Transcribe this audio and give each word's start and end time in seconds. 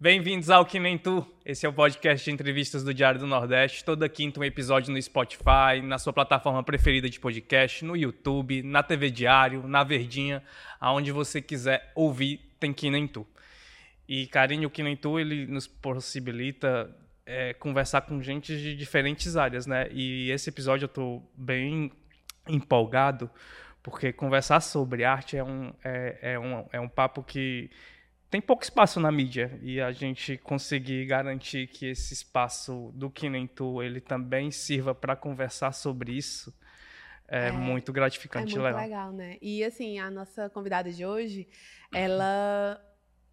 Bem-vindos 0.00 0.48
ao 0.48 0.64
Que 0.64 0.78
Nem 0.78 0.96
Tu. 0.96 1.26
Esse 1.44 1.66
é 1.66 1.68
o 1.68 1.72
podcast 1.72 2.24
de 2.24 2.30
entrevistas 2.30 2.84
do 2.84 2.94
Diário 2.94 3.18
do 3.18 3.26
Nordeste. 3.26 3.84
Toda 3.84 4.08
quinta 4.08 4.38
um 4.38 4.44
episódio 4.44 4.92
no 4.92 5.02
Spotify, 5.02 5.82
na 5.82 5.98
sua 5.98 6.12
plataforma 6.12 6.62
preferida 6.62 7.10
de 7.10 7.18
podcast, 7.18 7.84
no 7.84 7.96
YouTube, 7.96 8.62
na 8.62 8.80
TV 8.80 9.10
Diário, 9.10 9.66
na 9.66 9.82
Verdinha, 9.82 10.40
aonde 10.78 11.10
você 11.10 11.42
quiser 11.42 11.90
ouvir, 11.96 12.38
tem 12.60 12.72
Que 12.72 12.90
Nem 12.90 13.08
Tu. 13.08 13.26
E, 14.08 14.28
carinho, 14.28 14.68
o 14.68 14.70
Que 14.70 14.84
Nem 14.84 14.96
Tu, 14.96 15.18
ele 15.18 15.48
nos 15.48 15.66
possibilita 15.66 16.96
é, 17.26 17.52
conversar 17.54 18.02
com 18.02 18.22
gente 18.22 18.56
de 18.56 18.76
diferentes 18.76 19.36
áreas, 19.36 19.66
né? 19.66 19.88
E 19.90 20.30
esse 20.30 20.48
episódio 20.48 20.84
eu 20.84 20.88
tô 20.88 21.20
bem 21.34 21.90
empolgado, 22.46 23.28
porque 23.82 24.12
conversar 24.12 24.60
sobre 24.60 25.02
arte 25.02 25.36
é 25.36 25.42
um, 25.42 25.72
é, 25.82 26.18
é 26.34 26.38
um, 26.38 26.64
é 26.74 26.78
um 26.78 26.88
papo 26.88 27.20
que 27.20 27.68
tem 28.30 28.40
pouco 28.40 28.62
espaço 28.62 29.00
na 29.00 29.10
mídia 29.10 29.58
e 29.62 29.80
a 29.80 29.90
gente 29.90 30.36
conseguir 30.38 31.06
garantir 31.06 31.66
que 31.66 31.86
esse 31.86 32.12
espaço 32.12 32.92
do 32.94 33.10
Que 33.10 33.28
Nem 33.28 33.46
Tu, 33.46 33.82
ele 33.82 34.00
também 34.00 34.50
sirva 34.50 34.94
para 34.94 35.16
conversar 35.16 35.72
sobre 35.72 36.12
isso 36.12 36.52
é, 37.28 37.48
é 37.48 37.52
muito 37.52 37.92
gratificante. 37.92 38.54
É 38.54 38.58
muito 38.58 38.64
legal. 38.64 38.80
legal, 38.80 39.12
né? 39.12 39.36
E 39.40 39.62
assim, 39.62 39.98
a 39.98 40.10
nossa 40.10 40.48
convidada 40.48 40.90
de 40.90 41.04
hoje, 41.04 41.46
ela 41.92 42.80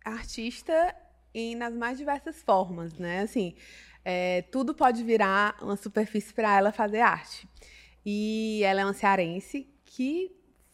é 0.06 0.10
artista 0.10 0.94
e 1.34 1.56
nas 1.56 1.74
mais 1.74 1.98
diversas 1.98 2.42
formas, 2.44 2.94
né? 3.00 3.22
Assim, 3.22 3.56
é, 4.04 4.44
tudo 4.44 4.76
pode 4.76 5.04
virar 5.04 5.58
uma 5.62 5.78
superfície 5.78 6.34
para 6.34 6.58
ela 6.58 6.72
fazer 6.72 7.00
arte. 7.00 7.48
E 8.06 8.62
ela 8.64 8.82
é 8.82 8.86
uma 8.86 8.94
cearense 8.94 9.68
que 9.86 10.32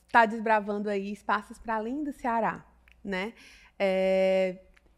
está 0.07 0.25
desbravando 0.25 0.89
aí 0.89 1.11
espaços 1.11 1.57
para 1.57 1.75
além 1.75 2.03
do 2.03 2.11
Ceará, 2.11 2.65
né? 3.03 3.33
É, 3.83 4.57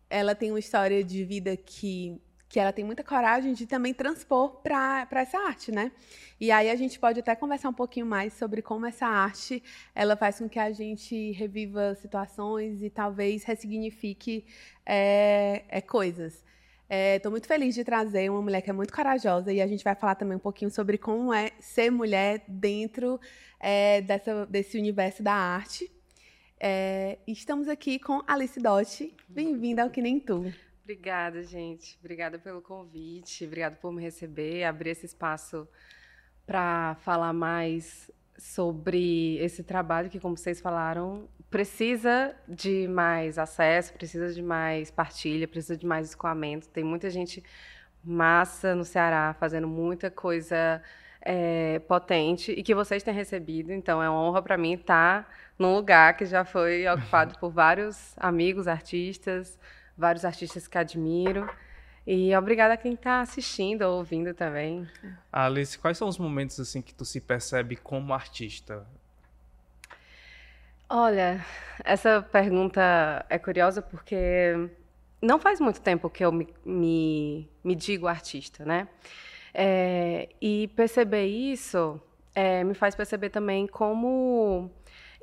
ela 0.09 0.35
tem 0.35 0.51
uma 0.51 0.59
história 0.59 1.01
de 1.01 1.23
vida 1.23 1.55
que, 1.55 2.21
que 2.49 2.59
ela 2.59 2.73
tem 2.73 2.83
muita 2.83 3.01
coragem 3.01 3.53
de 3.53 3.65
também 3.65 3.93
transpor 3.93 4.61
para 4.61 5.07
essa 5.13 5.37
arte, 5.39 5.71
né? 5.71 5.89
E 6.37 6.51
aí 6.51 6.69
a 6.69 6.75
gente 6.75 6.99
pode 6.99 7.21
até 7.21 7.33
conversar 7.33 7.69
um 7.69 7.73
pouquinho 7.73 8.05
mais 8.05 8.33
sobre 8.33 8.61
como 8.61 8.85
essa 8.85 9.07
arte 9.07 9.63
ela 9.95 10.17
faz 10.17 10.39
com 10.39 10.49
que 10.49 10.59
a 10.59 10.69
gente 10.73 11.31
reviva 11.31 11.95
situações 11.95 12.83
e 12.83 12.89
talvez 12.89 13.45
ressignifique 13.45 14.45
é, 14.85 15.63
é, 15.69 15.79
coisas. 15.79 16.43
Estou 16.89 17.29
é, 17.29 17.31
muito 17.31 17.47
feliz 17.47 17.73
de 17.73 17.85
trazer 17.85 18.29
uma 18.29 18.41
mulher 18.41 18.61
que 18.61 18.69
é 18.69 18.73
muito 18.73 18.91
corajosa 18.93 19.53
e 19.53 19.61
a 19.61 19.67
gente 19.67 19.81
vai 19.83 19.95
falar 19.95 20.15
também 20.15 20.35
um 20.35 20.41
pouquinho 20.41 20.69
sobre 20.69 20.97
como 20.97 21.33
é 21.33 21.51
ser 21.57 21.89
mulher 21.89 22.43
dentro 22.49 23.17
é, 23.61 24.01
dessa, 24.01 24.45
desse 24.45 24.77
universo 24.77 25.23
da 25.23 25.33
arte. 25.33 25.89
É, 26.59 27.19
estamos 27.27 27.67
aqui 27.67 27.99
com 27.99 28.21
Alice 28.27 28.59
Dotti. 28.59 29.15
Bem-vinda 29.27 29.83
ao 29.83 29.89
Que 29.89 30.01
Nem 30.01 30.19
Tu. 30.19 30.53
Obrigada, 30.83 31.43
gente. 31.43 31.97
Obrigada 31.99 32.37
pelo 32.37 32.61
convite. 32.61 33.45
Obrigada 33.45 33.75
por 33.75 33.91
me 33.91 34.01
receber, 34.01 34.63
abrir 34.63 34.91
esse 34.91 35.05
espaço 35.05 35.67
para 36.45 36.95
falar 37.01 37.33
mais 37.33 38.11
sobre 38.37 39.37
esse 39.37 39.63
trabalho 39.63 40.09
que, 40.09 40.19
como 40.19 40.35
vocês 40.37 40.59
falaram, 40.59 41.27
precisa 41.49 42.35
de 42.47 42.87
mais 42.87 43.37
acesso, 43.37 43.93
precisa 43.93 44.33
de 44.33 44.41
mais 44.41 44.91
partilha, 44.91 45.47
precisa 45.47 45.77
de 45.77 45.85
mais 45.85 46.09
escoamento. 46.09 46.67
Tem 46.69 46.83
muita 46.83 47.09
gente 47.09 47.43
massa 48.03 48.75
no 48.75 48.83
Ceará 48.83 49.33
fazendo 49.39 49.67
muita 49.67 50.11
coisa 50.11 50.81
é, 51.21 51.79
potente 51.79 52.51
e 52.51 52.61
que 52.61 52.75
vocês 52.75 53.01
têm 53.03 53.13
recebido. 53.13 53.71
Então, 53.71 54.03
é 54.03 54.09
uma 54.09 54.21
honra 54.21 54.41
para 54.41 54.57
mim 54.57 54.73
estar 54.73 55.29
num 55.57 55.75
lugar 55.75 56.15
que 56.15 56.25
já 56.25 56.43
foi 56.43 56.87
ocupado 56.87 57.37
por 57.39 57.49
vários 57.51 58.13
amigos 58.17 58.67
artistas, 58.67 59.59
vários 59.97 60.25
artistas 60.25 60.67
que 60.67 60.77
admiro. 60.77 61.49
E 62.05 62.35
obrigada 62.35 62.73
a 62.73 62.77
quem 62.77 62.93
está 62.93 63.21
assistindo 63.21 63.83
ou 63.83 63.97
ouvindo 63.97 64.33
também. 64.33 64.87
Alice, 65.31 65.77
quais 65.77 65.97
são 65.97 66.07
os 66.07 66.17
momentos 66.17 66.59
assim 66.59 66.81
que 66.81 66.93
tu 66.93 67.05
se 67.05 67.21
percebe 67.21 67.77
como 67.77 68.13
artista? 68.13 68.85
Olha, 70.89 71.43
essa 71.83 72.21
pergunta 72.21 73.25
é 73.29 73.39
curiosa 73.39 73.81
porque 73.81 74.69
não 75.21 75.39
faz 75.39 75.61
muito 75.61 75.79
tempo 75.79 76.09
que 76.09 76.25
eu 76.25 76.31
me, 76.31 76.47
me, 76.65 77.49
me 77.63 77.73
digo 77.73 78.05
artista, 78.05 78.65
né? 78.65 78.87
É, 79.53 80.27
e 80.41 80.67
perceber 80.75 81.25
isso 81.25 82.01
é, 82.35 82.63
me 82.63 82.73
faz 82.73 82.95
perceber 82.95 83.29
também 83.29 83.67
como 83.67 84.69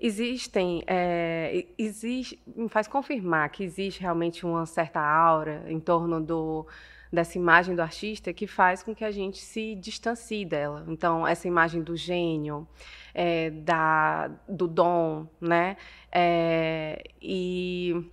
existem, 0.01 0.83
é, 0.87 1.67
existe, 1.77 2.43
me 2.47 2.69
faz 2.69 2.89
confirmar 2.89 3.51
que 3.51 3.63
existe 3.63 4.01
realmente 4.01 4.47
uma 4.47 4.65
certa 4.65 5.01
aura 5.01 5.65
em 5.69 5.79
torno 5.79 6.21
do, 6.21 6.67
dessa 7.13 7.37
imagem 7.37 7.77
do 7.77 7.83
artista 7.83 8.33
que 8.33 8.47
faz 8.47 8.83
com 8.83 8.95
que 8.95 9.05
a 9.05 9.11
gente 9.11 9.39
se 9.39 9.75
distancie 9.75 10.45
dela. 10.45 10.85
Então, 10.89 11.27
essa 11.27 11.47
imagem 11.47 11.83
do 11.83 11.95
gênio, 11.97 12.67
é, 13.13 13.51
da, 13.51 14.29
do 14.49 14.67
dom, 14.67 15.27
né? 15.41 15.77
É, 16.11 17.03
e 17.21 18.11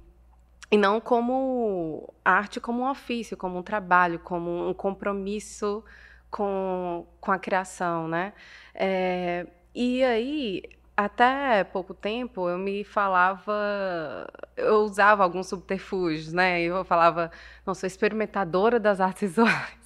e 0.69 0.77
não 0.77 0.99
como 0.99 2.13
arte 2.25 2.59
como 2.59 2.83
um 2.83 2.89
ofício, 2.89 3.37
como 3.37 3.57
um 3.57 3.63
trabalho, 3.63 4.19
como 4.19 4.67
um 4.69 4.73
compromisso 4.73 5.81
com, 6.29 7.07
com 7.21 7.31
a 7.31 7.39
criação, 7.39 8.07
né? 8.07 8.33
É, 8.75 9.47
e 9.73 10.03
aí, 10.03 10.63
até 10.97 11.63
pouco 11.63 11.93
tempo, 11.93 12.49
eu 12.49 12.57
me 12.57 12.83
falava, 12.83 14.27
eu 14.57 14.77
usava 14.77 15.23
alguns 15.23 15.47
subterfúgios, 15.47 16.33
né? 16.33 16.59
Eu 16.61 16.83
falava, 16.83 17.31
não, 17.63 17.75
sou 17.75 17.85
experimentadora 17.85 18.79
das 18.79 18.99
artes 18.99 19.21
visuais. 19.29 19.77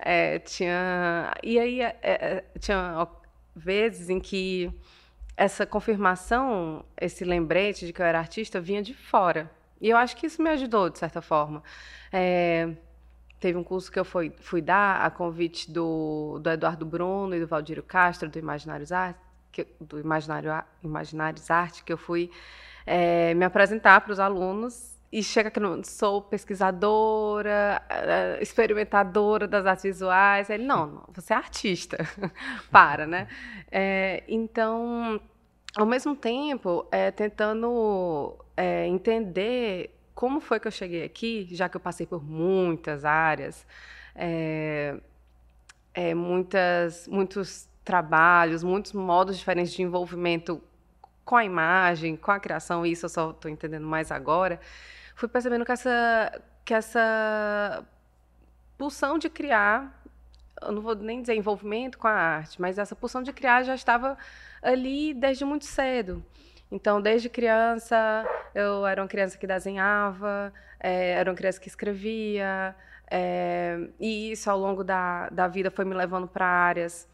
É, 0.00 0.40
tinha, 0.40 1.32
e 1.40 1.56
aí 1.56 1.80
é, 1.80 1.96
é, 2.02 2.44
tinha 2.58 3.06
vezes 3.54 4.10
em 4.10 4.18
que 4.18 4.72
essa 5.36 5.64
confirmação, 5.64 6.84
esse 7.00 7.24
lembrete 7.24 7.86
de 7.86 7.92
que 7.92 8.02
eu 8.02 8.06
era 8.06 8.18
artista, 8.18 8.60
vinha 8.60 8.82
de 8.82 8.92
fora. 8.92 9.48
E 9.80 9.88
eu 9.90 9.96
acho 9.96 10.16
que 10.16 10.26
isso 10.26 10.42
me 10.42 10.50
ajudou, 10.50 10.90
de 10.90 10.98
certa 10.98 11.22
forma. 11.22 11.62
É, 12.12 12.70
teve 13.38 13.56
um 13.56 13.62
curso 13.64 13.90
que 13.90 13.98
eu 14.00 14.04
fui, 14.04 14.32
fui 14.40 14.60
dar 14.60 15.00
a 15.04 15.10
convite 15.10 15.70
do, 15.70 16.40
do 16.40 16.50
Eduardo 16.50 16.84
Bruno 16.84 17.36
e 17.36 17.40
do 17.40 17.46
Valdir 17.46 17.82
Castro, 17.84 18.28
do 18.28 18.38
Imaginários 18.38 18.90
Arte, 18.90 19.20
que, 19.54 19.66
do 19.80 20.00
Imaginário, 20.00 20.50
Imaginários 20.82 21.48
Arte, 21.50 21.84
que 21.84 21.92
eu 21.92 21.96
fui 21.96 22.30
é, 22.84 23.32
me 23.34 23.44
apresentar 23.44 24.00
para 24.00 24.12
os 24.12 24.18
alunos 24.18 24.92
e 25.12 25.22
chega 25.22 25.48
aqui 25.48 25.60
no, 25.60 25.84
sou 25.84 26.20
pesquisadora, 26.20 27.80
eh, 27.88 28.38
experimentadora 28.42 29.46
das 29.46 29.64
artes 29.64 29.84
visuais. 29.84 30.50
Ele, 30.50 30.64
não, 30.64 30.86
não 30.86 31.04
você 31.14 31.32
é 31.32 31.36
artista. 31.36 31.96
Para, 32.68 33.06
né? 33.06 33.28
É, 33.70 34.24
então, 34.26 35.20
ao 35.76 35.86
mesmo 35.86 36.16
tempo, 36.16 36.84
é, 36.90 37.12
tentando 37.12 38.36
é, 38.56 38.88
entender 38.88 39.96
como 40.16 40.40
foi 40.40 40.58
que 40.58 40.66
eu 40.66 40.72
cheguei 40.72 41.04
aqui, 41.04 41.46
já 41.52 41.68
que 41.68 41.76
eu 41.76 41.80
passei 41.80 42.06
por 42.06 42.20
muitas 42.24 43.04
áreas, 43.04 43.64
é, 44.16 44.96
é, 45.94 46.12
muitas, 46.12 47.06
muitos 47.06 47.68
trabalhos, 47.84 48.62
muitos 48.62 48.92
modos 48.92 49.36
diferentes 49.36 49.72
de 49.72 49.82
envolvimento 49.82 50.62
com 51.24 51.36
a 51.36 51.44
imagem, 51.44 52.16
com 52.16 52.30
a 52.30 52.40
criação, 52.40 52.84
isso 52.84 53.06
eu 53.06 53.10
só 53.10 53.30
estou 53.30 53.50
entendendo 53.50 53.86
mais 53.86 54.10
agora, 54.10 54.60
fui 55.14 55.28
percebendo 55.28 55.64
que 55.64 55.72
essa, 55.72 56.42
que 56.64 56.74
essa 56.74 57.84
pulsão 58.76 59.18
de 59.18 59.28
criar, 59.28 60.02
eu 60.62 60.72
não 60.72 60.82
vou 60.82 60.94
nem 60.94 61.20
dizer 61.20 61.34
envolvimento 61.34 61.98
com 61.98 62.08
a 62.08 62.12
arte, 62.12 62.60
mas 62.60 62.78
essa 62.78 62.94
pulsão 62.94 63.22
de 63.22 63.32
criar 63.32 63.62
já 63.62 63.74
estava 63.74 64.16
ali 64.62 65.14
desde 65.14 65.44
muito 65.44 65.64
cedo. 65.64 66.24
Então, 66.70 67.00
desde 67.00 67.28
criança, 67.28 68.26
eu 68.54 68.86
era 68.86 69.00
uma 69.00 69.08
criança 69.08 69.38
que 69.38 69.46
desenhava, 69.46 70.52
é, 70.80 71.12
era 71.12 71.30
uma 71.30 71.36
criança 71.36 71.60
que 71.60 71.68
escrevia, 71.68 72.74
é, 73.10 73.88
e 74.00 74.32
isso 74.32 74.50
ao 74.50 74.58
longo 74.58 74.82
da, 74.82 75.28
da 75.28 75.46
vida 75.46 75.70
foi 75.70 75.84
me 75.84 75.94
levando 75.94 76.26
para 76.26 76.46
áreas 76.46 77.08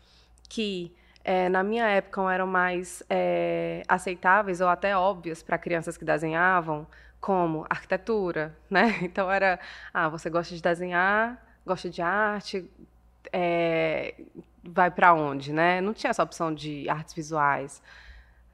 que, 0.50 0.92
é, 1.24 1.48
na 1.48 1.62
minha 1.62 1.86
época, 1.86 2.20
eram 2.32 2.46
mais 2.46 3.02
é, 3.08 3.82
aceitáveis 3.88 4.60
ou 4.60 4.68
até 4.68 4.94
óbvias 4.96 5.42
para 5.42 5.56
crianças 5.56 5.96
que 5.96 6.04
desenhavam, 6.04 6.86
como 7.20 7.64
arquitetura, 7.70 8.56
né? 8.68 8.98
Então 9.02 9.30
era, 9.30 9.58
ah, 9.94 10.08
você 10.08 10.28
gosta 10.28 10.54
de 10.54 10.60
desenhar, 10.60 11.40
gosta 11.64 11.88
de 11.88 12.02
arte, 12.02 12.68
é, 13.32 14.14
vai 14.64 14.90
para 14.90 15.14
onde, 15.14 15.52
né? 15.52 15.80
Não 15.80 15.94
tinha 15.94 16.10
essa 16.10 16.22
opção 16.22 16.52
de 16.52 16.88
artes 16.88 17.14
visuais. 17.14 17.82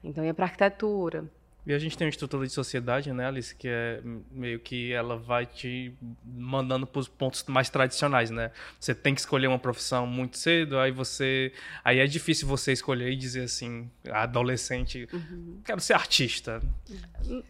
Então 0.03 0.23
ia 0.23 0.33
para 0.33 0.45
arquitetura. 0.45 1.25
E 1.67 1.73
a 1.73 1.79
gente 1.79 1.97
tem 1.97 2.07
uma 2.07 2.09
estrutura 2.09 2.47
de 2.47 2.53
sociedade, 2.53 3.11
né, 3.11 3.27
Alice, 3.27 3.53
que 3.53 3.67
é 3.67 3.99
meio 4.31 4.57
que 4.57 4.93
ela 4.93 5.17
vai 5.17 5.45
te 5.45 5.93
mandando 6.23 6.87
para 6.87 6.99
os 6.99 7.09
pontos 7.09 7.43
mais 7.47 7.69
tradicionais, 7.69 8.31
né? 8.31 8.51
Você 8.79 8.95
tem 8.95 9.13
que 9.13 9.19
escolher 9.19 9.47
uma 9.47 9.59
profissão 9.59 10.07
muito 10.07 10.37
cedo, 10.37 10.79
aí 10.79 10.91
você, 10.91 11.51
aí 11.83 11.99
é 11.99 12.07
difícil 12.07 12.47
você 12.47 12.71
escolher 12.71 13.11
e 13.11 13.17
dizer 13.17 13.43
assim, 13.43 13.91
adolescente, 14.09 15.09
uhum. 15.11 15.59
quero 15.65 15.81
ser 15.81 15.91
artista. 15.91 16.61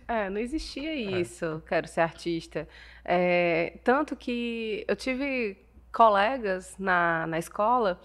É, 0.07 0.31
não 0.31 0.39
existia 0.39 0.89
é. 0.89 1.21
isso, 1.21 1.45
é. 1.63 1.69
quero 1.69 1.87
ser 1.87 2.01
artista. 2.01 2.67
É, 3.05 3.77
tanto 3.83 4.15
que 4.15 4.83
eu 4.87 4.95
tive 4.95 5.57
colegas 5.91 6.73
na, 6.79 7.27
na 7.27 7.37
escola 7.37 8.01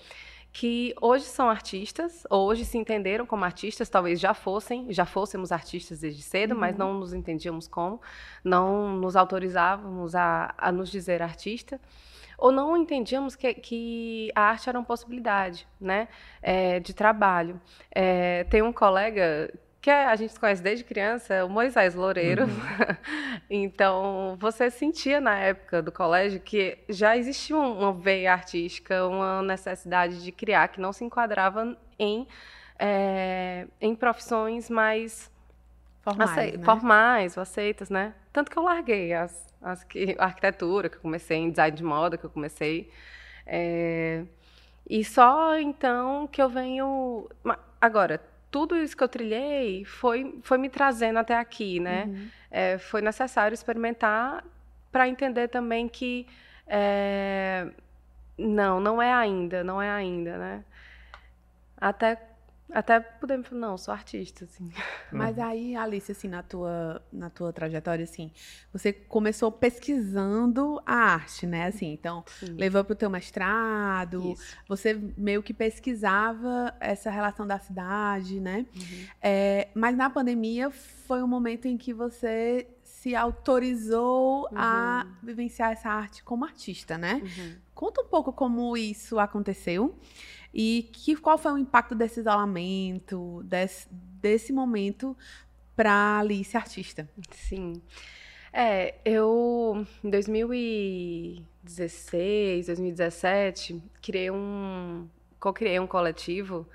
que 0.52 0.94
hoje 1.00 1.24
são 1.24 1.48
artistas, 1.48 2.26
ou 2.28 2.46
hoje 2.46 2.64
se 2.64 2.76
entenderam 2.76 3.24
como 3.24 3.44
artistas, 3.44 3.88
talvez 3.88 4.20
já 4.20 4.34
fossem, 4.34 4.92
já 4.92 5.06
fôssemos 5.06 5.50
artistas 5.50 6.00
desde 6.00 6.22
cedo, 6.22 6.52
uhum. 6.52 6.60
mas 6.60 6.76
não 6.76 6.92
nos 6.92 7.14
entendíamos 7.14 7.66
como, 7.66 8.00
não 8.44 8.94
nos 8.96 9.16
autorizávamos 9.16 10.14
a, 10.14 10.54
a 10.58 10.70
nos 10.70 10.90
dizer 10.90 11.22
artista, 11.22 11.80
ou 12.36 12.52
não 12.52 12.76
entendíamos 12.76 13.34
que, 13.34 13.54
que 13.54 14.30
a 14.34 14.42
arte 14.42 14.68
era 14.68 14.78
uma 14.78 14.84
possibilidade, 14.84 15.66
né, 15.80 16.08
é, 16.42 16.80
de 16.80 16.92
trabalho. 16.92 17.58
É, 17.90 18.44
tem 18.44 18.60
um 18.60 18.72
colega 18.72 19.50
que 19.82 19.90
a 19.90 20.14
gente 20.14 20.38
conhece 20.38 20.62
desde 20.62 20.84
criança, 20.84 21.44
o 21.44 21.48
Moisés 21.48 21.96
Loureiro. 21.96 22.44
Uhum. 22.44 22.96
então, 23.50 24.36
você 24.38 24.70
sentia 24.70 25.20
na 25.20 25.36
época 25.36 25.82
do 25.82 25.90
colégio 25.90 26.38
que 26.38 26.78
já 26.88 27.16
existia 27.16 27.56
uma 27.56 27.92
veia 27.92 28.32
artística, 28.32 29.04
uma 29.08 29.42
necessidade 29.42 30.22
de 30.22 30.30
criar 30.30 30.68
que 30.68 30.80
não 30.80 30.92
se 30.92 31.04
enquadrava 31.04 31.76
em, 31.98 32.28
é, 32.78 33.66
em 33.80 33.92
profissões 33.96 34.70
mais 34.70 35.28
formais, 36.00 36.30
acei 36.30 36.56
né? 36.56 36.64
formais 36.64 37.36
aceitas, 37.36 37.90
né? 37.90 38.14
Tanto 38.32 38.52
que 38.52 38.56
eu 38.56 38.62
larguei 38.62 39.12
as, 39.12 39.52
as 39.60 39.82
que, 39.82 40.14
a 40.16 40.26
arquitetura, 40.26 40.88
que 40.88 40.96
eu 40.96 41.00
comecei 41.00 41.38
em 41.38 41.50
design 41.50 41.76
de 41.76 41.82
moda, 41.82 42.16
que 42.16 42.24
eu 42.24 42.30
comecei. 42.30 42.88
É, 43.44 44.22
e 44.88 45.04
só 45.04 45.58
então 45.58 46.28
que 46.28 46.40
eu 46.40 46.48
venho. 46.48 47.28
Agora, 47.80 48.20
tudo 48.52 48.76
isso 48.76 48.94
que 48.94 49.02
eu 49.02 49.08
trilhei 49.08 49.82
foi, 49.86 50.38
foi 50.42 50.58
me 50.58 50.68
trazendo 50.68 51.18
até 51.18 51.34
aqui, 51.36 51.80
né? 51.80 52.04
Uhum. 52.04 52.28
É, 52.50 52.78
foi 52.78 53.00
necessário 53.00 53.54
experimentar 53.54 54.44
para 54.92 55.08
entender 55.08 55.48
também 55.48 55.88
que 55.88 56.26
é, 56.66 57.66
não, 58.36 58.78
não 58.78 59.00
é 59.00 59.10
ainda, 59.10 59.64
não 59.64 59.80
é 59.80 59.90
ainda, 59.90 60.36
né? 60.36 60.64
Até 61.80 62.20
até 62.72 63.00
podemos 63.00 63.46
falar, 63.46 63.60
não, 63.60 63.78
sou 63.78 63.92
artista, 63.92 64.44
assim. 64.44 64.70
Mas 65.12 65.38
aí, 65.38 65.76
Alice, 65.76 66.10
assim, 66.10 66.28
na 66.28 66.42
tua, 66.42 67.02
na 67.12 67.28
tua 67.28 67.52
trajetória, 67.52 68.04
assim, 68.04 68.30
você 68.72 68.92
começou 68.92 69.52
pesquisando 69.52 70.80
a 70.86 70.94
arte, 70.94 71.46
né? 71.46 71.66
Assim, 71.66 71.92
então, 71.92 72.24
Sim. 72.40 72.54
levou 72.54 72.82
para 72.82 72.92
o 72.92 72.96
teu 72.96 73.10
mestrado, 73.10 74.32
Isso. 74.32 74.56
você 74.68 74.94
meio 75.16 75.42
que 75.42 75.52
pesquisava 75.52 76.74
essa 76.80 77.10
relação 77.10 77.46
da 77.46 77.58
cidade, 77.58 78.40
né? 78.40 78.66
Uhum. 78.74 79.06
É, 79.20 79.68
mas 79.74 79.96
na 79.96 80.08
pandemia 80.08 80.70
foi 80.70 81.22
um 81.22 81.28
momento 81.28 81.66
em 81.66 81.76
que 81.76 81.92
você 81.92 82.66
se 82.82 83.16
autorizou 83.16 84.42
uhum. 84.42 84.48
a 84.54 85.06
vivenciar 85.22 85.72
essa 85.72 85.90
arte 85.90 86.22
como 86.22 86.44
artista, 86.44 86.96
né? 86.96 87.20
Uhum. 87.22 87.56
Conta 87.74 88.00
um 88.00 88.06
pouco 88.06 88.32
como 88.32 88.76
isso 88.76 89.18
aconteceu. 89.18 89.98
E 90.52 90.90
que, 90.92 91.16
qual 91.16 91.38
foi 91.38 91.52
o 91.52 91.58
impacto 91.58 91.94
desse 91.94 92.20
isolamento, 92.20 93.42
desse, 93.44 93.88
desse 93.90 94.52
momento 94.52 95.16
para 95.74 96.18
Alice 96.20 96.54
artista? 96.56 97.08
Sim. 97.30 97.80
É, 98.52 98.96
eu 99.04 99.86
em 100.04 100.10
2016, 100.10 102.66
2017, 102.66 103.82
criei 104.02 104.30
um 104.30 105.08
co-criei 105.40 105.80
um 105.80 105.86
coletivo 105.86 106.68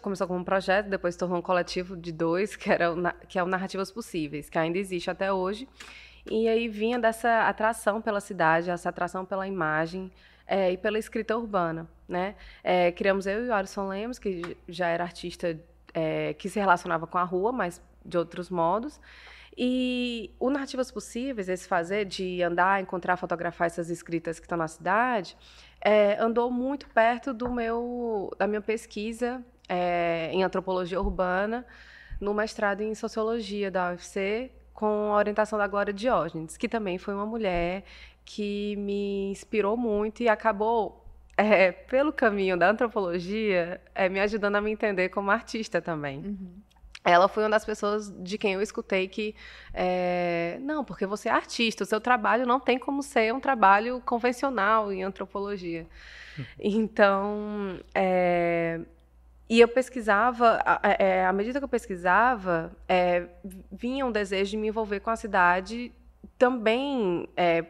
começou 0.00 0.28
como 0.28 0.40
um 0.40 0.44
projeto, 0.44 0.88
depois 0.88 1.16
tornou 1.16 1.38
um 1.38 1.42
coletivo 1.42 1.96
de 1.96 2.12
dois, 2.12 2.54
que 2.54 2.70
era 2.70 2.92
o, 2.92 2.96
que 3.26 3.38
é 3.38 3.42
o 3.42 3.46
Narrativas 3.46 3.90
Possíveis, 3.90 4.48
que 4.48 4.58
ainda 4.58 4.78
existe 4.78 5.10
até 5.10 5.32
hoje. 5.32 5.68
E 6.30 6.48
aí 6.48 6.68
vinha 6.68 6.98
dessa 6.98 7.48
atração 7.48 8.00
pela 8.00 8.20
cidade, 8.20 8.70
essa 8.70 8.88
atração 8.88 9.24
pela 9.24 9.46
imagem, 9.46 10.10
é, 10.46 10.72
e 10.72 10.76
pela 10.76 10.98
escrita 10.98 11.36
urbana. 11.36 11.88
Né? 12.12 12.34
É, 12.62 12.92
criamos 12.92 13.26
eu 13.26 13.46
e 13.46 13.48
o 13.48 13.54
Alisson 13.54 13.88
Lemos, 13.88 14.18
que 14.18 14.54
já 14.68 14.88
era 14.88 15.02
artista 15.02 15.58
é, 15.94 16.34
que 16.34 16.50
se 16.50 16.60
relacionava 16.60 17.06
com 17.06 17.16
a 17.16 17.24
rua, 17.24 17.50
mas 17.50 17.80
de 18.04 18.18
outros 18.18 18.50
modos. 18.50 19.00
E 19.56 20.30
o 20.38 20.50
Narrativas 20.50 20.90
Possíveis, 20.90 21.48
esse 21.48 21.66
fazer 21.66 22.04
de 22.04 22.42
andar, 22.42 22.82
encontrar, 22.82 23.16
fotografar 23.16 23.66
essas 23.66 23.88
escritas 23.88 24.38
que 24.38 24.44
estão 24.44 24.58
na 24.58 24.68
cidade, 24.68 25.36
é, 25.80 26.18
andou 26.20 26.50
muito 26.50 26.86
perto 26.90 27.32
do 27.32 27.50
meu, 27.50 28.30
da 28.38 28.46
minha 28.46 28.60
pesquisa 28.60 29.42
é, 29.66 30.30
em 30.32 30.42
antropologia 30.42 31.00
urbana, 31.00 31.64
no 32.20 32.34
mestrado 32.34 32.82
em 32.82 32.94
sociologia 32.94 33.70
da 33.70 33.90
UFC, 33.90 34.50
com 34.74 35.12
a 35.12 35.16
orientação 35.16 35.58
da 35.58 35.66
Glória 35.66 35.94
Diógenes, 35.94 36.58
que 36.58 36.68
também 36.68 36.98
foi 36.98 37.14
uma 37.14 37.26
mulher 37.26 37.84
que 38.24 38.76
me 38.76 39.30
inspirou 39.30 39.76
muito 39.76 40.22
e 40.22 40.28
acabou, 40.28 41.01
é, 41.36 41.72
pelo 41.72 42.12
caminho 42.12 42.56
da 42.56 42.70
antropologia, 42.70 43.80
é, 43.94 44.08
me 44.08 44.20
ajudando 44.20 44.56
a 44.56 44.60
me 44.60 44.70
entender 44.70 45.08
como 45.08 45.30
artista 45.30 45.80
também. 45.80 46.18
Uhum. 46.18 46.52
Ela 47.04 47.26
foi 47.26 47.42
uma 47.42 47.50
das 47.50 47.64
pessoas 47.64 48.12
de 48.22 48.38
quem 48.38 48.52
eu 48.52 48.62
escutei 48.62 49.08
que, 49.08 49.34
é, 49.74 50.58
não, 50.60 50.84
porque 50.84 51.04
você 51.04 51.28
é 51.28 51.32
artista, 51.32 51.82
o 51.82 51.86
seu 51.86 52.00
trabalho 52.00 52.46
não 52.46 52.60
tem 52.60 52.78
como 52.78 53.02
ser 53.02 53.34
um 53.34 53.40
trabalho 53.40 54.00
convencional 54.04 54.92
em 54.92 55.02
antropologia. 55.02 55.86
Uhum. 56.38 56.44
Então, 56.60 57.80
é, 57.92 58.80
e 59.48 59.60
eu 59.60 59.68
pesquisava, 59.68 60.60
é, 60.98 61.26
à 61.26 61.32
medida 61.32 61.58
que 61.58 61.64
eu 61.64 61.68
pesquisava, 61.68 62.70
é, 62.88 63.26
vinha 63.70 64.06
um 64.06 64.12
desejo 64.12 64.52
de 64.52 64.56
me 64.56 64.68
envolver 64.68 65.00
com 65.00 65.10
a 65.10 65.16
cidade 65.16 65.92
também 66.38 67.28
é, 67.36 67.64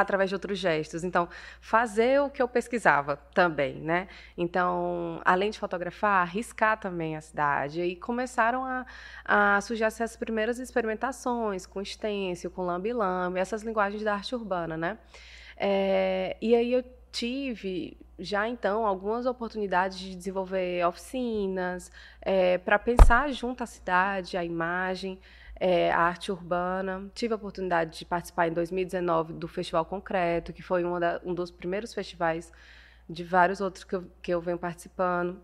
através 0.00 0.30
de 0.30 0.34
outros 0.34 0.58
gestos. 0.58 1.02
Então, 1.02 1.28
fazer 1.60 2.20
o 2.20 2.30
que 2.30 2.40
eu 2.40 2.48
pesquisava 2.48 3.16
também, 3.34 3.74
né? 3.80 4.08
Então, 4.36 5.20
além 5.24 5.50
de 5.50 5.58
fotografar, 5.58 6.22
arriscar 6.22 6.78
também 6.78 7.16
a 7.16 7.20
cidade. 7.20 7.82
E 7.82 7.96
começaram 7.96 8.64
a, 8.64 8.86
a 9.24 9.60
surgir 9.60 9.84
essas 9.84 10.16
primeiras 10.16 10.58
experimentações 10.58 11.66
com 11.66 11.84
stencil, 11.84 12.50
com 12.50 12.62
lambi-lambi, 12.62 13.40
essas 13.40 13.62
linguagens 13.62 14.02
da 14.02 14.14
arte 14.14 14.34
urbana, 14.34 14.76
né? 14.76 14.98
É, 15.56 16.36
e 16.40 16.54
aí 16.54 16.72
eu 16.72 16.84
tive 17.10 17.98
já 18.18 18.48
então 18.48 18.86
algumas 18.86 19.26
oportunidades 19.26 19.98
de 19.98 20.14
desenvolver 20.14 20.84
oficinas 20.86 21.90
é, 22.20 22.58
para 22.58 22.78
pensar 22.78 23.32
junto 23.32 23.62
à 23.62 23.66
cidade, 23.66 24.36
a 24.36 24.44
imagem 24.44 25.18
é, 25.60 25.90
a 25.92 26.00
arte 26.00 26.30
urbana. 26.30 27.10
Tive 27.14 27.32
a 27.32 27.36
oportunidade 27.36 27.98
de 27.98 28.04
participar 28.04 28.48
em 28.48 28.52
2019 28.52 29.32
do 29.34 29.48
Festival 29.48 29.84
Concreto, 29.84 30.52
que 30.52 30.62
foi 30.62 30.82
da, 31.00 31.20
um 31.24 31.34
dos 31.34 31.50
primeiros 31.50 31.92
festivais 31.94 32.52
de 33.08 33.24
vários 33.24 33.60
outros 33.60 33.84
que 33.84 33.94
eu, 33.94 34.10
que 34.22 34.32
eu 34.32 34.40
venho 34.40 34.58
participando 34.58 35.40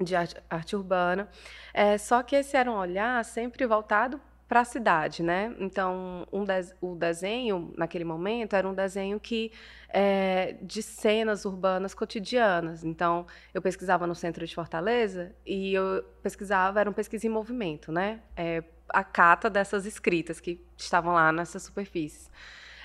de 0.00 0.14
arte, 0.14 0.36
arte 0.48 0.76
urbana. 0.76 1.28
É, 1.72 1.98
só 1.98 2.22
que 2.22 2.36
esse 2.36 2.56
era 2.56 2.70
um 2.70 2.76
olhar 2.76 3.24
sempre 3.24 3.66
voltado 3.66 4.20
para 4.48 4.60
a 4.60 4.64
cidade, 4.64 5.22
né? 5.22 5.54
Então, 5.58 6.26
um 6.32 6.42
de, 6.42 6.74
o 6.80 6.96
desenho 6.96 7.72
naquele 7.76 8.04
momento 8.04 8.56
era 8.56 8.66
um 8.66 8.72
desenho 8.72 9.20
que 9.20 9.52
é, 9.90 10.56
de 10.62 10.82
cenas 10.82 11.44
urbanas 11.44 11.92
cotidianas. 11.92 12.82
Então, 12.82 13.26
eu 13.52 13.60
pesquisava 13.60 14.06
no 14.06 14.14
centro 14.14 14.46
de 14.46 14.54
Fortaleza 14.54 15.34
e 15.44 15.74
eu 15.74 16.02
pesquisava 16.22 16.80
era 16.80 16.88
um 16.88 16.94
pesquisa 16.94 17.26
em 17.26 17.30
movimento, 17.30 17.92
né? 17.92 18.20
É, 18.34 18.64
a 18.88 19.04
cata 19.04 19.50
dessas 19.50 19.84
escritas 19.84 20.40
que 20.40 20.58
estavam 20.78 21.12
lá 21.12 21.30
nessas 21.30 21.62
superfícies. 21.64 22.30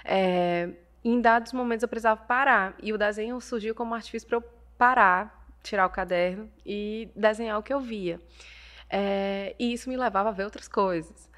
É, 0.04 0.70
em 1.02 1.22
dados 1.22 1.54
momentos 1.54 1.84
eu 1.84 1.88
precisava 1.88 2.20
parar 2.22 2.76
e 2.84 2.92
o 2.92 2.98
desenho 2.98 3.40
surgiu 3.40 3.74
como 3.74 3.96
artifício 3.96 4.28
para 4.28 4.38
eu 4.38 4.44
parar, 4.78 5.48
tirar 5.64 5.86
o 5.86 5.90
caderno 5.90 6.52
e 6.66 7.10
desenhar 7.16 7.58
o 7.58 7.64
que 7.64 7.74
eu 7.74 7.80
via. 7.80 8.20
É, 8.90 9.56
e 9.58 9.72
isso 9.72 9.90
me 9.90 9.96
levava 9.96 10.28
a 10.28 10.32
ver 10.34 10.44
outras 10.44 10.68
coisas. 10.68 11.32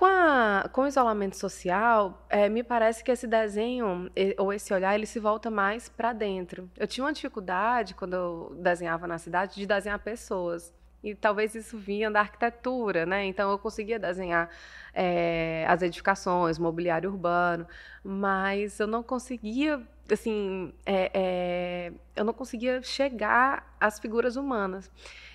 Com, 0.00 0.06
a, 0.06 0.66
com 0.72 0.80
o 0.80 0.86
isolamento 0.86 1.36
social, 1.36 2.24
é, 2.30 2.48
me 2.48 2.62
parece 2.62 3.04
que 3.04 3.10
esse 3.10 3.26
desenho 3.26 4.10
ou 4.38 4.50
esse 4.50 4.72
olhar 4.72 4.94
ele 4.94 5.04
se 5.04 5.20
volta 5.20 5.50
mais 5.50 5.90
para 5.90 6.14
dentro. 6.14 6.70
Eu 6.74 6.86
tinha 6.86 7.04
uma 7.04 7.12
dificuldade 7.12 7.94
quando 7.94 8.14
eu 8.14 8.56
desenhava 8.58 9.06
na 9.06 9.18
cidade 9.18 9.56
de 9.56 9.66
desenhar 9.66 9.98
pessoas 9.98 10.72
e 11.04 11.14
talvez 11.14 11.54
isso 11.54 11.76
vinha 11.76 12.10
da 12.10 12.20
arquitetura, 12.20 13.04
né? 13.04 13.26
Então 13.26 13.50
eu 13.50 13.58
conseguia 13.58 13.98
desenhar 13.98 14.48
é, 14.94 15.66
as 15.68 15.82
edificações, 15.82 16.58
mobiliário 16.58 17.10
urbano, 17.10 17.68
mas 18.02 18.80
eu 18.80 18.86
não 18.86 19.02
conseguia, 19.02 19.82
assim, 20.10 20.72
é, 20.86 21.10
é, 21.12 21.92
eu 22.16 22.24
não 22.24 22.32
conseguia 22.32 22.82
chegar 22.82 23.76
às 23.78 24.00
figuras 24.00 24.36
humanas. 24.36 24.90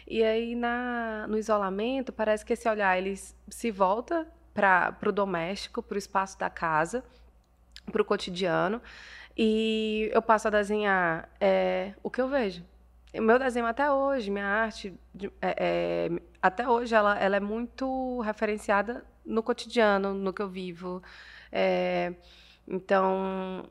E 0.07 0.23
aí 0.23 0.55
na, 0.55 1.27
no 1.27 1.37
isolamento 1.37 2.11
parece 2.11 2.43
que 2.43 2.53
esse 2.53 2.67
olhar 2.67 2.97
ele 2.97 3.15
se 3.15 3.69
volta 3.69 4.27
para 4.55 4.97
o 5.05 5.11
doméstico, 5.11 5.83
para 5.83 5.95
o 5.95 5.99
espaço 5.99 6.39
da 6.39 6.49
casa, 6.49 7.03
para 7.91 8.01
o 8.01 8.05
cotidiano, 8.05 8.81
e 9.37 10.09
eu 10.11 10.21
passo 10.21 10.47
a 10.47 10.51
desenhar 10.51 11.29
é, 11.39 11.93
o 12.01 12.09
que 12.09 12.19
eu 12.19 12.27
vejo 12.27 12.63
o 13.19 13.23
meu 13.23 13.39
desenho 13.39 13.65
até 13.65 13.91
hoje, 13.91 14.29
minha 14.29 14.45
arte, 14.45 14.93
é, 15.41 15.55
é, 15.57 16.21
até 16.41 16.67
hoje, 16.67 16.93
ela, 16.93 17.17
ela 17.17 17.37
é 17.37 17.39
muito 17.39 18.19
referenciada 18.21 19.05
no 19.25 19.41
cotidiano, 19.41 20.13
no 20.13 20.33
que 20.33 20.41
eu 20.41 20.49
vivo. 20.49 21.01
É, 21.51 22.13
então, 22.67 23.65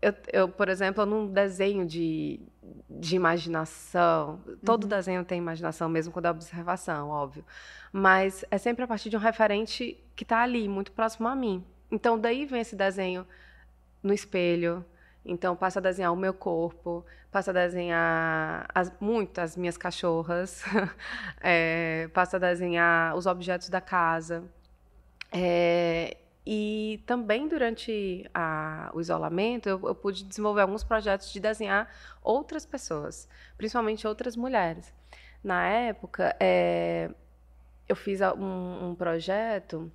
eu, 0.00 0.14
eu, 0.32 0.48
por 0.48 0.68
exemplo, 0.68 1.02
eu 1.02 1.06
não 1.06 1.26
desenho 1.26 1.86
de, 1.86 2.40
de 2.88 3.16
imaginação. 3.16 4.40
Todo 4.64 4.84
uhum. 4.84 4.88
desenho 4.88 5.24
tem 5.24 5.38
imaginação, 5.38 5.88
mesmo 5.88 6.12
quando 6.12 6.26
é 6.26 6.30
observação, 6.30 7.08
óbvio. 7.08 7.44
Mas 7.92 8.44
é 8.50 8.58
sempre 8.58 8.84
a 8.84 8.86
partir 8.86 9.10
de 9.10 9.16
um 9.16 9.20
referente 9.20 9.98
que 10.14 10.24
está 10.24 10.42
ali, 10.42 10.68
muito 10.68 10.92
próximo 10.92 11.28
a 11.28 11.34
mim. 11.34 11.64
Então, 11.90 12.18
daí 12.18 12.46
vem 12.46 12.60
esse 12.60 12.76
desenho 12.76 13.26
no 14.02 14.12
espelho, 14.12 14.84
então, 15.24 15.54
passo 15.54 15.78
a 15.78 15.82
desenhar 15.82 16.12
o 16.12 16.16
meu 16.16 16.34
corpo, 16.34 17.04
passo 17.30 17.50
a 17.50 17.52
desenhar 17.52 18.68
as, 18.74 18.92
muito 19.00 19.40
as 19.40 19.56
minhas 19.56 19.76
cachorras, 19.76 20.64
é, 21.40 22.08
passo 22.12 22.36
a 22.36 22.38
desenhar 22.38 23.16
os 23.16 23.26
objetos 23.26 23.68
da 23.68 23.80
casa. 23.80 24.42
É, 25.30 26.16
e 26.44 27.02
também 27.06 27.46
durante 27.46 28.28
a, 28.34 28.90
o 28.92 29.00
isolamento, 29.00 29.68
eu, 29.68 29.80
eu, 29.86 29.94
pude 29.94 30.24
desenvolver 30.24 30.62
alguns 30.62 30.82
projetos 30.82 31.32
de 31.32 31.38
desenhar 31.38 31.88
outras 32.22 32.66
pessoas, 32.66 33.28
principalmente 33.56 34.06
outras 34.06 34.34
mulheres. 34.34 34.92
Na 35.42 35.66
época, 35.66 36.36
é, 36.40 37.10
eu 37.88 37.94
fiz 37.94 38.20
um, 38.20 38.90
um 38.90 38.94
projeto 38.94 39.90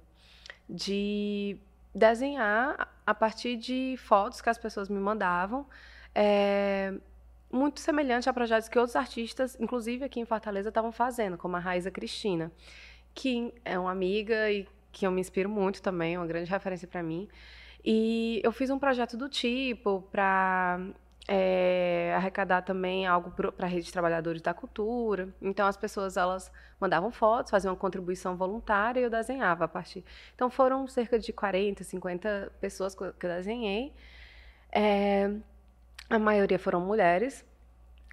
de 0.70 1.58
desenhar 1.94 2.94
a 3.06 3.14
partir 3.14 3.58
de 3.58 3.96
fotos 3.98 4.40
que 4.40 4.50
as 4.50 4.58
pessoas 4.58 4.88
me 4.88 5.00
mandavam. 5.00 5.66
É, 6.16 6.94
muito 7.52 7.80
semelhante 7.80 8.30
a 8.30 8.34
projetos 8.34 8.70
que 8.70 8.78
outros 8.78 8.96
artistas, 8.96 9.58
inclusive 9.60 10.06
aqui 10.06 10.20
em 10.20 10.26
Fortaleza, 10.26 10.70
estavam 10.70 10.92
fazendo, 10.92 11.38
como 11.38 11.56
a 11.56 11.60
Raiza 11.60 11.92
Cristina, 11.92 12.52
que 13.14 13.54
é 13.66 13.78
uma 13.80 13.92
amiga 13.92 14.50
e 14.52 14.68
que 14.98 15.06
eu 15.06 15.12
me 15.12 15.22
inspiro 15.22 15.48
muito 15.48 15.80
também, 15.80 16.16
é 16.16 16.20
uma 16.20 16.26
grande 16.26 16.50
referência 16.50 16.88
para 16.88 17.04
mim. 17.04 17.30
E 17.86 18.42
eu 18.44 18.52
fiz 18.52 18.72
um 18.72 18.80
projeto 18.80 19.16
do 19.16 19.30
tipo 19.30 20.02
para 20.12 20.80
é, 21.28 22.14
arrecadar 22.16 22.64
também 22.64 23.06
algo 23.06 23.30
para 23.30 23.66
a 23.66 23.70
rede 23.70 23.86
de 23.86 23.94
trabalhadores 23.94 24.42
da 24.42 24.56
cultura. 24.56 25.30
Então 25.40 25.68
as 25.68 25.78
pessoas 25.78 26.18
elas 26.18 26.52
mandavam 26.80 27.12
fotos, 27.12 27.52
faziam 27.52 27.72
uma 27.74 27.80
contribuição 27.80 28.36
voluntária 28.36 29.00
e 29.00 29.04
eu 29.04 29.10
desenhava 29.10 29.66
a 29.66 29.68
partir. 29.68 30.04
Então 30.34 30.50
foram 30.50 30.88
cerca 30.88 31.20
de 31.20 31.32
40, 31.32 31.84
50 31.84 32.52
pessoas 32.60 32.96
que 32.96 33.04
eu 33.04 33.14
desenhei. 33.20 33.94
É, 34.72 35.32
a 36.10 36.18
maioria 36.18 36.58
foram 36.58 36.82
mulheres. 36.82 37.46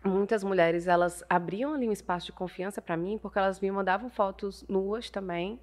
Muitas 0.05 0.45
mulheres 0.45 0.87
elas 0.87 1.25
abriam 1.31 1.73
ali 1.73 1.89
um 1.89 1.93
espaço 1.93 2.27
de 2.27 2.33
confiança 2.33 2.83
para 2.83 2.95
mim 2.95 3.17
porque 3.17 3.39
elas 3.39 3.59
me 3.59 3.71
mandavam 3.71 4.11
fotos 4.11 4.63
nuas 4.69 5.09
também 5.09 5.59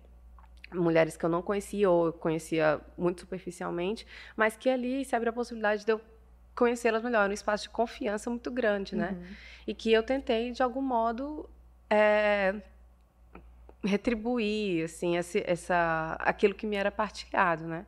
mulheres 0.73 1.17
que 1.17 1.25
eu 1.25 1.29
não 1.29 1.41
conhecia 1.41 1.89
ou 1.89 2.13
conhecia 2.13 2.79
muito 2.97 3.21
superficialmente, 3.21 4.07
mas 4.35 4.55
que 4.55 4.69
ali 4.69 5.03
se 5.03 5.15
abre 5.15 5.29
a 5.29 5.33
possibilidade 5.33 5.85
de 5.85 5.91
eu 5.91 6.01
conhecê-las 6.55 7.03
melhor, 7.03 7.29
um 7.29 7.33
espaço 7.33 7.63
de 7.63 7.69
confiança 7.69 8.29
muito 8.29 8.51
grande, 8.51 8.95
né? 8.95 9.11
Uhum. 9.11 9.35
E 9.67 9.73
que 9.73 9.91
eu 9.91 10.03
tentei, 10.03 10.51
de 10.51 10.61
algum 10.61 10.81
modo, 10.81 11.49
é, 11.89 12.55
retribuir, 13.83 14.85
assim, 14.85 15.17
esse, 15.17 15.43
essa, 15.45 16.17
aquilo 16.19 16.53
que 16.53 16.67
me 16.67 16.75
era 16.75 16.91
partilhado, 16.91 17.65
né? 17.65 17.85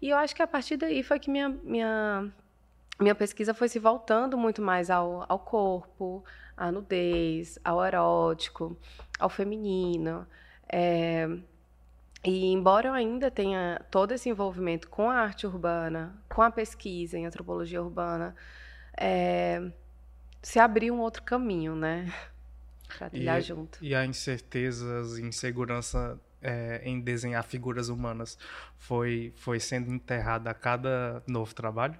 E 0.00 0.10
eu 0.10 0.16
acho 0.16 0.34
que 0.34 0.42
a 0.42 0.46
partir 0.46 0.76
daí 0.76 1.02
foi 1.02 1.18
que 1.18 1.30
minha, 1.30 1.48
minha, 1.48 2.30
minha 3.00 3.14
pesquisa 3.14 3.54
foi 3.54 3.68
se 3.68 3.78
voltando 3.78 4.36
muito 4.36 4.60
mais 4.60 4.90
ao, 4.90 5.24
ao 5.28 5.38
corpo, 5.38 6.22
à 6.56 6.70
nudez, 6.70 7.58
ao 7.64 7.84
erótico, 7.84 8.76
ao 9.18 9.28
feminino. 9.28 10.26
É, 10.70 11.28
e 12.24 12.52
embora 12.52 12.88
eu 12.88 12.92
ainda 12.94 13.30
tenha 13.30 13.80
todo 13.90 14.12
esse 14.12 14.28
envolvimento 14.28 14.88
com 14.88 15.10
a 15.10 15.16
arte 15.16 15.46
urbana, 15.46 16.14
com 16.28 16.40
a 16.40 16.50
pesquisa 16.50 17.18
em 17.18 17.26
antropologia 17.26 17.82
urbana, 17.82 18.34
é, 18.96 19.62
se 20.42 20.58
abriu 20.58 20.94
um 20.94 21.00
outro 21.00 21.22
caminho, 21.22 21.76
né? 21.76 22.12
Para 22.96 23.10
trilhar 23.10 23.38
e, 23.38 23.42
junto. 23.42 23.78
E 23.82 23.94
a 23.94 24.06
incertezas, 24.06 25.18
insegurança 25.18 26.18
é, 26.40 26.80
em 26.84 27.00
desenhar 27.00 27.42
figuras 27.42 27.88
humanas 27.88 28.38
foi, 28.78 29.32
foi 29.36 29.58
sendo 29.58 29.92
enterrada 29.92 30.50
a 30.50 30.54
cada 30.54 31.22
novo 31.26 31.54
trabalho? 31.54 31.96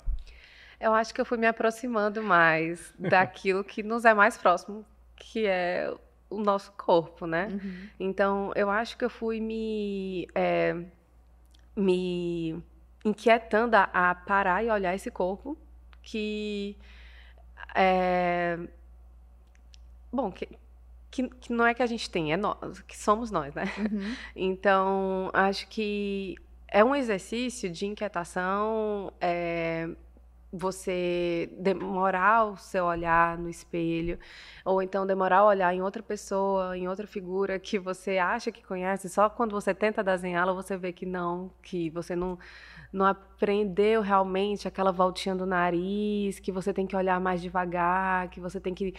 Eu 0.79 0.93
acho 0.93 1.15
que 1.15 1.21
eu 1.21 1.25
fui 1.25 1.39
me 1.39 1.47
aproximando 1.47 2.23
mais 2.23 2.95
daquilo 2.99 3.65
que 3.65 3.83
nos 3.83 4.05
é 4.05 4.13
mais 4.13 4.37
próximo, 4.37 4.85
que 5.17 5.47
é 5.47 5.93
o 6.31 6.41
nosso 6.41 6.73
corpo, 6.73 7.27
né? 7.27 7.49
Uhum. 7.49 7.89
Então, 8.01 8.53
eu 8.55 8.71
acho 8.71 8.97
que 8.97 9.05
eu 9.05 9.11
fui 9.11 9.41
me, 9.41 10.29
é, 10.35 10.77
me 11.77 12.63
inquietando 13.05 13.77
a, 13.77 13.85
a, 13.93 14.15
parar 14.15 14.65
e 14.65 14.71
olhar 14.71 14.95
esse 14.95 15.11
corpo 15.11 15.57
que 16.03 16.77
é, 17.75 18.59
bom 20.13 20.31
que, 20.31 20.49
que, 21.11 21.29
que, 21.29 21.53
não 21.53 21.67
é 21.67 21.75
que 21.75 21.83
a 21.83 21.87
gente 21.87 22.09
tem, 22.11 22.33
é 22.33 22.37
nós, 22.37 22.81
que 22.83 22.97
somos 22.97 23.31
nós, 23.31 23.55
né? 23.55 23.65
Uhum. 23.79 24.15
Então, 24.35 25.31
acho 25.33 25.69
que 25.69 26.37
é 26.69 26.85
um 26.85 26.95
exercício 26.95 27.71
de 27.71 27.87
inquietação 27.87 29.13
é, 29.21 29.89
você 30.57 31.51
demorar 31.59 32.45
o 32.45 32.57
seu 32.57 32.85
olhar 32.85 33.37
no 33.37 33.49
espelho, 33.49 34.19
ou 34.65 34.81
então 34.81 35.05
demorar 35.05 35.39
a 35.39 35.47
olhar 35.47 35.75
em 35.75 35.83
outra 35.83 36.01
pessoa, 36.03 36.79
em 36.79 36.87
outra 36.87 37.09
figura 37.09 37.59
que 37.59 37.77
você 37.77 38.19
acha 38.19 38.53
que 38.53 38.63
conhece, 38.63 39.09
só 39.09 39.29
quando 39.29 39.51
você 39.51 39.75
tenta 39.75 40.03
desenhá-la 40.05 40.53
você 40.53 40.77
vê 40.77 40.93
que 40.93 41.05
não, 41.05 41.51
que 41.61 41.91
você 41.91 42.15
não 42.15 42.39
não 42.93 43.05
aprendeu 43.05 44.01
realmente 44.03 44.69
aquela 44.69 44.93
voltinha 44.93 45.35
do 45.35 45.45
nariz, 45.45 46.39
que 46.39 46.53
você 46.53 46.73
tem 46.73 46.87
que 46.87 46.95
olhar 46.95 47.21
mais 47.21 47.43
devagar, 47.43 48.29
que 48.29 48.39
você 48.39 48.61
tem 48.61 48.73
que 48.73 48.95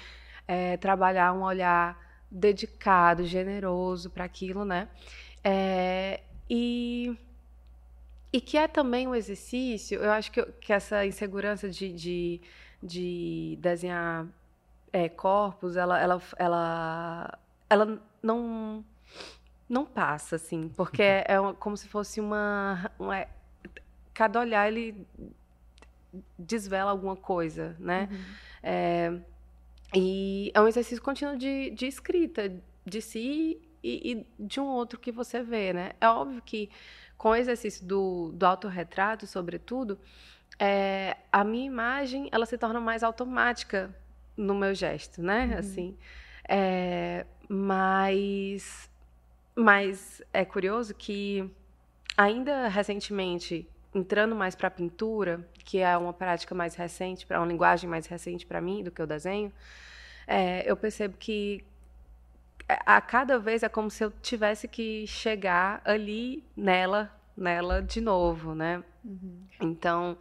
é, 0.45 0.75
trabalhar 0.75 1.31
um 1.31 1.43
olhar 1.43 1.97
dedicado, 2.29 3.23
generoso 3.23 4.09
para 4.09 4.25
aquilo, 4.25 4.65
né? 4.65 4.89
É, 5.41 6.21
e 6.49 7.17
e 8.35 8.41
que 8.41 8.57
é 8.57 8.67
também 8.67 9.07
um 9.07 9.15
exercício, 9.15 9.97
eu 10.01 10.11
acho 10.11 10.29
que, 10.29 10.43
que 10.59 10.73
essa 10.73 11.05
insegurança 11.05 11.69
de, 11.69 11.93
de, 11.93 12.41
de 12.83 13.57
desenhar 13.61 14.27
é, 14.91 15.07
corpos, 15.07 15.77
ela, 15.77 15.97
ela, 15.97 16.21
ela, 16.37 17.39
ela 17.69 18.03
não, 18.21 18.83
não 19.69 19.85
passa, 19.85 20.35
assim, 20.35 20.67
porque 20.67 21.01
uhum. 21.01 21.23
é, 21.29 21.39
uma, 21.39 21.53
como 21.53 21.77
se 21.77 21.87
fosse 21.87 22.19
uma, 22.19 22.91
uma, 22.99 23.19
é, 23.19 23.29
Cada 24.13 24.41
olhar, 24.41 24.67
ele 24.67 25.07
desvela 26.37 26.91
alguma 26.91 27.15
coisa, 27.15 27.73
né? 27.79 28.09
Uhum. 28.11 28.17
É, 28.63 29.19
e 29.95 30.51
é 30.53 30.59
um 30.59 30.67
exercício 30.67 31.01
contínuo 31.01 31.37
de, 31.37 31.69
de 31.69 31.87
escrita 31.87 32.53
de 32.85 33.01
si 33.01 33.61
e, 33.81 34.11
e 34.11 34.27
de 34.37 34.59
um 34.59 34.65
outro 34.65 34.99
que 34.99 35.09
você 35.09 35.41
vê, 35.41 35.71
né? 35.71 35.93
É 36.01 36.09
óbvio 36.09 36.41
que 36.41 36.69
com 37.25 37.31
o 37.31 37.35
exercício 37.35 37.83
do, 37.83 38.31
do 38.33 38.45
autorretrato, 38.45 39.25
sobretudo, 39.25 39.97
é, 40.59 41.17
a 41.31 41.43
minha 41.43 41.65
imagem 41.65 42.29
ela 42.31 42.45
se 42.45 42.55
torna 42.55 42.79
mais 42.79 43.01
automática 43.01 43.89
no 44.37 44.53
meu 44.53 44.75
gesto, 44.75 45.23
né? 45.23 45.47
Uhum. 45.47 45.57
Assim, 45.57 45.97
é, 46.47 47.25
mas, 47.49 48.87
mas 49.55 50.21
é 50.31 50.45
curioso 50.45 50.93
que 50.93 51.49
ainda 52.15 52.67
recentemente 52.67 53.67
entrando 53.91 54.35
mais 54.35 54.53
para 54.53 54.67
a 54.67 54.71
pintura, 54.71 55.49
que 55.63 55.79
é 55.79 55.97
uma 55.97 56.13
prática 56.13 56.53
mais 56.53 56.75
recente, 56.75 57.25
para 57.25 57.39
uma 57.39 57.47
linguagem 57.47 57.89
mais 57.89 58.05
recente 58.05 58.45
para 58.45 58.61
mim 58.61 58.83
do 58.83 58.91
que 58.91 59.01
o 59.01 59.07
desenho, 59.07 59.51
é, 60.27 60.63
eu 60.69 60.77
percebo 60.77 61.17
que 61.17 61.65
a 62.67 62.99
cada 63.01 63.37
vez 63.37 63.63
é 63.63 63.69
como 63.69 63.89
se 63.91 64.03
eu 64.03 64.11
tivesse 64.21 64.67
que 64.67 65.05
chegar 65.07 65.81
ali 65.85 66.43
nela, 66.55 67.11
nela 67.37 67.81
de 67.81 68.01
novo, 68.01 68.55
né? 68.55 68.83
Uhum. 69.03 69.41
Então, 69.61 70.17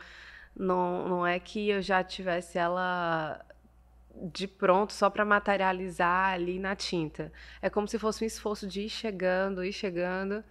não, 0.55 1.09
não 1.09 1.27
é 1.27 1.39
que 1.39 1.71
eu 1.71 1.81
já 1.81 2.05
tivesse 2.05 2.59
ela 2.59 3.45
de 4.33 4.47
pronto 4.47 4.93
só 4.93 5.11
para 5.11 5.25
materializar 5.25 6.35
ali 6.35 6.59
na 6.59 6.77
tinta. 6.77 7.33
É 7.61 7.69
como 7.69 7.89
se 7.89 7.99
fosse 7.99 8.23
um 8.25 8.27
esforço 8.27 8.67
de 8.67 8.83
ir 8.83 8.89
chegando, 8.89 9.65
ir 9.65 9.73
chegando. 9.73 10.45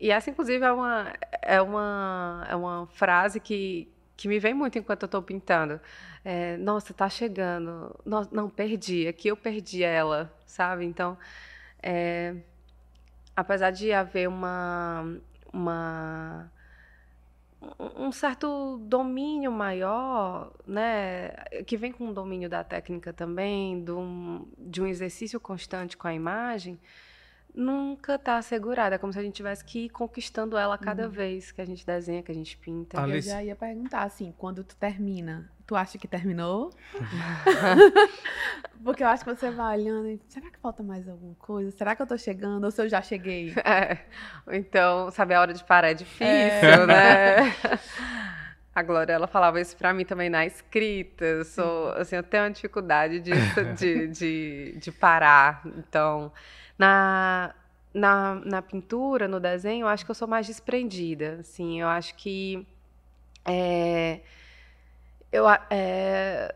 E 0.00 0.10
essa, 0.10 0.30
inclusive, 0.30 0.64
é 0.64 0.72
uma, 0.72 1.12
é 1.42 1.60
uma, 1.60 2.46
é 2.48 2.56
uma 2.56 2.86
frase 2.88 3.40
que, 3.40 3.88
que 4.18 4.26
me 4.26 4.40
vem 4.40 4.52
muito 4.52 4.76
enquanto 4.76 5.04
eu 5.04 5.06
estou 5.06 5.22
pintando. 5.22 5.80
É, 6.24 6.56
Nossa, 6.58 6.90
está 6.92 7.08
chegando. 7.08 7.94
Não, 8.04 8.28
não, 8.32 8.50
perdi. 8.50 9.06
Aqui 9.06 9.28
eu 9.28 9.36
perdi 9.36 9.84
ela, 9.84 10.30
sabe? 10.44 10.84
Então, 10.84 11.16
é, 11.80 12.34
apesar 13.36 13.70
de 13.70 13.92
haver 13.92 14.28
uma, 14.28 15.16
uma 15.52 16.50
um 17.96 18.10
certo 18.10 18.78
domínio 18.78 19.52
maior, 19.52 20.52
né, 20.66 21.30
que 21.66 21.76
vem 21.76 21.92
com 21.92 22.08
o 22.08 22.14
domínio 22.14 22.48
da 22.48 22.64
técnica 22.64 23.12
também, 23.12 23.84
de 23.84 23.92
um, 23.92 24.46
de 24.58 24.82
um 24.82 24.86
exercício 24.86 25.38
constante 25.40 25.96
com 25.96 26.08
a 26.08 26.14
imagem, 26.14 26.78
nunca 27.58 28.14
está 28.14 28.36
assegurada. 28.36 28.94
É 28.94 28.98
como 28.98 29.12
se 29.12 29.18
a 29.18 29.22
gente 29.22 29.34
tivesse 29.34 29.64
que 29.64 29.86
ir 29.86 29.88
conquistando 29.88 30.56
ela 30.56 30.76
a 30.76 30.78
cada 30.78 31.04
uhum. 31.04 31.10
vez 31.10 31.50
que 31.50 31.60
a 31.60 31.64
gente 31.64 31.84
desenha, 31.84 32.22
que 32.22 32.30
a 32.30 32.34
gente 32.34 32.56
pinta. 32.56 33.00
Alice. 33.00 33.28
Eu 33.28 33.34
já 33.34 33.42
ia 33.42 33.56
perguntar, 33.56 34.04
assim, 34.04 34.32
quando 34.38 34.62
tu 34.62 34.76
termina, 34.76 35.50
tu 35.66 35.74
acha 35.74 35.98
que 35.98 36.06
terminou? 36.06 36.70
Porque 38.84 39.02
eu 39.02 39.08
acho 39.08 39.24
que 39.24 39.34
você 39.34 39.50
vai 39.50 39.76
olhando 39.76 40.08
e, 40.08 40.20
será 40.28 40.48
que 40.50 40.58
falta 40.60 40.84
mais 40.84 41.08
alguma 41.08 41.34
coisa? 41.34 41.72
Será 41.72 41.96
que 41.96 42.02
eu 42.02 42.06
tô 42.06 42.16
chegando? 42.16 42.62
Ou 42.62 42.70
se 42.70 42.80
eu 42.80 42.88
já 42.88 43.02
cheguei? 43.02 43.52
É. 43.64 43.98
Então, 44.52 45.10
saber 45.10 45.34
a 45.34 45.40
hora 45.40 45.52
de 45.52 45.64
parar 45.64 45.90
é 45.90 45.94
difícil, 45.94 46.24
é. 46.24 46.86
né? 46.86 47.36
A 48.72 48.82
Glória, 48.84 49.12
ela 49.12 49.26
falava 49.26 49.60
isso 49.60 49.76
para 49.76 49.92
mim 49.92 50.04
também 50.04 50.30
na 50.30 50.46
escrita. 50.46 51.24
Eu 51.24 51.44
sou, 51.44 51.88
assim, 51.94 52.14
eu 52.14 52.22
tenho 52.22 52.44
uma 52.44 52.50
dificuldade 52.50 53.18
de, 53.18 53.32
de, 53.76 54.06
de, 54.06 54.78
de 54.78 54.92
parar. 54.92 55.62
Então, 55.76 56.30
na, 56.78 57.54
na, 57.92 58.34
na 58.36 58.62
pintura, 58.62 59.26
no 59.26 59.40
desenho, 59.40 59.84
eu 59.84 59.88
acho 59.88 60.04
que 60.04 60.10
eu 60.10 60.14
sou 60.14 60.28
mais 60.28 60.46
desprendida. 60.46 61.38
Assim, 61.40 61.80
eu 61.80 61.88
acho 61.88 62.14
que. 62.14 62.66
É, 63.44 64.20
eu, 65.32 65.44
é, 65.70 66.54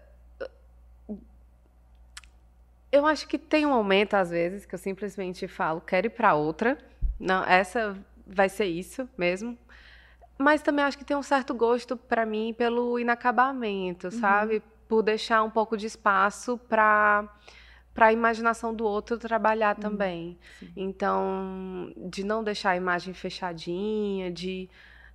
eu 2.90 3.06
acho 3.06 3.26
que 3.26 3.38
tem 3.38 3.66
um 3.66 3.70
momento, 3.70 4.14
às 4.14 4.30
vezes, 4.30 4.66
que 4.66 4.74
eu 4.74 4.78
simplesmente 4.78 5.48
falo, 5.48 5.80
quero 5.80 6.06
ir 6.06 6.10
para 6.10 6.34
outra. 6.34 6.78
Não, 7.18 7.44
essa 7.44 7.96
vai 8.26 8.48
ser 8.48 8.66
isso 8.66 9.08
mesmo. 9.16 9.58
Mas 10.38 10.62
também 10.62 10.84
acho 10.84 10.98
que 10.98 11.04
tem 11.04 11.16
um 11.16 11.22
certo 11.22 11.54
gosto 11.54 11.96
para 11.96 12.26
mim 12.26 12.54
pelo 12.56 12.98
inacabamento, 12.98 14.06
uhum. 14.06 14.10
sabe? 14.10 14.62
Por 14.88 15.02
deixar 15.02 15.42
um 15.42 15.50
pouco 15.50 15.76
de 15.76 15.86
espaço 15.86 16.58
para 16.68 17.28
para 17.94 18.06
a 18.06 18.12
imaginação 18.12 18.74
do 18.74 18.84
outro 18.84 19.18
trabalhar 19.18 19.76
uhum. 19.76 19.82
também. 19.82 20.38
Sim. 20.58 20.72
Então, 20.76 21.92
de 21.96 22.24
não 22.24 22.42
deixar 22.42 22.70
a 22.70 22.76
imagem 22.76 23.12
fechadinha, 23.12 24.30
de, 24.30 24.68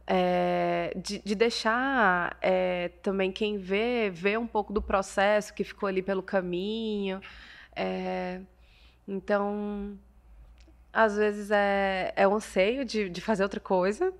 é, 0.06 0.94
de, 0.96 1.20
de, 1.20 1.36
deixar 1.36 2.38
é, 2.42 2.90
também 3.02 3.32
quem 3.32 3.58
vê, 3.58 4.10
ver 4.10 4.38
um 4.38 4.48
pouco 4.48 4.72
do 4.72 4.82
processo 4.82 5.54
que 5.54 5.64
ficou 5.64 5.88
ali 5.88 6.02
pelo 6.02 6.22
caminho. 6.22 7.20
É, 7.76 8.42
então, 9.08 9.98
às 10.94 11.16
vezes 11.16 11.52
é, 11.52 12.14
é 12.16 12.28
um 12.28 12.36
anseio 12.36 12.86
de, 12.86 13.10
de 13.10 13.22
fazer 13.22 13.44
outra 13.44 13.60
coisa, 13.60 14.14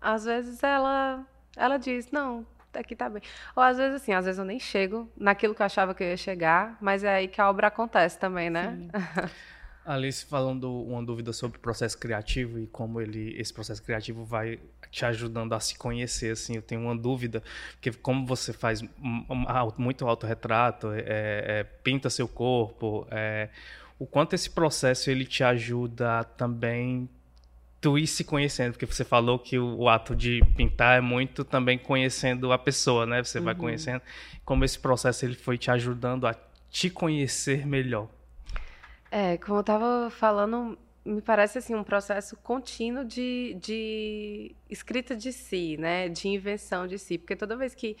às 0.00 0.24
vezes 0.24 0.62
ela, 0.62 1.26
ela 1.56 1.76
diz, 1.78 2.10
não, 2.10 2.46
aqui 2.76 2.94
tá 2.94 3.08
bem. 3.08 3.22
Ou 3.54 3.62
às 3.62 3.76
vezes 3.76 3.96
assim, 3.96 4.12
às 4.12 4.24
vezes 4.24 4.38
eu 4.38 4.44
nem 4.44 4.58
chego 4.58 5.10
naquilo 5.16 5.54
que 5.54 5.62
eu 5.62 5.66
achava 5.66 5.94
que 5.94 6.02
eu 6.02 6.08
ia 6.08 6.16
chegar, 6.16 6.76
mas 6.80 7.04
é 7.04 7.16
aí 7.16 7.28
que 7.28 7.40
a 7.40 7.48
obra 7.48 7.68
acontece 7.68 8.18
também, 8.18 8.50
né? 8.50 8.78
Alice 9.86 10.24
falando 10.26 10.82
uma 10.82 11.02
dúvida 11.02 11.32
sobre 11.32 11.58
o 11.58 11.60
processo 11.60 11.96
criativo 11.96 12.58
e 12.58 12.66
como 12.66 13.00
ele 13.00 13.40
esse 13.40 13.54
processo 13.54 13.80
criativo 13.80 14.24
vai 14.24 14.58
te 14.90 15.04
ajudando 15.04 15.52
a 15.52 15.60
se 15.60 15.78
conhecer 15.78 16.32
assim 16.32 16.56
eu 16.56 16.62
tenho 16.62 16.80
uma 16.80 16.96
dúvida 16.96 17.40
porque 17.72 17.92
como 17.92 18.26
você 18.26 18.52
faz 18.52 18.82
muito 19.78 20.06
autorretrato 20.06 20.90
é, 20.90 21.04
é, 21.06 21.64
pinta 21.84 22.10
seu 22.10 22.26
corpo 22.26 23.06
é, 23.12 23.48
o 23.96 24.06
quanto 24.06 24.34
esse 24.34 24.50
processo 24.50 25.08
ele 25.08 25.24
te 25.24 25.44
ajuda 25.44 26.24
também 26.24 27.08
tu 27.86 27.96
ir 27.96 28.08
se 28.08 28.24
conhecendo, 28.24 28.72
porque 28.72 28.84
você 28.84 29.04
falou 29.04 29.38
que 29.38 29.56
o, 29.60 29.76
o, 29.78 29.88
ato 29.88 30.16
de 30.16 30.42
pintar 30.56 30.98
é 30.98 31.00
muito 31.00 31.44
também 31.44 31.78
conhecendo 31.78 32.50
a 32.50 32.58
pessoa, 32.58 33.06
né? 33.06 33.22
Você 33.22 33.38
uhum. 33.38 33.44
vai 33.44 33.54
conhecendo 33.54 34.02
como 34.44 34.64
esse 34.64 34.76
processo 34.76 35.24
ele 35.24 35.36
foi 35.36 35.56
te 35.56 35.70
ajudando 35.70 36.26
a 36.26 36.34
te 36.68 36.90
conhecer 36.90 37.64
melhor. 37.64 38.08
É, 39.08 39.36
como 39.36 39.58
eu 39.58 39.60
estava 39.60 40.10
falando, 40.10 40.76
me 41.04 41.22
parece 41.22 41.58
assim 41.58 41.76
um 41.76 41.84
processo 41.84 42.36
contínuo 42.38 43.04
de, 43.04 43.56
de 43.62 44.56
escrita 44.68 45.14
de 45.14 45.32
si, 45.32 45.76
né? 45.76 46.08
De 46.08 46.26
invenção 46.26 46.88
de 46.88 46.98
si, 46.98 47.16
porque 47.18 47.36
toda 47.36 47.56
vez 47.56 47.72
que 47.72 47.96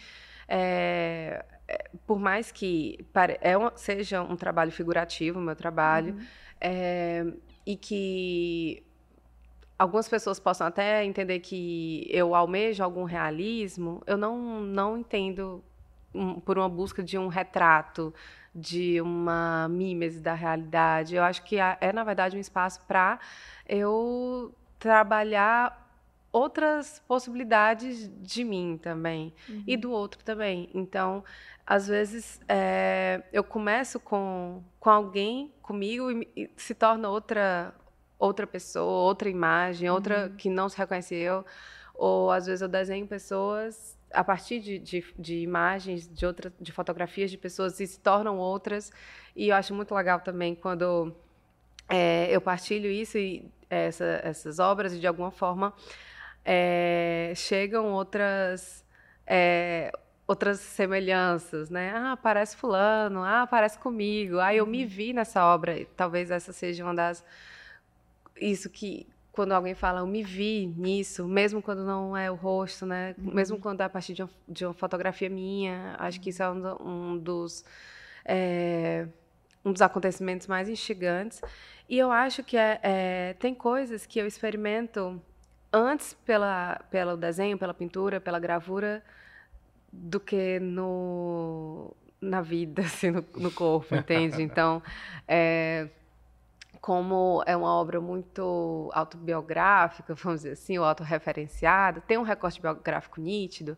é, 0.48 1.44
é 1.68 1.90
por 2.04 2.18
mais 2.18 2.50
que 2.50 3.06
é 3.40 3.56
um, 3.56 3.70
seja 3.76 4.20
um 4.20 4.34
trabalho 4.34 4.72
figurativo, 4.72 5.38
o 5.38 5.42
meu 5.42 5.54
trabalho, 5.54 6.14
uhum. 6.14 6.26
é, 6.60 7.24
e 7.64 7.76
que 7.76 8.82
algumas 9.78 10.08
pessoas 10.08 10.40
possam 10.40 10.66
até 10.66 11.04
entender 11.04 11.40
que 11.40 12.06
eu 12.10 12.34
almejo 12.34 12.82
algum 12.82 13.04
realismo, 13.04 14.02
eu 14.06 14.16
não, 14.16 14.60
não 14.60 14.98
entendo 14.98 15.62
um, 16.14 16.40
por 16.40 16.58
uma 16.58 16.68
busca 16.68 17.02
de 17.02 17.18
um 17.18 17.28
retrato, 17.28 18.12
de 18.54 19.00
uma 19.00 19.68
mímese 19.68 20.20
da 20.20 20.32
realidade. 20.32 21.14
Eu 21.14 21.22
acho 21.22 21.42
que 21.42 21.58
é, 21.58 21.92
na 21.92 22.04
verdade, 22.04 22.36
um 22.36 22.40
espaço 22.40 22.80
para 22.86 23.20
eu 23.68 24.54
trabalhar 24.78 25.84
outras 26.32 27.02
possibilidades 27.06 28.10
de 28.22 28.44
mim 28.44 28.78
também 28.82 29.32
uhum. 29.48 29.62
e 29.66 29.76
do 29.76 29.90
outro 29.90 30.22
também. 30.24 30.70
Então, 30.72 31.22
às 31.66 31.86
vezes, 31.86 32.40
é, 32.48 33.22
eu 33.32 33.44
começo 33.44 34.00
com, 34.00 34.62
com 34.80 34.90
alguém 34.90 35.52
comigo 35.62 36.10
e, 36.10 36.28
e 36.36 36.50
se 36.56 36.74
torna 36.74 37.08
outra 37.08 37.74
outra 38.18 38.46
pessoa, 38.46 39.04
outra 39.04 39.28
imagem, 39.28 39.90
outra 39.90 40.26
uhum. 40.26 40.36
que 40.36 40.48
não 40.48 40.68
se 40.68 40.76
reconheceu. 40.76 41.44
Ou 41.94 42.30
às 42.30 42.46
vezes 42.46 42.62
eu 42.62 42.68
desenho 42.68 43.06
pessoas 43.06 43.96
a 44.12 44.22
partir 44.22 44.60
de, 44.60 44.78
de, 44.78 45.04
de, 45.18 45.36
imagens, 45.40 46.08
de, 46.08 46.24
outra, 46.24 46.52
de 46.60 46.72
fotografias 46.72 47.30
de 47.30 47.36
pessoas 47.36 47.80
e 47.80 47.86
se 47.86 48.00
tornam 48.00 48.38
outras. 48.38 48.92
E 49.34 49.48
eu 49.48 49.56
acho 49.56 49.74
muito 49.74 49.94
legal 49.94 50.20
também 50.20 50.54
quando 50.54 51.14
é, 51.88 52.28
eu 52.30 52.40
partilho 52.40 52.90
isso 52.90 53.18
e 53.18 53.50
essa, 53.68 54.20
essas 54.22 54.58
obras 54.58 54.94
e 54.94 55.00
de 55.00 55.06
alguma 55.06 55.30
forma 55.30 55.74
é, 56.44 57.32
chegam 57.34 57.92
outras 57.92 58.84
é, 59.26 59.90
outras 60.26 60.60
semelhanças, 60.60 61.70
né? 61.70 61.92
Ah, 61.94 62.16
parece 62.16 62.56
fulano, 62.56 63.22
ah, 63.22 63.46
parece 63.48 63.78
comigo, 63.78 64.40
ah, 64.40 64.54
eu 64.54 64.66
me 64.66 64.82
uhum. 64.82 64.88
vi 64.88 65.12
nessa 65.12 65.44
obra. 65.44 65.86
Talvez 65.96 66.30
essa 66.30 66.52
seja 66.52 66.84
uma 66.84 66.94
das 66.94 67.24
isso 68.40 68.68
que 68.70 69.06
quando 69.36 69.52
alguém 69.52 69.74
fala, 69.74 70.00
eu 70.00 70.06
me 70.06 70.22
vi 70.22 70.66
nisso, 70.78 71.28
mesmo 71.28 71.60
quando 71.60 71.84
não 71.84 72.16
é 72.16 72.30
o 72.30 72.34
rosto, 72.34 72.86
né? 72.86 73.14
Uhum. 73.18 73.34
Mesmo 73.34 73.58
quando 73.58 73.82
é 73.82 73.84
a 73.84 73.88
partir 73.88 74.14
de 74.14 74.22
uma, 74.22 74.30
de 74.48 74.64
uma 74.64 74.72
fotografia 74.72 75.28
minha, 75.28 75.94
acho 75.98 76.18
que 76.18 76.30
isso 76.30 76.42
é 76.42 76.50
um, 76.50 77.12
um 77.12 77.18
dos 77.18 77.62
é, 78.24 79.06
um 79.62 79.72
dos 79.72 79.82
acontecimentos 79.82 80.46
mais 80.46 80.70
instigantes. 80.70 81.42
E 81.86 81.98
eu 81.98 82.10
acho 82.10 82.42
que 82.42 82.56
é, 82.56 82.80
é, 82.82 83.34
tem 83.34 83.54
coisas 83.54 84.06
que 84.06 84.18
eu 84.18 84.26
experimento 84.26 85.20
antes 85.70 86.14
pela 86.24 86.80
pelo 86.90 87.14
desenho, 87.14 87.58
pela 87.58 87.74
pintura, 87.74 88.18
pela 88.18 88.38
gravura, 88.38 89.04
do 89.92 90.18
que 90.18 90.58
no 90.60 91.94
na 92.20 92.40
vida, 92.40 92.80
assim, 92.88 93.10
no, 93.10 93.22
no 93.36 93.50
corpo, 93.50 93.94
entende? 93.94 94.42
Então, 94.42 94.82
é, 95.28 95.88
como 96.86 97.42
é 97.46 97.56
uma 97.56 97.74
obra 97.74 98.00
muito 98.00 98.88
autobiográfica, 98.94 100.14
vamos 100.14 100.42
dizer 100.42 100.52
assim, 100.52 100.78
ou 100.78 100.84
autorreferenciada, 100.84 102.00
tem 102.00 102.16
um 102.16 102.22
recorte 102.22 102.60
biográfico 102.60 103.20
nítido, 103.20 103.76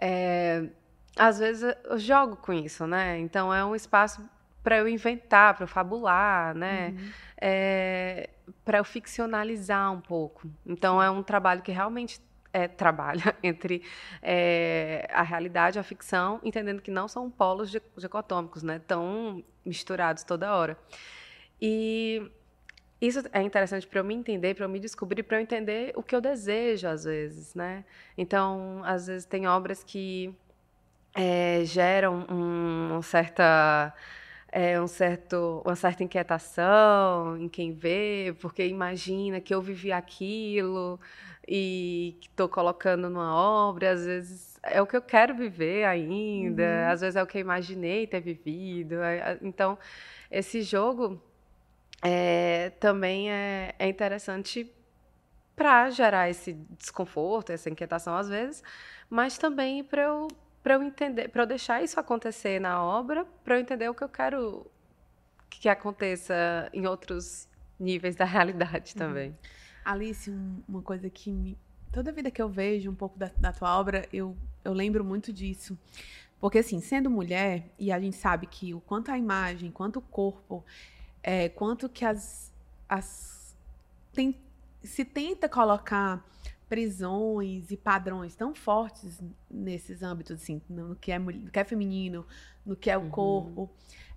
é, 0.00 0.66
às 1.14 1.38
vezes 1.38 1.76
eu 1.84 1.98
jogo 1.98 2.36
com 2.36 2.54
isso, 2.54 2.86
né? 2.86 3.18
Então 3.18 3.52
é 3.52 3.62
um 3.62 3.74
espaço 3.74 4.26
para 4.62 4.78
eu 4.78 4.88
inventar, 4.88 5.56
para 5.56 5.64
eu 5.64 5.68
fabular, 5.68 6.54
né? 6.54 6.94
Uhum. 6.96 7.10
É, 7.38 8.30
para 8.64 8.78
eu 8.78 8.84
ficcionalizar 8.84 9.92
um 9.92 10.00
pouco. 10.00 10.50
Então 10.64 11.02
é 11.02 11.10
um 11.10 11.22
trabalho 11.22 11.60
que 11.60 11.70
realmente 11.70 12.18
é, 12.50 12.66
trabalha 12.66 13.36
entre 13.44 13.82
é, 14.22 15.06
a 15.12 15.22
realidade 15.22 15.76
e 15.76 15.80
a 15.80 15.82
ficção, 15.82 16.40
entendendo 16.42 16.80
que 16.80 16.90
não 16.90 17.08
são 17.08 17.30
polos 17.30 17.70
dicotômicos, 17.70 18.62
né? 18.62 18.80
Tão 18.86 19.44
misturados 19.66 20.24
toda 20.24 20.56
hora. 20.56 20.78
E 21.60 22.30
isso 23.00 23.22
é 23.32 23.42
interessante 23.42 23.86
para 23.86 24.00
eu 24.00 24.04
me 24.04 24.14
entender, 24.14 24.54
para 24.54 24.64
eu 24.64 24.68
me 24.68 24.80
descobrir, 24.80 25.22
para 25.22 25.38
eu 25.38 25.40
entender 25.40 25.92
o 25.94 26.02
que 26.02 26.14
eu 26.14 26.20
desejo 26.20 26.88
às 26.88 27.04
vezes, 27.04 27.54
né? 27.54 27.84
Então, 28.16 28.82
às 28.84 29.06
vezes 29.06 29.24
tem 29.24 29.46
obras 29.46 29.84
que 29.84 30.34
é, 31.14 31.62
geram 31.64 32.26
um, 32.28 32.92
uma 32.92 33.02
certa 33.02 33.94
é, 34.50 34.80
um 34.80 34.86
certo, 34.86 35.62
uma 35.64 35.76
certa 35.76 36.02
inquietação 36.02 37.36
em 37.36 37.48
quem 37.48 37.72
vê, 37.72 38.34
porque 38.40 38.66
imagina 38.66 39.40
que 39.40 39.54
eu 39.54 39.60
vivi 39.60 39.92
aquilo 39.92 40.98
e 41.46 42.16
que 42.20 42.28
estou 42.28 42.48
colocando 42.48 43.08
numa 43.10 43.34
obra, 43.34 43.92
às 43.92 44.04
vezes 44.04 44.58
é 44.62 44.82
o 44.82 44.86
que 44.86 44.96
eu 44.96 45.02
quero 45.02 45.34
viver 45.34 45.84
ainda, 45.84 46.62
uhum. 46.62 46.92
às 46.92 47.00
vezes 47.00 47.16
é 47.16 47.22
o 47.22 47.26
que 47.26 47.38
eu 47.38 47.42
imaginei 47.42 48.06
ter 48.06 48.20
vivido. 48.20 48.96
Então, 49.42 49.78
esse 50.30 50.62
jogo 50.62 51.20
é, 52.02 52.70
também 52.80 53.30
é, 53.30 53.74
é 53.78 53.88
interessante 53.88 54.72
para 55.56 55.90
gerar 55.90 56.30
esse 56.30 56.52
desconforto, 56.78 57.50
essa 57.50 57.68
inquietação 57.68 58.16
às 58.16 58.28
vezes, 58.28 58.62
mas 59.10 59.36
também 59.36 59.82
para 59.82 60.02
eu 60.02 60.28
para 60.62 60.74
eu 60.74 60.82
entender, 60.82 61.28
para 61.28 61.42
eu 61.42 61.46
deixar 61.46 61.82
isso 61.82 61.98
acontecer 61.98 62.60
na 62.60 62.82
obra, 62.82 63.24
para 63.42 63.56
eu 63.56 63.60
entender 63.60 63.88
o 63.88 63.94
que 63.94 64.04
eu 64.04 64.08
quero 64.08 64.66
que 65.48 65.68
aconteça 65.68 66.68
em 66.72 66.86
outros 66.86 67.48
níveis 67.78 68.14
da 68.14 68.24
realidade 68.24 68.92
uhum. 68.92 68.98
também. 68.98 69.30
Uhum. 69.30 69.36
Alice, 69.84 70.30
um, 70.30 70.62
uma 70.68 70.82
coisa 70.82 71.08
que 71.08 71.32
me, 71.32 71.56
toda 71.92 72.12
vida 72.12 72.30
que 72.30 72.42
eu 72.42 72.48
vejo 72.48 72.90
um 72.90 72.94
pouco 72.94 73.18
da, 73.18 73.30
da 73.38 73.52
tua 73.52 73.78
obra, 73.78 74.06
eu, 74.12 74.36
eu 74.64 74.72
lembro 74.72 75.04
muito 75.04 75.32
disso. 75.32 75.78
Porque, 76.40 76.58
assim, 76.58 76.80
sendo 76.80 77.10
mulher, 77.10 77.70
e 77.78 77.90
a 77.90 77.98
gente 77.98 78.16
sabe 78.16 78.46
que 78.46 78.74
o 78.74 78.80
quanto 78.80 79.10
a 79.10 79.18
imagem, 79.18 79.70
quanto 79.70 79.98
o 79.98 80.02
corpo, 80.02 80.64
é, 81.22 81.48
quanto 81.48 81.88
que 81.88 82.04
as. 82.04 82.52
as 82.88 83.56
tem, 84.12 84.36
se 84.82 85.04
tenta 85.04 85.48
colocar 85.48 86.24
prisões 86.68 87.70
e 87.70 87.76
padrões 87.76 88.34
tão 88.34 88.54
fortes 88.54 89.20
nesses 89.50 90.02
âmbitos, 90.02 90.42
assim, 90.42 90.60
no 90.68 90.94
que 90.96 91.10
é, 91.10 91.18
no 91.18 91.50
que 91.50 91.58
é 91.58 91.64
feminino, 91.64 92.26
no 92.64 92.76
que 92.76 92.90
é 92.90 92.98
o 92.98 93.02
uhum. 93.02 93.10
corpo. 93.10 93.70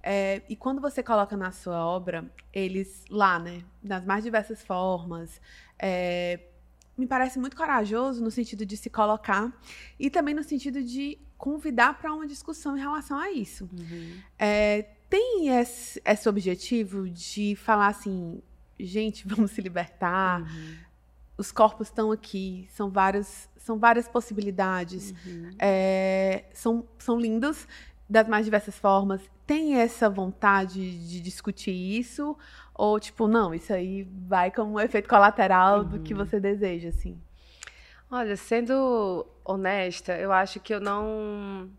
É, 0.04 0.42
e 0.50 0.56
quando 0.56 0.82
você 0.82 1.02
coloca 1.02 1.38
na 1.38 1.52
sua 1.52 1.86
obra, 1.86 2.30
eles 2.52 3.06
lá, 3.10 3.40
né, 3.40 3.64
nas 3.82 4.04
mais 4.06 4.24
diversas 4.24 4.62
formas, 4.62 5.40
é, 5.80 6.40
me 6.98 7.08
parece 7.08 7.40
muito 7.40 7.56
corajoso 7.56 8.24
no 8.24 8.32
sentido 8.32 8.66
de 8.66 8.76
se 8.76 8.90
colocar 8.90 9.52
e 10.00 10.10
também 10.10 10.34
no 10.34 10.44
sentido 10.44 10.84
de 10.84 11.18
convidar 11.38 11.98
para 11.98 12.14
uma 12.14 12.28
discussão 12.28 12.78
em 12.78 12.80
relação 12.80 13.18
a 13.18 13.32
isso. 13.32 13.70
Uhum. 13.72 14.20
É, 14.38 14.90
tem 15.12 15.60
esse, 15.60 16.02
esse, 16.04 16.28
objetivo 16.28 17.08
de 17.08 17.56
falar 17.56 17.90
assim, 17.90 18.42
gente, 18.80 19.28
vamos 19.30 19.52
se 19.52 19.62
libertar, 19.62 20.42
uhum 20.42 20.92
os 21.42 21.52
corpos 21.52 21.88
estão 21.88 22.12
aqui, 22.12 22.68
são 22.70 22.90
várias, 22.90 23.50
são 23.58 23.78
várias 23.78 24.08
possibilidades, 24.08 25.14
uhum. 25.26 25.50
é, 25.60 26.46
são, 26.54 26.88
são 27.00 27.20
lindos 27.20 27.68
das 28.08 28.28
mais 28.28 28.46
diversas 28.46 28.78
formas. 28.78 29.22
Tem 29.46 29.76
essa 29.76 30.10
vontade 30.10 31.08
de 31.08 31.20
discutir 31.20 31.72
isso? 31.72 32.38
Ou, 32.76 33.00
tipo, 33.00 33.28
não, 33.28 33.54
isso 33.54 33.74
aí 33.74 34.08
vai 34.28 34.52
como 34.52 34.74
um 34.74 34.80
efeito 34.80 35.10
colateral 35.10 35.80
uhum. 35.80 35.86
do 35.86 36.00
que 36.00 36.14
uhum. 36.14 36.24
você 36.24 36.40
deseja, 36.40 36.90
assim? 36.90 37.20
Olha, 38.10 38.36
sendo 38.36 39.26
honesta, 39.44 40.14
eu 40.18 40.32
acho 40.32 40.60
que 40.60 40.74
eu 40.74 40.80
não 40.80 41.70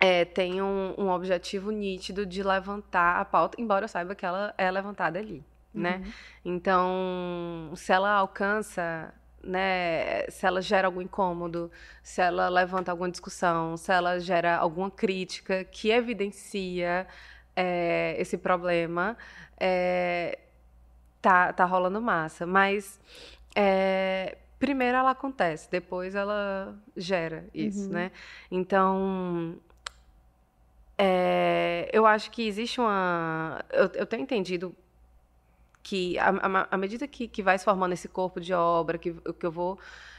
é, 0.00 0.24
tenho 0.24 0.64
um, 0.64 0.94
um 0.98 1.10
objetivo 1.10 1.70
nítido 1.70 2.24
de 2.24 2.42
levantar 2.42 3.20
a 3.20 3.24
pauta, 3.24 3.60
embora 3.60 3.84
eu 3.84 3.88
saiba 3.88 4.14
que 4.14 4.24
ela 4.24 4.54
é 4.56 4.70
levantada 4.70 5.18
ali 5.18 5.44
né? 5.78 6.02
Uhum. 6.04 6.12
Então, 6.56 7.72
se 7.74 7.92
ela 7.92 8.10
alcança, 8.12 9.12
né, 9.42 10.26
se 10.28 10.46
ela 10.46 10.60
gera 10.60 10.88
algum 10.88 11.00
incômodo, 11.00 11.70
se 12.02 12.20
ela 12.20 12.48
levanta 12.48 12.90
alguma 12.90 13.10
discussão, 13.10 13.76
se 13.76 13.92
ela 13.92 14.18
gera 14.18 14.56
alguma 14.56 14.90
crítica 14.90 15.64
que 15.64 15.90
evidencia 15.90 17.06
é, 17.54 18.16
esse 18.18 18.36
problema, 18.36 19.16
é, 19.58 20.38
tá, 21.20 21.52
tá 21.52 21.64
rolando 21.64 22.00
massa. 22.00 22.46
Mas 22.46 23.00
é, 23.54 24.38
primeiro 24.58 24.96
ela 24.96 25.10
acontece, 25.10 25.70
depois 25.70 26.14
ela 26.14 26.76
gera 26.96 27.46
isso, 27.54 27.86
uhum. 27.86 27.92
né? 27.92 28.12
Então 28.50 29.56
é, 30.98 31.88
eu 31.92 32.04
acho 32.04 32.30
que 32.32 32.46
existe 32.46 32.80
uma. 32.80 33.64
Eu, 33.70 33.88
eu 33.94 34.06
tenho 34.06 34.22
entendido 34.22 34.74
que 35.82 36.18
à 36.18 36.76
medida 36.76 37.06
que, 37.08 37.28
que 37.28 37.42
vai 37.42 37.56
se 37.58 37.64
formando 37.64 37.92
esse 37.92 38.08
corpo 38.08 38.40
de 38.40 38.52
obra, 38.52 38.98
que, 38.98 39.12
que 39.14 39.46
eu 39.46 39.50
vou 39.50 39.78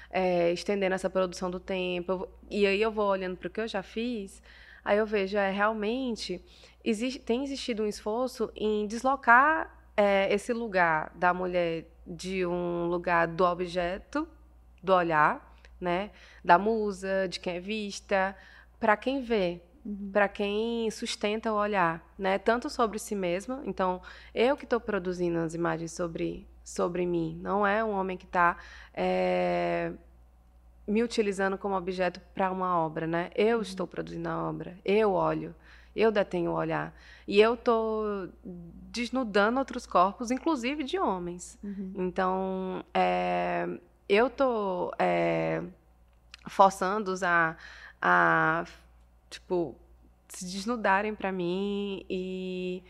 é, 0.09 0.51
estendendo 0.51 0.95
essa 0.95 1.09
produção 1.09 1.51
do 1.51 1.59
tempo, 1.59 2.17
vou, 2.17 2.39
e 2.49 2.65
aí 2.65 2.81
eu 2.81 2.91
vou 2.91 3.07
olhando 3.07 3.37
para 3.37 3.47
o 3.47 3.51
que 3.51 3.61
eu 3.61 3.67
já 3.67 3.83
fiz, 3.83 4.41
aí 4.83 4.97
eu 4.97 5.05
vejo, 5.05 5.37
é, 5.37 5.51
realmente, 5.51 6.43
existe, 6.83 7.19
tem 7.19 7.43
existido 7.43 7.83
um 7.83 7.87
esforço 7.87 8.51
em 8.55 8.87
deslocar 8.87 9.77
é, 9.95 10.33
esse 10.33 10.53
lugar 10.53 11.11
da 11.13 11.33
mulher 11.33 11.85
de 12.07 12.45
um 12.45 12.87
lugar 12.87 13.27
do 13.27 13.43
objeto, 13.45 14.27
do 14.81 14.93
olhar, 14.93 15.55
né, 15.79 16.09
da 16.43 16.57
musa, 16.57 17.27
de 17.29 17.39
quem 17.39 17.57
é 17.57 17.59
vista, 17.59 18.35
para 18.79 18.97
quem 18.97 19.21
vê, 19.21 19.61
uhum. 19.85 20.09
para 20.11 20.27
quem 20.27 20.89
sustenta 20.91 21.51
o 21.51 21.55
olhar, 21.55 22.03
né? 22.17 22.37
Tanto 22.37 22.69
sobre 22.69 22.99
si 22.99 23.15
mesma, 23.15 23.61
então 23.65 24.01
eu 24.33 24.55
que 24.55 24.63
estou 24.63 24.79
produzindo 24.79 25.39
as 25.39 25.53
imagens 25.53 25.91
sobre 25.91 26.47
sobre 26.63 27.03
mim, 27.05 27.39
não 27.41 27.65
é 27.65 27.83
um 27.83 27.91
homem 27.91 28.15
que 28.15 28.25
está 28.25 28.55
é, 28.93 29.91
me 30.87 31.01
utilizando 31.01 31.57
como 31.57 31.75
objeto 31.75 32.21
para 32.33 32.51
uma 32.51 32.77
obra, 32.77 33.07
né? 33.07 33.31
Eu 33.35 33.57
uhum. 33.57 33.61
estou 33.63 33.87
produzindo 33.87 34.29
a 34.29 34.49
obra, 34.49 34.77
eu 34.85 35.11
olho, 35.13 35.55
eu 35.95 36.11
detenho 36.11 36.51
o 36.51 36.53
olhar 36.53 36.93
e 37.27 37.39
eu 37.39 37.55
estou 37.55 38.29
desnudando 38.43 39.59
outros 39.59 39.85
corpos, 39.85 40.31
inclusive 40.31 40.83
de 40.83 40.99
homens. 40.99 41.57
Uhum. 41.63 41.93
Então, 41.95 42.83
é, 42.93 43.67
eu 44.07 44.27
estou 44.27 44.91
é, 44.97 45.61
forçando-os 46.47 47.21
a, 47.21 47.55
a 48.01 48.65
tipo, 49.29 49.75
se 50.27 50.45
desnudarem 50.45 51.13
para 51.15 51.31
mim 51.31 52.05
e 52.09 52.83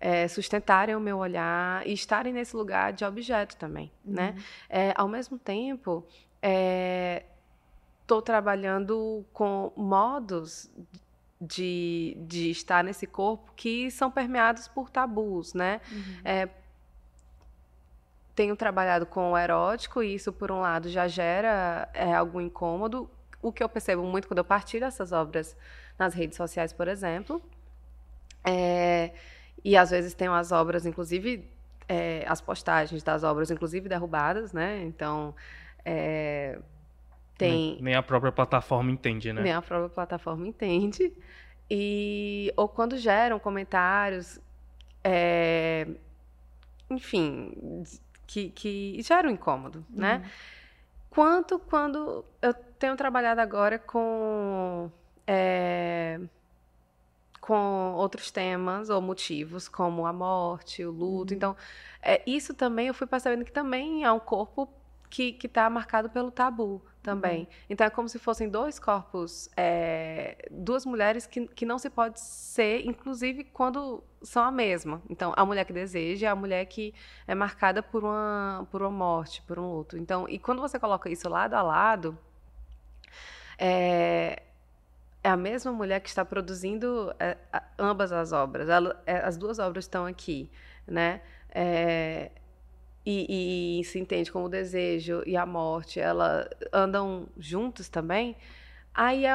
é, 0.00 0.28
sustentarem 0.28 0.94
o 0.94 1.00
meu 1.00 1.18
olhar 1.18 1.86
e 1.86 1.92
estarem 1.92 2.32
nesse 2.32 2.56
lugar 2.56 2.92
de 2.92 3.04
objeto 3.04 3.56
também, 3.56 3.90
né? 4.04 4.30
uhum. 4.30 4.34
né? 4.36 4.44
É, 4.68 4.92
ao 4.96 5.08
mesmo 5.08 5.38
tempo, 5.38 6.06
estou 8.02 8.18
é, 8.18 8.22
trabalhando 8.22 9.24
com 9.32 9.72
modos 9.76 10.70
de, 11.40 12.16
de 12.20 12.50
estar 12.50 12.82
nesse 12.84 13.06
corpo 13.06 13.52
que 13.54 13.90
são 13.90 14.10
permeados 14.10 14.68
por 14.68 14.90
tabus, 14.90 15.54
né? 15.54 15.80
Uhum. 15.90 16.20
É, 16.24 16.48
tenho 18.34 18.56
trabalhado 18.56 19.06
com 19.06 19.32
o 19.32 19.38
erótico 19.38 20.02
e 20.02 20.14
isso, 20.14 20.32
por 20.32 20.50
um 20.50 20.60
lado, 20.60 20.88
já 20.88 21.06
gera 21.06 21.88
é, 21.94 22.12
algum 22.12 22.40
incômodo. 22.40 23.08
O 23.44 23.52
que 23.52 23.62
eu 23.62 23.68
percebo 23.68 24.02
muito 24.02 24.26
quando 24.26 24.38
eu 24.38 24.44
partilho 24.44 24.86
essas 24.86 25.12
obras 25.12 25.54
nas 25.98 26.14
redes 26.14 26.34
sociais, 26.34 26.72
por 26.72 26.88
exemplo. 26.88 27.42
É, 28.42 29.12
e 29.62 29.76
às 29.76 29.90
vezes 29.90 30.14
tem 30.14 30.28
as 30.28 30.50
obras, 30.50 30.86
inclusive, 30.86 31.46
é, 31.86 32.24
as 32.26 32.40
postagens 32.40 33.02
das 33.02 33.22
obras, 33.22 33.50
inclusive, 33.50 33.86
derrubadas, 33.86 34.54
né? 34.54 34.82
Então, 34.82 35.34
é, 35.84 36.58
tem... 37.36 37.74
Nem, 37.74 37.82
nem, 37.82 37.94
a 37.94 38.02
própria 38.02 38.32
plataforma 38.32 38.90
entende, 38.90 39.30
né? 39.30 39.42
Nem 39.42 39.52
a 39.52 39.60
própria 39.60 39.90
plataforma 39.90 40.48
entende. 40.48 41.12
E, 41.70 42.50
ou 42.56 42.66
quando 42.66 42.96
geram 42.96 43.38
comentários, 43.38 44.40
é, 45.02 45.86
enfim, 46.88 47.84
que, 48.26 48.48
que 48.48 49.02
geram 49.02 49.28
incômodo, 49.28 49.84
né? 49.90 50.14
uhum. 50.14 50.20
né? 50.20 50.30
Quanto 51.10 51.60
quando 51.60 52.24
eu 52.42 52.52
tenho 52.84 52.96
trabalhado 52.96 53.40
agora 53.40 53.78
com 53.78 54.90
é, 55.26 56.20
com 57.40 57.94
outros 57.94 58.30
temas 58.30 58.90
ou 58.90 59.00
motivos, 59.00 59.68
como 59.68 60.06
a 60.06 60.12
morte, 60.12 60.84
o 60.84 60.90
luto. 60.90 61.32
Uhum. 61.32 61.36
Então, 61.36 61.56
é, 62.02 62.22
isso 62.26 62.52
também 62.52 62.88
eu 62.88 62.94
fui 62.94 63.06
percebendo 63.06 63.42
que 63.42 63.52
também 63.52 64.04
é 64.04 64.12
um 64.12 64.20
corpo 64.20 64.68
que 65.08 65.38
está 65.42 65.70
marcado 65.70 66.10
pelo 66.10 66.30
tabu 66.30 66.82
também. 67.02 67.40
Uhum. 67.40 67.46
Então, 67.70 67.86
é 67.86 67.90
como 67.90 68.06
se 68.06 68.18
fossem 68.18 68.50
dois 68.50 68.78
corpos, 68.78 69.48
é, 69.56 70.46
duas 70.50 70.84
mulheres 70.84 71.26
que, 71.26 71.46
que 71.48 71.64
não 71.64 71.78
se 71.78 71.88
pode 71.88 72.20
ser, 72.20 72.84
inclusive 72.84 73.44
quando 73.44 74.04
são 74.22 74.42
a 74.42 74.50
mesma. 74.50 75.00
Então, 75.08 75.32
a 75.36 75.44
mulher 75.46 75.64
que 75.64 75.72
deseja 75.72 76.26
é 76.26 76.30
a 76.30 76.36
mulher 76.36 76.66
que 76.66 76.92
é 77.26 77.34
marcada 77.34 77.82
por 77.82 78.04
uma, 78.04 78.66
por 78.70 78.82
uma 78.82 78.90
morte, 78.90 79.40
por 79.42 79.58
um 79.58 79.72
luto. 79.72 79.96
Então, 79.96 80.28
e 80.28 80.38
quando 80.38 80.60
você 80.60 80.78
coloca 80.78 81.08
isso 81.08 81.28
lado 81.30 81.54
a 81.54 81.62
lado, 81.62 82.18
é, 83.58 84.42
é 85.22 85.28
a 85.28 85.36
mesma 85.36 85.72
mulher 85.72 86.00
que 86.00 86.08
está 86.08 86.24
produzindo 86.24 87.14
é, 87.18 87.36
ambas 87.78 88.12
as 88.12 88.32
obras. 88.32 88.68
É, 89.06 89.16
as 89.18 89.36
duas 89.36 89.58
obras 89.58 89.84
estão 89.84 90.06
aqui, 90.06 90.50
né? 90.86 91.20
É, 91.50 92.30
e, 93.06 93.80
e, 93.80 93.84
se 93.84 93.98
entende 93.98 94.32
como 94.32 94.46
o 94.46 94.48
desejo 94.48 95.22
e 95.26 95.36
a 95.36 95.44
morte, 95.44 96.00
ela 96.00 96.48
andam 96.72 97.26
juntos 97.38 97.88
também. 97.88 98.36
Aí 98.94 99.26
é 99.26 99.34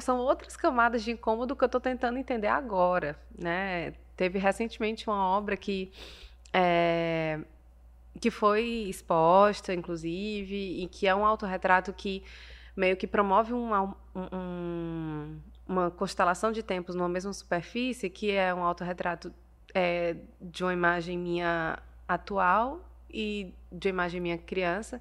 são 0.00 0.18
outras 0.18 0.56
camadas 0.56 1.02
de 1.02 1.12
incômodo 1.12 1.56
que 1.56 1.64
eu 1.64 1.66
estou 1.66 1.80
tentando 1.80 2.18
entender 2.18 2.48
agora, 2.48 3.18
né? 3.36 3.94
Teve 4.16 4.38
recentemente 4.38 5.08
uma 5.08 5.28
obra 5.28 5.56
que 5.56 5.90
é, 6.52 7.40
que 8.20 8.30
foi 8.30 8.64
exposta, 8.88 9.72
inclusive, 9.72 10.82
e 10.82 10.86
que 10.88 11.06
é 11.06 11.14
um 11.14 11.24
autorretrato 11.24 11.92
que 11.92 12.22
meio 12.76 12.96
que 12.96 13.06
promove 13.06 13.52
uma, 13.52 13.94
um, 14.14 15.38
uma 15.68 15.90
constelação 15.90 16.52
de 16.52 16.62
tempos 16.62 16.94
numa 16.94 17.08
mesma 17.08 17.32
superfície, 17.32 18.08
que 18.08 18.30
é 18.30 18.54
um 18.54 18.62
autorretrato 18.62 19.32
é, 19.74 20.16
de 20.40 20.64
uma 20.64 20.72
imagem 20.72 21.18
minha 21.18 21.78
atual 22.08 22.80
e 23.10 23.54
de 23.70 23.88
uma 23.88 23.94
imagem 23.94 24.20
minha 24.20 24.38
criança, 24.38 25.00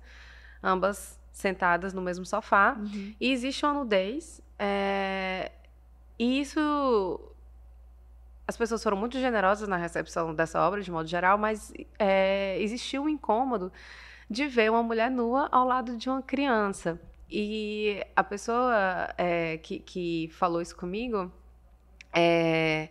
ambas 0.64 1.20
sentadas 1.32 1.94
no 1.94 2.02
mesmo 2.02 2.26
sofá. 2.26 2.76
Uhum. 2.78 3.16
E 3.20 3.32
existe 3.32 3.66
uma 3.66 3.74
nudez. 3.74 4.42
É, 4.60 5.52
e 6.20 6.42
isso. 6.42 7.20
As 8.48 8.58
pessoas 8.58 8.84
foram 8.84 8.98
muito 8.98 9.18
generosas 9.18 9.68
na 9.68 9.78
recepção 9.78 10.36
dessa 10.36 10.62
obra, 10.62 10.82
de 10.82 10.92
modo 10.92 11.08
geral, 11.08 11.38
mas 11.38 11.74
é, 11.98 12.62
existiu 12.62 13.04
um 13.04 13.10
incômodo 13.10 13.72
de 14.30 14.46
ver 14.48 14.70
uma 14.70 14.84
mulher 14.84 15.10
nua 15.10 15.48
ao 15.52 15.66
lado 15.66 15.96
de 15.96 16.10
uma 16.10 16.22
criança. 16.22 17.00
E 17.32 18.04
a 18.16 18.24
pessoa 18.24 19.10
é, 19.18 19.58
que, 19.58 19.80
que 19.80 20.30
falou 20.34 20.62
isso 20.62 20.76
comigo, 20.76 21.32
é, 22.14 22.90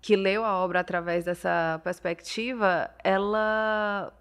que 0.00 0.14
leu 0.16 0.44
a 0.44 0.56
obra 0.58 0.80
através 0.80 1.24
dessa 1.24 1.80
perspectiva, 1.82 2.90
ela 3.02 4.12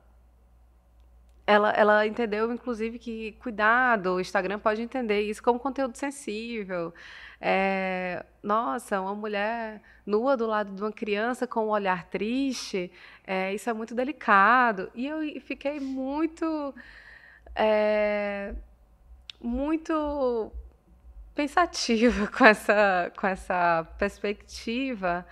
ela, 1.47 1.71
ela 1.71 2.06
entendeu, 2.06 2.52
inclusive, 2.52 3.00
que 3.00 3.32
cuidado, 3.34 4.15
o 4.15 4.19
Instagram 4.19 4.60
pode 4.60 4.82
entender 4.82 5.21
isso 5.21 5.41
como 5.41 5.58
conteúdo 5.58 5.97
sensível. 5.97 6.93
É, 7.39 8.26
nossa, 8.43 9.00
uma 9.00 9.15
mulher 9.15 9.82
nua 10.06 10.36
do 10.36 10.45
lado 10.45 10.73
de 10.76 10.82
uma 10.82 10.91
criança 10.91 11.47
com 11.47 11.67
um 11.67 11.69
olhar 11.69 12.06
triste, 12.10 12.91
é, 13.26 13.54
isso 13.54 13.69
é 13.69 13.73
muito 13.73 13.95
delicado. 13.95 14.91
E 14.93 15.08
eu 15.08 15.19
fiquei 15.41 15.80
muito. 15.80 16.76
É, 17.56 18.54
muito 19.41 20.52
pensativa 21.36 22.28
com 22.36 22.45
essa, 22.45 23.12
com 23.17 23.28
essa 23.28 23.88
perspectiva. 23.97 25.26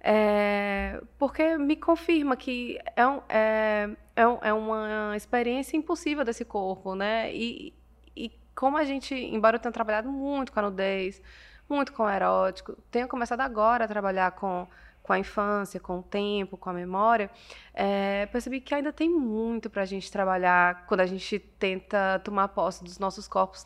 É, 0.00 1.02
porque 1.18 1.58
me 1.58 1.76
confirma 1.76 2.36
que 2.36 2.78
é, 2.94 3.06
um, 3.06 3.20
é, 3.28 3.90
é, 4.14 4.22
é, 4.22 4.52
uma 4.52 5.16
experiência 5.16 5.76
impossível 5.76 6.24
desse 6.24 6.44
corpo, 6.44 6.94
né? 6.94 7.34
E, 7.34 7.74
e 8.16 8.30
como 8.54 8.76
a 8.76 8.84
gente, 8.84 9.14
embora 9.14 9.56
eu 9.56 9.60
tenha 9.60 9.72
trabalhado 9.72 10.10
muito 10.10 10.52
com 10.52 10.60
a 10.60 10.62
nudez, 10.62 11.20
muito 11.68 11.92
com 11.92 12.04
o 12.04 12.10
erótico, 12.10 12.76
tenha 12.90 13.08
começado 13.08 13.40
agora 13.40 13.84
a 13.84 13.88
trabalhar 13.88 14.30
com, 14.32 14.66
com 15.08 15.14
a 15.14 15.18
infância, 15.18 15.80
com 15.80 16.00
o 16.00 16.02
tempo, 16.02 16.58
com 16.58 16.68
a 16.68 16.72
memória, 16.74 17.30
é, 17.72 18.26
percebi 18.26 18.60
que 18.60 18.74
ainda 18.74 18.92
tem 18.92 19.08
muito 19.08 19.70
para 19.70 19.80
a 19.80 19.86
gente 19.86 20.12
trabalhar 20.12 20.84
quando 20.86 21.00
a 21.00 21.06
gente 21.06 21.38
tenta 21.38 22.20
tomar 22.22 22.48
posse 22.48 22.84
dos 22.84 22.98
nossos 22.98 23.26
corpos 23.26 23.64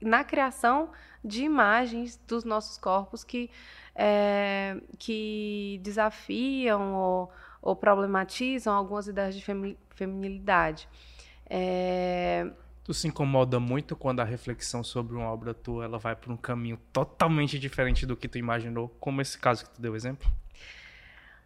na 0.00 0.22
criação 0.22 0.90
de 1.24 1.42
imagens 1.42 2.16
dos 2.28 2.44
nossos 2.44 2.78
corpos 2.78 3.24
que 3.24 3.50
é, 3.92 4.80
que 4.96 5.80
desafiam 5.82 6.94
ou, 6.94 7.32
ou, 7.60 7.74
problematizam 7.74 8.72
algumas 8.72 9.08
ideias 9.08 9.34
de 9.34 9.44
femi 9.44 9.76
feminilidade. 9.90 10.88
É... 11.50 12.52
Tu 12.84 12.94
se 12.94 13.08
incomoda 13.08 13.58
muito 13.58 13.96
quando 13.96 14.20
a 14.20 14.24
reflexão 14.24 14.84
sobre 14.84 15.16
uma 15.16 15.26
obra 15.32 15.54
tua 15.54 15.84
ela 15.84 15.98
vai 15.98 16.14
por 16.14 16.30
um 16.30 16.36
caminho 16.36 16.78
totalmente 16.92 17.58
diferente 17.58 18.06
do 18.06 18.16
que 18.16 18.28
tu 18.28 18.38
imaginou, 18.38 18.88
como 19.00 19.20
esse 19.20 19.36
caso 19.36 19.64
que 19.64 19.70
tu 19.70 19.82
deu 19.82 19.96
exemplo? 19.96 20.30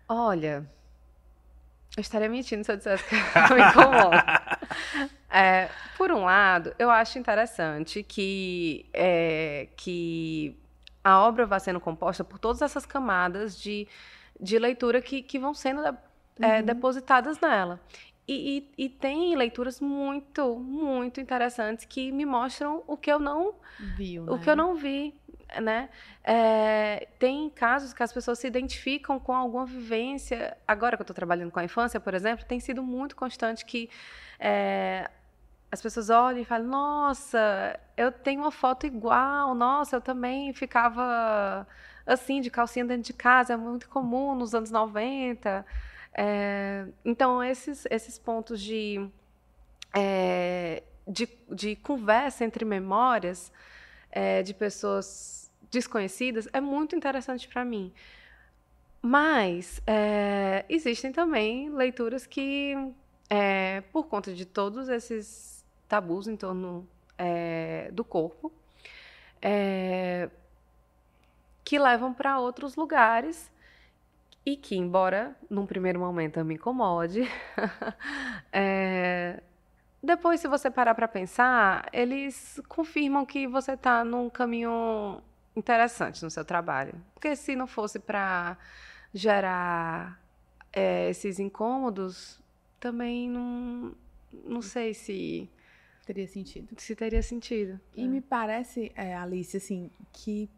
Olha, 0.09 0.67
eu 1.97 2.01
estaria 2.01 2.29
mentindo 2.29 2.65
se 2.65 2.73
eu 2.73 2.77
dissesse 2.77 3.05
que 3.05 3.15
eu 3.15 3.57
me 3.57 3.63
incomodo. 3.63 4.17
É, 5.31 5.69
por 5.99 6.11
um 6.11 6.25
lado, 6.25 6.75
eu 6.79 6.91
acho 6.91 7.19
interessante 7.19 8.03
que, 8.03 8.87
é, 8.95 9.69
que 9.77 10.57
a 11.05 11.21
obra 11.21 11.45
vai 11.45 11.61
sendo 11.61 11.79
composta 11.79 12.25
por 12.25 12.39
todas 12.39 12.63
essas 12.63 12.87
camadas 12.87 13.61
de, 13.61 13.87
de 14.41 14.59
leitura 14.59 15.03
que, 15.03 15.23
que 15.23 15.39
vão 15.39 15.53
sendo 15.53 15.83
é, 15.85 15.95
uhum. 16.41 16.63
depositadas 16.65 17.39
nela. 17.41 17.79
E, 18.27 18.71
e, 18.79 18.85
e, 18.85 18.89
tem 18.89 19.37
leituras 19.37 19.81
muito, 19.81 20.57
muito 20.57 21.21
interessantes 21.21 21.85
que 21.85 22.11
me 22.11 22.25
mostram 22.25 22.83
o 22.87 22.97
que 22.97 23.11
eu 23.11 23.19
não 23.19 23.55
vi, 23.97 24.19
o 24.21 24.39
que 24.39 24.49
eu 24.49 24.57
né? 24.57 24.63
não 24.63 24.75
vi, 24.75 25.15
né? 25.61 25.89
É, 26.23 27.09
tem 27.19 27.49
casos 27.51 27.93
que 27.93 28.03
as 28.03 28.13
pessoas 28.13 28.39
se 28.39 28.47
identificam 28.47 29.19
com 29.19 29.35
alguma 29.35 29.67
vivência. 29.67 30.57
Agora 30.67 30.97
que 30.97 31.03
eu 31.03 31.05
estou 31.05 31.15
trabalhando 31.15 31.51
com 31.51 31.59
a 31.59 31.65
infância, 31.65 31.99
por 31.99 32.15
exemplo, 32.15 32.45
tem 32.45 32.61
sido 32.61 32.83
muito 32.83 33.17
constante 33.17 33.65
que 33.65 33.89
é, 34.39 35.11
as 35.71 35.81
pessoas 35.83 36.11
olham 36.11 36.41
e 36.41 36.45
falam: 36.45 36.67
Nossa, 36.67 37.79
eu 37.97 38.11
tenho 38.13 38.43
uma 38.43 38.51
foto 38.51 38.87
igual. 38.87 39.55
Nossa, 39.55 39.97
eu 39.97 40.01
também 40.01 40.53
ficava 40.53 41.67
assim, 42.07 42.41
de 42.41 42.51
calcinha 42.51 42.85
dentro 42.85 43.05
de 43.05 43.13
casa. 43.13 43.53
É 43.53 43.57
muito 43.57 43.89
comum 43.89 44.35
nos 44.35 44.55
anos 44.55 44.71
90. 44.71 45.65
É, 46.15 46.87
então, 47.05 47.45
esses, 47.45 47.87
esses 47.91 48.19
pontos 48.19 48.61
de, 48.61 49.09
é, 49.95 50.83
de, 51.07 51.29
de, 51.51 51.77
conversa 51.77 52.45
entre 52.45 52.65
memórias 52.65 53.53
é, 54.11 54.43
de 54.43 54.55
pessoas 54.55 55.51
desconhecidas 55.71 56.49
é 56.53 56.61
muito 56.61 56.97
interessante 56.97 57.49
para 57.49 57.65
mim. 57.65 57.93
Mas 59.01 59.81
é, 59.87 60.65
existem 60.69 61.13
também 61.13 61.71
leituras 61.71 62.27
que, 62.27 62.75
é, 63.31 63.83
por 63.93 64.07
conta 64.07 64.35
de 64.35 64.45
todos 64.45 64.89
esses 64.89 65.65
tabus 65.89 66.27
em 66.27 66.37
torno 66.37 66.89
é, 67.17 67.91
do 67.93 68.05
corpo, 68.05 68.53
é, 69.41 70.29
que 71.65 71.79
levam 71.79 72.13
para 72.13 72.39
outros 72.39 72.77
lugares 72.77 73.51
e 74.45 74.57
que, 74.57 74.77
embora 74.77 75.37
num 75.49 75.67
primeiro 75.67 76.01
momento 76.01 76.43
me 76.45 76.55
incomode, 76.55 77.23
é, 78.53 79.43
depois, 80.03 80.41
se 80.41 80.47
você 80.47 80.71
parar 80.71 80.95
para 80.95 81.09
pensar, 81.09 81.89
eles 81.93 82.61
confirmam 82.69 83.27
que 83.27 83.47
você 83.47 83.73
está 83.73 84.05
num 84.05 84.31
caminho 84.31 85.21
interessante 85.57 86.23
no 86.23 86.31
seu 86.31 86.45
trabalho. 86.45 86.95
Porque 87.15 87.35
se 87.35 87.57
não 87.57 87.67
fosse 87.67 87.99
para 87.99 88.57
gerar 89.13 90.21
é, 90.73 91.11
esses 91.11 91.41
incômodos, 91.41 92.41
também 92.79 93.29
não, 93.29 93.95
não 94.45 94.63
sei 94.63 94.95
se 94.95 95.51
teria 96.07 96.29
sentido. 96.29 96.69
Se 96.77 96.95
teria 96.95 97.23
sentido. 97.23 97.81
E 97.97 98.05
é. 98.05 98.07
me 98.07 98.21
parece, 98.21 98.93
é, 98.95 99.17
Alice, 99.17 99.57
assim, 99.57 99.91
que 100.13 100.49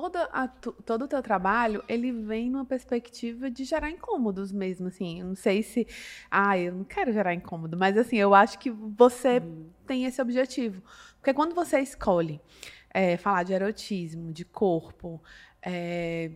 toda 0.00 0.24
a, 0.24 0.46
todo 0.46 1.04
o 1.04 1.08
teu 1.08 1.22
trabalho, 1.22 1.82
ele 1.88 2.12
vem 2.12 2.50
numa 2.50 2.64
perspectiva 2.64 3.50
de 3.50 3.64
gerar 3.64 3.90
incômodos 3.90 4.52
mesmo, 4.52 4.88
assim. 4.88 5.20
Eu 5.20 5.26
não 5.26 5.34
sei 5.34 5.62
se... 5.62 5.86
Ah, 6.30 6.58
eu 6.58 6.74
não 6.74 6.84
quero 6.84 7.12
gerar 7.12 7.32
incômodo, 7.32 7.76
mas 7.76 7.96
assim, 7.96 8.16
eu 8.16 8.34
acho 8.34 8.58
que 8.58 8.70
você 8.70 9.38
uhum. 9.38 9.66
tem 9.86 10.04
esse 10.04 10.20
objetivo. 10.20 10.82
Porque 11.16 11.32
quando 11.32 11.54
você 11.54 11.80
escolhe 11.80 12.40
é, 12.90 13.16
falar 13.16 13.42
de 13.42 13.54
erotismo, 13.54 14.32
de 14.32 14.44
corpo, 14.44 15.22
é, 15.62 16.30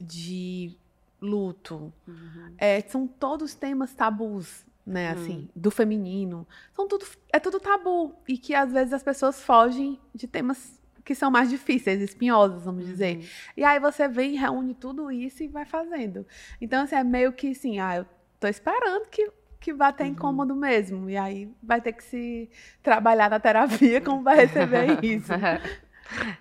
de 0.00 0.76
luto, 1.20 1.92
uhum. 2.06 2.54
é, 2.58 2.80
são 2.80 3.06
todos 3.06 3.54
temas 3.54 3.94
tabus 3.94 4.66
né, 4.84 5.10
hum. 5.10 5.14
assim, 5.14 5.48
do 5.54 5.70
feminino. 5.70 6.46
São 6.74 6.86
tudo, 6.86 7.06
é 7.32 7.40
tudo 7.40 7.58
tabu. 7.58 8.14
E 8.28 8.38
que 8.38 8.54
às 8.54 8.72
vezes 8.72 8.92
as 8.92 9.02
pessoas 9.02 9.42
fogem 9.42 9.98
de 10.14 10.26
temas 10.26 10.80
que 11.06 11.14
são 11.14 11.30
mais 11.30 11.48
difíceis, 11.48 12.00
espinhosos, 12.02 12.64
vamos 12.64 12.84
uhum. 12.84 12.90
dizer. 12.90 13.30
E 13.56 13.62
aí 13.62 13.78
você 13.78 14.08
vem, 14.08 14.34
reúne 14.34 14.74
tudo 14.74 15.10
isso 15.10 15.40
e 15.44 15.46
vai 15.46 15.64
fazendo. 15.64 16.26
Então, 16.60 16.82
assim, 16.82 16.96
é 16.96 17.04
meio 17.04 17.32
que 17.32 17.52
assim, 17.52 17.78
ah, 17.78 17.98
eu 17.98 18.06
tô 18.40 18.48
esperando 18.48 19.08
que, 19.08 19.30
que 19.60 19.72
vá 19.72 19.92
ter 19.92 20.02
uhum. 20.02 20.10
incômodo 20.10 20.56
mesmo. 20.56 21.08
E 21.08 21.16
aí 21.16 21.48
vai 21.62 21.80
ter 21.80 21.92
que 21.92 22.02
se 22.02 22.50
trabalhar 22.82 23.30
na 23.30 23.38
terapia 23.38 24.00
como 24.00 24.24
vai 24.24 24.36
receber 24.36 24.98
isso. 25.04 25.32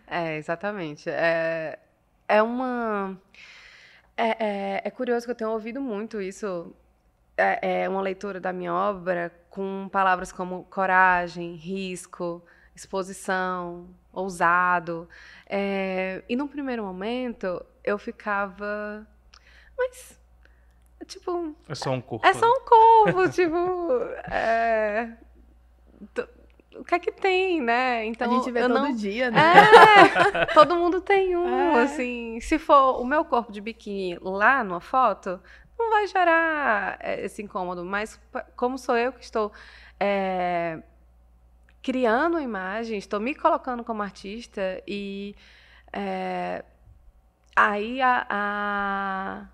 é, 0.07 0.37
exatamente. 0.37 1.07
É, 1.11 1.77
é 2.27 2.41
uma. 2.41 3.15
É, 4.17 4.45
é, 4.45 4.81
é 4.83 4.89
curioso 4.89 5.25
que 5.25 5.31
eu 5.31 5.35
tenho 5.35 5.51
ouvido 5.51 5.79
muito 5.79 6.21
isso 6.21 6.73
é, 7.37 7.83
é 7.83 7.89
uma 7.89 8.01
leitura 8.01 8.39
da 8.39 8.53
minha 8.53 8.73
obra 8.73 9.31
com 9.49 9.89
palavras 9.91 10.31
como 10.31 10.63
coragem, 10.65 11.53
risco, 11.55 12.41
exposição, 12.75 13.87
ousado. 14.15 15.07
É, 15.47 16.23
e 16.27 16.35
num 16.35 16.47
primeiro 16.47 16.83
momento 16.83 17.63
eu 17.83 17.97
ficava, 17.97 19.05
mas 19.77 20.19
tipo 21.05 21.55
é 21.69 21.75
só 21.75 21.91
um 21.91 22.01
corpo. 22.01 22.25
É 22.25 22.33
só 22.33 22.47
um 22.47 22.61
corpo, 22.61 23.29
tipo, 23.29 24.01
é, 24.31 25.11
o 26.75 26.83
que 26.83 26.95
é 26.95 26.99
que 26.99 27.11
tem, 27.11 27.61
né? 27.61 28.05
Então, 28.05 28.29
a 28.29 28.35
gente 28.35 28.51
vê 28.51 28.61
todo 28.61 28.73
não... 28.73 28.93
dia, 28.93 29.31
né? 29.31 29.53
É, 30.33 30.45
todo 30.53 30.75
mundo 30.75 30.99
tem 31.01 31.35
um, 31.35 31.77
é. 31.77 31.83
assim. 31.83 32.39
Se 32.41 32.59
for 32.59 32.99
o 32.99 33.05
meu 33.05 33.23
corpo 33.23 33.51
de 33.51 33.61
biquíni 33.61 34.17
lá 34.21 34.63
numa 34.63 34.81
foto, 34.81 35.39
não 35.77 35.89
vai 35.89 36.07
gerar 36.07 36.97
é, 36.99 37.23
esse 37.23 37.41
incômodo. 37.41 37.85
Mas 37.85 38.19
como 38.55 38.77
sou 38.77 38.97
eu 38.97 39.13
que 39.13 39.23
estou 39.23 39.51
é, 39.99 40.79
criando 41.85 42.39
imagem, 42.39 42.97
estou 42.97 43.19
me 43.19 43.35
colocando 43.35 43.83
como 43.83 44.01
artista 44.01 44.81
e 44.87 45.35
é, 45.93 46.65
aí 47.55 48.01
a, 48.01 48.25
a 48.27 49.47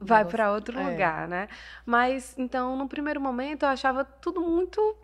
vai 0.00 0.24
para 0.24 0.50
outro 0.50 0.80
é. 0.80 0.82
lugar, 0.82 1.28
né? 1.28 1.48
Mas 1.84 2.34
então, 2.38 2.74
no 2.78 2.88
primeiro 2.88 3.20
momento, 3.20 3.64
eu 3.64 3.68
achava 3.68 4.06
tudo 4.06 4.40
muito 4.40 4.96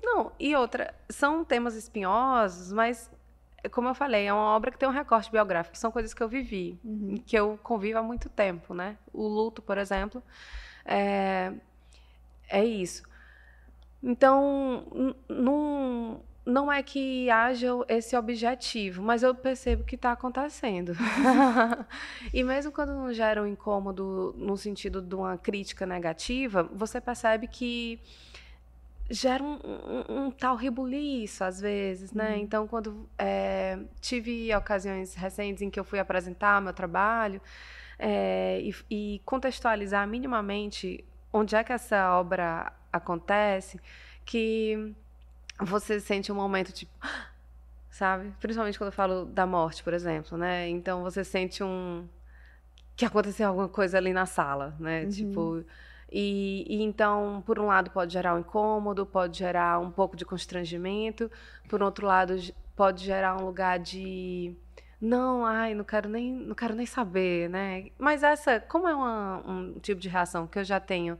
não. 0.00 0.30
E 0.38 0.54
outra, 0.54 0.94
são 1.08 1.44
temas 1.44 1.74
espinhosos, 1.74 2.72
mas 2.72 3.10
como 3.72 3.88
eu 3.88 3.94
falei, 3.94 4.26
é 4.26 4.32
uma 4.32 4.54
obra 4.54 4.70
que 4.70 4.78
tem 4.78 4.88
um 4.88 4.92
recorte 4.92 5.28
biográfico, 5.28 5.76
são 5.76 5.90
coisas 5.90 6.14
que 6.14 6.22
eu 6.22 6.28
vivi, 6.28 6.78
uhum. 6.84 7.16
que 7.26 7.36
eu 7.36 7.58
convivo 7.64 7.98
há 7.98 8.02
muito 8.02 8.28
tempo, 8.28 8.74
né? 8.74 8.96
O 9.12 9.26
luto, 9.26 9.60
por 9.60 9.76
exemplo, 9.76 10.22
é, 10.84 11.52
é 12.48 12.64
isso. 12.64 13.09
Então, 14.02 15.14
não, 15.28 16.22
não 16.44 16.72
é 16.72 16.82
que 16.82 17.28
haja 17.30 17.68
esse 17.88 18.16
objetivo, 18.16 19.02
mas 19.02 19.22
eu 19.22 19.34
percebo 19.34 19.84
que 19.84 19.94
está 19.94 20.12
acontecendo. 20.12 20.92
e 22.32 22.42
mesmo 22.42 22.72
quando 22.72 22.94
não 22.94 23.12
gera 23.12 23.42
um 23.42 23.46
incômodo 23.46 24.34
no 24.38 24.56
sentido 24.56 25.02
de 25.02 25.14
uma 25.14 25.36
crítica 25.36 25.84
negativa, 25.84 26.62
você 26.62 27.00
percebe 27.00 27.46
que 27.46 28.00
gera 29.10 29.42
um, 29.42 29.58
um, 29.64 30.26
um, 30.26 30.30
tal 30.30 30.54
rebuliço 30.54 31.42
às 31.42 31.60
vezes, 31.60 32.12
né? 32.12 32.34
Uhum. 32.34 32.42
Então, 32.42 32.68
quando 32.68 33.08
é, 33.18 33.78
tive 34.00 34.54
ocasiões 34.54 35.14
recentes 35.14 35.62
em 35.62 35.68
que 35.68 35.80
eu 35.80 35.84
fui 35.84 35.98
apresentar 35.98 36.62
meu 36.62 36.72
trabalho 36.72 37.40
é, 37.98 38.60
e, 38.62 38.74
e, 38.88 39.20
contextualizar 39.24 40.06
minimamente 40.06 41.04
onde 41.32 41.54
é 41.56 41.62
que 41.62 41.72
essa 41.72 42.18
obra 42.18 42.72
acontece, 42.92 43.80
que 44.24 44.94
você 45.58 46.00
sente 46.00 46.30
um 46.30 46.34
momento 46.34 46.72
tipo, 46.72 46.92
sabe? 47.90 48.32
Principalmente 48.40 48.78
quando 48.78 48.88
eu 48.88 48.92
falo 48.92 49.24
da 49.26 49.46
morte, 49.46 49.82
por 49.82 49.92
exemplo, 49.92 50.36
né? 50.38 50.68
Então 50.68 51.02
você 51.02 51.24
sente 51.24 51.62
um 51.62 52.08
que 52.96 53.04
aconteceu 53.04 53.48
alguma 53.48 53.68
coisa 53.68 53.96
ali 53.96 54.12
na 54.12 54.26
sala, 54.26 54.76
né? 54.78 55.04
Uhum. 55.04 55.08
Tipo 55.08 55.64
e, 56.12 56.66
e, 56.68 56.82
então, 56.82 57.42
por 57.46 57.58
um 57.58 57.66
lado, 57.66 57.90
pode 57.90 58.12
gerar 58.12 58.34
um 58.34 58.40
incômodo, 58.40 59.06
pode 59.06 59.38
gerar 59.38 59.78
um 59.78 59.90
pouco 59.90 60.16
de 60.16 60.24
constrangimento, 60.24 61.30
por 61.68 61.82
outro 61.82 62.06
lado, 62.06 62.34
pode 62.74 63.04
gerar 63.04 63.36
um 63.40 63.46
lugar 63.46 63.78
de 63.78 64.56
não, 65.00 65.46
ai, 65.46 65.72
não 65.72 65.84
quero 65.84 66.08
nem, 66.08 66.32
não 66.32 66.54
quero 66.54 66.74
nem 66.74 66.84
saber, 66.84 67.48
né? 67.48 67.90
Mas 67.98 68.22
essa, 68.22 68.58
como 68.60 68.88
é 68.88 68.94
uma, 68.94 69.38
um 69.46 69.78
tipo 69.80 70.00
de 70.00 70.08
reação 70.08 70.46
que 70.46 70.58
eu 70.58 70.64
já 70.64 70.80
tenho, 70.80 71.16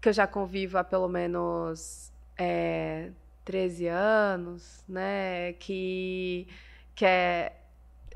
que 0.00 0.08
eu 0.08 0.12
já 0.12 0.26
convivo 0.26 0.78
há 0.78 0.84
pelo 0.84 1.08
menos 1.08 2.12
é, 2.36 3.10
13 3.44 3.86
anos, 3.86 4.84
né? 4.88 5.52
Que, 5.54 6.46
que 6.94 7.04
é 7.04 7.52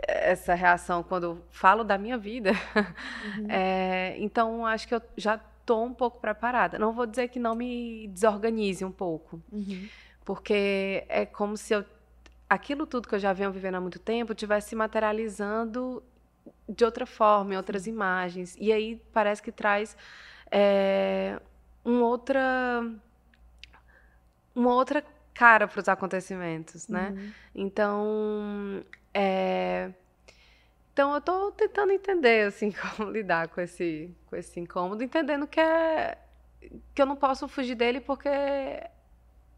essa 0.07 0.55
reação 0.55 1.03
quando 1.03 1.43
falo 1.51 1.85
da 1.85 1.97
minha 1.99 2.19
vida. 2.19 2.51
Uhum. 2.51 3.47
É, 3.49 4.17
então, 4.19 4.67
acho 4.67 4.87
que 4.89 4.95
eu 4.95 5.03
já 5.17 5.41
estou 5.61 5.85
um 5.85 5.95
pouco 5.95 6.21
preparada. 6.21 6.79
Não 6.79 6.93
vou 6.93 7.07
dizer 7.07 7.29
que 7.29 7.39
não 7.39 7.55
me 7.55 8.09
desorganize 8.09 8.85
um 8.85 8.91
pouco, 8.91 9.43
uhum. 9.53 9.89
porque 10.25 11.05
é 11.09 11.25
como 11.25 11.57
se 11.57 11.75
eu, 11.75 11.85
aquilo 12.49 12.87
tudo 12.87 13.09
que 13.09 13.15
eu 13.15 13.19
já 13.19 13.33
venho 13.33 13.53
vivendo 13.53 13.77
há 13.77 13.81
muito 13.81 13.99
tempo 13.99 14.35
tivesse 14.35 14.71
se 14.71 14.77
materializando 14.77 16.03
de 16.69 16.85
outra 16.85 17.07
forma, 17.07 17.55
em 17.55 17.57
outras 17.57 17.87
imagens. 17.87 18.57
E 18.59 18.73
aí 18.73 19.01
parece 19.13 19.43
que 19.43 19.53
traz 19.53 19.97
é, 20.51 21.41
um 21.85 22.03
outra, 22.03 22.83
uma 24.55 24.75
outra 24.75 25.05
cara 25.35 25.67
para 25.67 25.81
os 25.81 25.89
acontecimentos, 25.89 26.89
né? 26.89 27.11
Uhum. 27.11 27.33
Então, 27.55 28.85
é, 29.15 29.91
então 30.93 31.13
eu 31.13 31.19
estou 31.19 31.53
tentando 31.53 31.93
entender 31.93 32.47
assim 32.47 32.73
como 32.97 33.11
lidar 33.11 33.49
com 33.49 33.61
esse 33.61 34.15
com 34.27 34.37
esse 34.37 34.61
incômodo, 34.61 35.03
entendendo 35.03 35.47
que 35.47 35.61
é 35.61 36.19
que 36.95 37.01
eu 37.01 37.07
não 37.07 37.17
posso 37.17 37.49
fugir 37.49 37.75
dele 37.75 38.01
porque 38.01 38.29
é, 38.29 38.91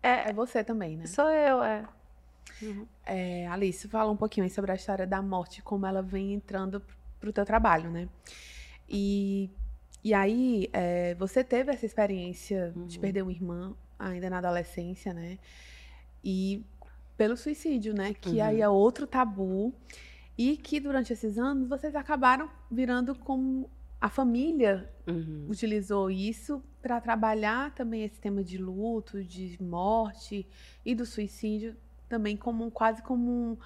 é 0.02 0.32
você 0.32 0.62
também, 0.62 0.96
né? 0.96 1.06
Sou 1.06 1.28
eu, 1.28 1.62
é. 1.62 1.84
Uhum. 2.60 2.86
é. 3.04 3.46
Alice, 3.48 3.88
fala 3.88 4.10
um 4.10 4.16
pouquinho 4.16 4.48
sobre 4.50 4.72
a 4.72 4.74
história 4.74 5.06
da 5.06 5.20
morte, 5.20 5.62
como 5.62 5.86
ela 5.86 6.02
vem 6.02 6.34
entrando 6.34 6.82
para 7.18 7.28
o 7.28 7.32
teu 7.32 7.44
trabalho, 7.44 7.90
né? 7.90 8.08
E, 8.88 9.50
e 10.04 10.12
aí, 10.12 10.68
é, 10.72 11.14
você 11.14 11.44
teve 11.44 11.72
essa 11.72 11.86
experiência 11.86 12.72
uhum. 12.74 12.86
de 12.86 12.98
perder 12.98 13.22
uma 13.22 13.32
irmã 13.32 13.74
ainda 13.98 14.28
na 14.28 14.38
adolescência, 14.38 15.14
né? 15.14 15.38
E 16.24 16.64
pelo 17.16 17.36
suicídio, 17.36 17.94
né? 17.94 18.14
Que 18.14 18.38
uhum. 18.40 18.44
aí 18.44 18.60
é 18.60 18.68
outro 18.68 19.06
tabu. 19.06 19.72
E 20.36 20.56
que 20.56 20.80
durante 20.80 21.12
esses 21.12 21.38
anos 21.38 21.68
vocês 21.68 21.94
acabaram 21.94 22.50
virando 22.70 23.14
como 23.14 23.70
a 24.00 24.08
família 24.08 24.90
uhum. 25.06 25.46
utilizou 25.48 26.10
isso 26.10 26.62
para 26.80 27.00
trabalhar 27.00 27.72
também 27.72 28.02
esse 28.02 28.20
tema 28.20 28.42
de 28.42 28.58
luto, 28.58 29.22
de 29.22 29.56
morte 29.62 30.44
e 30.84 30.94
do 30.94 31.06
suicídio 31.06 31.76
também 32.08 32.36
como 32.36 32.70
quase 32.70 33.02
como 33.02 33.30
um, 33.30 33.56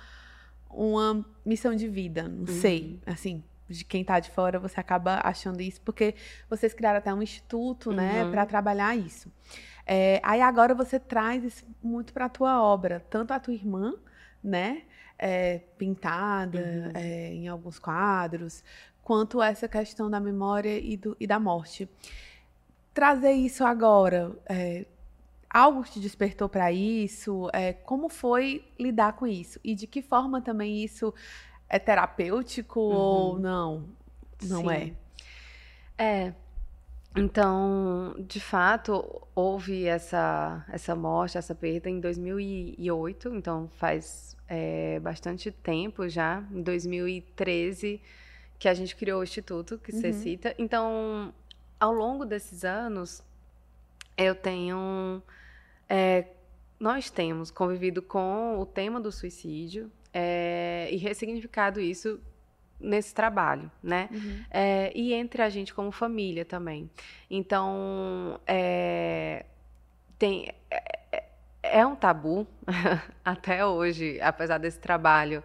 uma 0.71 1.27
missão 1.45 1.75
de 1.75 1.89
vida, 1.89 2.29
não 2.29 2.41
uhum. 2.41 2.61
sei, 2.61 3.01
assim, 3.05 3.43
de 3.69 3.85
quem 3.85 4.03
está 4.03 4.21
de 4.21 4.31
fora 4.31 4.59
você 4.59 4.79
acaba 4.79 5.21
achando 5.23 5.61
isso 5.61 5.81
porque 5.81 6.15
vocês 6.49 6.73
criaram 6.73 6.99
até 6.99 7.13
um 7.13 7.23
instituto, 7.23 7.93
né, 7.93 8.25
uhum. 8.25 8.31
para 8.31 8.47
trabalhar 8.47 8.97
isso. 8.97 9.33
É, 9.87 10.21
aí 10.23 10.41
agora 10.41 10.75
você 10.75 10.99
traz 10.99 11.45
isso 11.45 11.65
muito 11.83 12.13
para 12.13 12.27
a 12.27 12.29
tua 12.29 12.63
obra, 12.63 13.05
tanto 13.09 13.33
a 13.33 13.41
tua 13.41 13.55
irmã, 13.55 13.95
né, 14.43 14.83
é, 15.19 15.61
pintada 15.79 16.59
uhum. 16.59 16.93
é, 16.95 17.33
em 17.33 17.49
alguns 17.49 17.79
quadros, 17.79 18.63
quanto 19.03 19.41
essa 19.41 19.69
questão 19.69 20.11
da 20.11 20.19
memória 20.19 20.79
e, 20.79 20.97
do, 20.97 21.17
e 21.21 21.27
da 21.27 21.39
morte. 21.39 21.89
Trazer 22.93 23.33
isso 23.33 23.65
agora, 23.65 24.33
é, 24.47 24.87
algo 25.49 25.83
te 25.85 26.01
despertou 26.01 26.49
para 26.49 26.73
isso? 26.73 27.49
É, 27.53 27.73
como 27.73 28.09
foi 28.09 28.65
lidar 28.79 29.15
com 29.15 29.27
isso? 29.27 29.61
E 29.63 29.75
de 29.75 29.87
que 29.87 30.03
forma 30.03 30.41
também 30.41 30.83
isso 30.85 31.15
é 31.69 31.79
terapêutico 31.79 32.81
uhum. 32.81 32.95
ou 32.95 33.39
não? 33.39 33.85
Não 34.43 34.63
Sim. 34.63 34.97
é? 35.99 36.25
É. 36.27 36.35
Então, 37.17 38.15
de 38.19 38.39
fato, 38.39 39.23
houve 39.35 39.87
essa, 39.87 40.65
essa 40.71 40.95
morte, 40.95 41.39
essa 41.39 41.55
perda 41.55 41.89
em 41.89 41.99
2008, 41.99 43.35
então 43.35 43.71
faz 43.79 44.37
é, 44.47 45.01
bastante 45.01 45.51
tempo 45.51 46.07
já, 46.09 46.45
em 46.53 46.61
2013, 46.61 48.03
que 48.59 48.69
a 48.69 48.75
gente 48.75 48.95
criou 48.95 49.21
o 49.21 49.25
instituto 49.25 49.79
que 49.79 49.93
uhum. 49.93 50.01
você 50.01 50.13
cita. 50.13 50.55
Então, 50.59 51.33
ao 51.81 51.93
longo 51.93 52.27
desses 52.27 52.65
anos, 52.65 53.23
eu 54.17 54.35
tenho. 54.35 55.23
É, 55.89 56.27
nós 56.79 57.09
temos 57.09 57.51
convivido 57.51 58.03
com 58.03 58.59
o 58.59 58.67
tema 58.67 59.01
do 59.01 59.11
suicídio 59.11 59.91
é, 60.19 60.89
e 60.91 60.97
ressignificado 60.97 61.79
isso 61.79 62.19
nesse 62.81 63.15
trabalho, 63.15 63.71
né? 63.83 64.09
Uhum. 64.11 64.45
É, 64.51 64.91
e 64.95 65.13
entre 65.13 65.43
a 65.43 65.51
gente 65.51 65.75
como 65.75 65.93
família 65.93 66.43
também. 66.43 66.91
Então, 67.31 68.41
é, 68.47 69.45
tem 70.19 70.51
é 71.63 71.85
um 71.85 71.95
tabu 71.95 72.47
até 73.23 73.67
hoje, 73.67 74.19
apesar 74.23 74.57
desse 74.57 74.79
trabalho 74.79 75.45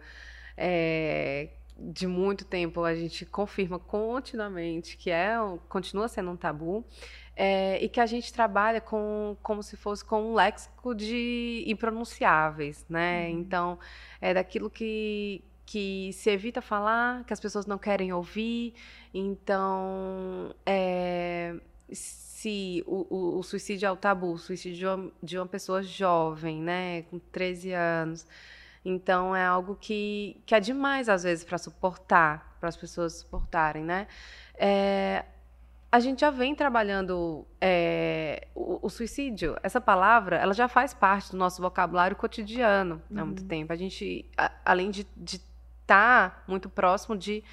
é, 0.55 1.49
de 1.77 2.07
muito 2.07 2.45
tempo, 2.45 2.85
a 2.85 2.95
gente 2.95 3.25
confirma 3.25 3.77
continuamente 3.77 4.95
que 4.95 5.11
é, 5.11 5.35
continua 5.67 6.07
sendo 6.07 6.31
um 6.31 6.37
tabu. 6.37 6.85
É, 7.35 7.83
e 7.83 7.87
que 7.87 7.99
a 7.99 8.05
gente 8.05 8.31
trabalha 8.33 8.81
com 8.81 9.37
como 9.41 9.63
se 9.63 9.77
fosse 9.77 10.03
com 10.03 10.31
um 10.31 10.33
léxico 10.33 10.93
de 10.93 11.63
impronunciáveis, 11.65 12.85
né? 12.89 13.27
Uhum. 13.27 13.39
Então, 13.39 13.79
é 14.19 14.33
daquilo 14.33 14.69
que, 14.69 15.41
que 15.65 16.11
se 16.13 16.29
evita 16.29 16.61
falar, 16.61 17.23
que 17.23 17.33
as 17.33 17.39
pessoas 17.39 17.65
não 17.65 17.77
querem 17.77 18.11
ouvir. 18.11 18.73
Então, 19.13 20.53
é, 20.65 21.55
se 21.91 22.83
o, 22.87 23.05
o, 23.09 23.39
o, 23.39 23.43
suicídio 23.43 23.85
é 23.85 23.91
o 23.91 23.95
tabu, 23.95 24.33
o 24.33 24.37
suicídio 24.37 24.77
de 24.77 24.85
uma, 24.85 25.11
de 25.21 25.37
uma, 25.37 25.45
pessoa 25.45 25.83
jovem, 25.83 26.59
né, 26.59 27.03
com 27.03 27.19
13 27.19 27.71
anos. 27.73 28.25
Então 28.83 29.35
é 29.35 29.45
algo 29.45 29.75
que, 29.75 30.41
que 30.45 30.55
é 30.55 30.59
demais 30.59 31.07
às 31.07 31.21
vezes 31.23 31.43
para 31.43 31.57
suportar, 31.59 32.57
para 32.59 32.67
as 32.69 32.75
pessoas 32.75 33.13
suportarem, 33.13 33.83
né? 33.83 34.07
É, 34.55 35.23
a 35.91 35.99
gente 35.99 36.21
já 36.21 36.29
vem 36.29 36.55
trabalhando 36.55 37.45
é, 37.59 38.47
o, 38.55 38.79
o, 38.81 38.89
suicídio. 38.89 39.57
Essa 39.61 39.81
palavra, 39.81 40.37
ela 40.37 40.53
já 40.53 40.69
faz 40.69 40.93
parte 40.93 41.31
do 41.31 41.37
nosso 41.37 41.61
vocabulário 41.61 42.15
cotidiano 42.15 43.01
uhum. 43.11 43.19
há 43.19 43.25
muito 43.25 43.43
tempo. 43.43 43.73
A 43.73 43.75
gente, 43.75 44.25
a, 44.37 44.51
além 44.63 44.89
de 44.89 45.01
estar 45.01 46.29
tá 46.29 46.43
muito 46.47 46.69
próximo 46.69 47.17
de, 47.17 47.43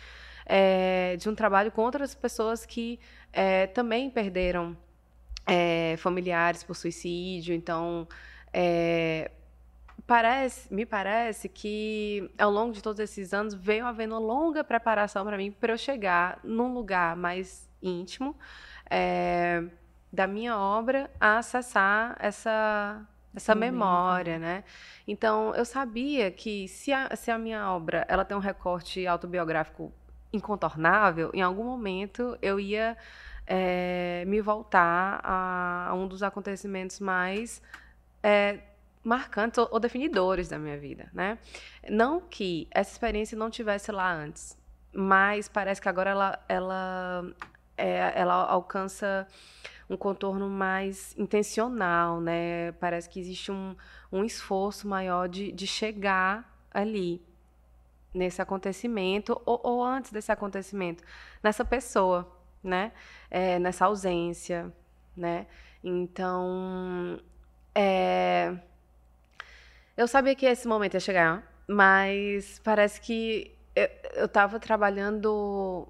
é, 0.47 1.17
de 1.17 1.29
um 1.29 1.35
trabalho 1.35 1.73
com 1.73 1.83
outras 1.83 2.15
pessoas 2.15 2.65
que 2.65 3.01
é, 3.33 3.67
também 3.67 4.09
perderam 4.09 4.77
é, 5.45 5.97
familiares 5.99 6.63
por 6.63 6.77
suicídio. 6.77 7.53
Então, 7.53 8.07
é, 8.53 9.33
parece, 10.07 10.73
me 10.73 10.87
parece 10.87 11.49
que 11.49 12.31
ao 12.39 12.53
longo 12.53 12.73
de 12.73 12.81
todos 12.83 13.01
esses 13.01 13.35
anos 13.35 13.53
veio 13.53 13.85
havendo 13.85 14.15
uma 14.15 14.21
longa 14.21 14.63
preparação 14.63 15.25
para 15.25 15.37
mim 15.37 15.51
para 15.51 15.73
eu 15.73 15.79
chegar 15.79 16.39
num 16.45 16.73
lugar 16.73 17.17
mais 17.17 17.68
íntimo 17.83 18.37
é, 18.91 19.65
da 20.13 20.27
minha 20.27 20.59
obra 20.59 21.11
a 21.21 21.39
acessar 21.39 22.17
essa 22.19 23.07
essa 23.35 23.55
memória, 23.55 24.39
né? 24.39 24.65
Então 25.07 25.55
eu 25.55 25.65
sabia 25.65 26.31
que 26.31 26.67
se 26.67 26.93
a, 26.93 27.15
se 27.15 27.31
a 27.31 27.39
minha 27.39 27.71
obra 27.71 28.05
ela 28.09 28.25
tem 28.25 28.37
um 28.37 28.41
recorte 28.41 29.07
autobiográfico 29.07 29.93
incontornável, 30.33 31.31
em 31.33 31.41
algum 31.43 31.65
momento 31.65 32.37
eu 32.43 32.59
ia 32.59 32.97
é, 33.47 34.25
me 34.27 34.41
voltar 34.41 35.21
a, 35.23 35.89
a, 35.89 35.95
um 35.95 36.07
dos 36.07 36.23
acontecimentos 36.23 37.01
mais 37.01 37.63
é, 38.23 38.59
marcantes 39.03 39.59
ou, 39.59 39.69
ou, 39.71 39.81
definidores 39.81 40.49
da 40.49 40.59
minha 40.59 40.77
vida, 40.77 41.09
né? 41.13 41.39
Não 41.89 42.21
que 42.21 42.69
essa 42.71 42.93
experiência 42.93 43.39
não 43.39 43.49
tivesse 43.49 43.91
lá 43.91 44.13
antes, 44.13 44.59
mas 44.93 45.49
parece 45.49 45.81
que 45.81 45.89
agora 45.89 46.11
ela, 46.11 46.45
ela 46.49 47.25
é, 47.79 48.13
ela 48.15 48.35
alcança 48.35 49.27
um 49.89 49.97
contorno 49.97 50.51
mais 50.51 51.17
intencional, 51.17 52.21
né? 52.21 52.73
Parece 52.73 53.09
que 53.09 53.19
existe 53.19 53.51
um, 53.51 53.75
um 54.13 54.25
esforço 54.25 54.87
maior 54.87 55.29
de, 55.29 55.51
de 55.53 55.67
chegar 55.67 56.61
ali, 56.71 57.23
nesse 58.13 58.43
acontecimento, 58.43 59.41
ou, 59.47 59.61
ou 59.63 59.85
antes 59.85 60.11
desse 60.11 60.33
acontecimento, 60.33 61.03
nessa 61.43 61.65
pessoa, 61.65 62.31
né? 62.63 62.93
É, 63.31 63.59
nessa 63.59 63.87
ausência, 63.87 64.73
né? 65.17 65.47
Então, 65.83 67.19
é... 67.75 68.55
eu 69.97 70.09
sabia 70.09 70.35
que 70.35 70.45
esse 70.45 70.67
momento 70.67 70.95
ia 70.95 71.01
chegar, 71.01 71.43
mas 71.67 72.61
parece 72.65 73.01
que 73.01 73.55
eu 74.15 74.27
estava 74.27 74.59
trabalhando 74.59 75.89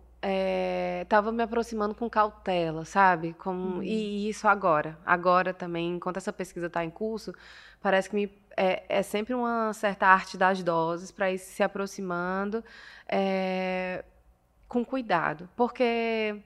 estava 1.03 1.31
é, 1.31 1.33
me 1.33 1.43
aproximando 1.43 1.95
com 1.95 2.09
cautela, 2.09 2.85
sabe? 2.85 3.35
Como, 3.35 3.77
uhum. 3.77 3.83
e, 3.83 4.29
isso 4.29 4.47
agora. 4.49 4.99
Agora 5.05 5.53
também, 5.55 5.97
enquanto 5.97 6.17
essa 6.19 6.33
pesquisa 6.33 6.67
está 6.67 6.85
em 6.85 6.91
curso, 6.91 7.33
parece 7.81 8.09
que 8.11 8.17
me, 8.17 8.33
é, 8.57 8.85
é, 8.89 9.03
sempre 9.03 9.35
uma 9.35 9.73
certa 9.73 10.07
arte 10.07 10.37
das 10.37 10.63
doses 10.63 11.11
para 11.11 11.31
ir 11.31 11.39
se 11.39 11.63
aproximando 11.63 12.65
é, 13.09 14.05
com 14.69 14.85
cuidado. 14.85 15.49
Porque 15.57 16.43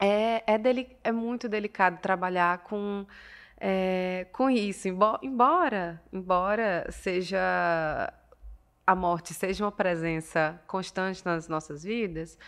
é, 0.00 0.42
é, 0.46 0.58
deli 0.58 0.96
é 1.02 1.12
muito 1.12 1.48
delicado 1.48 2.00
trabalhar 2.00 2.58
com. 2.58 3.06
É, 3.66 4.26
com 4.32 4.50
isso, 4.50 4.88
embora, 5.22 6.02
embora 6.12 6.86
seja 6.90 8.12
a 8.86 8.94
morte 8.94 9.32
seja 9.32 9.64
uma 9.64 9.72
presença 9.72 10.60
constante 10.66 11.24
nas 11.24 11.48
nossas 11.48 11.82
vidas, 11.82 12.38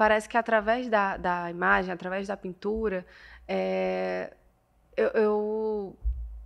parece 0.00 0.26
que 0.26 0.38
através 0.38 0.88
da, 0.88 1.18
da 1.18 1.50
imagem, 1.50 1.92
através 1.92 2.26
da 2.26 2.34
pintura, 2.34 3.04
é, 3.46 4.32
eu 4.96 5.94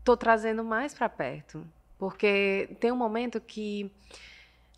estou 0.01 0.17
trazendo 0.17 0.65
mais 0.65 0.93
para 0.93 1.09
perto. 1.09 1.65
Porque 1.97 2.69
tem 2.81 2.91
um 2.91 2.97
momento 2.97 3.41
que 3.41 3.93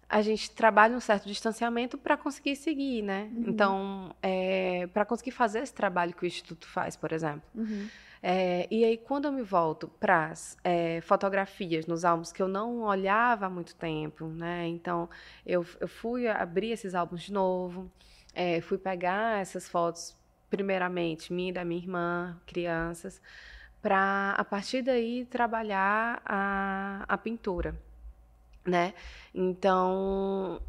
a 0.06 0.20
gente 0.20 0.50
trabalha 0.50 0.94
um 0.94 1.00
certo 1.00 1.26
distanciamento 1.26 1.96
para 1.96 2.18
conseguir 2.18 2.54
seguir, 2.54 3.00
né? 3.00 3.30
Uhum. 3.34 3.44
Então, 3.46 4.14
é, 4.22 4.86
para 4.92 5.06
conseguir 5.06 5.30
fazer 5.30 5.60
esse 5.60 5.72
trabalho 5.72 6.12
que 6.12 6.24
o 6.24 6.26
Instituto 6.26 6.68
faz, 6.68 6.96
por 6.96 7.12
exemplo. 7.12 7.48
Uhum. 7.54 7.88
É, 8.22 8.68
e 8.70 8.84
aí, 8.84 8.98
quando 8.98 9.24
eu 9.24 9.32
me 9.32 9.42
volto 9.42 9.88
para 9.98 10.26
as 10.26 10.54
é, 10.62 11.00
fotografias 11.00 11.86
nos 11.86 12.04
álbuns 12.04 12.30
que 12.30 12.42
eu 12.42 12.48
não 12.48 12.82
olhava 12.82 13.46
há 13.46 13.50
muito 13.50 13.74
tempo, 13.74 14.26
né? 14.26 14.66
Então, 14.66 15.08
eu, 15.46 15.64
eu 15.80 15.88
fui 15.88 16.28
abrir 16.28 16.72
esses 16.72 16.94
álbuns 16.94 17.22
de 17.22 17.32
novo, 17.32 17.90
é, 18.36 18.60
fui 18.60 18.76
pegar 18.76 19.40
essas 19.40 19.66
fotos, 19.66 20.14
primeiramente, 20.50 21.32
minha 21.32 21.48
e 21.48 21.52
da 21.54 21.64
minha 21.64 21.80
irmã, 21.80 22.38
crianças, 22.46 23.20
para, 23.80 24.34
a 24.36 24.44
partir 24.44 24.82
daí, 24.82 25.24
trabalhar 25.24 26.20
a, 26.22 27.04
a 27.08 27.16
pintura, 27.16 27.74
né? 28.64 28.92
Então, 29.34 30.60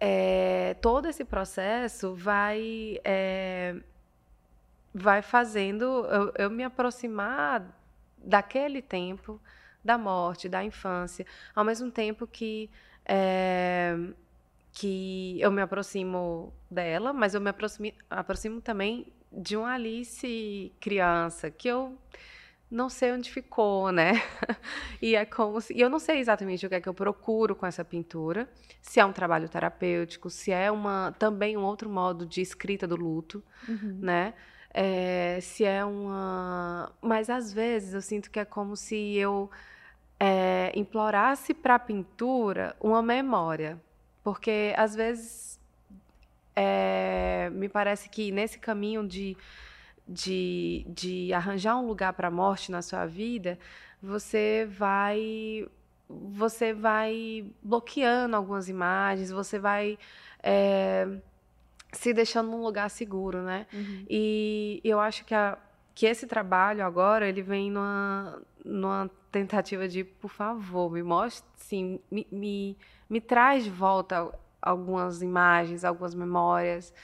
é, 0.00 0.74
todo 0.80 1.06
esse 1.06 1.22
processo 1.24 2.14
vai, 2.14 2.98
é, 3.04 3.76
vai 4.94 5.20
fazendo 5.20 5.84
eu, 6.06 6.32
eu 6.38 6.50
me 6.50 6.64
aproximar 6.64 7.62
daquele 8.16 8.80
tempo, 8.80 9.38
da 9.84 9.98
morte, 9.98 10.48
da 10.48 10.64
infância, 10.64 11.26
ao 11.54 11.64
mesmo 11.64 11.90
tempo 11.90 12.26
que 12.26 12.70
é, 13.04 13.96
que 14.72 15.38
eu 15.40 15.50
me 15.52 15.60
aproximo 15.60 16.52
dela, 16.70 17.12
mas 17.12 17.34
eu 17.34 17.40
me 17.40 17.50
aproximo, 17.50 17.92
aproximo 18.08 18.60
também 18.60 19.06
de 19.30 19.56
uma 19.56 19.74
Alice 19.74 20.72
criança, 20.80 21.50
que 21.50 21.68
eu 21.68 21.96
não 22.70 22.88
sei 22.88 23.12
onde 23.12 23.30
ficou, 23.30 23.92
né? 23.92 24.12
e 25.00 25.14
é 25.14 25.26
como 25.26 25.60
se. 25.60 25.74
E 25.74 25.80
eu 25.80 25.90
não 25.90 25.98
sei 25.98 26.18
exatamente 26.18 26.64
o 26.64 26.70
que 26.70 26.74
é 26.74 26.80
que 26.80 26.88
eu 26.88 26.94
procuro 26.94 27.54
com 27.54 27.66
essa 27.66 27.84
pintura, 27.84 28.48
se 28.80 28.98
é 28.98 29.04
um 29.04 29.12
trabalho 29.12 29.48
terapêutico, 29.48 30.30
se 30.30 30.50
é 30.50 30.70
uma 30.70 31.12
também 31.18 31.56
um 31.56 31.62
outro 31.62 31.90
modo 31.90 32.24
de 32.24 32.40
escrita 32.40 32.86
do 32.86 32.96
luto, 32.96 33.44
uhum. 33.68 33.98
né? 34.00 34.32
É, 34.72 35.38
se 35.42 35.66
é 35.66 35.84
uma. 35.84 36.90
Mas 37.02 37.28
às 37.28 37.52
vezes 37.52 37.92
eu 37.92 38.00
sinto 38.00 38.30
que 38.30 38.40
é 38.40 38.44
como 38.44 38.74
se 38.74 39.16
eu 39.16 39.50
é, 40.18 40.72
implorasse 40.74 41.52
para 41.52 41.74
a 41.74 41.78
pintura 41.78 42.74
uma 42.80 43.02
memória 43.02 43.78
porque, 44.22 44.74
às 44.76 44.94
vezes, 44.94 45.60
é, 46.54 47.50
me 47.52 47.68
parece 47.68 48.08
que 48.08 48.30
nesse 48.30 48.58
caminho 48.58 49.06
de, 49.06 49.36
de, 50.06 50.86
de 50.88 51.32
arranjar 51.32 51.76
um 51.76 51.86
lugar 51.86 52.12
para 52.12 52.28
a 52.28 52.30
morte 52.30 52.70
na 52.70 52.82
sua 52.82 53.06
vida, 53.06 53.58
você 54.02 54.68
vai 54.70 55.66
você 56.08 56.74
vai 56.74 57.46
bloqueando 57.62 58.36
algumas 58.36 58.68
imagens, 58.68 59.30
você 59.30 59.58
vai 59.58 59.98
é, 60.42 61.08
se 61.90 62.12
deixando 62.12 62.50
num 62.50 62.62
lugar 62.62 62.90
seguro, 62.90 63.42
né? 63.42 63.66
Uhum. 63.72 64.04
E 64.08 64.80
eu 64.84 65.00
acho 65.00 65.24
que, 65.24 65.34
a, 65.34 65.56
que 65.94 66.04
esse 66.04 66.26
trabalho 66.26 66.84
agora 66.84 67.26
ele 67.26 67.40
vem 67.40 67.70
numa, 67.70 68.42
numa 68.64 69.10
tentativa 69.30 69.88
de, 69.88 70.04
por 70.04 70.30
favor, 70.30 70.90
me 70.90 71.02
mostre, 71.02 71.48
sim, 71.56 71.98
me, 72.10 72.26
me 72.30 72.76
me 73.12 73.20
traz 73.20 73.62
de 73.62 73.68
volta 73.68 74.32
algumas 74.60 75.20
imagens, 75.20 75.84
algumas 75.84 76.14
memórias. 76.14 76.94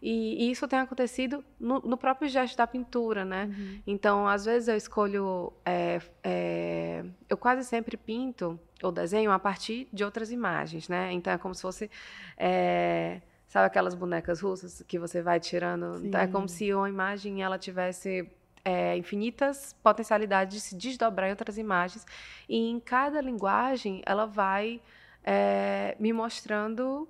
E, 0.00 0.46
e 0.46 0.50
isso 0.50 0.66
tem 0.66 0.78
acontecido 0.78 1.44
no, 1.60 1.80
no, 1.80 1.98
próprio 1.98 2.26
gesto 2.26 2.56
da 2.56 2.66
pintura, 2.66 3.22
né? 3.22 3.44
Uhum. 3.44 3.82
Então, 3.86 4.26
às 4.26 4.46
vezes 4.46 4.68
eu 4.68 4.76
escolho, 4.76 5.52
é, 5.62 6.00
é, 6.24 7.04
eu 7.28 7.36
quase 7.36 7.64
sempre 7.64 7.98
pinto 7.98 8.58
ou 8.82 8.90
desenho 8.90 9.30
a 9.30 9.38
partir 9.38 9.88
de 9.92 10.04
outras 10.04 10.30
imagens, 10.32 10.88
né? 10.88 11.12
Então 11.12 11.34
é 11.34 11.36
como 11.36 11.54
se 11.54 11.60
fosse, 11.60 11.90
é, 12.38 13.20
sabe 13.46 13.66
aquelas 13.66 13.94
bonecas 13.94 14.40
russas 14.40 14.82
que 14.88 14.98
você 14.98 15.20
vai 15.20 15.38
tirando? 15.38 16.00
Então, 16.02 16.18
é 16.18 16.26
como 16.28 16.48
se 16.48 16.72
uma 16.72 16.88
imagem 16.88 17.42
ela 17.42 17.58
tivesse 17.58 18.26
é, 18.68 18.98
infinitas 18.98 19.74
potencialidades 19.82 20.54
de 20.54 20.60
se 20.60 20.76
desdobrar 20.76 21.28
em 21.28 21.30
outras 21.30 21.56
imagens 21.56 22.04
e 22.46 22.68
em 22.68 22.78
cada 22.78 23.18
linguagem 23.18 24.02
ela 24.04 24.26
vai 24.26 24.82
é, 25.24 25.96
me 25.98 26.12
mostrando 26.12 27.08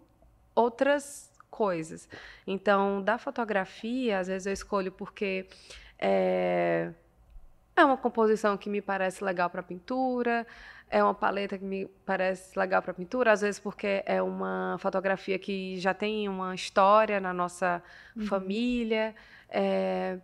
outras 0.54 1.32
coisas. 1.50 2.09
Então, 2.46 3.02
da 3.02 3.18
fotografia, 3.18 4.20
às 4.20 4.28
vezes 4.28 4.46
eu 4.46 4.52
escolho 4.52 4.92
porque 4.92 5.48
é, 5.98 6.92
é 7.74 7.84
uma 7.84 7.96
composição 7.96 8.56
que 8.56 8.70
me 8.70 8.80
parece 8.80 9.24
legal 9.24 9.50
para 9.50 9.61
pintura, 9.61 10.46
é 10.88 11.02
uma 11.02 11.14
paleta 11.14 11.59
que 11.59 11.64
me 11.64 11.86
parece 12.06 12.56
legal 12.56 12.80
para 12.82 12.94
pintura, 12.94 13.32
às 13.32 13.40
vezes 13.40 13.59
porque 13.59 14.04
é 14.06 14.22
uma 14.22 14.76
fotografia 14.78 15.40
que 15.40 15.76
já 15.80 15.92
tem 15.92 16.28
uma 16.28 16.54
história 16.54 17.18
na 17.18 17.32
nossa 17.32 17.82
uhum. 18.16 18.26
família. 18.26 19.12
É, 19.50 20.20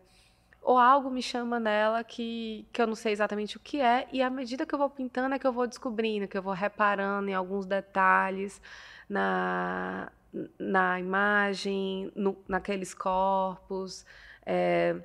ou 0.64 0.78
algo 0.78 1.10
me 1.10 1.22
chama 1.22 1.60
nela 1.60 2.02
que, 2.02 2.66
que 2.72 2.80
eu 2.80 2.86
não 2.86 2.94
sei 2.94 3.12
exatamente 3.12 3.56
o 3.58 3.60
que 3.60 3.80
é, 3.80 4.08
e 4.10 4.22
à 4.22 4.30
medida 4.30 4.64
que 4.64 4.74
eu 4.74 4.78
vou 4.78 4.88
pintando 4.88 5.34
é 5.34 5.38
que 5.38 5.46
eu 5.46 5.52
vou 5.52 5.66
descobrindo, 5.66 6.26
que 6.26 6.38
eu 6.38 6.42
vou 6.42 6.54
reparando 6.54 7.28
em 7.28 7.34
alguns 7.34 7.66
detalhes 7.66 8.60
na, 9.08 10.10
na 10.58 10.98
imagem, 10.98 12.10
no, 12.16 12.36
naqueles 12.48 12.94
corpos. 12.94 14.06
É, 14.46 14.96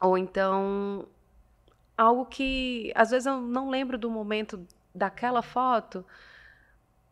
ou 0.00 0.16
então 0.16 1.06
algo 1.96 2.24
que 2.24 2.90
às 2.94 3.10
vezes 3.10 3.26
eu 3.26 3.40
não 3.40 3.68
lembro 3.68 3.98
do 3.98 4.10
momento 4.10 4.66
daquela 4.94 5.42
foto, 5.42 6.04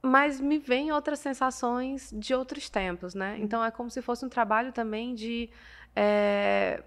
mas 0.01 0.41
me 0.41 0.59
vem 0.59 0.93
outras 0.93 1.19
sensações 1.19 2.11
de 2.15 2.35
outros 2.35 2.71
tempos, 2.71 3.15
né? 3.15 3.35
Uhum. 3.35 3.43
Então 3.43 3.65
é 3.65 3.71
como 3.71 3.91
se 3.91 4.01
fosse 4.01 4.25
um 4.25 4.29
trabalho 4.31 4.73
também 4.73 5.15
de 5.15 5.51
é, 5.95 6.83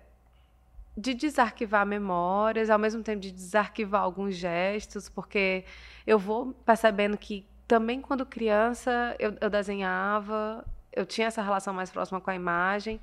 de 1.00 1.14
desarquivar 1.14 1.86
memórias, 1.86 2.70
ao 2.70 2.78
mesmo 2.78 3.02
tempo 3.02 3.22
de 3.22 3.32
desarquivar 3.32 4.02
alguns 4.02 4.36
gestos, 4.36 5.08
porque 5.08 5.64
eu 6.06 6.20
vou 6.20 6.54
percebendo 6.66 7.18
que 7.18 7.46
também 7.68 8.02
quando 8.02 8.26
criança 8.26 9.16
eu, 9.18 9.36
eu 9.40 9.50
desenhava, 9.50 10.66
eu 10.92 11.06
tinha 11.06 11.28
essa 11.28 11.42
relação 11.42 11.74
mais 11.74 11.90
próxima 11.90 12.20
com 12.20 12.30
a 12.30 12.36
imagem, 12.36 13.00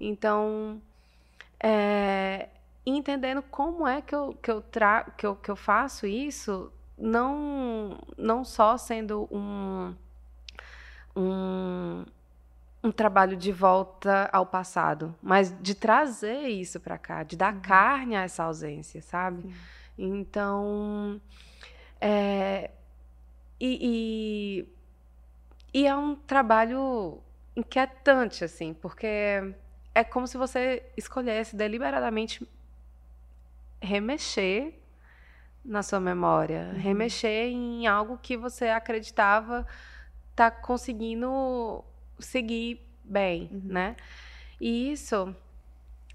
então 0.00 0.80
é, 1.58 2.48
entendendo 2.86 3.42
como 3.42 3.86
é 3.86 4.00
que 4.00 4.14
eu, 4.14 4.34
que 4.40 4.50
eu, 4.50 4.62
tra 4.62 5.04
que 5.16 5.26
eu, 5.26 5.34
que 5.34 5.50
eu 5.50 5.56
faço 5.56 6.06
isso, 6.06 6.72
não, 6.96 7.98
não 8.16 8.44
só 8.44 8.76
sendo 8.76 9.28
um, 9.32 9.92
um, 11.16 12.04
um 12.84 12.92
trabalho 12.92 13.34
de 13.34 13.50
volta 13.50 14.28
ao 14.30 14.44
passado, 14.44 15.16
mas 15.22 15.56
de 15.62 15.74
trazer 15.74 16.48
isso 16.48 16.78
para 16.78 16.98
cá, 16.98 17.22
de 17.22 17.34
dar 17.34 17.54
uhum. 17.54 17.60
carne 17.62 18.14
a 18.14 18.24
essa 18.24 18.44
ausência, 18.44 19.00
sabe? 19.00 19.50
Então, 19.96 21.18
é, 21.98 22.70
e, 23.58 24.66
e, 25.72 25.80
e 25.80 25.86
é 25.86 25.96
um 25.96 26.14
trabalho 26.14 27.22
inquietante, 27.56 28.44
assim, 28.44 28.74
porque 28.74 29.54
é 29.94 30.04
como 30.04 30.26
se 30.26 30.36
você 30.36 30.82
escolhesse 30.94 31.56
deliberadamente 31.56 32.46
remexer 33.80 34.74
na 35.64 35.82
sua 35.82 36.00
memória, 36.00 36.70
uhum. 36.74 36.80
remexer 36.80 37.46
em 37.48 37.86
algo 37.86 38.18
que 38.18 38.36
você 38.36 38.68
acreditava 38.68 39.66
tá 40.36 40.50
conseguindo 40.50 41.82
seguir 42.18 42.80
bem, 43.02 43.48
uhum. 43.52 43.60
né? 43.64 43.96
E 44.60 44.92
isso, 44.92 45.34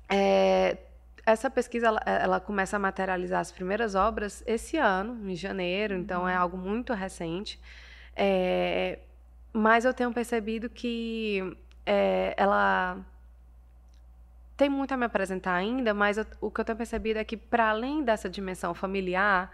é, 0.07 0.77
essa 1.25 1.49
pesquisa, 1.49 1.87
ela, 1.87 2.01
ela, 2.05 2.39
começa 2.39 2.75
a 2.77 2.79
materializar 2.79 3.39
as 3.39 3.51
primeiras 3.51 3.95
obras 3.95 4.43
esse 4.47 4.77
ano, 4.77 5.29
em 5.29 5.35
janeiro, 5.35 5.95
uhum. 5.95 6.01
então 6.01 6.27
é 6.27 6.35
algo 6.35 6.57
muito 6.57 6.93
recente. 6.93 7.59
É, 8.15 8.99
mas 9.53 9.85
eu 9.85 9.93
tenho 9.93 10.13
percebido 10.13 10.69
que 10.69 11.57
é, 11.85 12.33
ela 12.37 12.97
tem 14.57 14.67
muito 14.67 14.93
a 14.93 14.97
me 14.97 15.05
apresentar 15.05 15.53
ainda, 15.53 15.93
mas 15.93 16.17
eu, 16.17 16.25
o 16.41 16.51
que 16.51 16.59
eu 16.59 16.65
tenho 16.65 16.77
percebido 16.77 17.17
é 17.17 17.23
que, 17.23 17.37
para 17.37 17.69
além 17.69 18.03
dessa 18.03 18.29
dimensão 18.29 18.73
familiar, 18.73 19.49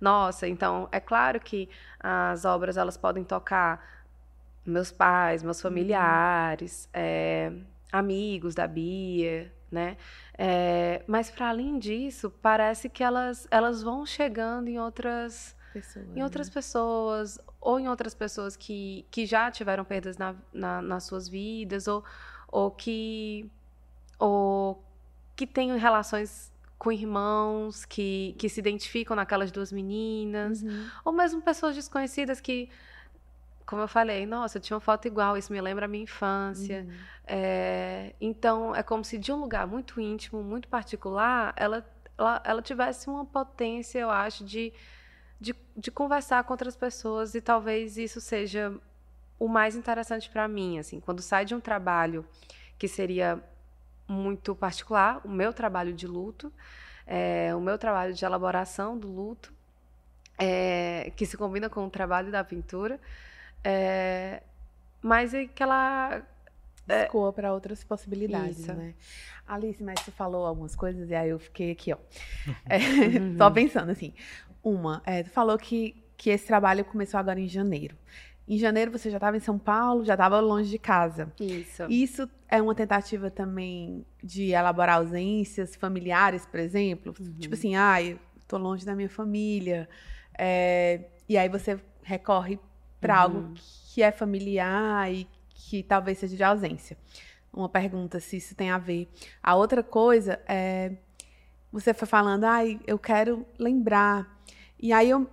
nossa, 0.00 0.46
então, 0.48 0.88
é 0.92 1.00
claro 1.00 1.38
que 1.40 1.68
as 1.98 2.44
obras 2.44 2.76
elas 2.76 2.96
podem 2.96 3.24
tocar 3.24 3.82
meus 4.64 4.92
pais, 4.92 5.42
meus 5.42 5.58
uhum. 5.58 5.62
familiares, 5.70 6.88
é, 6.92 7.52
amigos 7.92 8.54
da 8.54 8.66
Bia, 8.66 9.52
né? 9.70 9.96
É, 10.36 11.02
mas 11.06 11.30
para 11.30 11.48
além 11.48 11.78
disso, 11.78 12.30
parece 12.42 12.88
que 12.88 13.02
elas, 13.02 13.46
elas 13.50 13.82
vão 13.82 14.04
chegando 14.04 14.68
em 14.68 14.78
outras 14.78 15.56
pessoas, 15.72 16.16
em 16.16 16.22
outras 16.22 16.48
né? 16.48 16.54
pessoas 16.54 17.38
ou 17.60 17.78
em 17.78 17.88
outras 17.88 18.14
pessoas 18.14 18.56
que, 18.56 19.06
que 19.10 19.26
já 19.26 19.50
tiveram 19.50 19.84
perdas 19.84 20.16
na, 20.16 20.34
na, 20.52 20.82
nas 20.82 21.04
suas 21.04 21.28
vidas 21.28 21.86
ou, 21.86 22.02
ou 22.48 22.70
que 22.70 23.50
ou 24.18 24.82
que 25.36 25.46
têm 25.46 25.76
relações 25.76 26.52
com 26.80 26.90
irmãos 26.90 27.84
que, 27.84 28.34
que 28.38 28.48
se 28.48 28.58
identificam 28.58 29.14
naquelas 29.14 29.52
duas 29.52 29.70
meninas, 29.70 30.62
uhum. 30.62 30.86
ou 31.04 31.12
mesmo 31.12 31.42
pessoas 31.42 31.74
desconhecidas 31.76 32.40
que, 32.40 32.70
como 33.70 33.82
eu 33.82 33.88
falei, 33.88 34.26
nossa, 34.26 34.58
eu 34.58 34.60
tinha 34.60 34.74
uma 34.74 34.80
foto 34.80 35.06
igual, 35.06 35.36
isso 35.36 35.52
me 35.52 35.60
lembra 35.60 35.84
a 35.84 35.88
minha 35.88 36.02
infância. 36.02 36.84
Uhum. 36.88 36.94
É, 37.24 38.12
então, 38.20 38.74
é 38.74 38.82
como 38.82 39.04
se 39.04 39.16
de 39.16 39.30
um 39.30 39.36
lugar 39.36 39.64
muito 39.64 40.00
íntimo, 40.00 40.42
muito 40.42 40.66
particular, 40.66 41.54
ela, 41.56 41.88
ela, 42.18 42.42
ela 42.44 42.62
tivesse 42.62 43.08
uma 43.08 43.24
potência, 43.24 44.00
eu 44.00 44.10
acho, 44.10 44.44
de, 44.44 44.72
de, 45.40 45.54
de 45.76 45.88
conversar 45.92 46.42
com 46.42 46.52
outras 46.52 46.76
pessoas 46.76 47.36
e 47.36 47.40
talvez 47.40 47.96
isso 47.96 48.20
seja 48.20 48.76
o 49.38 49.46
mais 49.46 49.76
interessante 49.76 50.28
para 50.28 50.48
mim, 50.48 50.80
assim, 50.80 50.98
quando 50.98 51.22
sai 51.22 51.44
de 51.44 51.54
um 51.54 51.60
trabalho 51.60 52.26
que 52.76 52.88
seria 52.88 53.40
muito 54.08 54.52
particular, 54.52 55.20
o 55.24 55.28
meu 55.28 55.52
trabalho 55.52 55.92
de 55.92 56.08
luto, 56.08 56.52
é, 57.06 57.54
o 57.54 57.60
meu 57.60 57.78
trabalho 57.78 58.12
de 58.12 58.24
elaboração 58.24 58.98
do 58.98 59.06
luto, 59.06 59.54
é, 60.36 61.12
que 61.14 61.24
se 61.24 61.36
combina 61.36 61.70
com 61.70 61.86
o 61.86 61.90
trabalho 61.90 62.32
da 62.32 62.42
pintura, 62.42 62.98
é, 63.64 64.42
mas 65.02 65.34
é 65.34 65.46
que 65.46 65.62
ela 65.62 66.22
é, 66.88 67.04
escoa 67.04 67.32
para 67.32 67.52
outras 67.52 67.82
possibilidades, 67.84 68.60
Isso. 68.60 68.72
né? 68.72 68.94
Alice, 69.46 69.82
mas 69.82 70.00
você 70.00 70.10
falou 70.10 70.46
algumas 70.46 70.76
coisas 70.76 71.10
e 71.10 71.14
aí 71.14 71.30
eu 71.30 71.38
fiquei 71.38 71.72
aqui, 71.72 71.92
ó, 71.92 71.98
é, 72.68 72.78
uhum. 73.18 73.36
só 73.36 73.50
pensando 73.50 73.90
assim. 73.90 74.12
Uma, 74.62 75.02
é, 75.06 75.22
tu 75.22 75.30
falou 75.30 75.56
que 75.56 76.00
que 76.20 76.28
esse 76.28 76.46
trabalho 76.46 76.84
começou 76.84 77.18
agora 77.18 77.40
em 77.40 77.48
janeiro. 77.48 77.96
Em 78.46 78.58
janeiro 78.58 78.90
você 78.90 79.08
já 79.08 79.16
estava 79.16 79.38
em 79.38 79.40
São 79.40 79.58
Paulo, 79.58 80.04
já 80.04 80.12
estava 80.12 80.38
longe 80.38 80.68
de 80.68 80.78
casa. 80.78 81.32
Isso. 81.40 81.86
Isso 81.88 82.30
é 82.46 82.60
uma 82.60 82.74
tentativa 82.74 83.30
também 83.30 84.04
de 84.22 84.50
elaborar 84.50 84.96
ausências 84.96 85.74
familiares, 85.74 86.44
por 86.44 86.60
exemplo. 86.60 87.14
Uhum. 87.18 87.38
Tipo 87.38 87.54
assim, 87.54 87.74
ai, 87.74 88.18
ah, 88.20 88.40
tô 88.46 88.58
longe 88.58 88.84
da 88.84 88.94
minha 88.94 89.08
família. 89.08 89.88
É, 90.38 91.06
e 91.26 91.38
aí 91.38 91.48
você 91.48 91.80
recorre 92.02 92.60
para 93.00 93.14
uhum. 93.14 93.20
algo 93.22 93.54
que 93.92 94.02
é 94.02 94.12
familiar 94.12 95.12
e 95.12 95.26
que 95.48 95.82
talvez 95.82 96.18
seja 96.18 96.36
de 96.36 96.44
ausência. 96.44 96.96
Uma 97.52 97.68
pergunta 97.68 98.20
se 98.20 98.36
isso 98.36 98.54
tem 98.54 98.70
a 98.70 98.78
ver. 98.78 99.08
A 99.42 99.54
outra 99.54 99.82
coisa 99.82 100.40
é 100.46 100.92
você 101.72 101.94
foi 101.94 102.06
falando, 102.06 102.44
ai, 102.44 102.80
eu 102.86 102.98
quero 102.98 103.46
lembrar. 103.58 104.40
E 104.78 104.92
aí 104.92 105.10
eu 105.10 105.28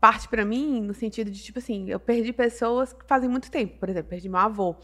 parte 0.00 0.28
para 0.28 0.44
mim 0.44 0.80
no 0.80 0.94
sentido 0.94 1.30
de, 1.30 1.42
tipo 1.42 1.58
assim, 1.58 1.88
eu 1.88 1.98
perdi 1.98 2.32
pessoas 2.32 2.92
que 2.92 3.04
fazem 3.06 3.28
muito 3.28 3.50
tempo. 3.50 3.78
Por 3.78 3.88
exemplo, 3.88 4.10
perdi 4.10 4.28
meu 4.28 4.38
avô. 4.38 4.76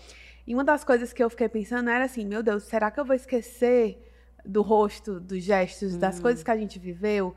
E 0.47 0.55
uma 0.55 0.64
das 0.64 0.85
coisas 0.85 1.12
que 1.12 1.22
eu 1.22 1.31
fiquei 1.31 1.49
pensando 1.49 1.89
era 1.89 2.05
assim, 2.05 2.25
meu 2.25 2.43
Deus, 2.43 2.64
será 2.64 2.91
que 2.91 3.01
eu 3.01 3.05
vou 3.05 3.16
esquecer 3.16 4.01
do 4.45 4.61
rosto, 4.61 5.18
dos 5.18 5.43
gestos, 5.43 5.97
das 5.97 6.20
coisas 6.20 6.43
que 6.43 6.51
a 6.51 6.57
gente 6.57 6.79
viveu? 6.79 7.35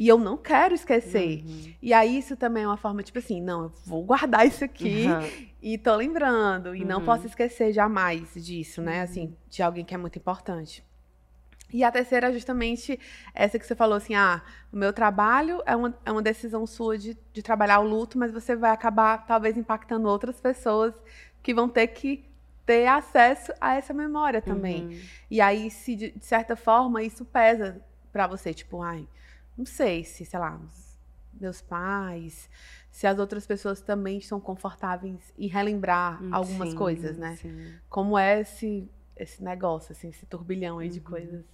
E 0.00 0.08
eu 0.08 0.16
não 0.16 0.38
quero 0.38 0.74
esquecer. 0.74 1.44
Uhum. 1.44 1.74
E 1.82 1.92
aí 1.92 2.16
isso 2.16 2.34
também 2.34 2.62
é 2.62 2.66
uma 2.66 2.78
forma, 2.78 3.02
tipo 3.02 3.18
assim, 3.18 3.38
não, 3.38 3.64
eu 3.64 3.72
vou 3.84 4.02
guardar 4.02 4.46
isso 4.46 4.64
aqui 4.64 5.04
uhum. 5.04 5.46
e 5.60 5.76
tô 5.76 5.94
lembrando. 5.94 6.74
E 6.74 6.86
não 6.86 7.04
posso 7.04 7.24
uhum. 7.24 7.28
esquecer 7.28 7.70
jamais 7.70 8.32
disso, 8.34 8.80
né? 8.80 9.02
Assim, 9.02 9.26
uhum. 9.26 9.34
de 9.50 9.62
alguém 9.62 9.84
que 9.84 9.92
é 9.94 9.98
muito 9.98 10.18
importante. 10.18 10.82
E 11.70 11.84
a 11.84 11.92
terceira 11.92 12.30
é 12.30 12.32
justamente 12.32 12.98
essa 13.34 13.58
que 13.58 13.66
você 13.66 13.74
falou 13.74 13.94
assim: 13.94 14.14
ah, 14.14 14.40
o 14.72 14.76
meu 14.78 14.90
trabalho 14.90 15.62
é 15.66 15.76
uma, 15.76 15.94
é 16.06 16.10
uma 16.10 16.22
decisão 16.22 16.66
sua 16.66 16.96
de, 16.96 17.14
de 17.30 17.42
trabalhar 17.42 17.80
o 17.80 17.84
luto, 17.86 18.16
mas 18.16 18.32
você 18.32 18.56
vai 18.56 18.70
acabar 18.70 19.26
talvez 19.26 19.58
impactando 19.58 20.08
outras 20.08 20.40
pessoas 20.40 20.94
que 21.42 21.52
vão 21.52 21.68
ter 21.68 21.88
que 21.88 22.24
ter 22.64 22.86
acesso 22.86 23.52
a 23.60 23.74
essa 23.74 23.92
memória 23.92 24.40
também. 24.40 24.86
Uhum. 24.86 25.00
E 25.30 25.42
aí, 25.42 25.70
se 25.70 25.94
de, 25.94 26.10
de, 26.12 26.24
certa 26.24 26.56
forma 26.56 27.02
isso 27.02 27.22
pesa 27.22 27.84
para 28.10 28.26
você, 28.26 28.54
tipo, 28.54 28.80
ai, 28.80 29.06
não 29.60 29.66
sei 29.66 30.04
se, 30.04 30.24
sei 30.24 30.38
lá, 30.38 30.58
meus 31.38 31.60
pais, 31.60 32.48
se 32.90 33.06
as 33.06 33.18
outras 33.18 33.46
pessoas 33.46 33.80
também 33.82 34.16
estão 34.16 34.40
confortáveis 34.40 35.32
em 35.38 35.46
relembrar 35.46 36.22
hum, 36.22 36.30
algumas 36.32 36.70
sim, 36.70 36.76
coisas, 36.76 37.18
né? 37.18 37.36
Sim. 37.36 37.74
Como 37.88 38.18
é 38.18 38.40
esse, 38.40 38.90
esse 39.14 39.44
negócio, 39.44 39.92
assim, 39.92 40.08
esse 40.08 40.24
turbilhão 40.24 40.78
aí 40.78 40.88
uhum. 40.88 40.94
de 40.94 41.00
coisas. 41.00 41.44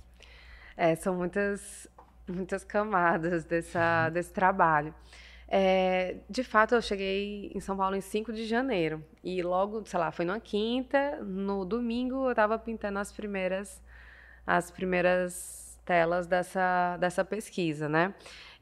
É, 0.76 0.94
são 0.94 1.16
muitas, 1.16 1.88
muitas 2.28 2.62
camadas 2.62 3.44
dessa, 3.44 4.08
desse 4.10 4.32
trabalho. 4.32 4.94
É, 5.48 6.18
de 6.30 6.44
fato, 6.44 6.76
eu 6.76 6.82
cheguei 6.82 7.50
em 7.52 7.60
São 7.60 7.76
Paulo 7.76 7.96
em 7.96 8.00
5 8.00 8.32
de 8.32 8.46
janeiro. 8.46 9.04
E 9.22 9.42
logo, 9.42 9.84
sei 9.84 9.98
lá, 9.98 10.12
foi 10.12 10.24
numa 10.24 10.38
quinta. 10.38 11.22
No 11.24 11.64
domingo, 11.64 12.26
eu 12.26 12.30
estava 12.30 12.56
pintando 12.56 13.00
as 13.00 13.10
primeiras, 13.10 13.82
as 14.46 14.70
primeiras 14.70 15.65
telas 15.86 16.26
dessa, 16.26 16.98
dessa 16.98 17.24
pesquisa, 17.24 17.88
né? 17.88 18.12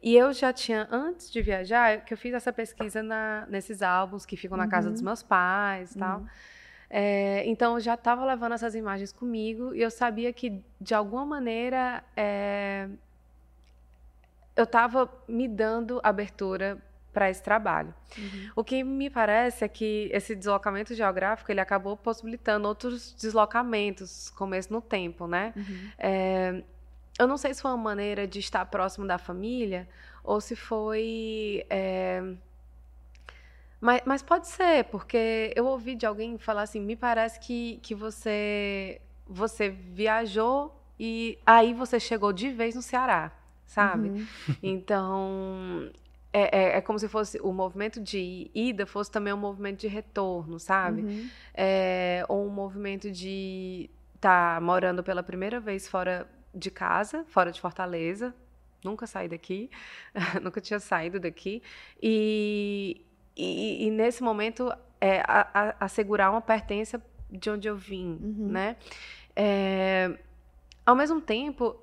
E 0.01 0.15
eu 0.15 0.33
já 0.35 0.53
tinha, 0.53 0.87
antes 0.93 1.33
de 1.33 1.41
viajar, 1.41 2.05
que 2.05 2.13
eu 2.13 2.19
fiz 2.19 2.35
essa 2.35 2.53
pesquisa 2.53 3.03
na, 3.03 3.47
nesses 3.49 3.81
álbuns 3.81 4.27
que 4.27 4.37
ficam 4.37 4.57
na 4.57 4.65
uhum. 4.65 4.71
casa 4.71 4.91
dos 4.91 5.01
uhum. 5.01 5.07
meus 5.07 5.23
pais 5.23 5.97
e 5.97 5.99
tal. 5.99 6.21
Uhum. 6.21 6.27
É, 6.91 7.43
então 7.47 7.75
eu 7.75 7.81
já 7.81 7.95
estava 7.95 8.25
levando 8.25 8.53
essas 8.53 8.75
imagens 8.75 9.11
comigo 9.13 9.75
e 9.75 9.81
eu 9.81 9.91
sabia 9.91 10.33
que 10.33 10.63
de 10.79 10.95
alguma 10.95 11.25
maneira 11.25 12.05
é, 12.15 12.87
eu 14.55 14.65
estava 14.65 15.11
me 15.27 15.49
dando 15.49 15.99
abertura 16.05 16.79
para 17.15 17.31
esse 17.31 17.43
trabalho. 17.43 17.95
Uhum. 18.19 18.51
O 18.57 18.65
que 18.65 18.85
me 18.85 19.09
parece 19.09 19.65
é 19.65 19.69
que 19.69 20.11
esse 20.13 20.35
deslocamento 20.35 20.95
geográfico 20.95 21.51
ele 21.51 21.61
acabou 21.61 21.97
possibilitando 21.97 22.69
outros 22.69 23.15
deslocamentos, 23.15 24.29
começo 24.31 24.73
no 24.73 24.83
tempo, 24.83 25.27
né? 25.27 25.55
Uhum. 25.57 25.91
É, 25.97 26.63
eu 27.19 27.27
não 27.27 27.37
sei 27.37 27.55
se 27.55 27.63
foi 27.63 27.71
uma 27.71 27.77
maneira 27.77 28.27
de 28.27 28.39
estar 28.39 28.65
próximo 28.67 29.07
da 29.07 29.19
família 29.19 29.89
ou 30.23 30.41
se 30.41 30.57
foi. 30.57 31.65
É, 31.71 32.23
mas, 33.81 34.03
mas, 34.07 34.23
pode 34.23 34.49
ser, 34.49 34.85
porque 34.85 35.53
eu 35.55 35.67
ouvi 35.67 35.95
de 35.95 36.07
alguém 36.07 36.39
falar 36.39 36.63
assim: 36.63 36.81
me 36.81 36.97
parece 36.97 37.39
que, 37.39 37.79
que 37.83 37.95
você, 37.95 39.01
você 39.27 39.69
viajou 39.69 40.75
e 40.99 41.39
aí 41.45 41.75
você 41.75 42.01
chegou 42.01 42.33
de 42.33 42.51
vez 42.51 42.75
no 42.75 42.83
Ceará, 42.83 43.31
sabe? 43.67 44.09
Uhum. 44.09 44.27
Então. 44.63 45.91
É, 46.37 46.59
é, 46.59 46.79
é, 46.79 46.81
como 46.81 46.99
se 46.99 47.07
fosse 47.07 47.39
o 47.41 47.53
movimento 47.53 48.01
de 48.01 48.51
ida 48.53 48.85
fosse 48.87 49.09
também 49.09 49.33
um 49.33 49.37
movimento 49.37 49.79
de 49.79 49.87
retorno, 49.87 50.59
sabe? 50.59 51.03
Uhum. 51.03 51.29
É, 51.55 52.25
ou 52.29 52.45
um 52.45 52.51
movimento 52.51 53.09
de 53.09 53.89
estar 54.17 54.57
tá 54.57 54.61
morando 54.61 55.01
pela 55.05 55.23
primeira 55.23 55.61
vez 55.61 55.87
fora 55.87 56.29
de 56.55 56.71
casa, 56.71 57.25
fora 57.29 57.51
de 57.51 57.61
Fortaleza. 57.61 58.35
Nunca 58.83 59.07
saí 59.07 59.29
daqui, 59.29 59.71
nunca 60.43 60.61
tinha 60.61 60.79
saído 60.79 61.19
daqui. 61.19 61.63
E, 62.03 63.05
e, 63.37 63.87
e 63.87 63.91
nesse 63.91 64.23
momento, 64.23 64.73
é, 65.01 65.21
a, 65.21 65.49
a, 65.53 65.85
assegurar 65.85 66.31
uma 66.31 66.41
pertença 66.41 67.03
de 67.31 67.51
onde 67.51 67.67
eu 67.67 67.77
vim, 67.77 68.19
uhum. 68.23 68.49
né? 68.49 68.77
É, 69.35 70.17
ao 70.87 70.95
mesmo 70.95 71.21
tempo, 71.21 71.77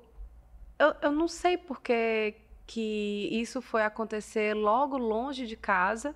eu, 0.78 0.94
eu 1.02 1.12
não 1.12 1.28
sei 1.28 1.58
porque 1.58 2.36
que 2.66 3.28
isso 3.30 3.60
foi 3.60 3.82
acontecer 3.82 4.54
logo 4.54 4.96
longe 4.96 5.46
de 5.46 5.56
casa, 5.56 6.14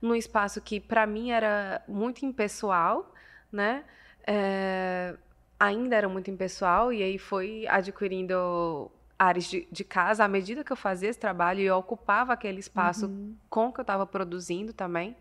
num 0.00 0.14
espaço 0.14 0.60
que 0.60 0.78
para 0.78 1.06
mim 1.06 1.30
era 1.30 1.82
muito 1.88 2.24
impessoal, 2.24 3.12
né? 3.50 3.84
É, 4.26 5.16
ainda 5.58 5.96
era 5.96 6.08
muito 6.08 6.30
impessoal 6.30 6.92
e 6.92 7.02
aí 7.02 7.18
foi 7.18 7.66
adquirindo 7.68 8.90
áreas 9.18 9.44
de, 9.46 9.66
de, 9.70 9.84
casa 9.84 10.24
à 10.24 10.28
medida 10.28 10.62
que 10.62 10.72
eu 10.72 10.76
fazia 10.76 11.08
esse 11.08 11.18
trabalho 11.18 11.60
e 11.60 11.64
eu 11.64 11.76
ocupava 11.76 12.32
aquele 12.32 12.60
espaço 12.60 13.06
uhum. 13.06 13.34
com 13.48 13.68
o 13.68 13.72
que 13.72 13.80
eu 13.80 13.82
estava 13.82 14.06
produzindo 14.06 14.72
também. 14.72 15.16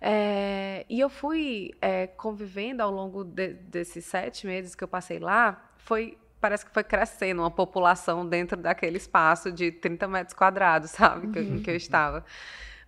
É, 0.00 0.84
e 0.88 1.00
eu 1.00 1.08
fui 1.08 1.72
é, 1.80 2.06
convivendo 2.06 2.82
ao 2.82 2.90
longo 2.90 3.24
de, 3.24 3.54
desses 3.54 4.04
sete 4.04 4.46
meses 4.46 4.74
que 4.74 4.84
eu 4.84 4.88
passei 4.88 5.18
lá, 5.18 5.70
foi 5.78 6.18
parece 6.40 6.64
que 6.64 6.72
foi 6.72 6.84
crescendo 6.84 7.42
uma 7.42 7.50
população 7.50 8.26
dentro 8.26 8.56
daquele 8.56 8.98
espaço 8.98 9.50
de 9.50 9.72
30 9.72 10.06
metros 10.06 10.34
quadrados, 10.34 10.90
sabe, 10.92 11.28
que, 11.28 11.38
uhum. 11.38 11.62
que 11.62 11.70
eu 11.70 11.74
estava. 11.76 12.24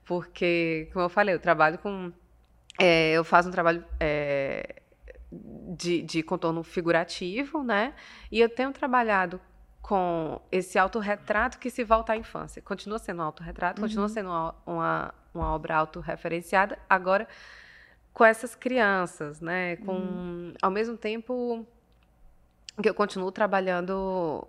Porque, 0.05 0.89
como 0.93 1.05
eu 1.05 1.09
falei, 1.09 1.35
eu 1.35 1.41
trabalho 1.41 1.79
com. 1.79 2.13
É, 2.81 3.13
eu 3.13 3.25
faço 3.25 3.49
um 3.49 3.53
trabalho 3.53 3.85
de, 5.31 6.03
de 6.03 6.23
contorno 6.23 6.63
figurativo, 6.63 7.63
né? 7.63 7.95
E 8.31 8.41
eu 8.41 8.49
tenho 8.49 8.73
trabalhado 8.73 9.41
com 9.81 10.41
esse 10.51 10.79
autorretrato 10.79 11.59
que 11.59 11.71
se 11.71 11.85
volta 11.85 12.13
à 12.13 12.17
infância. 12.17 12.61
Continua 12.61 12.99
sendo 12.99 13.21
um 13.21 13.25
autorretrato, 13.25 13.81
uhum. 13.81 13.87
continua 13.87 14.09
sendo 14.09 14.29
uma, 14.29 14.55
uma, 14.67 15.15
uma 15.35 15.55
obra 15.55 15.77
autorreferenciada, 15.77 16.79
agora 16.89 17.27
com 18.13 18.25
essas 18.25 18.55
crianças, 18.55 19.41
né? 19.41 19.77
Com, 19.77 19.93
uhum. 19.93 20.55
Ao 20.61 20.71
mesmo 20.71 20.97
tempo 20.97 21.65
que 22.83 22.89
eu 22.89 22.95
continuo 22.95 23.31
trabalhando 23.31 24.47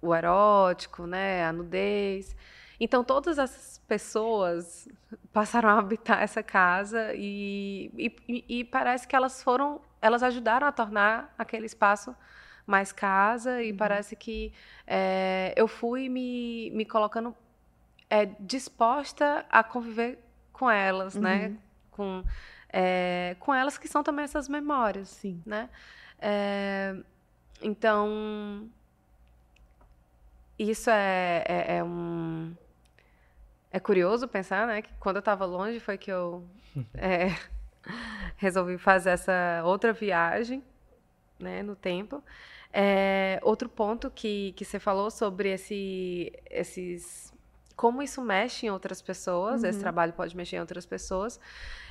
o 0.00 0.14
erótico, 0.14 1.06
né? 1.06 1.44
A 1.44 1.52
nudez. 1.52 2.36
Então, 2.78 3.02
todas 3.02 3.38
essas 3.38 3.78
pessoas 3.88 4.88
passaram 5.32 5.68
a 5.70 5.78
habitar 5.78 6.22
essa 6.22 6.42
casa 6.42 7.12
e, 7.14 7.90
e, 7.96 8.44
e, 8.48 8.64
parece 8.64 9.06
que 9.08 9.16
elas 9.16 9.42
foram, 9.42 9.80
elas 10.00 10.22
ajudaram 10.22 10.66
a 10.66 10.72
tornar 10.72 11.34
aquele 11.38 11.66
espaço 11.66 12.14
mais 12.66 12.92
casa 12.92 13.62
e 13.62 13.70
uhum. 13.70 13.76
parece 13.76 14.16
que 14.16 14.52
é, 14.86 15.54
eu 15.56 15.68
fui 15.68 16.08
me, 16.08 16.70
me 16.72 16.84
colocando 16.84 17.34
é, 18.10 18.26
disposta 18.40 19.46
a 19.48 19.62
conviver 19.62 20.18
com 20.52 20.70
elas, 20.70 21.14
né? 21.14 21.34
uhum. 21.36 21.48
né? 21.48 21.58
Com, 21.90 22.24
é, 22.70 23.36
com 23.40 23.54
elas 23.54 23.78
que 23.78 23.88
são 23.88 24.02
também 24.02 24.24
essas 24.24 24.48
memórias, 24.48 25.08
Sim. 25.08 25.40
né? 25.46 25.70
É, 26.18 26.94
então, 27.62 28.68
isso 30.58 30.90
é, 30.90 31.44
é, 31.46 31.76
é 31.78 31.84
um 31.84 32.54
é 33.76 33.80
curioso 33.80 34.26
pensar, 34.26 34.66
né, 34.66 34.80
que 34.80 34.90
quando 34.98 35.16
eu 35.16 35.20
estava 35.20 35.44
longe 35.44 35.78
foi 35.78 35.98
que 35.98 36.10
eu 36.10 36.42
é, 36.96 37.36
resolvi 38.36 38.78
fazer 38.78 39.10
essa 39.10 39.62
outra 39.64 39.92
viagem, 39.92 40.64
né, 41.38 41.62
no 41.62 41.76
tempo. 41.76 42.24
É, 42.72 43.38
outro 43.42 43.68
ponto 43.68 44.10
que, 44.10 44.52
que 44.52 44.64
você 44.64 44.78
falou 44.78 45.10
sobre 45.10 45.50
esse, 45.50 46.32
esses 46.50 47.32
como 47.74 48.02
isso 48.02 48.22
mexe 48.22 48.66
em 48.66 48.70
outras 48.70 49.02
pessoas, 49.02 49.62
uhum. 49.62 49.68
esse 49.68 49.78
trabalho 49.78 50.14
pode 50.14 50.34
mexer 50.34 50.56
em 50.56 50.60
outras 50.60 50.86
pessoas. 50.86 51.38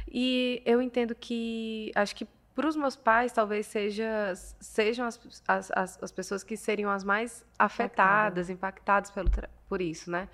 E 0.08 0.64
eu 0.66 0.82
entendo 0.82 1.14
que 1.14 1.92
acho 1.96 2.16
que 2.16 2.28
para 2.56 2.68
os 2.68 2.76
meus 2.76 2.96
pais 2.96 3.32
talvez 3.32 3.68
seja, 3.68 4.34
sejam 4.60 5.06
as, 5.06 5.20
as, 5.48 5.72
as, 5.72 6.04
as 6.04 6.12
pessoas 6.12 6.44
que 6.44 6.58
seriam 6.58 6.90
as 6.90 7.04
mais 7.04 7.46
afetadas, 7.60 8.50
impactadas 8.50 9.12
pelo, 9.12 9.30
por 9.70 9.82
isso, 9.82 10.10
né? 10.10 10.28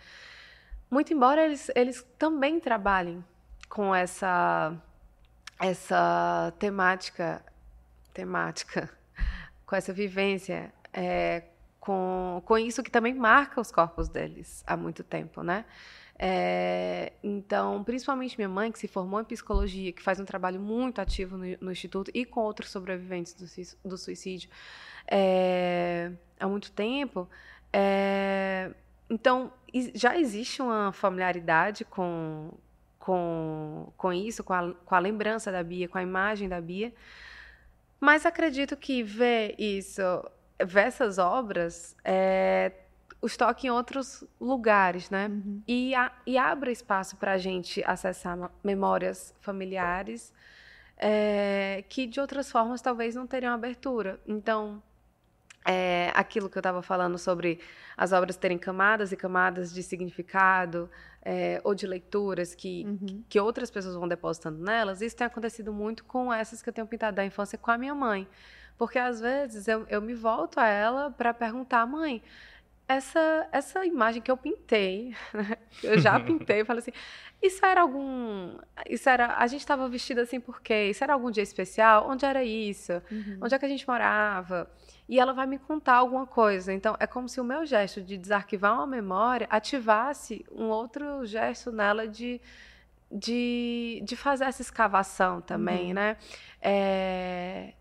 Muito 0.91 1.13
embora 1.13 1.45
eles, 1.45 1.71
eles 1.73 2.05
também 2.19 2.59
trabalhem 2.59 3.23
com 3.69 3.95
essa 3.95 4.75
essa 5.57 6.53
temática 6.59 7.41
temática 8.13 8.89
com 9.65 9.73
essa 9.73 9.93
vivência 9.93 10.73
é, 10.91 11.43
com, 11.79 12.41
com 12.45 12.57
isso 12.57 12.83
que 12.83 12.91
também 12.91 13.13
marca 13.13 13.61
os 13.61 13.71
corpos 13.71 14.09
deles 14.09 14.65
há 14.67 14.75
muito 14.75 15.01
tempo, 15.01 15.41
né? 15.41 15.63
É, 16.19 17.13
então, 17.23 17.83
principalmente 17.85 18.37
minha 18.37 18.49
mãe, 18.49 18.71
que 18.71 18.77
se 18.77 18.87
formou 18.87 19.21
em 19.21 19.23
psicologia, 19.23 19.93
que 19.93 20.03
faz 20.03 20.19
um 20.19 20.25
trabalho 20.25 20.59
muito 20.59 20.99
ativo 20.99 21.37
no, 21.37 21.45
no 21.61 21.71
Instituto 21.71 22.11
e 22.13 22.25
com 22.25 22.41
outros 22.41 22.69
sobreviventes 22.69 23.33
do, 23.33 23.89
do 23.89 23.97
suicídio 23.97 24.49
é, 25.07 26.11
há 26.39 26.47
muito 26.47 26.71
tempo, 26.73 27.27
é, 27.73 28.71
então, 29.11 29.51
já 29.93 30.17
existe 30.17 30.61
uma 30.61 30.91
familiaridade 30.91 31.85
com, 31.85 32.51
com, 32.99 33.91
com 33.97 34.13
isso, 34.13 34.43
com 34.43 34.53
a, 34.53 34.73
com 34.73 34.95
a 34.95 34.99
lembrança 34.99 35.51
da 35.51 35.63
Bia, 35.63 35.87
com 35.87 35.97
a 35.97 36.03
imagem 36.03 36.49
da 36.49 36.59
Bia. 36.59 36.93
Mas 37.99 38.25
acredito 38.25 38.75
que 38.75 39.03
ver 39.03 39.55
isso, 39.59 40.01
ver 40.65 40.87
essas 40.87 41.17
obras, 41.17 41.95
é, 42.03 42.71
os 43.21 43.37
toque 43.37 43.67
em 43.67 43.69
outros 43.69 44.23
lugares, 44.39 45.09
né? 45.09 45.27
Uhum. 45.27 45.61
E, 45.67 45.93
a, 45.93 46.11
e 46.25 46.37
abre 46.37 46.71
espaço 46.71 47.15
para 47.17 47.33
a 47.33 47.37
gente 47.37 47.83
acessar 47.85 48.51
memórias 48.63 49.33
familiares 49.39 50.33
é, 51.01 51.83
que 51.89 52.05
de 52.05 52.19
outras 52.19 52.51
formas 52.51 52.81
talvez 52.81 53.15
não 53.15 53.25
teriam 53.25 53.53
abertura. 53.53 54.19
Então, 54.27 54.81
é, 55.65 56.11
aquilo 56.15 56.49
que 56.49 56.57
eu 56.57 56.61
estava 56.61 56.81
falando 56.81 57.17
sobre 57.17 57.59
as 57.95 58.11
obras 58.11 58.35
terem 58.35 58.57
camadas 58.57 59.11
e 59.11 59.15
camadas 59.15 59.73
de 59.73 59.83
significado 59.83 60.89
é, 61.23 61.61
ou 61.63 61.75
de 61.75 61.85
leituras 61.85 62.55
que, 62.55 62.85
uhum. 62.85 63.23
que 63.29 63.39
outras 63.39 63.69
pessoas 63.69 63.95
vão 63.95 64.07
depositando 64.07 64.63
nelas, 64.63 65.01
isso 65.01 65.15
tem 65.15 65.27
acontecido 65.27 65.71
muito 65.71 66.03
com 66.03 66.33
essas 66.33 66.61
que 66.61 66.69
eu 66.69 66.73
tenho 66.73 66.87
pintado 66.87 67.15
da 67.15 67.25
infância 67.25 67.57
com 67.57 67.69
a 67.69 67.77
minha 67.77 67.93
mãe. 67.93 68.27
Porque 68.77 68.97
às 68.97 69.21
vezes 69.21 69.67
eu, 69.67 69.85
eu 69.89 70.01
me 70.01 70.15
volto 70.15 70.59
a 70.59 70.65
ela 70.65 71.11
para 71.11 71.33
perguntar, 71.33 71.85
mãe, 71.85 72.23
essa, 72.95 73.47
essa 73.51 73.85
imagem 73.85 74.21
que 74.21 74.31
eu 74.31 74.37
pintei, 74.37 75.15
né? 75.33 75.57
eu 75.83 75.99
já 75.99 76.19
pintei, 76.19 76.63
falei 76.65 76.79
assim, 76.79 76.91
isso 77.41 77.65
era 77.65 77.81
algum, 77.81 78.57
isso 78.89 79.09
era, 79.09 79.37
a 79.37 79.47
gente 79.47 79.61
estava 79.61 79.87
vestida 79.89 80.21
assim 80.21 80.39
por 80.39 80.61
quê? 80.61 80.89
Isso 80.89 81.03
era 81.03 81.13
algum 81.13 81.31
dia 81.31 81.43
especial? 81.43 82.07
Onde 82.09 82.25
era 82.25 82.43
isso? 82.43 82.93
Uhum. 83.11 83.39
Onde 83.41 83.55
é 83.55 83.59
que 83.59 83.65
a 83.65 83.69
gente 83.69 83.87
morava? 83.87 84.69
e 85.11 85.19
ela 85.19 85.33
vai 85.33 85.45
me 85.45 85.59
contar 85.59 85.95
alguma 85.95 86.25
coisa. 86.25 86.71
Então, 86.71 86.95
é 86.97 87.05
como 87.05 87.27
se 87.27 87.41
o 87.41 87.43
meu 87.43 87.65
gesto 87.65 88.01
de 88.01 88.17
desarquivar 88.17 88.73
uma 88.73 88.87
memória 88.87 89.45
ativasse 89.49 90.45
um 90.49 90.67
outro 90.69 91.25
gesto 91.25 91.69
nela 91.69 92.07
de, 92.07 92.39
de, 93.11 94.01
de 94.05 94.15
fazer 94.15 94.45
essa 94.45 94.61
escavação 94.61 95.41
também, 95.41 95.89
uhum. 95.89 95.95
né? 95.95 96.17
É, 96.61 97.73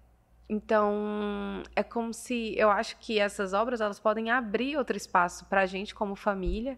então, 0.53 1.63
é 1.77 1.83
como 1.85 2.13
se 2.13 2.59
eu 2.59 2.73
acho 2.73 2.97
que 2.99 3.21
essas 3.21 3.53
obras 3.53 3.81
elas 3.81 4.01
podem 4.01 4.33
abrir 4.33 4.77
outro 4.77 4.97
espaço 4.97 5.45
para 5.45 5.61
a 5.61 5.67
gente 5.67 5.95
como 5.95 6.17
família, 6.17 6.77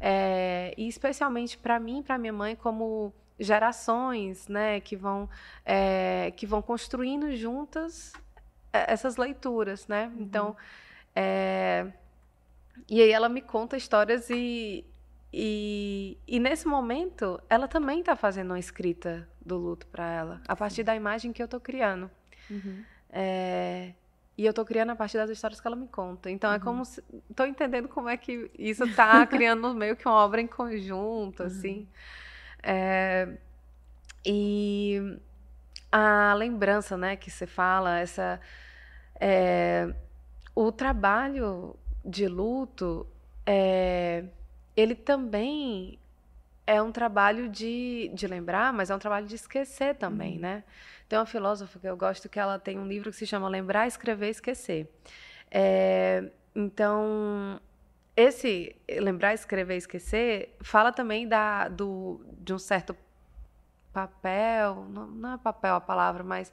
é, 0.00 0.74
e 0.76 0.88
especialmente 0.88 1.56
para 1.56 1.78
mim 1.78 2.00
e 2.00 2.02
para 2.02 2.18
minha 2.18 2.32
mãe 2.32 2.56
como 2.56 3.14
gerações, 3.38 4.48
né, 4.48 4.80
que 4.80 4.96
vão 4.96 5.30
é, 5.64 6.32
que 6.36 6.44
vão 6.44 6.60
construindo 6.60 7.30
juntas 7.36 8.12
é, 8.72 8.92
essas 8.92 9.16
leituras, 9.16 9.86
né? 9.86 10.06
Uhum. 10.08 10.22
Então, 10.22 10.56
é... 11.14 11.86
e 12.90 13.00
aí 13.00 13.10
ela 13.12 13.28
me 13.28 13.40
conta 13.40 13.76
histórias 13.76 14.28
e 14.30 14.84
e, 15.32 16.18
e 16.26 16.40
nesse 16.40 16.66
momento, 16.66 17.40
ela 17.48 17.68
também 17.68 18.00
está 18.00 18.16
fazendo 18.16 18.50
uma 18.50 18.58
escrita 18.58 19.28
do 19.40 19.56
luto 19.56 19.86
para 19.86 20.10
ela, 20.10 20.42
a 20.46 20.56
partir 20.56 20.82
da 20.82 20.94
imagem 20.94 21.32
que 21.32 21.40
eu 21.40 21.46
estou 21.46 21.60
criando. 21.60 22.10
Uhum. 22.50 22.84
É, 23.12 23.92
e 24.36 24.46
eu 24.46 24.50
estou 24.50 24.64
criando 24.64 24.90
a 24.90 24.96
partir 24.96 25.18
das 25.18 25.28
histórias 25.28 25.60
que 25.60 25.66
ela 25.66 25.76
me 25.76 25.86
conta. 25.86 26.30
Então 26.30 26.50
é 26.50 26.54
uhum. 26.54 26.60
é 26.60 26.64
como 26.64 26.84
se. 26.84 27.04
Estou 27.30 27.46
entendendo 27.46 27.88
como 27.88 28.08
é 28.08 28.16
que 28.16 28.50
isso 28.58 28.84
está 28.84 29.24
criando 29.26 29.74
meio 29.74 29.94
que 29.94 30.08
uma 30.08 30.16
obra 30.16 30.40
em 30.40 30.46
conjunto, 30.46 31.40
uhum. 31.40 31.46
assim. 31.46 31.88
É, 32.62 33.28
e 34.24 35.18
a 35.90 36.32
lembrança, 36.34 36.96
né, 36.96 37.16
que 37.16 37.30
você 37.30 37.46
fala, 37.46 37.98
essa. 37.98 38.40
É, 39.20 39.94
o 40.54 40.72
trabalho 40.72 41.76
de 42.04 42.26
luto, 42.26 43.06
é, 43.46 44.24
ele 44.76 44.94
também 44.94 45.98
é 46.66 46.80
um 46.80 46.90
trabalho 46.90 47.48
de, 47.48 48.10
de 48.14 48.26
lembrar, 48.26 48.72
mas 48.72 48.90
é 48.90 48.96
um 48.96 48.98
trabalho 48.98 49.26
de 49.26 49.34
esquecer 49.34 49.94
também, 49.96 50.36
uhum. 50.36 50.40
né? 50.40 50.64
Tem 51.12 51.18
uma 51.18 51.26
filósofa 51.26 51.78
que 51.78 51.86
eu 51.86 51.94
gosto 51.94 52.26
que 52.26 52.40
ela 52.40 52.58
tem 52.58 52.78
um 52.78 52.86
livro 52.86 53.10
que 53.10 53.16
se 53.18 53.26
chama 53.26 53.46
Lembrar, 53.46 53.86
Escrever, 53.86 54.30
Esquecer. 54.30 54.90
É, 55.50 56.30
então, 56.56 57.60
esse 58.16 58.74
lembrar, 58.88 59.34
escrever, 59.34 59.76
esquecer 59.76 60.56
fala 60.62 60.90
também 60.90 61.28
da, 61.28 61.68
do, 61.68 62.24
de 62.38 62.54
um 62.54 62.58
certo 62.58 62.96
papel, 63.92 64.86
não, 64.88 65.06
não 65.06 65.34
é 65.34 65.36
papel 65.36 65.74
a 65.74 65.82
palavra, 65.82 66.24
mas 66.24 66.50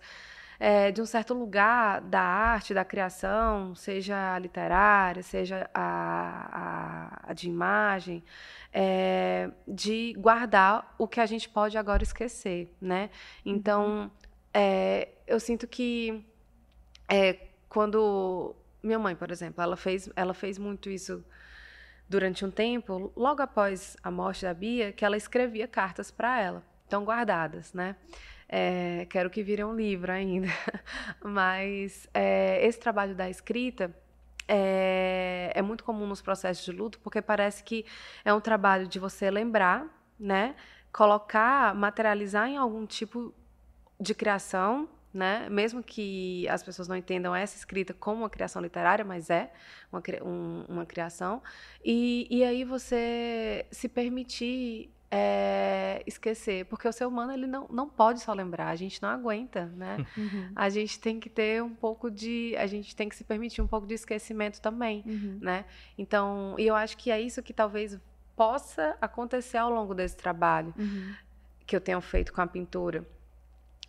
é, 0.60 0.92
de 0.92 1.02
um 1.02 1.06
certo 1.06 1.34
lugar 1.34 2.02
da 2.02 2.20
arte, 2.20 2.74
da 2.74 2.84
criação, 2.84 3.74
seja 3.76 4.36
a 4.36 4.40
literária, 4.40 5.24
seja 5.24 5.70
a, 5.74 7.22
a, 7.24 7.32
a 7.32 7.34
de 7.34 7.48
imagem, 7.48 8.22
é, 8.74 9.50
de 9.66 10.14
guardar 10.18 10.96
o 10.98 11.08
que 11.08 11.22
a 11.22 11.26
gente 11.26 11.48
pode 11.48 11.78
agora 11.78 12.04
esquecer, 12.04 12.76
né? 12.82 13.10
Então, 13.46 13.86
uhum. 13.88 14.12
É, 14.62 15.08
eu 15.26 15.40
sinto 15.40 15.66
que 15.66 16.26
é, 17.08 17.48
quando 17.70 18.54
minha 18.84 19.00
mãe, 19.00 19.16
por 19.16 19.32
exemplo, 19.32 19.64
ela 19.64 19.78
fez, 19.78 20.10
ela 20.18 20.34
fez 20.34 20.58
muito 20.58 20.90
isso 20.90 21.24
durante 22.10 22.44
um 22.44 22.52
tempo, 22.52 23.14
logo 23.16 23.42
após 23.42 23.96
a 24.04 24.12
morte 24.12 24.44
da 24.44 24.54
Bia, 24.54 24.92
que 24.92 25.06
ela 25.06 25.16
escrevia 25.16 25.66
cartas 25.66 26.12
para 26.12 26.42
ela, 26.42 26.64
estão 26.84 27.06
guardadas, 27.06 27.74
né? 27.74 27.96
É, 28.50 29.08
quero 29.10 29.30
que 29.30 29.42
vire 29.42 29.64
um 29.64 29.74
livro 29.74 30.12
ainda. 30.12 30.50
Mas 31.24 32.10
é, 32.14 32.66
esse 32.66 32.80
trabalho 32.80 33.16
da 33.16 33.30
escrita 33.30 33.96
é, 34.46 35.54
é, 35.56 35.62
muito 35.62 35.86
comum 35.86 36.06
nos 36.06 36.22
processos 36.22 36.66
de 36.66 36.72
luto, 36.74 37.00
porque 37.00 37.22
parece 37.22 37.64
que 37.64 37.86
é 38.26 38.34
um 38.34 38.42
trabalho 38.42 38.90
de 38.90 39.00
você 39.00 39.32
lembrar, 39.32 39.88
né? 40.20 40.54
Colocar, 40.92 41.74
materializar 41.74 42.50
em 42.50 42.58
algum 42.58 42.86
tipo 42.86 43.34
de 44.00 44.14
criação, 44.14 44.88
né? 45.14 45.48
Mesmo 45.50 45.84
que 45.84 46.48
as 46.48 46.64
pessoas 46.64 46.88
não 46.88 46.96
entendam 46.96 47.36
essa 47.36 47.58
escrita 47.58 47.94
como 47.94 48.22
uma 48.22 48.30
criação 48.30 48.62
literária, 48.62 49.04
mas 49.04 49.30
é 49.30 49.52
uma, 49.92 50.02
um, 50.24 50.66
uma 50.70 50.86
criação. 50.86 51.42
E, 51.84 52.28
e 52.30 52.44
aí 52.44 52.64
você 52.64 53.66
se 53.72 53.90
permitir 53.90 54.92
é, 55.12 56.04
esquecer, 56.06 56.66
porque 56.66 56.88
o 56.88 56.94
ser 56.94 57.06
humano 57.06 57.32
ele 57.32 57.48
não, 57.48 57.68
não 57.70 57.90
pode 57.90 58.20
só 58.22 58.32
lembrar, 58.32 58.68
a 58.68 58.76
gente 58.76 59.02
não 59.02 59.10
aguenta, 59.10 59.66
né? 59.76 60.06
Uhum. 60.20 60.52
A 60.56 60.70
gente 60.70 61.00
tem 61.00 61.20
que 61.20 61.30
ter 61.30 61.64
um 61.64 61.74
pouco 61.74 62.12
de, 62.12 62.54
a 62.58 62.68
gente 62.68 62.96
tem 62.96 63.08
que 63.08 63.16
se 63.16 63.24
permitir 63.24 63.62
um 63.62 63.68
pouco 63.68 63.88
de 63.88 63.94
esquecimento 63.94 64.60
também, 64.60 65.04
uhum. 65.06 65.40
né? 65.42 65.66
Então, 65.98 66.56
e 66.58 66.68
eu 66.68 66.76
acho 66.76 66.98
que 66.98 67.10
é 67.10 67.22
isso 67.22 67.42
que 67.42 67.54
talvez 67.54 67.98
possa 68.36 68.98
acontecer 69.00 69.58
ao 69.58 69.70
longo 69.70 69.94
desse 69.94 70.18
trabalho 70.18 70.74
uhum. 70.78 71.14
que 71.66 71.76
eu 71.76 71.80
tenho 71.80 72.02
feito 72.02 72.34
com 72.34 72.42
a 72.42 72.48
pintura, 72.48 73.06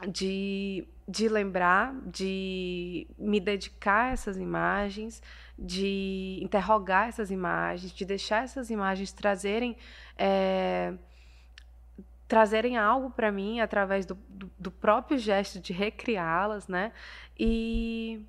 de, 0.09 0.87
de 1.07 1.29
lembrar, 1.29 1.95
de 2.07 3.07
me 3.19 3.41
dedicar 3.41 4.07
a 4.07 4.13
essas 4.13 4.37
imagens, 4.37 5.23
de 5.59 6.39
interrogar 6.43 7.09
essas 7.09 7.31
imagens, 7.31 7.93
de 7.93 8.05
deixar 8.05 8.45
essas 8.45 8.71
imagens 8.71 9.13
trazerem 9.13 9.77
é, 10.17 10.95
trazerem 12.31 12.79
algo 12.79 13.11
para 13.11 13.33
mim 13.33 13.59
através 13.59 14.07
do, 14.07 14.15
do, 14.29 14.49
do, 14.57 14.71
próprio 14.71 15.19
gesto 15.19 15.59
de 15.59 15.73
recriá-las, 15.73 16.69
né? 16.69 16.93
E, 17.37 18.25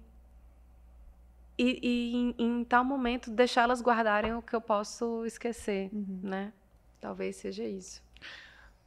e, 1.55 1.79
e 1.83 2.15
em, 2.15 2.35
em, 2.39 2.63
tal 2.63 2.83
momento 2.83 3.29
deixá-las 3.29 3.79
guardarem 3.79 4.33
o 4.33 4.41
que 4.41 4.55
eu 4.55 4.61
posso 4.61 5.23
esquecer, 5.23 5.91
uhum. 5.93 6.19
né? 6.23 6.51
Talvez 6.99 7.35
seja 7.35 7.63
isso. 7.63 8.01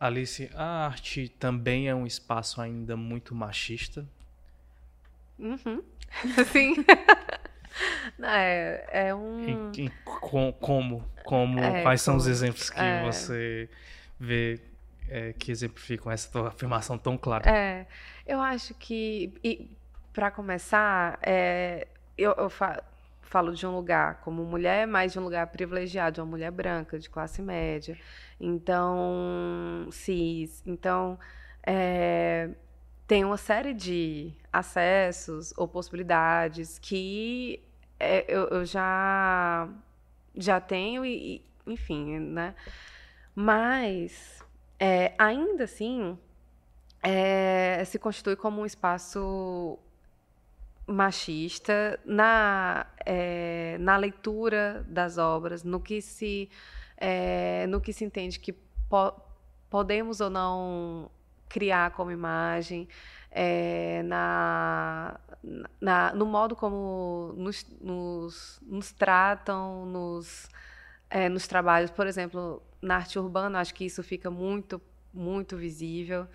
Alice, 0.04 0.50
a 0.54 0.84
arte 0.84 1.30
também 1.30 1.88
é 1.88 1.94
um 1.94 2.06
espaço 2.06 2.60
ainda 2.60 2.94
muito 2.94 3.34
machista? 3.34 4.06
Uhum. 5.38 5.82
Sim. 6.52 6.74
é, 8.22 9.06
é 9.08 9.14
um. 9.14 9.72
Com, 10.04 10.52
como? 10.52 11.08
Como? 11.24 11.58
É, 11.58 11.80
quais 11.80 12.04
como, 12.04 12.12
são 12.12 12.16
os 12.16 12.26
exemplos 12.26 12.68
que 12.68 12.78
é... 12.78 13.02
você 13.02 13.70
vê 14.20 14.60
é, 15.08 15.32
que 15.32 15.50
exemplificam 15.50 16.12
essa 16.12 16.30
tua 16.30 16.48
afirmação 16.48 16.98
tão 16.98 17.16
clara? 17.16 17.50
É, 17.50 17.86
eu 18.26 18.42
acho 18.42 18.74
que, 18.74 19.32
para 20.12 20.30
começar, 20.30 21.18
é, 21.22 21.88
eu, 22.18 22.34
eu 22.36 22.50
fa 22.50 22.84
falo 23.24 23.52
de 23.54 23.66
um 23.66 23.74
lugar 23.74 24.20
como 24.20 24.44
mulher, 24.44 24.86
mas 24.86 25.12
de 25.12 25.18
um 25.18 25.24
lugar 25.24 25.46
privilegiado, 25.48 26.14
de 26.14 26.20
uma 26.20 26.26
mulher 26.26 26.50
branca, 26.50 26.98
de 26.98 27.10
classe 27.10 27.42
média, 27.42 27.98
então, 28.40 29.88
cis. 29.90 30.62
Então, 30.66 31.18
é, 31.66 32.50
tem 33.06 33.24
uma 33.24 33.36
série 33.36 33.74
de 33.74 34.32
acessos 34.52 35.52
ou 35.56 35.68
possibilidades 35.68 36.78
que 36.78 37.62
é, 37.98 38.24
eu, 38.28 38.48
eu, 38.48 38.64
já, 38.64 39.68
já 40.34 40.60
tenho 40.60 41.04
e, 41.04 41.44
enfim, 41.66 42.18
né? 42.18 42.54
Mas 43.34 44.42
é, 44.78 45.14
ainda 45.18 45.64
assim, 45.64 46.18
é, 47.02 47.84
se 47.84 47.98
constitui 47.98 48.36
como 48.36 48.62
um 48.62 48.66
espaço 48.66 49.78
machista 50.86 51.98
na, 52.04 52.86
é, 53.04 53.76
na 53.80 53.96
leitura 53.96 54.84
das 54.88 55.18
obras, 55.18 55.64
no 55.64 55.80
que 55.80 56.02
se, 56.02 56.50
é, 56.96 57.66
no 57.68 57.80
que 57.80 57.92
se 57.92 58.04
entende 58.04 58.38
que 58.38 58.52
po 58.52 59.12
podemos 59.70 60.20
ou 60.20 60.30
não 60.30 61.10
criar 61.48 61.90
como 61.92 62.12
imagem, 62.12 62.88
é, 63.30 64.02
na, 64.04 65.18
na, 65.80 66.14
no 66.14 66.26
modo 66.26 66.54
como 66.54 67.34
nos, 67.36 67.66
nos, 67.80 68.60
nos 68.62 68.92
tratam, 68.92 69.84
nos, 69.86 70.48
é, 71.10 71.28
nos 71.28 71.48
trabalhos. 71.48 71.90
Por 71.90 72.06
exemplo, 72.06 72.62
na 72.80 72.96
arte 72.96 73.18
urbana, 73.18 73.58
acho 73.58 73.74
que 73.74 73.84
isso 73.84 74.02
fica 74.02 74.30
muito, 74.30 74.80
muito 75.12 75.56
visível. 75.56 76.28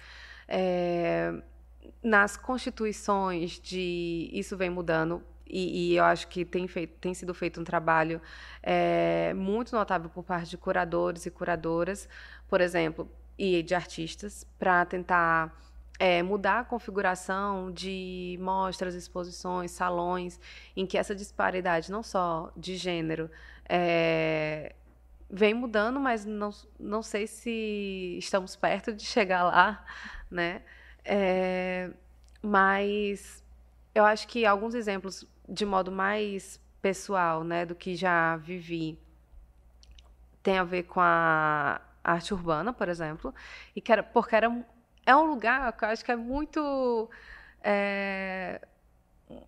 Nas 2.03 2.38
constituições 2.38 3.59
de 3.59 4.30
isso 4.32 4.55
vem 4.55 4.69
mudando 4.69 5.23
e, 5.49 5.93
e, 5.93 5.95
eu 5.95 6.03
acho 6.03 6.27
que 6.27 6.45
tem, 6.45 6.67
feito, 6.67 6.93
tem 6.99 7.13
sido 7.13 7.34
feito 7.34 7.59
um 7.59 7.63
trabalho 7.63 8.21
é, 8.61 9.34
muito 9.34 9.75
notável 9.75 10.07
por 10.09 10.23
parte 10.23 10.49
de 10.51 10.57
curadores 10.57 11.25
e 11.25 11.32
curadoras, 11.32 12.07
por 12.47 12.61
exemplo, 12.61 13.09
e 13.38 13.63
de 13.63 13.73
artistas, 13.73 14.45
para 14.59 14.86
tentar 14.86 15.57
é, 15.97 16.21
mudar 16.21 16.59
a 16.59 16.63
configuração 16.63 17.71
de 17.71 18.38
mostras, 18.39 18.93
exposições, 18.93 19.71
salões, 19.71 20.39
em 20.75 20.86
que 20.86 20.97
essa 20.97 21.15
disparidade 21.15 21.91
não 21.91 22.03
só 22.03 22.51
de 22.55 22.75
gênero 22.75 23.30
é, 23.67 24.75
vem 25.30 25.53
mudando, 25.53 25.99
mas 25.99 26.25
não, 26.25 26.51
não 26.80 27.01
sei 27.01 27.25
se 27.25 28.17
estamos 28.19 28.55
perto 28.55 28.93
de 28.93 29.03
chegar 29.03 29.43
lá, 29.43 29.84
né? 30.30 30.61
É, 31.04 31.91
mas 32.41 33.43
eu 33.93 34.06
acho 34.06 34.28
que 34.28 34.45
alguns 34.45 34.74
exemplos 34.74 35.26
de 35.47 35.66
modo 35.66 35.91
mais 35.91 36.60
pessoal, 36.82 37.43
né, 37.43 37.66
do 37.66 37.76
que 37.76 37.95
já 37.95 38.38
vivi, 38.38 38.97
tem 40.43 40.58
a 40.58 40.64
ver 40.64 40.84
com 40.84 41.02
a 41.02 41.82
arte 42.04 42.34
urbana, 42.34 42.72
por 42.72 42.88
exemplo, 42.88 43.34
e 43.76 43.82
que 43.82 43.91
era, 43.91 44.04
porque 44.04 44.36
era, 44.36 44.66
é 45.06 45.16
um 45.16 45.26
lugar 45.26 45.74
que 45.74 45.84
eu 45.84 45.89
acho 45.89 46.06
que 46.06 46.12
é 46.12 46.16
muito 46.16 47.10
é, 47.64 48.62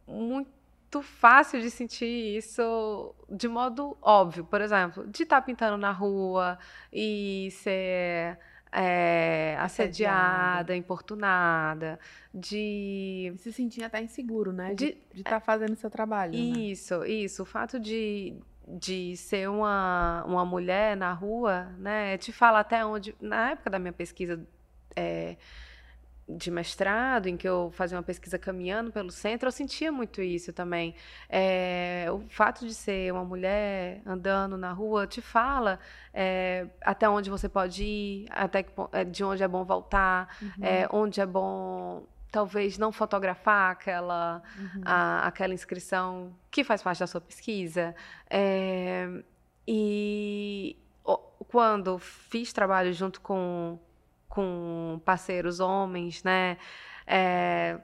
muito 0.07 1.01
fácil 1.01 1.61
de 1.61 1.69
sentir 1.69 2.37
isso 2.37 3.15
de 3.29 3.47
modo 3.47 3.97
óbvio. 4.01 4.45
Por 4.45 4.61
exemplo, 4.61 5.07
de 5.07 5.23
estar 5.23 5.37
tá 5.37 5.41
pintando 5.41 5.77
na 5.77 5.91
rua 5.91 6.59
e 6.91 7.49
ser 7.51 8.37
é, 8.71 9.57
assediada, 9.59 10.75
importunada, 10.75 11.99
de. 12.33 13.33
Se 13.37 13.51
sentir 13.51 13.83
até 13.83 14.01
inseguro, 14.01 14.53
né? 14.53 14.73
De 14.73 14.97
estar 15.13 15.31
tá 15.31 15.39
fazendo 15.39 15.75
seu 15.75 15.89
trabalho. 15.89 16.33
Isso, 16.33 16.99
né? 16.99 17.09
isso. 17.09 17.43
O 17.43 17.45
fato 17.45 17.79
de, 17.79 18.35
de 18.67 19.17
ser 19.17 19.49
uma, 19.49 20.23
uma 20.25 20.45
mulher 20.45 20.95
na 20.95 21.11
rua, 21.11 21.73
né? 21.77 22.17
Te 22.17 22.31
fala 22.31 22.59
até 22.59 22.85
onde. 22.85 23.13
Na 23.19 23.51
época 23.51 23.69
da 23.69 23.77
minha 23.77 23.93
pesquisa 23.93 24.41
é, 24.95 25.35
de 26.27 26.49
mestrado, 26.49 27.27
em 27.27 27.35
que 27.35 27.47
eu 27.47 27.71
fazia 27.73 27.97
uma 27.97 28.03
pesquisa 28.03 28.37
caminhando 28.37 28.91
pelo 28.91 29.11
centro, 29.11 29.47
eu 29.47 29.51
sentia 29.51 29.91
muito 29.91 30.21
isso 30.21 30.53
também. 30.53 30.95
É, 31.29 32.05
o 32.11 32.21
fato 32.29 32.65
de 32.65 32.73
ser 32.73 33.11
uma 33.11 33.23
mulher 33.23 34.01
andando 34.05 34.57
na 34.57 34.71
rua 34.71 35.05
te 35.05 35.21
fala 35.21 35.79
é, 36.13 36.67
até 36.81 37.09
onde 37.09 37.29
você 37.29 37.49
pode 37.49 37.83
ir, 37.83 38.25
até 38.29 38.63
que, 38.63 38.71
é, 38.93 39.03
de 39.03 39.23
onde 39.23 39.43
é 39.43 39.47
bom 39.47 39.63
voltar, 39.63 40.35
uhum. 40.41 40.49
É, 40.61 40.87
onde 40.91 41.19
é 41.19 41.25
bom 41.25 42.05
talvez 42.31 42.77
não 42.77 42.93
fotografar 42.93 43.71
aquela, 43.71 44.41
uhum. 44.57 44.81
a, 44.85 45.27
aquela 45.27 45.53
inscrição 45.53 46.33
que 46.49 46.63
faz 46.63 46.81
parte 46.81 46.99
da 46.99 47.07
sua 47.07 47.19
pesquisa. 47.19 47.93
E 49.67 50.77
quando 51.51 51.99
fiz 51.99 52.53
trabalho 52.53 52.93
junto 52.93 53.19
com, 53.19 53.77
com 54.31 55.01
parceiros 55.05 55.59
homens, 55.59 56.23
né, 56.23 56.57
é, 57.05 57.77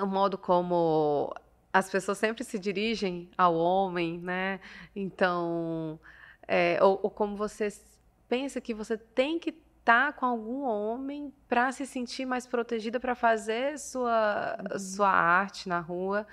o 0.00 0.06
modo 0.06 0.38
como 0.38 1.32
as 1.72 1.90
pessoas 1.90 2.18
sempre 2.18 2.42
se 2.42 2.58
dirigem 2.58 3.30
ao 3.36 3.54
homem, 3.54 4.18
né, 4.18 4.60
então, 4.96 6.00
é, 6.46 6.78
ou, 6.82 6.98
ou 7.02 7.10
como 7.10 7.36
você 7.36 7.68
pensa 8.28 8.60
que 8.60 8.72
você 8.74 8.96
tem 8.96 9.38
que 9.38 9.50
estar 9.50 10.14
com 10.14 10.26
algum 10.26 10.62
homem 10.64 11.32
para 11.48 11.70
se 11.72 11.86
sentir 11.86 12.26
mais 12.26 12.46
protegida 12.46 12.98
para 13.00 13.14
fazer 13.14 13.78
sua, 13.78 14.58
uhum. 14.72 14.78
sua 14.78 15.08
arte 15.10 15.68
na 15.68 15.80
rua. 15.80 16.26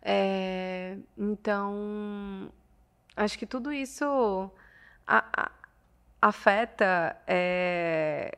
É, 0.00 0.96
então, 1.16 2.50
acho 3.14 3.38
que 3.38 3.46
tudo 3.46 3.72
isso 3.72 4.50
a, 5.06 5.24
a, 5.36 5.50
afeta 6.22 7.16
é, 7.26 8.36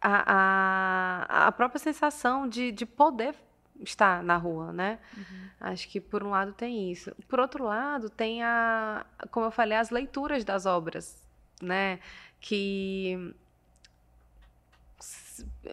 a, 0.00 1.42
a, 1.42 1.46
a, 1.48 1.52
própria 1.52 1.78
sensação 1.78 2.48
de, 2.48 2.70
de 2.72 2.86
poder 2.86 3.34
estar 3.80 4.22
na 4.22 4.36
rua, 4.36 4.72
né? 4.72 4.98
Uhum. 5.16 5.48
Acho 5.60 5.88
que 5.88 6.00
por 6.00 6.22
um 6.22 6.30
lado 6.30 6.52
tem 6.52 6.90
isso. 6.90 7.14
Por 7.28 7.40
outro 7.40 7.64
lado, 7.64 8.10
tem 8.10 8.42
a, 8.42 9.04
como 9.30 9.46
eu 9.46 9.50
falei, 9.50 9.76
as 9.76 9.90
leituras 9.90 10.44
das 10.44 10.66
obras, 10.66 11.26
né? 11.60 11.98
Que 12.40 13.34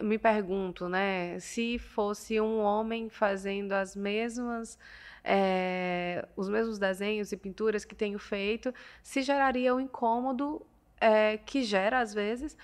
me 0.01 0.17
pergunto, 0.17 0.87
né, 0.87 1.39
se 1.39 1.79
fosse 1.79 2.39
um 2.39 2.59
homem 2.59 3.09
fazendo 3.09 3.71
as 3.71 3.95
mesmas 3.95 4.77
é, 5.23 6.27
os 6.35 6.47
mesmos 6.47 6.77
desenhos 6.77 7.31
e 7.31 7.37
pinturas 7.37 7.83
que 7.83 7.95
tenho 7.95 8.19
feito, 8.19 8.71
se 9.01 9.23
geraria 9.23 9.73
o 9.73 9.77
um 9.77 9.79
incômodo 9.79 10.63
é, 11.01 11.37
que 11.37 11.63
gera 11.63 11.99
às 11.99 12.13
vezes, 12.13 12.55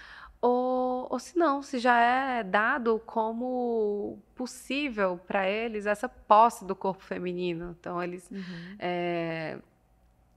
ou, 0.42 1.08
ou 1.10 1.20
se 1.20 1.38
não, 1.38 1.62
se 1.62 1.80
já 1.80 2.00
é 2.00 2.44
dado 2.44 3.00
como 3.06 4.18
possível 4.36 5.20
para 5.28 5.48
eles 5.48 5.86
essa 5.86 6.10
posse 6.10 6.66
do 6.66 6.76
corpo 6.76 7.04
feminino. 7.04 7.76
Então 7.80 8.02
eles, 8.02 8.30
uhum. 8.32 8.76
é, 8.80 9.60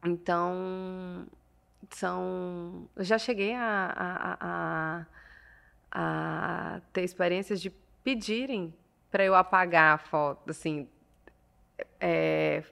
então 0.05 1.27
são, 1.91 2.89
eu 2.97 3.05
já 3.05 3.19
cheguei 3.19 3.55
a, 3.55 3.93
a, 3.97 4.37
a 4.41 5.07
a 5.95 6.81
ter 6.93 7.05
experiências 7.05 7.61
de 7.61 7.71
pedirem 8.03 8.75
para 9.11 9.25
eu 9.25 9.35
apagar 9.35 9.95
a 9.95 9.99
foto, 9.99 10.51
assim, 10.51 10.89
é, 12.01 12.65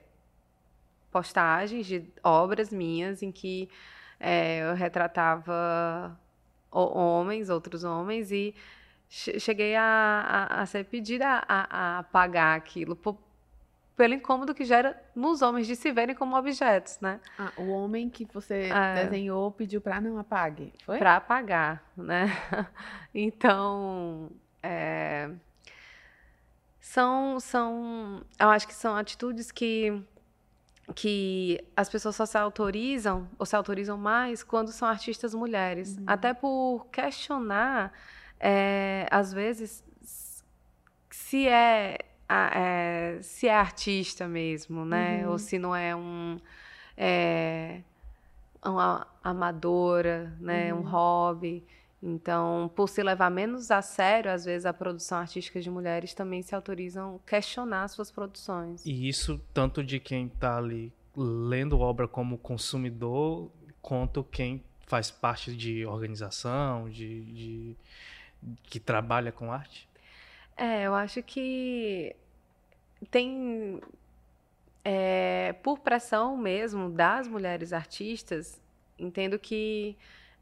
postagens 1.09 1.85
de 1.85 2.05
obras 2.21 2.69
minhas 2.69 3.23
em 3.23 3.31
que 3.31 3.69
é, 4.19 4.59
eu 4.69 4.75
retratava 4.75 6.19
homens, 6.73 7.49
outros 7.49 7.83
homens, 7.83 8.31
e 8.31 8.55
cheguei 9.09 9.75
a, 9.75 10.47
a, 10.49 10.61
a 10.61 10.65
ser 10.65 10.85
pedida 10.85 11.43
a, 11.47 11.67
a 11.69 11.99
apagar 11.99 12.57
aquilo 12.57 12.95
por, 12.95 13.17
pelo 13.95 14.13
incômodo 14.13 14.55
que 14.55 14.65
gera 14.65 14.99
nos 15.15 15.41
homens 15.41 15.67
de 15.67 15.75
se 15.75 15.91
verem 15.91 16.15
como 16.15 16.35
objetos, 16.35 16.99
né? 16.99 17.19
Ah, 17.37 17.51
o 17.57 17.69
homem 17.69 18.09
que 18.09 18.25
você 18.25 18.69
é, 18.73 19.03
desenhou 19.03 19.51
pediu 19.51 19.79
para 19.79 20.01
não 20.01 20.17
apague, 20.17 20.73
foi? 20.83 20.97
Para 20.97 21.17
apagar, 21.17 21.83
né? 21.95 22.25
Então, 23.15 24.31
é, 24.63 25.29
são, 26.79 27.39
são, 27.39 28.23
eu 28.39 28.49
acho 28.49 28.67
que 28.67 28.73
são 28.73 28.95
atitudes 28.95 29.51
que 29.51 30.03
que 30.95 31.63
as 31.75 31.87
pessoas 31.87 32.15
só 32.15 32.25
se 32.25 32.37
autorizam 32.37 33.29
ou 33.39 33.45
se 33.45 33.55
autorizam 33.55 33.97
mais 33.97 34.43
quando 34.43 34.71
são 34.71 34.87
artistas 34.87 35.33
mulheres, 35.33 35.97
uhum. 35.97 36.03
até 36.05 36.33
por 36.33 36.87
questionar, 36.91 37.93
é, 38.39 39.07
às 39.09 39.31
vezes, 39.31 39.83
se 41.09 41.47
é 41.47 41.97
é, 42.29 43.19
se 43.21 43.47
é 43.47 43.55
artista 43.55 44.27
mesmo, 44.27 44.85
né? 44.85 45.25
Uhum. 45.25 45.31
Ou 45.33 45.39
se 45.39 45.59
não 45.59 45.75
é 45.75 45.95
um 45.95 46.39
é, 46.97 47.81
uma 48.63 49.07
amadora, 49.23 50.35
né? 50.39 50.73
Uhum. 50.73 50.79
Um 50.79 50.83
hobby. 50.83 51.65
Então, 52.05 52.69
por 52.75 52.89
se 52.89 53.01
levar 53.01 53.29
menos 53.29 53.71
a 53.71 53.81
sério, 53.81 54.29
às 54.29 54.43
vezes 54.43 54.65
a 54.65 54.73
produção 54.73 55.19
artística 55.19 55.61
de 55.61 55.69
mulheres 55.69 56.13
também 56.13 56.41
se 56.41 56.53
autorizam 56.53 57.17
questionar 57.25 57.87
suas 57.87 58.11
produções. 58.11 58.85
E 58.85 59.07
isso 59.07 59.39
tanto 59.53 59.81
de 59.81 60.01
quem 60.01 60.27
está 60.27 60.57
ali 60.57 60.91
lendo 61.15 61.79
obra 61.79 62.05
como 62.05 62.37
consumidor, 62.37 63.49
quanto 63.81 64.21
quem 64.21 64.61
faz 64.85 65.09
parte 65.09 65.55
de 65.55 65.85
organização, 65.85 66.89
de, 66.89 67.23
de 67.23 67.77
que 68.63 68.81
trabalha 68.81 69.31
com 69.31 69.49
arte? 69.49 69.87
É, 70.57 70.83
eu 70.83 70.93
acho 70.93 71.23
que 71.23 72.13
tem, 73.09 73.79
é, 74.83 75.55
por 75.63 75.79
pressão 75.79 76.35
mesmo 76.35 76.89
das 76.89 77.29
mulheres 77.29 77.71
artistas, 77.71 78.61
entendo 78.99 79.39
que 79.39 79.95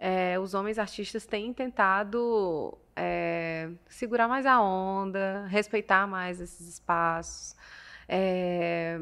é, 0.04 0.40
os 0.40 0.56
homens 0.56 0.80
artistas 0.80 1.28
têm 1.28 1.54
tentado 1.54 2.76
é, 2.96 3.70
segurar 3.88 4.28
mais 4.28 4.48
a 4.48 4.60
onda, 4.60 5.46
respeitar 5.46 6.08
mais 6.08 6.42
esses 6.42 6.68
espaços, 6.68 7.56
é, 8.10 9.00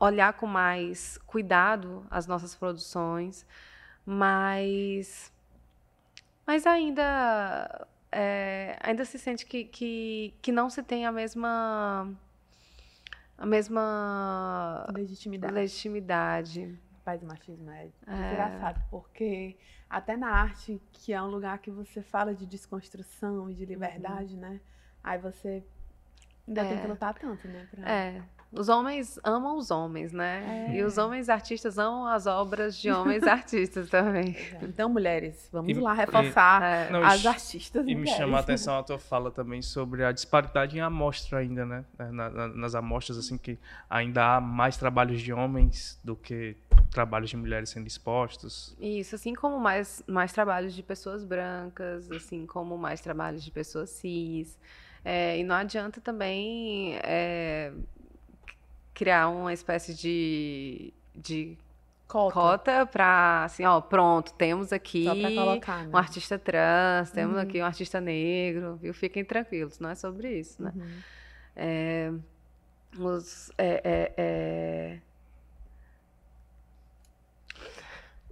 olhar 0.00 0.32
com 0.32 0.46
mais 0.46 1.18
cuidado 1.26 2.06
as 2.10 2.26
nossas 2.26 2.54
produções, 2.54 3.44
mas, 4.06 5.30
mas 6.46 6.66
ainda 6.66 7.86
é, 8.10 8.78
ainda 8.80 9.04
se 9.04 9.18
sente 9.18 9.44
que, 9.44 9.64
que, 9.64 10.32
que 10.40 10.50
não 10.50 10.70
se 10.70 10.82
tem 10.82 11.04
a 11.04 11.12
mesma 11.12 12.10
a 13.36 13.44
mesma 13.44 14.86
legitimidade. 14.94 15.52
legitimidade. 15.52 16.78
Rapaz, 17.04 17.22
o 17.22 17.26
machismo 17.26 17.70
é, 17.70 17.90
é 18.06 18.32
engraçado, 18.32 18.82
porque 18.90 19.58
até 19.90 20.16
na 20.16 20.30
arte, 20.30 20.80
que 20.90 21.12
é 21.12 21.22
um 21.22 21.26
lugar 21.26 21.58
que 21.58 21.70
você 21.70 22.00
fala 22.00 22.34
de 22.34 22.46
desconstrução 22.46 23.50
e 23.50 23.54
de 23.54 23.66
liberdade, 23.66 24.36
uhum. 24.36 24.40
né? 24.40 24.60
Aí 25.02 25.18
você 25.18 25.62
ainda 26.48 26.62
é. 26.62 26.68
tem 26.70 26.80
que 26.80 26.86
lutar 26.86 27.12
tanto, 27.12 27.46
né? 27.46 27.68
Pra... 27.70 27.92
É. 27.92 28.22
Os 28.56 28.68
homens 28.68 29.18
amam 29.24 29.56
os 29.56 29.70
homens, 29.70 30.12
né? 30.12 30.68
É. 30.70 30.76
E 30.76 30.82
os 30.84 30.96
homens 30.96 31.28
artistas 31.28 31.78
amam 31.78 32.06
as 32.06 32.26
obras 32.26 32.76
de 32.76 32.90
homens 32.92 33.22
artistas 33.24 33.88
também. 33.88 34.36
Então, 34.62 34.88
mulheres, 34.88 35.48
vamos 35.52 35.70
e, 35.70 35.74
lá 35.74 35.92
reforçar 35.92 36.88
e, 36.88 36.92
não, 36.92 37.02
as 37.02 37.26
artistas. 37.26 37.86
E 37.86 37.94
mulheres. 37.94 38.12
me 38.12 38.16
chamar 38.16 38.38
a 38.38 38.40
atenção 38.44 38.78
a 38.78 38.82
tua 38.82 38.98
fala 38.98 39.30
também 39.30 39.60
sobre 39.60 40.04
a 40.04 40.12
disparidade 40.12 40.76
em 40.76 40.80
amostra 40.80 41.38
ainda, 41.38 41.66
né? 41.66 41.84
Na, 41.98 42.30
na, 42.30 42.48
nas 42.48 42.74
amostras, 42.74 43.18
assim, 43.18 43.36
que 43.36 43.58
ainda 43.90 44.36
há 44.36 44.40
mais 44.40 44.76
trabalhos 44.76 45.20
de 45.20 45.32
homens 45.32 45.98
do 46.04 46.14
que 46.14 46.56
trabalhos 46.90 47.30
de 47.30 47.36
mulheres 47.36 47.70
sendo 47.70 47.86
expostos. 47.86 48.76
Isso, 48.78 49.16
assim 49.16 49.34
como 49.34 49.58
mais, 49.58 50.02
mais 50.06 50.32
trabalhos 50.32 50.74
de 50.74 50.82
pessoas 50.82 51.24
brancas, 51.24 52.10
assim 52.12 52.46
como 52.46 52.78
mais 52.78 53.00
trabalhos 53.00 53.42
de 53.42 53.50
pessoas 53.50 53.90
cis. 53.90 54.56
É, 55.04 55.38
e 55.38 55.44
não 55.44 55.54
adianta 55.54 56.00
também 56.00 56.96
é, 57.02 57.70
criar 58.94 59.28
uma 59.28 59.52
espécie 59.52 59.92
de, 59.92 60.94
de 61.14 61.58
cota, 62.06 62.32
cota 62.32 62.86
para 62.86 63.44
assim, 63.44 63.64
ó, 63.64 63.80
pronto, 63.80 64.32
temos 64.34 64.72
aqui 64.72 65.04
colocar, 65.34 65.84
né? 65.84 65.90
um 65.92 65.96
artista 65.96 66.38
trans, 66.38 67.10
temos 67.10 67.34
uhum. 67.34 67.42
aqui 67.42 67.60
um 67.60 67.64
artista 67.64 68.00
negro, 68.00 68.76
viu? 68.76 68.94
Fiquem 68.94 69.24
tranquilos, 69.24 69.80
não 69.80 69.90
é 69.90 69.94
sobre 69.94 70.38
isso, 70.38 70.62
né? 70.62 70.72
Uhum. 70.74 70.98
É, 71.56 72.12
os, 72.98 73.50
é, 73.58 73.80
é, 73.84 74.12
é... 74.16 74.98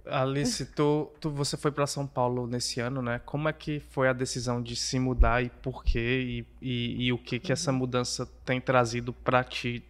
Alice, 0.05 0.65
tu, 0.65 1.09
tu, 1.19 1.29
você 1.29 1.55
foi 1.55 1.71
para 1.71 1.87
São 1.87 2.05
Paulo 2.05 2.45
nesse 2.45 2.81
ano, 2.81 3.01
né? 3.01 3.21
Como 3.25 3.47
é 3.47 3.53
que 3.53 3.79
foi 3.79 4.09
a 4.09 4.13
decisão 4.13 4.61
de 4.61 4.75
se 4.75 4.99
mudar 4.99 5.41
e 5.41 5.49
por 5.49 5.83
quê? 5.83 6.45
E, 6.61 6.67
e, 6.69 7.05
e 7.05 7.13
o 7.13 7.17
que, 7.17 7.39
que 7.39 7.53
essa 7.53 7.71
mudança 7.71 8.25
tem 8.45 8.59
trazido 8.59 9.13
para 9.13 9.43
ti 9.45 9.81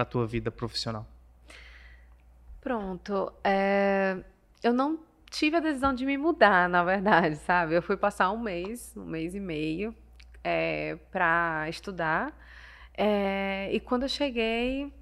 para 0.00 0.02
a 0.02 0.06
tua 0.06 0.26
vida 0.26 0.50
profissional? 0.50 1.06
Pronto. 2.60 3.32
É, 3.44 4.16
eu 4.62 4.72
não 4.72 4.98
tive 5.30 5.56
a 5.56 5.60
decisão 5.60 5.94
de 5.94 6.06
me 6.06 6.16
mudar, 6.16 6.68
na 6.68 6.82
verdade, 6.82 7.36
sabe? 7.44 7.74
Eu 7.74 7.82
fui 7.82 7.96
passar 7.96 8.30
um 8.30 8.38
mês, 8.38 8.94
um 8.96 9.04
mês 9.04 9.34
e 9.34 9.40
meio, 9.40 9.94
é, 10.42 10.96
para 11.12 11.66
estudar. 11.68 12.32
É, 12.96 13.68
e 13.72 13.80
quando 13.80 14.04
eu 14.04 14.08
cheguei, 14.08 14.92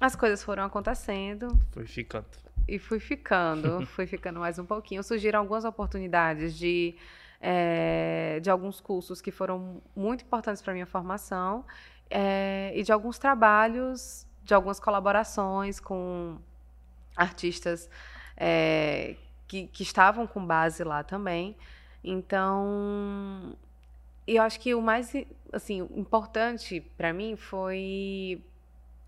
as 0.00 0.16
coisas 0.16 0.42
foram 0.42 0.64
acontecendo. 0.64 1.56
Foi 1.70 1.86
ficando. 1.86 2.26
E 2.66 2.78
fui 2.78 2.98
ficando, 2.98 3.86
fui 3.94 4.06
ficando 4.06 4.40
mais 4.40 4.58
um 4.58 4.64
pouquinho. 4.64 5.04
Surgiram 5.04 5.38
algumas 5.38 5.64
oportunidades 5.64 6.56
de, 6.56 6.96
é, 7.40 8.40
de 8.42 8.50
alguns 8.50 8.80
cursos 8.80 9.20
que 9.20 9.30
foram 9.30 9.80
muito 9.94 10.24
importantes 10.24 10.60
para 10.60 10.72
minha 10.72 10.86
formação 10.86 11.64
é, 12.16 12.70
e 12.76 12.84
de 12.84 12.92
alguns 12.92 13.18
trabalhos, 13.18 14.24
de 14.44 14.54
algumas 14.54 14.78
colaborações 14.78 15.80
com 15.80 16.38
artistas 17.16 17.90
é, 18.36 19.16
que, 19.48 19.66
que 19.66 19.82
estavam 19.82 20.24
com 20.24 20.46
base 20.46 20.84
lá 20.84 21.02
também. 21.02 21.56
Então, 22.04 23.56
eu 24.28 24.40
acho 24.44 24.60
que 24.60 24.76
o 24.76 24.80
mais 24.80 25.12
assim 25.52 25.88
importante 25.96 26.80
para 26.96 27.12
mim 27.12 27.34
foi 27.34 28.40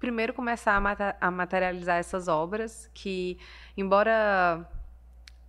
primeiro 0.01 0.35
começar 0.35 0.77
a, 1.21 1.31
materializar 1.31 1.99
essas 1.99 2.27
obras 2.27 2.91
que, 2.93 3.39
embora 3.77 4.69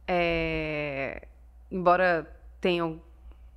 é, 0.08 1.28
embora 1.72 2.32
tenham 2.62 3.02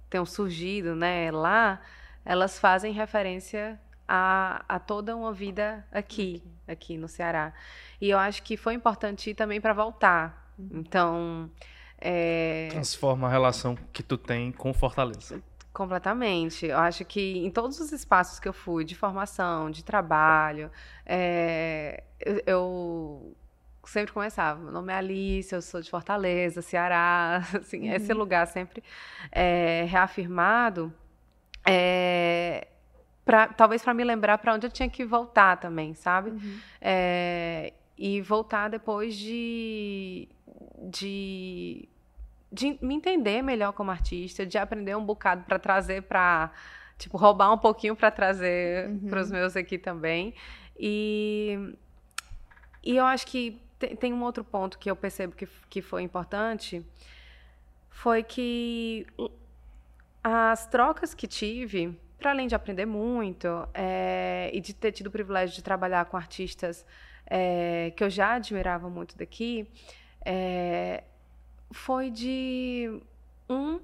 tenham 0.09 0.25
surgido, 0.25 0.97
né, 0.97 1.31
lá, 1.31 1.81
elas 2.25 2.59
fazem 2.59 2.93
referência 2.93 3.79
a, 4.13 4.65
a 4.69 4.81
toda 4.81 5.15
uma 5.15 5.33
vida 5.33 5.87
aqui, 5.93 6.43
aqui 6.67 6.99
no 6.99 7.07
Ceará. 7.07 7.55
E 8.01 8.11
eu 8.11 8.19
acho 8.19 8.43
que 8.43 8.57
foi 8.57 8.75
importante 8.75 9.33
também 9.35 9.61
para 9.61 9.73
voltar. 9.73 10.53
Uhum. 10.59 10.69
Então, 10.81 11.51
é... 11.97 12.67
transforma 12.73 13.29
a 13.29 13.31
relação 13.31 13.79
que 13.93 14.03
tu 14.03 14.19
tem 14.19 14.51
com 14.51 14.75
Fortaleza. 14.75 15.41
Completamente. 15.73 16.67
Eu 16.67 16.79
acho 16.79 17.05
que 17.05 17.39
em 17.39 17.53
todos 17.53 17.79
os 17.79 17.93
espaços 17.93 18.41
que 18.41 18.49
eu 18.49 18.53
fui, 18.53 18.85
de 18.85 18.97
formação, 18.97 19.71
de 19.71 19.85
trabalho, 19.85 20.73
é, 21.07 22.03
eu, 22.19 22.43
eu, 22.45 23.37
sempre 23.85 24.13
começava. 24.13 24.61
Meu 24.61 24.73
nome 24.73 24.93
é 24.93 24.97
Alice, 24.97 25.55
eu 25.55 25.63
sou 25.63 25.81
de 25.81 25.89
Fortaleza, 25.89 26.61
Ceará. 26.63 27.45
Assim, 27.55 27.89
uhum. 27.89 27.95
Esse 27.95 28.13
lugar 28.13 28.49
sempre 28.49 28.83
é, 29.31 29.87
reafirmado, 29.89 30.93
é, 31.65 32.67
pra, 33.25 33.49
talvez 33.49 33.83
para 33.83 33.95
me 33.95 34.05
lembrar 34.05 34.39
para 34.39 34.55
onde 34.55 34.67
eu 34.67 34.71
tinha 34.71 34.89
que 34.89 35.05
voltar 35.05 35.57
também, 35.57 35.95
sabe? 35.95 36.31
Uhum. 36.31 36.59
É, 36.81 37.73
e 37.97 38.21
voltar 38.21 38.69
depois 38.69 39.15
de, 39.17 40.29
de 40.83 41.89
de 42.53 42.79
me 42.83 42.95
entender 42.95 43.43
melhor 43.43 43.73
como 43.73 43.91
artista, 43.91 44.45
de 44.45 44.59
aprender 44.59 44.97
um 44.97 45.05
bocado 45.05 45.45
para 45.45 45.59
trazer 45.59 46.03
para 46.03 46.51
tipo 46.99 47.17
roubar 47.17 47.53
um 47.53 47.59
pouquinho 47.59 47.95
para 47.95 48.11
trazer 48.11 48.89
uhum. 48.89 49.09
para 49.09 49.21
os 49.21 49.31
meus 49.31 49.57
aqui 49.57 49.79
também. 49.79 50.35
E 50.79 51.75
e 52.83 52.97
eu 52.97 53.05
acho 53.05 53.27
que 53.27 53.61
tem, 53.79 53.95
tem, 53.95 54.13
um 54.13 54.23
outro 54.23 54.43
ponto 54.43 54.79
que 54.79 54.91
eu 54.91 54.97
percebo 54.97 55.35
que, 55.35 55.47
que 55.69 55.83
foi 55.83 56.03
importante 56.03 56.85
foi 57.89 58.23
que 58.23 59.07
as 60.25 60.67
trocas 60.67 61.15
que 61.15 61.27
tive, 61.27 61.99
para 62.21 62.31
além 62.31 62.47
de 62.47 62.55
aprender 62.55 62.87
muito 62.87 63.49
é, 63.75 64.51
e 64.53 64.61
de 64.61 64.73
ter 64.75 64.93
tido 64.93 65.09
o 65.09 65.11
privilégio 65.11 65.57
de 65.57 65.63
trabalhar 65.63 66.05
com 66.05 66.17
artistas 66.17 66.87
é, 67.27 67.93
que 67.97 68.05
eu 68.05 68.11
já 68.11 68.35
admirava 68.35 68.89
muito 68.89 69.17
daqui, 69.17 69.67
é, 70.25 71.03
foi 71.73 72.11
de 72.11 73.01
um 73.49 73.81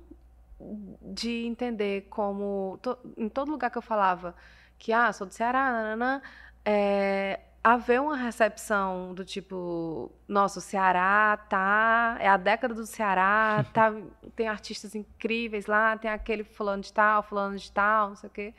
de 1.03 1.47
entender 1.47 2.07
como 2.09 2.79
to, 2.83 2.97
em 3.17 3.29
todo 3.29 3.51
lugar 3.51 3.71
que 3.71 3.79
eu 3.79 3.83
falava 3.83 4.35
que 4.79 4.93
ah 4.93 5.13
sou 5.13 5.27
do 5.27 5.33
Ceará, 5.33 5.71
nanana, 5.71 6.23
é, 6.65 7.41
haver 7.67 8.01
uma 8.01 8.17
recepção 8.17 9.13
do 9.13 9.25
tipo 9.25 10.13
nossa 10.29 10.61
o 10.61 10.63
Ceará 10.63 11.37
tá 11.37 12.17
é 12.21 12.29
a 12.29 12.37
década 12.37 12.73
do 12.73 12.87
Ceará 12.87 13.67
tá 13.73 13.93
tem 14.37 14.47
artistas 14.47 14.95
incríveis 14.95 15.67
lá 15.67 15.99
tem 15.99 16.09
aquele 16.09 16.45
fulano 16.45 16.81
de 16.81 16.93
tal 16.93 17.25
fulano 17.25 17.57
de 17.57 17.73
tal 17.73 18.11
não 18.11 18.17
sei 18.17 18.29
o 18.29 18.33
quê. 18.33 18.55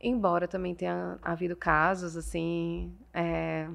Embora 0.00 0.46
também 0.46 0.76
tenha 0.76 1.18
havido 1.20 1.56
casos 1.56 2.16
assim 2.16 2.96
é, 3.12 3.68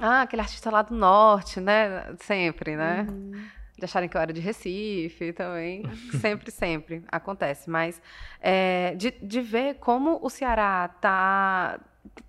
ah 0.00 0.22
aquele 0.22 0.40
artista 0.40 0.70
lá 0.70 0.80
do 0.80 0.94
norte 0.94 1.60
né 1.60 2.16
sempre 2.18 2.76
né? 2.76 3.06
Uhum 3.06 3.55
de 3.78 3.84
acharem 3.84 4.08
que 4.08 4.16
eu 4.16 4.20
era 4.20 4.32
de 4.32 4.40
Recife 4.40 5.32
também. 5.32 5.82
sempre, 6.20 6.50
sempre 6.50 7.04
acontece. 7.08 7.68
Mas 7.68 8.00
é, 8.40 8.94
de, 8.96 9.10
de 9.10 9.40
ver 9.40 9.74
como 9.74 10.18
o 10.22 10.30
Ceará 10.30 10.88
tá, 10.88 11.78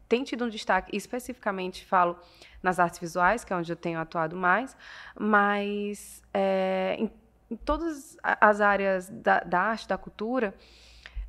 tem 0.10 0.24
tido 0.24 0.46
um 0.46 0.50
destaque, 0.50 0.96
especificamente 0.96 1.86
falo 1.86 2.18
nas 2.62 2.80
artes 2.80 3.00
visuais, 3.00 3.44
que 3.44 3.54
é 3.54 3.56
onde 3.56 3.72
eu 3.72 3.76
tenho 3.76 4.00
atuado 4.00 4.36
mais, 4.36 4.76
mas 5.18 6.22
é, 6.34 6.96
em, 7.00 7.12
em, 7.50 7.56
todas 7.56 8.18
as 8.22 8.60
áreas 8.60 9.10
da, 9.10 9.40
da 9.40 9.62
arte, 9.62 9.88
da 9.88 9.98
cultura, 9.98 10.54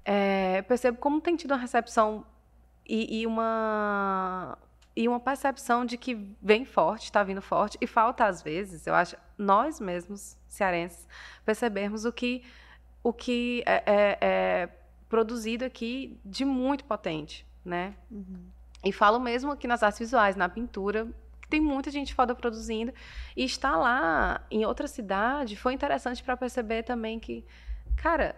é, 0.04 0.62
percebo 0.62 0.98
como 0.98 1.20
tem 1.20 1.36
tido 1.36 1.52
uma 1.52 1.58
recepção 1.58 2.24
e, 2.88 3.20
e 3.20 3.26
uma 3.26 4.58
e 4.98 5.06
uma 5.06 5.20
percepção 5.20 5.84
de 5.84 5.96
que 5.96 6.16
vem 6.42 6.64
forte, 6.64 7.04
está 7.04 7.22
vindo 7.22 7.40
forte, 7.40 7.78
e 7.80 7.86
falta 7.86 8.24
às 8.24 8.42
vezes, 8.42 8.84
eu 8.84 8.92
acho, 8.92 9.16
nós 9.38 9.78
mesmos, 9.78 10.36
cearenses, 10.48 11.06
percebermos 11.44 12.04
o 12.04 12.12
que, 12.12 12.42
o 13.00 13.12
que 13.12 13.62
é, 13.64 13.84
é, 13.86 14.18
é 14.20 14.68
produzido 15.08 15.64
aqui 15.64 16.18
de 16.24 16.44
muito 16.44 16.84
potente, 16.84 17.46
né? 17.64 17.94
Uhum. 18.10 18.48
E 18.84 18.90
falo 18.90 19.20
mesmo 19.20 19.52
aqui 19.52 19.68
nas 19.68 19.84
artes 19.84 20.00
visuais, 20.00 20.34
na 20.34 20.48
pintura, 20.48 21.06
tem 21.48 21.60
muita 21.60 21.92
gente 21.92 22.12
foda 22.12 22.34
produzindo, 22.34 22.92
e 23.36 23.44
estar 23.44 23.76
lá 23.76 24.44
em 24.50 24.66
outra 24.66 24.88
cidade 24.88 25.54
foi 25.54 25.74
interessante 25.74 26.24
para 26.24 26.36
perceber 26.36 26.82
também 26.82 27.20
que, 27.20 27.46
cara, 27.94 28.34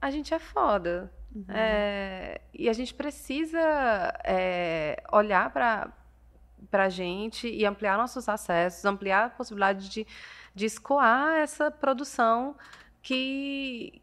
a 0.00 0.08
gente 0.08 0.32
é 0.32 0.38
foda, 0.38 1.12
Uhum. 1.34 1.44
É, 1.48 2.40
e 2.52 2.68
a 2.68 2.72
gente 2.72 2.92
precisa 2.92 3.58
é, 4.24 5.02
olhar 5.12 5.50
para 5.50 5.92
a 6.72 6.88
gente 6.88 7.48
e 7.48 7.64
ampliar 7.64 7.96
nossos 7.96 8.28
acessos, 8.28 8.84
ampliar 8.84 9.26
a 9.26 9.30
possibilidade 9.30 9.88
de, 9.88 10.06
de 10.54 10.66
escoar 10.66 11.36
essa 11.36 11.70
produção 11.70 12.56
que, 13.02 14.02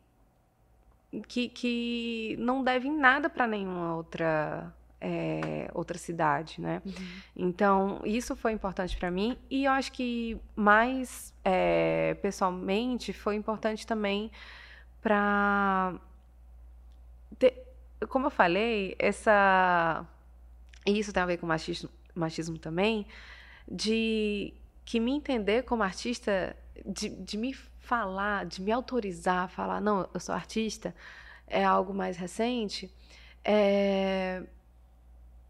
que, 1.28 1.50
que 1.50 2.36
não 2.40 2.64
deve 2.64 2.90
nada 2.90 3.30
para 3.30 3.48
nenhuma 3.48 3.96
outra 3.96 4.74
é, 5.00 5.70
outra 5.74 5.98
cidade, 5.98 6.60
né? 6.60 6.82
Uhum. 6.84 6.94
Então 7.36 8.02
isso 8.04 8.36
foi 8.36 8.52
importante 8.52 8.98
para 8.98 9.12
mim 9.12 9.38
e 9.50 9.66
eu 9.66 9.72
acho 9.72 9.92
que 9.92 10.40
mais 10.56 11.34
é, 11.44 12.16
pessoalmente 12.16 13.14
foi 13.14 13.36
importante 13.36 13.86
também 13.86 14.32
para 15.02 15.94
como 18.10 18.28
eu 18.28 18.32
falei, 18.32 18.96
essa 19.00 20.06
isso 20.86 21.12
tem 21.12 21.22
a 21.22 21.26
ver 21.26 21.38
com 21.38 21.46
machismo, 21.46 21.90
machismo 22.16 22.58
também, 22.58 23.06
de 23.70 24.54
que 24.86 25.00
me 25.00 25.12
entender 25.12 25.64
como 25.64 25.84
artista, 25.84 26.56
de, 26.86 27.10
de 27.10 27.38
me 27.38 27.54
falar, 27.54 28.46
de 28.46 28.62
me 28.62 28.72
autorizar 28.72 29.46
a 29.46 29.48
falar, 29.48 29.82
não, 29.82 30.10
eu 30.14 30.20
sou 30.20 30.34
artista, 30.34 30.96
é 31.46 31.64
algo 31.64 31.94
mais 31.94 32.18
recente. 32.18 32.94
É, 33.44 34.44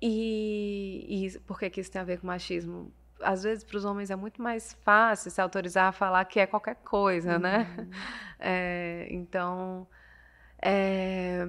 e, 0.01 1.25
e 1.25 1.39
por 1.41 1.59
que, 1.59 1.69
que 1.69 1.81
isso 1.81 1.91
tem 1.91 2.01
a 2.01 2.05
ver 2.05 2.19
com 2.19 2.27
machismo? 2.27 2.91
Às 3.19 3.43
vezes, 3.43 3.63
para 3.63 3.77
os 3.77 3.85
homens 3.85 4.11
é 4.11 4.15
muito 4.15 4.41
mais 4.41 4.73
fácil 4.83 5.31
se 5.31 5.41
autorizar 5.41 5.89
a 5.89 5.91
falar 5.91 6.23
que 6.25 6.39
é 6.39 6.45
qualquer 6.45 6.75
coisa, 6.75 7.37
né? 7.39 7.67
uhum. 7.77 7.89
É, 8.39 9.07
então, 9.09 9.87
é, 10.61 11.47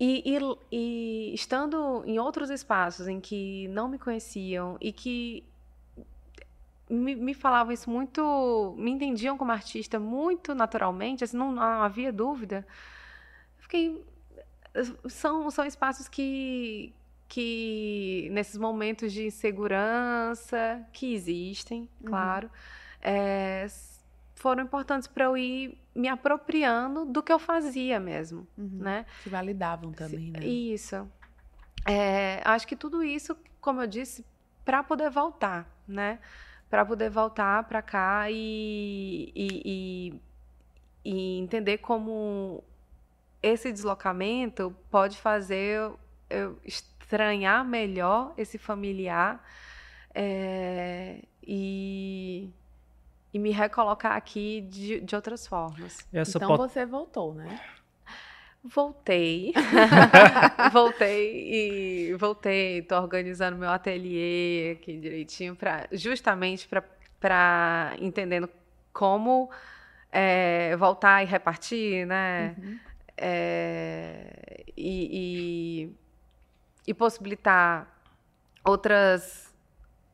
e, 0.00 0.22
e, 0.24 0.56
e, 0.72 1.34
estando 1.34 2.02
em 2.06 2.18
outros 2.18 2.48
espaços 2.48 3.06
em 3.06 3.20
que 3.20 3.68
não 3.68 3.86
me 3.86 3.98
conheciam 3.98 4.78
e 4.80 4.92
que 4.92 5.44
me, 6.88 7.14
me, 7.14 7.34
falavam 7.34 7.70
isso 7.70 7.90
muito, 7.90 8.74
me 8.78 8.90
entendiam 8.90 9.36
como 9.36 9.52
artista 9.52 10.00
muito 10.00 10.54
naturalmente, 10.54 11.22
assim, 11.22 11.36
não, 11.36 11.52
não 11.52 11.62
havia 11.82 12.10
dúvida, 12.10 12.66
fiquei. 13.58 14.02
São, 15.08 15.50
são 15.50 15.66
espaços 15.66 16.08
que, 16.08 16.94
que, 17.28 18.28
nesses 18.32 18.56
momentos 18.56 19.12
de 19.12 19.26
insegurança, 19.26 20.82
que 20.92 21.12
existem, 21.12 21.80
uhum. 22.00 22.06
claro, 22.06 22.50
é, 23.02 23.66
foram 24.34 24.62
importantes 24.62 25.08
para 25.08 25.24
eu 25.24 25.36
ir 25.36 25.79
me 25.94 26.08
apropriando 26.08 27.04
do 27.04 27.22
que 27.22 27.32
eu 27.32 27.38
fazia 27.38 27.98
mesmo, 27.98 28.46
uhum. 28.56 28.78
né? 28.78 29.06
Se 29.22 29.28
validavam 29.28 29.92
também, 29.92 30.30
né? 30.30 30.40
Isso. 30.44 31.08
É, 31.86 32.40
acho 32.44 32.66
que 32.66 32.76
tudo 32.76 33.02
isso, 33.02 33.36
como 33.60 33.82
eu 33.82 33.86
disse, 33.86 34.24
para 34.64 34.82
poder 34.82 35.10
voltar, 35.10 35.68
né? 35.86 36.18
Para 36.68 36.84
poder 36.84 37.10
voltar 37.10 37.64
para 37.64 37.82
cá 37.82 38.30
e, 38.30 39.32
e, 39.34 39.62
e, 39.64 40.20
e 41.04 41.38
entender 41.38 41.78
como 41.78 42.62
esse 43.42 43.72
deslocamento 43.72 44.74
pode 44.90 45.16
fazer 45.18 45.90
eu 46.28 46.58
estranhar 46.64 47.64
melhor 47.64 48.32
esse 48.36 48.56
familiar 48.58 49.42
é, 50.14 51.22
e, 51.42 52.50
e 53.32 53.38
me 53.38 53.50
recolocar 53.50 54.16
aqui 54.16 54.62
de, 54.62 55.00
de 55.00 55.14
outras 55.14 55.46
formas. 55.46 55.98
Essa 56.12 56.38
então 56.38 56.48
pot... 56.48 56.58
você 56.58 56.84
voltou, 56.84 57.34
né? 57.34 57.60
Voltei. 58.62 59.54
voltei 60.72 62.10
e 62.10 62.14
voltei, 62.14 62.82
tô 62.82 62.96
organizando 62.96 63.56
meu 63.56 63.70
ateliê 63.70 64.72
aqui 64.72 64.98
direitinho 64.98 65.56
para 65.56 65.88
justamente 65.92 66.68
para 67.18 67.94
entendendo 67.98 68.48
como 68.92 69.50
é, 70.12 70.76
voltar 70.76 71.22
e 71.22 71.26
repartir, 71.26 72.06
né? 72.06 72.54
Uhum. 72.58 72.78
É, 73.16 74.64
e, 74.76 75.86
e, 75.86 75.96
e 76.86 76.94
possibilitar 76.94 77.86
outras 78.64 79.48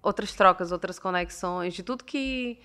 outras 0.02 0.32
trocas, 0.34 0.70
outras 0.70 1.00
conexões, 1.00 1.74
de 1.74 1.82
tudo 1.82 2.04
que 2.04 2.60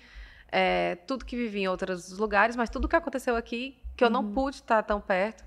é, 0.52 0.96
tudo 1.06 1.24
que 1.24 1.34
vivi 1.34 1.60
em 1.60 1.68
outros 1.68 2.18
lugares, 2.18 2.54
mas 2.54 2.68
tudo 2.68 2.86
que 2.86 2.94
aconteceu 2.94 3.34
aqui 3.34 3.78
que 3.96 4.04
eu 4.04 4.08
uhum. 4.08 4.12
não 4.12 4.32
pude 4.32 4.56
estar 4.56 4.82
tão 4.82 5.00
perto. 5.00 5.44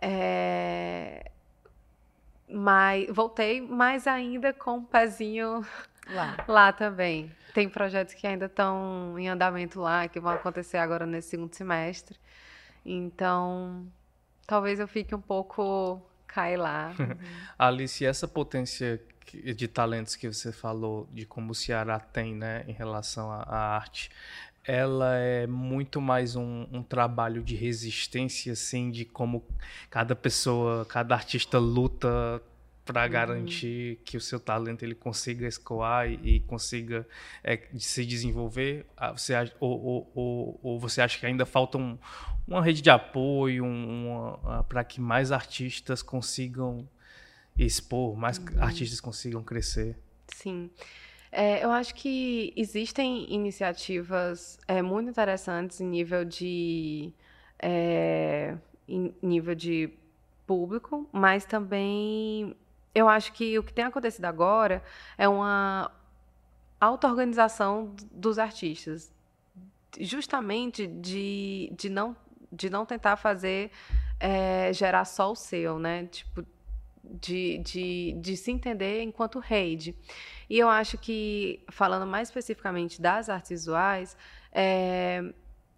É, 0.00 1.30
mas 2.48 3.06
voltei, 3.10 3.60
mas 3.60 4.06
ainda 4.06 4.52
com 4.52 4.78
um 4.78 4.84
pezinho 4.84 5.64
lá. 6.08 6.36
lá 6.48 6.72
também. 6.72 7.32
Tem 7.54 7.68
projetos 7.68 8.14
que 8.14 8.26
ainda 8.26 8.46
estão 8.46 9.18
em 9.18 9.28
andamento 9.28 9.80
lá, 9.80 10.08
que 10.08 10.20
vão 10.20 10.32
acontecer 10.32 10.78
agora 10.78 11.06
nesse 11.06 11.30
segundo 11.30 11.54
semestre. 11.54 12.18
Então, 12.84 13.86
talvez 14.46 14.78
eu 14.80 14.88
fique 14.88 15.14
um 15.14 15.20
pouco 15.20 16.00
cai 16.26 16.56
lá. 16.56 16.92
Alice, 17.58 18.04
essa 18.04 18.28
potência 18.28 19.02
de 19.36 19.68
talentos 19.68 20.16
que 20.16 20.26
você 20.26 20.52
falou, 20.52 21.08
de 21.12 21.24
como 21.24 21.52
o 21.52 21.54
Ceará 21.54 21.98
tem, 21.98 22.34
né, 22.34 22.64
em 22.66 22.72
relação 22.72 23.30
à, 23.30 23.56
arte, 23.76 24.10
ela 24.64 25.16
é 25.16 25.46
muito 25.46 26.00
mais 26.00 26.36
um, 26.36 26.66
um, 26.70 26.82
trabalho 26.82 27.42
de 27.42 27.56
resistência, 27.56 28.52
assim, 28.52 28.90
de 28.90 29.04
como 29.04 29.42
cada 29.90 30.14
pessoa, 30.14 30.84
cada 30.84 31.14
artista 31.14 31.58
luta 31.58 32.42
para 32.84 33.04
uhum. 33.04 33.10
garantir 33.10 34.00
que 34.04 34.16
o 34.16 34.20
seu 34.20 34.40
talento 34.40 34.82
ele 34.82 34.94
consiga 34.94 35.46
escoar 35.46 36.10
e, 36.10 36.36
e 36.36 36.40
consiga 36.40 37.06
é, 37.44 37.60
se 37.78 38.04
desenvolver? 38.04 38.86
Ah, 38.96 39.12
você, 39.12 39.34
ou, 39.60 39.84
ou, 39.84 40.12
ou, 40.14 40.60
ou, 40.62 40.80
você 40.80 41.02
acha 41.02 41.18
que 41.18 41.26
ainda 41.26 41.44
falta 41.44 41.76
um, 41.76 41.98
uma 42.46 42.62
rede 42.62 42.80
de 42.80 42.88
apoio 42.90 43.64
um, 43.64 44.36
para 44.68 44.82
que 44.84 45.00
mais 45.00 45.30
artistas 45.32 46.02
consigam 46.02 46.88
expor, 47.58 48.16
mais 48.16 48.38
uhum. 48.38 48.62
artistas 48.62 49.00
consigam 49.00 49.42
crescer? 49.42 49.96
Sim. 50.28 50.70
É, 51.30 51.62
eu 51.62 51.70
acho 51.70 51.94
que 51.94 52.52
existem 52.56 53.30
iniciativas 53.32 54.58
é, 54.66 54.80
muito 54.80 55.10
interessantes 55.10 55.80
em 55.80 55.86
nível 55.86 56.24
de 56.24 57.12
é, 57.58 58.56
em 58.86 59.14
nível 59.20 59.54
de 59.54 59.90
público, 60.46 61.06
mas 61.12 61.44
também 61.44 62.56
eu 62.94 63.08
acho 63.08 63.32
que 63.32 63.58
o 63.58 63.62
que 63.62 63.72
tem 63.72 63.84
acontecido 63.84 64.24
agora 64.24 64.82
é 65.18 65.28
uma 65.28 65.90
auto-organização 66.80 67.94
dos 68.10 68.38
artistas, 68.38 69.12
justamente 70.00 70.86
de, 70.86 71.70
de, 71.76 71.90
não, 71.90 72.16
de 72.50 72.70
não 72.70 72.86
tentar 72.86 73.16
fazer 73.16 73.70
é, 74.18 74.72
gerar 74.72 75.04
só 75.04 75.32
o 75.32 75.34
seu, 75.34 75.78
né? 75.78 76.06
Tipo, 76.06 76.44
de, 77.02 77.58
de, 77.58 78.16
de 78.20 78.36
se 78.36 78.50
entender 78.50 79.02
enquanto 79.02 79.38
rede. 79.38 79.94
E 80.48 80.58
eu 80.58 80.68
acho 80.68 80.96
que, 80.98 81.64
falando 81.70 82.06
mais 82.06 82.28
especificamente 82.28 83.00
das 83.00 83.28
artes 83.28 83.50
visuais, 83.50 84.16
é, 84.52 85.22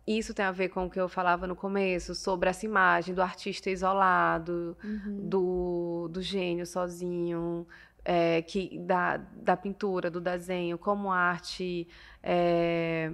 isso 0.07 0.33
tem 0.35 0.45
a 0.45 0.53
ver 0.53 0.71
com 0.71 0.87
o 0.87 0.91
que 0.91 1.01
eu 1.01 1.09
falava 1.09 1.47
no 1.47 1.55
começo, 1.55 2.15
sobre 2.15 2.49
essa 2.49 2.65
imagem 2.65 3.15
do 3.15 3.23
artista 3.23 3.71
isolado, 3.71 4.77
uhum. 4.83 5.29
do, 5.29 6.09
do 6.11 6.23
gênio 6.23 6.67
sozinho, 6.67 7.67
é, 8.05 8.43
que, 8.43 8.79
da, 8.79 9.19
da 9.19 9.57
pintura, 9.57 10.11
do 10.11 10.21
desenho, 10.21 10.79
como 10.79 11.13
arte 11.13 11.87
é, 12.23 13.13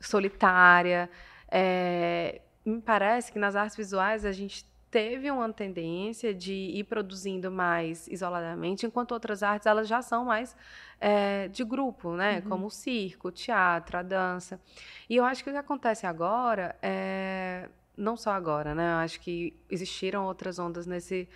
solitária. 0.00 1.10
É, 1.50 2.40
me 2.64 2.80
parece 2.80 3.32
que 3.32 3.38
nas 3.38 3.56
artes 3.56 3.76
visuais 3.76 4.24
a 4.24 4.32
gente 4.32 4.64
teve 4.90 5.30
uma 5.30 5.52
tendência 5.52 6.34
de 6.34 6.52
ir 6.52 6.84
produzindo 6.84 7.50
mais 7.50 8.08
isoladamente, 8.08 8.84
enquanto 8.84 9.12
outras 9.12 9.42
artes 9.42 9.66
elas 9.66 9.86
já 9.86 10.02
são 10.02 10.24
mais 10.24 10.56
é, 11.00 11.48
de 11.48 11.64
grupo, 11.64 12.14
né? 12.14 12.36
Uhum. 12.36 12.48
Como 12.48 12.66
o 12.66 12.70
circo, 12.70 13.28
o 13.28 13.32
teatro, 13.32 13.98
a 13.98 14.02
dança. 14.02 14.60
E 15.08 15.16
eu 15.16 15.24
acho 15.24 15.44
que 15.44 15.50
o 15.50 15.52
que 15.52 15.58
acontece 15.58 16.06
agora 16.06 16.76
é 16.82 17.68
não 17.96 18.16
só 18.16 18.32
agora, 18.32 18.74
né? 18.74 18.92
Eu 18.92 18.96
acho 18.96 19.20
que 19.20 19.54
existiram 19.70 20.24
outras 20.24 20.58
ondas 20.58 20.86
nesse, 20.86 21.28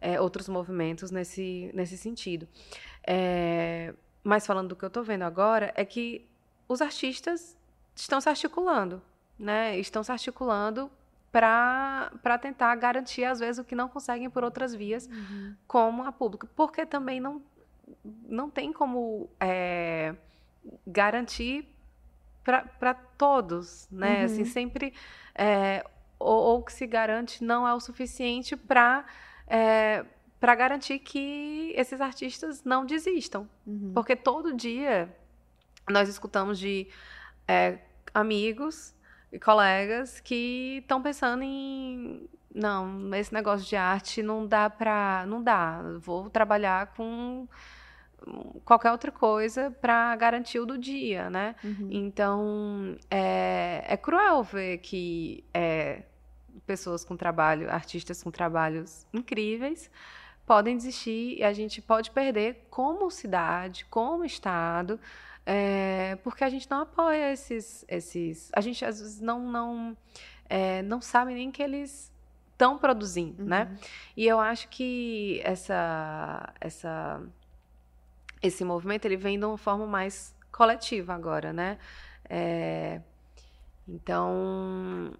é, 0.00 0.20
outros 0.20 0.48
movimentos 0.48 1.10
nesse 1.10 1.70
nesse 1.74 1.98
sentido. 1.98 2.48
É, 3.06 3.92
mas 4.24 4.46
falando 4.46 4.68
do 4.68 4.76
que 4.76 4.84
eu 4.84 4.88
estou 4.88 5.02
vendo 5.02 5.22
agora 5.22 5.72
é 5.76 5.84
que 5.84 6.24
os 6.68 6.80
artistas 6.80 7.56
estão 7.94 8.20
se 8.20 8.28
articulando, 8.28 9.02
né? 9.38 9.78
Estão 9.78 10.02
se 10.02 10.12
articulando 10.12 10.90
para 11.32 12.38
tentar 12.40 12.74
garantir, 12.76 13.24
às 13.24 13.40
vezes, 13.40 13.58
o 13.58 13.64
que 13.64 13.74
não 13.74 13.88
conseguem 13.88 14.28
por 14.28 14.44
outras 14.44 14.74
vias, 14.74 15.06
uhum. 15.06 15.56
como 15.66 16.04
a 16.04 16.12
pública. 16.12 16.46
Porque 16.54 16.84
também 16.84 17.18
não, 17.20 17.42
não 18.28 18.50
tem 18.50 18.70
como 18.70 19.30
é, 19.40 20.14
garantir 20.86 21.66
para 22.44 22.94
todos, 23.16 23.88
né? 23.90 24.18
Uhum. 24.18 24.24
Assim, 24.26 24.44
sempre... 24.44 24.92
É, 25.34 25.84
ou, 26.18 26.58
o 26.58 26.62
que 26.62 26.72
se 26.72 26.86
garante 26.86 27.42
não 27.42 27.66
é 27.66 27.72
o 27.72 27.80
suficiente 27.80 28.54
para... 28.54 29.06
É, 29.46 30.04
para 30.38 30.56
garantir 30.56 30.98
que 30.98 31.72
esses 31.76 32.00
artistas 32.00 32.64
não 32.64 32.84
desistam. 32.84 33.48
Uhum. 33.64 33.92
Porque 33.94 34.16
todo 34.16 34.52
dia 34.52 35.08
nós 35.88 36.08
escutamos 36.08 36.58
de 36.58 36.88
é, 37.46 37.78
amigos 38.12 38.92
colegas 39.40 40.20
que 40.20 40.78
estão 40.82 41.02
pensando 41.02 41.42
em 41.42 42.28
não, 42.54 43.14
esse 43.14 43.32
negócio 43.32 43.66
de 43.66 43.76
arte 43.76 44.22
não 44.22 44.46
dá 44.46 44.68
para, 44.68 45.24
não 45.26 45.42
dá. 45.42 45.80
Vou 45.98 46.28
trabalhar 46.28 46.88
com 46.94 47.48
qualquer 48.64 48.92
outra 48.92 49.10
coisa 49.10 49.70
para 49.70 50.14
garantir 50.16 50.60
o 50.60 50.66
do 50.66 50.78
dia, 50.78 51.30
né? 51.30 51.54
Uhum. 51.64 51.88
Então 51.90 52.96
é, 53.10 53.84
é 53.86 53.96
cruel 53.96 54.42
ver 54.42 54.78
que 54.78 55.44
é, 55.52 56.02
pessoas 56.66 57.04
com 57.04 57.16
trabalho, 57.16 57.70
artistas 57.70 58.22
com 58.22 58.30
trabalhos 58.30 59.06
incríveis 59.12 59.90
podem 60.46 60.76
desistir 60.76 61.38
e 61.38 61.44
a 61.44 61.52
gente 61.52 61.80
pode 61.80 62.10
perder 62.10 62.66
como 62.68 63.10
cidade, 63.10 63.84
como 63.86 64.24
estado, 64.24 64.98
é, 65.44 66.16
porque 66.22 66.44
a 66.44 66.48
gente 66.48 66.70
não 66.70 66.80
apoia 66.80 67.32
esses, 67.32 67.84
esses. 67.88 68.50
A 68.54 68.60
gente 68.60 68.84
às 68.84 69.00
vezes 69.00 69.20
não, 69.20 69.40
não, 69.40 69.96
é, 70.48 70.82
não 70.82 71.00
sabe 71.00 71.34
nem 71.34 71.50
que 71.50 71.62
eles 71.62 72.12
estão 72.52 72.78
produzindo, 72.78 73.44
né? 73.44 73.64
uhum. 73.64 73.70
né? 73.70 73.78
E 74.16 74.26
eu 74.26 74.38
acho 74.38 74.68
que 74.68 75.40
essa, 75.42 76.52
essa, 76.60 77.20
esse 78.40 78.64
movimento 78.64 79.04
ele 79.04 79.16
vem 79.16 79.38
de 79.38 79.44
uma 79.44 79.58
forma 79.58 79.86
mais 79.86 80.34
coletiva 80.52 81.12
agora, 81.14 81.52
né? 81.52 81.78
É, 82.28 83.00
então, 83.88 85.12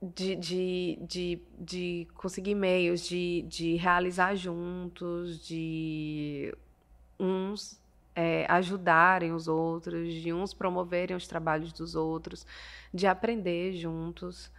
de, 0.00 0.36
de, 0.36 0.98
de, 1.02 1.42
de 1.58 2.08
conseguir 2.14 2.54
meios, 2.54 3.00
de, 3.06 3.42
de 3.48 3.74
realizar 3.74 4.36
juntos, 4.36 5.44
de 5.44 6.54
uns 7.18 7.80
é, 8.20 8.44
ajudarem 8.48 9.32
os 9.32 9.46
outros, 9.46 10.12
de 10.12 10.32
uns 10.32 10.52
promoverem 10.52 11.16
os 11.16 11.28
trabalhos 11.28 11.72
dos 11.72 11.94
outros, 11.94 12.44
de 12.92 13.06
aprender 13.06 13.74
juntos. 13.74 14.50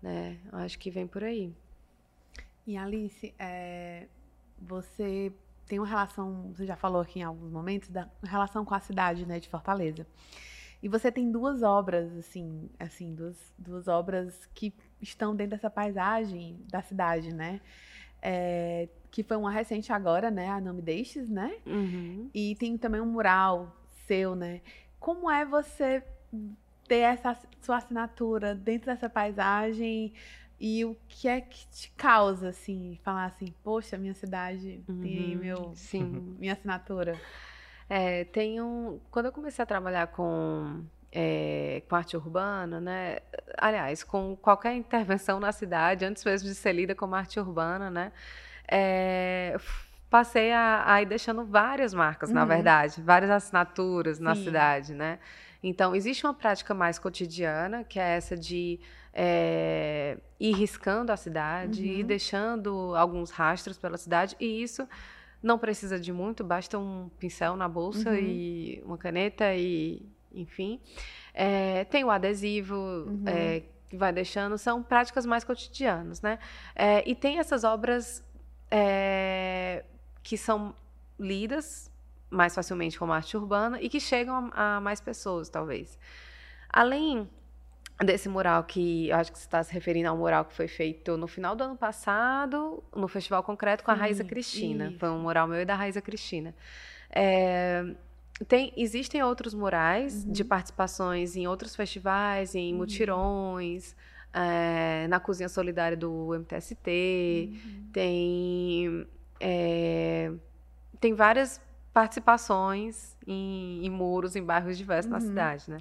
Né? 0.00 0.40
Acho 0.50 0.78
que 0.78 0.90
vem 0.90 1.06
por 1.06 1.22
aí. 1.22 1.52
E 2.66 2.78
Alice, 2.78 3.34
é, 3.38 4.08
você 4.58 5.30
tem 5.66 5.78
uma 5.78 5.86
relação, 5.86 6.50
você 6.54 6.64
já 6.64 6.76
falou 6.76 7.02
aqui 7.02 7.18
em 7.18 7.24
alguns 7.24 7.52
momentos, 7.52 7.90
da 7.90 8.08
relação 8.22 8.64
com 8.64 8.74
a 8.74 8.80
cidade 8.80 9.26
né, 9.26 9.38
de 9.38 9.50
Fortaleza. 9.50 10.06
E 10.82 10.88
você 10.88 11.12
tem 11.12 11.30
duas 11.30 11.62
obras, 11.62 12.10
assim, 12.16 12.70
assim 12.78 13.14
duas, 13.14 13.52
duas 13.58 13.86
obras 13.86 14.48
que 14.54 14.72
estão 14.98 15.36
dentro 15.36 15.58
dessa 15.58 15.68
paisagem 15.68 16.58
da 16.70 16.80
cidade, 16.80 17.34
né? 17.34 17.60
É, 18.24 18.88
que 19.10 19.22
foi 19.22 19.36
uma 19.36 19.50
recente 19.50 19.92
agora, 19.92 20.30
né? 20.30 20.48
A 20.48 20.60
Nome 20.60 20.80
Deixes, 20.80 21.28
né? 21.28 21.54
Uhum. 21.66 22.30
E 22.32 22.56
tem 22.56 22.78
também 22.78 23.02
um 23.02 23.06
mural 23.06 23.76
seu, 24.06 24.34
né? 24.34 24.62
Como 24.98 25.30
é 25.30 25.44
você 25.44 26.02
ter 26.88 27.00
essa 27.00 27.38
sua 27.60 27.76
assinatura 27.76 28.54
dentro 28.54 28.86
dessa 28.86 29.08
paisagem 29.08 30.14
e 30.58 30.84
o 30.84 30.96
que 31.06 31.28
é 31.28 31.42
que 31.42 31.66
te 31.68 31.90
causa, 31.90 32.48
assim, 32.48 32.98
falar 33.02 33.26
assim, 33.26 33.52
poxa, 33.62 33.98
minha 33.98 34.14
cidade 34.14 34.82
tem 35.02 35.34
Uhum, 35.34 35.42
meu, 35.42 35.72
Sim. 35.74 36.34
minha 36.40 36.54
assinatura. 36.54 37.20
É, 37.88 38.24
tem 38.24 38.62
um, 38.62 38.98
quando 39.10 39.26
eu 39.26 39.32
comecei 39.32 39.62
a 39.62 39.66
trabalhar 39.66 40.06
com, 40.06 40.82
é, 41.14 41.82
com 41.88 41.94
arte 41.96 42.16
urbana, 42.16 42.80
né? 42.80 43.18
Aliás, 43.56 44.02
com 44.04 44.36
qualquer 44.36 44.74
intervenção 44.74 45.38
na 45.40 45.52
cidade, 45.52 46.04
antes 46.04 46.24
mesmo 46.24 46.48
de 46.48 46.54
ser 46.54 46.72
lida 46.72 46.94
como 46.94 47.14
arte 47.14 47.38
urbana, 47.40 47.90
né? 47.90 48.12
é, 48.68 49.56
passei 50.10 50.52
a, 50.52 50.84
a 50.86 51.02
ir 51.02 51.06
deixando 51.06 51.44
várias 51.44 51.92
marcas, 51.92 52.30
na 52.32 52.42
Uhum. 52.42 52.48
verdade, 52.48 53.00
várias 53.02 53.30
assinaturas 53.30 54.18
na 54.18 54.34
Sim. 54.34 54.44
cidade, 54.44 54.94
né? 54.94 55.18
Então, 55.62 55.94
existe 55.94 56.26
uma 56.26 56.34
prática 56.34 56.74
mais 56.74 56.98
cotidiana, 56.98 57.84
que 57.84 57.98
é 57.98 58.16
essa 58.16 58.36
de 58.36 58.78
é, 59.12 60.18
ir 60.38 60.52
riscando 60.52 61.10
a 61.10 61.16
cidade, 61.16 61.82
Uhum. 61.82 62.00
ir 62.00 62.04
deixando 62.04 62.94
alguns 62.96 63.30
rastros 63.30 63.78
pela 63.78 63.96
cidade, 63.96 64.36
e 64.38 64.62
isso 64.62 64.86
não 65.42 65.58
precisa 65.58 65.98
de 65.98 66.12
muito, 66.12 66.44
basta 66.44 66.78
um 66.78 67.10
pincel 67.18 67.56
na 67.56 67.68
bolsa 67.68 68.10
Uhum. 68.10 68.16
e 68.16 68.82
uma 68.84 68.98
caneta 68.98 69.54
e, 69.54 70.06
enfim. 70.34 70.80
É, 71.32 71.84
tem 71.84 72.04
o 72.04 72.10
adesivo, 72.10 72.74
Uhum. 72.76 73.24
é, 73.26 73.62
que 73.88 73.96
vai 73.96 74.12
deixando, 74.12 74.56
são 74.58 74.82
práticas 74.82 75.24
mais 75.26 75.44
cotidianas, 75.44 76.20
né? 76.22 76.38
É, 76.74 77.08
e 77.08 77.14
tem 77.14 77.38
essas 77.38 77.64
obras 77.64 78.24
é, 78.70 79.84
que 80.22 80.36
são 80.36 80.74
lidas 81.18 81.90
mais 82.30 82.54
facilmente 82.54 82.98
como 82.98 83.12
arte 83.12 83.36
urbana 83.36 83.80
e 83.80 83.88
que 83.88 84.00
chegam 84.00 84.50
a, 84.52 84.76
a 84.76 84.80
mais 84.80 85.00
pessoas, 85.00 85.48
talvez. 85.48 85.98
Além 86.68 87.28
desse 88.04 88.28
mural 88.28 88.64
que 88.64 89.08
eu 89.08 89.16
acho 89.16 89.30
que 89.30 89.38
você 89.38 89.44
está 89.44 89.62
se 89.62 89.72
referindo 89.72 90.08
ao 90.08 90.16
mural 90.16 90.44
que 90.44 90.52
foi 90.52 90.66
feito 90.66 91.16
no 91.16 91.28
final 91.28 91.54
do 91.54 91.62
ano 91.62 91.76
passado 91.76 92.82
no 92.92 93.06
Festival 93.06 93.40
Concreto 93.44 93.84
com 93.84 93.92
a 93.92 93.94
Raíza 93.94 94.24
Cristina. 94.24 94.88
isso. 94.88 94.98
Foi 94.98 95.10
um 95.10 95.20
mural 95.20 95.46
meu 95.46 95.60
e 95.60 95.64
da 95.64 95.76
Raíza 95.76 96.00
Cristina. 96.02 96.52
É, 97.08 97.84
tem, 98.48 98.72
existem 98.76 99.22
outros 99.22 99.54
murais 99.54 100.24
Uhum. 100.24 100.32
de 100.32 100.44
participações 100.44 101.36
em 101.36 101.46
outros 101.46 101.76
festivais, 101.76 102.54
em 102.54 102.72
Uhum. 102.72 102.78
mutirões, 102.78 103.94
é, 104.32 105.06
na 105.08 105.20
Cozinha 105.20 105.48
Solidária 105.48 105.96
do 105.96 106.34
MTST, 106.34 107.50
Uhum. 107.52 107.88
tem, 107.92 109.06
é, 109.40 110.32
tem 111.00 111.14
várias 111.14 111.60
participações 111.92 113.16
em, 113.26 113.86
em 113.86 113.90
muros, 113.90 114.34
em 114.34 114.42
bairros 114.42 114.76
diversos 114.76 115.10
na 115.10 115.18
Uhum. 115.18 115.26
cidade, 115.26 115.64
né? 115.70 115.78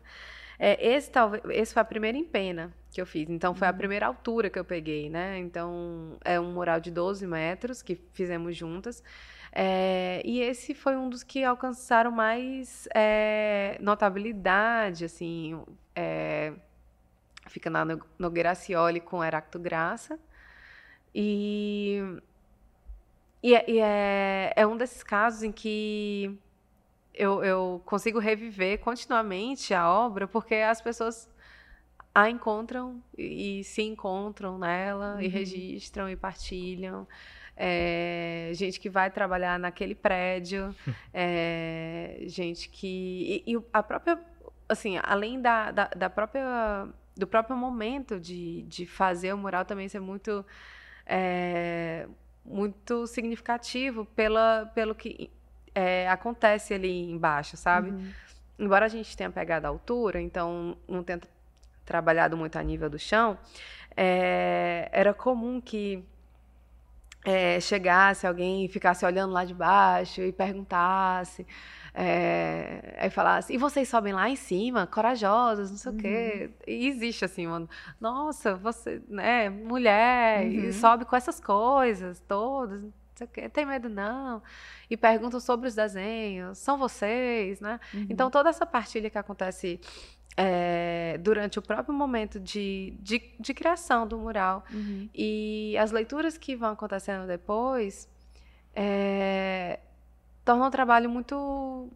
É, 0.59 0.87
esse, 0.95 1.09
talvez, 1.09 1.43
esse 1.49 1.73
foi 1.73 1.81
a 1.81 1.85
primeira 1.85 2.15
em 2.17 2.23
pena 2.23 2.71
que 2.91 3.01
eu 3.01 3.05
fiz. 3.07 3.27
Então, 3.29 3.55
foi 3.55 3.67
a 3.67 3.71
Uhum. 3.71 3.77
primeira 3.77 4.05
altura 4.05 4.49
que 4.51 4.59
eu 4.59 4.63
peguei, 4.63 5.09
né? 5.09 5.39
Então, 5.39 6.15
é 6.23 6.39
um 6.39 6.53
mural 6.53 6.79
de 6.79 6.91
12 6.91 7.25
metros 7.25 7.81
que 7.81 7.95
fizemos 8.13 8.55
juntas. 8.55 9.03
É, 9.55 10.21
e 10.25 10.41
esse 10.41 10.73
foi 10.73 10.95
um 10.97 11.09
dos 11.09 11.23
que 11.23 11.43
alcançaram 11.43 12.11
mais 12.11 12.87
é, 12.95 13.77
notabilidade, 13.81 15.05
assim. 15.05 15.61
é, 15.95 16.53
fica 17.47 17.69
na 17.69 17.85
No- 17.85 18.01
Nogueira 18.19 18.55
Cioli 18.55 18.99
com 19.01 19.23
Heracto 19.23 19.59
Graça. 19.59 20.19
E, 21.15 22.01
e, 23.41 23.55
é, 23.55 23.65
e 23.69 23.79
é, 23.79 24.53
é 24.55 24.65
um 24.67 24.77
desses 24.77 25.03
casos 25.03 25.43
em 25.43 25.51
que 25.51 26.37
eu, 27.13 27.43
eu 27.43 27.81
consigo 27.85 28.19
reviver 28.19 28.79
continuamente 28.79 29.73
a 29.73 29.89
obra, 29.91 30.27
porque 30.27 30.55
as 30.55 30.81
pessoas 30.81 31.29
a 32.15 32.29
encontram 32.29 33.03
e, 33.17 33.61
e 33.61 33.63
se 33.65 33.83
encontram 33.83 34.57
nela, 34.59 35.23
e 35.23 35.27
Uhum. 35.27 35.31
registram 35.31 36.09
e 36.09 36.15
partilham. 36.15 37.07
É, 37.55 38.49
gente 38.53 38.79
que 38.79 38.89
vai 38.89 39.11
trabalhar 39.11 39.59
naquele 39.59 39.95
prédio, 39.95 40.75
é, 41.13 42.19
gente 42.25 42.69
que. 42.69 43.43
E, 43.45 43.53
e 43.53 43.61
a 43.71 43.83
própria. 43.83 44.19
Assim, 44.67 44.97
além 45.03 45.41
da, 45.41 45.71
da, 45.71 45.85
da 45.87 46.09
própria. 46.09 46.87
Do 47.15 47.27
próprio 47.27 47.55
momento 47.55 48.19
de, 48.19 48.63
de 48.63 48.87
fazer 48.87 49.33
o 49.33 49.37
mural 49.37 49.65
também 49.65 49.87
ser 49.87 49.99
muito. 49.99 50.43
é, 51.05 52.07
muito 52.45 53.07
significativo 53.07 54.05
pela, 54.05 54.69
pelo 54.73 54.93
que 54.93 55.29
é, 55.73 56.07
acontece 56.09 56.73
ali 56.73 57.09
embaixo, 57.09 57.57
sabe? 57.57 57.91
Uhum. 57.91 58.11
embora 58.59 58.85
a 58.85 58.89
gente 58.89 59.15
tenha 59.15 59.29
pegado 59.29 59.65
a 59.65 59.69
altura, 59.69 60.21
então 60.21 60.77
não 60.87 61.03
tenha 61.03 61.19
trabalhado 61.85 62.37
muito 62.37 62.57
a 62.57 62.63
nível 62.63 62.89
do 62.89 62.99
chão, 62.99 63.37
é, 63.95 64.89
era 64.91 65.13
comum 65.13 65.59
que 65.59 66.03
é, 67.25 67.59
chegasse 67.59 68.25
alguém 68.27 68.65
e 68.65 68.67
ficasse 68.67 69.05
olhando 69.05 69.31
lá 69.33 69.45
de 69.45 69.53
baixo 69.53 70.21
e 70.21 70.31
perguntasse, 70.31 71.45
é, 71.93 72.95
aí 72.99 73.09
falasse, 73.09 73.53
e 73.53 73.57
vocês 73.57 73.87
sobem 73.87 74.13
lá 74.13 74.29
em 74.29 74.35
cima, 74.35 74.87
corajosos, 74.87 75.69
não 75.71 75.77
sei 75.77 75.91
o 75.91 75.95
quê. 75.97 76.49
E 76.67 76.87
existe 76.87 77.23
assim, 77.23 77.45
uma, 77.47 77.67
nossa, 78.01 78.55
você, 78.55 79.01
né, 79.07 79.49
mulher, 79.49 80.45
Uhum. 80.47 80.71
sobe 80.73 81.05
com 81.05 81.15
essas 81.15 81.39
coisas 81.39 82.19
todas, 82.27 82.81
não 82.81 82.91
sei 83.15 83.27
o 83.27 83.29
quê, 83.29 83.47
tem 83.49 83.65
medo 83.65 83.87
não? 83.89 84.41
E 84.89 84.97
perguntam 84.97 85.39
sobre 85.39 85.67
os 85.67 85.75
desenhos, 85.75 86.57
são 86.57 86.77
vocês, 86.77 87.61
né? 87.61 87.79
Uhum. 87.93 88.07
Então, 88.09 88.29
toda 88.31 88.49
essa 88.49 88.65
partilha 88.65 89.09
que 89.09 89.17
acontece 89.17 89.79
é, 90.35 91.17
durante 91.19 91.59
o 91.59 91.61
próprio 91.61 91.93
momento 91.93 92.39
de, 92.39 92.95
de, 92.99 93.21
de 93.39 93.53
criação 93.53 94.07
do 94.07 94.17
mural 94.17 94.63
Uhum. 94.71 95.09
e 95.13 95.77
as 95.77 95.91
leituras 95.91 96.37
que 96.37 96.55
vão 96.55 96.71
acontecendo 96.71 97.27
depois 97.27 98.07
é, 98.75 99.79
tornam 100.43 100.67
o 100.67 100.71
trabalho 100.71 101.09
muito. 101.09 101.89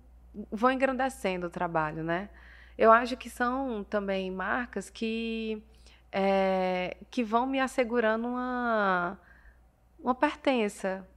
vão 0.52 0.72
engrandecendo 0.72 1.48
o 1.48 1.50
trabalho, 1.50 2.04
né? 2.04 2.30
Eu 2.78 2.92
acho 2.92 3.18
que 3.18 3.30
são 3.30 3.84
também 3.84 4.30
marcas 4.30 4.90
que, 4.90 5.64
é, 6.12 6.96
que 7.10 7.24
vão 7.24 7.48
me 7.48 7.60
assegurando 7.60 8.28
uma, 8.28 9.20
uma 10.00 10.14
pertença 10.14 11.08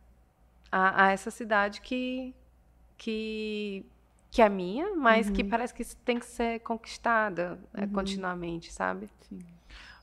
a, 0.73 1.05
a 1.05 1.11
essa 1.13 1.31
cidade 1.31 1.83
que, 1.83 2.35
que, 2.97 3.85
que 4.31 4.40
é 4.43 4.48
minha, 4.48 4.94
mas 4.94 5.28
que 5.28 5.43
Uhum. 5.43 5.48
parece 5.51 5.74
que 5.74 5.85
tem 6.05 6.19
que 6.19 6.27
ser 6.27 6.61
conquistada 6.61 7.59
é, 7.74 7.82
Uhum. 7.82 7.89
continuamente, 7.89 8.73
sabe? 8.73 9.09
Sim. 9.28 9.39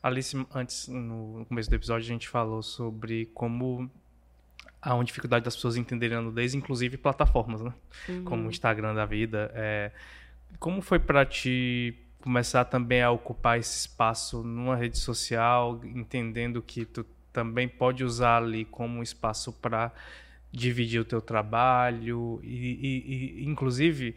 Alice, 0.04 0.46
antes, 0.54 0.88
no 0.88 1.46
começo 1.48 1.70
do 1.70 1.76
episódio, 1.76 2.06
a 2.06 2.08
gente 2.08 2.28
falou 2.30 2.62
sobre 2.62 3.26
como 3.34 3.90
há 4.82 4.94
uma 4.94 5.04
dificuldade 5.04 5.44
das 5.44 5.56
pessoas 5.56 5.76
entenderem 5.76 6.18
a 6.18 6.22
nudez, 6.22 6.54
inclusive 6.54 6.98
plataformas, 6.98 7.62
né? 7.62 7.74
Como 8.24 8.48
o 8.48 8.50
Instagram 8.50 8.94
da 8.94 9.06
vida. 9.06 9.52
É, 9.56 9.92
como 10.60 10.82
foi 10.82 11.00
para 11.00 11.26
ti 11.26 11.98
começar 12.22 12.66
também 12.66 13.02
a 13.02 13.10
ocupar 13.12 13.58
esse 13.60 13.80
espaço 13.88 14.44
numa 14.44 14.76
rede 14.76 14.98
social, 14.98 15.82
entendendo 15.84 16.62
que 16.62 16.86
tu 16.86 17.06
também 17.34 17.68
pode 17.68 18.04
usar 18.04 18.38
ali 18.44 18.66
como 18.66 19.00
um 19.00 19.04
espaço 19.04 19.52
para 19.54 19.92
dividir 20.52 21.00
o 21.00 21.06
teu 21.06 21.22
trabalho 21.22 22.40
e, 22.44 22.48
e- 22.48 23.42
e, 23.44 23.46
inclusive 23.46 24.16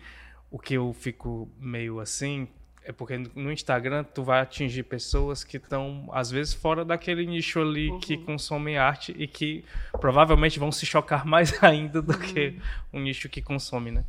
o 0.50 0.58
que 0.58 0.74
eu 0.74 0.92
fico 0.92 1.48
meio 1.60 2.00
assim 2.00 2.48
é 2.82 2.92
porque 2.92 3.18
no 3.36 3.52
Instagram 3.52 4.02
tu 4.04 4.22
vai 4.24 4.40
atingir 4.40 4.84
pessoas 4.84 5.44
que 5.44 5.58
estão 5.58 6.08
às 6.12 6.30
vezes 6.30 6.54
fora 6.54 6.84
daquele 6.84 7.26
nicho 7.26 7.60
ali 7.60 7.90
que 8.00 8.14
Uhum. 8.14 8.24
consomem 8.24 8.78
arte 8.78 9.14
e 9.18 9.26
que 9.26 9.64
provavelmente 10.00 10.58
vão 10.58 10.72
se 10.72 10.86
chocar 10.86 11.24
mais 11.26 11.62
ainda 11.62 12.00
do 12.00 12.16
que 12.18 12.58
o 12.92 12.98
nicho 12.98 13.28
que 13.28 13.42
consome, 13.42 13.90
né? 13.90 14.04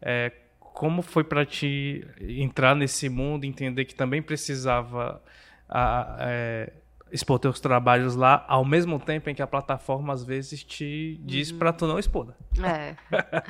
É, 0.00 0.32
como 0.58 1.02
foi 1.02 1.22
para 1.22 1.44
ti 1.46 2.04
entrar 2.20 2.74
nesse 2.74 3.08
mundo, 3.08 3.44
entender 3.44 3.84
que 3.84 3.94
também 3.94 4.20
precisava 4.22 5.22
a- 5.68 6.16
é, 6.20 6.72
expor 7.14 7.38
teus 7.38 7.60
trabalhos 7.60 8.16
lá, 8.16 8.44
ao 8.48 8.64
mesmo 8.64 8.98
tempo 8.98 9.30
em 9.30 9.34
que 9.34 9.40
a 9.40 9.46
plataforma 9.46 10.12
às 10.12 10.24
vezes 10.24 10.64
te 10.64 11.16
diz 11.22 11.52
para 11.52 11.72
tu 11.72 11.86
não 11.86 11.96
expor. 11.98 12.34
né? 12.58 12.96
É. 13.12 13.42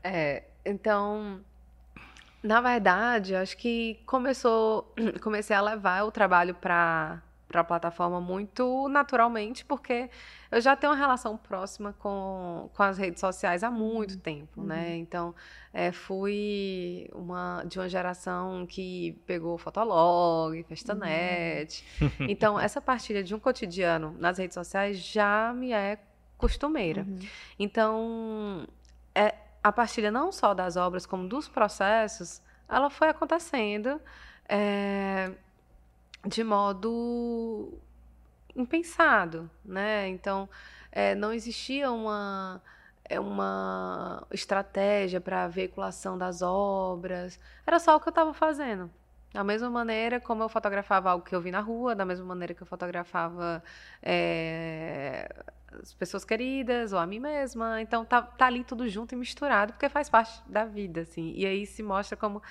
É, 0.06 0.44
então, 0.64 1.40
na 2.42 2.60
verdade, 2.60 3.34
acho 3.34 3.56
que 3.56 3.98
começou, 4.06 4.94
comecei 5.20 5.56
a 5.56 5.60
levar 5.60 6.04
o 6.04 6.10
trabalho 6.12 6.54
para 6.54 7.20
para 7.54 7.60
a 7.60 7.64
plataforma 7.64 8.20
muito 8.20 8.88
naturalmente, 8.88 9.64
porque 9.64 10.10
eu 10.50 10.60
já 10.60 10.74
tenho 10.74 10.92
uma 10.92 10.98
relação 10.98 11.36
próxima 11.36 11.92
com, 11.92 12.68
com 12.74 12.82
as 12.82 12.98
redes 12.98 13.20
sociais 13.20 13.62
há 13.62 13.70
muito 13.70 14.18
tempo, 14.18 14.60
né? 14.64 14.96
Então, 14.96 15.32
é, 15.72 15.92
fui 15.92 17.08
uma, 17.14 17.62
de 17.64 17.78
uma 17.78 17.88
geração 17.88 18.66
que 18.66 19.22
pegou 19.24 19.56
Fotolog, 19.56 20.60
Festanet. 20.64 21.84
Então, 22.28 22.58
essa 22.58 22.80
partilha 22.80 23.22
de 23.22 23.36
um 23.36 23.38
cotidiano 23.38 24.16
nas 24.18 24.38
redes 24.38 24.54
sociais 24.54 24.98
já 24.98 25.54
me 25.54 25.70
é 25.70 26.00
costumeira. 26.36 27.02
Uhum. 27.02 27.18
Então, 27.56 28.66
é, 29.14 29.32
a 29.62 29.70
partilha 29.70 30.10
não 30.10 30.32
só 30.32 30.54
das 30.54 30.76
obras, 30.76 31.06
como 31.06 31.28
dos 31.28 31.46
processos, 31.48 32.42
ela 32.68 32.90
foi 32.90 33.10
acontecendo 33.10 34.00
é, 34.48 35.30
de 36.26 36.42
modo 36.44 37.78
impensado, 38.56 39.50
né? 39.64 40.08
Então, 40.08 40.48
é, 40.90 41.14
não 41.14 41.32
existia 41.32 41.90
uma 41.90 42.62
é 43.06 43.20
uma 43.20 44.26
estratégia 44.30 45.20
para 45.20 45.44
a 45.44 45.48
veiculação 45.48 46.16
das 46.16 46.40
obras. 46.40 47.38
Era 47.66 47.78
só 47.78 47.96
o 47.96 48.00
que 48.00 48.08
eu 48.08 48.10
estava 48.10 48.32
fazendo. 48.32 48.90
Da 49.32 49.44
mesma 49.44 49.68
maneira 49.68 50.20
como 50.20 50.42
eu 50.42 50.48
fotografava 50.48 51.10
algo 51.10 51.24
que 51.24 51.34
eu 51.34 51.40
vi 51.40 51.50
na 51.50 51.60
rua, 51.60 51.94
da 51.94 52.04
mesma 52.04 52.24
maneira 52.24 52.54
que 52.54 52.62
eu 52.62 52.66
fotografava 52.66 53.62
é, 54.02 55.28
as 55.82 55.92
pessoas 55.92 56.24
queridas 56.24 56.92
ou 56.92 56.98
a 56.98 57.06
mim 57.06 57.18
mesma. 57.18 57.82
Então 57.82 58.04
tá, 58.04 58.22
tá 58.22 58.46
ali 58.46 58.64
tudo 58.64 58.88
junto 58.88 59.12
e 59.12 59.16
misturado, 59.16 59.72
porque 59.72 59.88
faz 59.88 60.08
parte 60.08 60.40
da 60.48 60.64
vida, 60.64 61.02
assim. 61.02 61.32
E 61.36 61.44
aí 61.44 61.66
se 61.66 61.82
mostra 61.82 62.16
como 62.16 62.42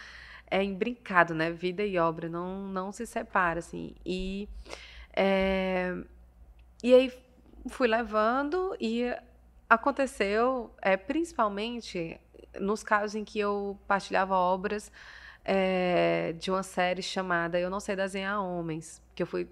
é 0.50 0.64
imbrincado, 0.64 1.34
né? 1.34 1.52
Vida 1.52 1.84
e 1.84 1.98
obra 1.98 2.30
não, 2.30 2.68
não 2.68 2.92
se 2.92 3.06
separa, 3.06 3.60
assim. 3.60 3.96
E, 4.06 4.48
é, 5.16 5.96
e 6.84 6.94
aí 6.94 7.14
fui 7.70 7.88
levando 7.88 8.76
e 8.80 9.06
aconteceu, 9.70 10.74
é, 10.82 10.98
principalmente 10.98 12.20
nos 12.60 12.84
casos 12.84 13.16
em 13.16 13.24
que 13.24 13.40
eu 13.40 13.80
partilhava 13.88 14.36
obras 14.36 14.92
é, 15.44 16.34
de 16.34 16.52
uma 16.52 16.64
série 16.64 17.02
chamada 17.02 17.60
Eu 17.60 17.70
Não 17.70 17.80
Sei 17.80 17.96
Desenhar 17.96 18.44
Homens, 18.44 19.02
que 19.16 19.24
eu 19.24 19.28
fui 19.28 19.50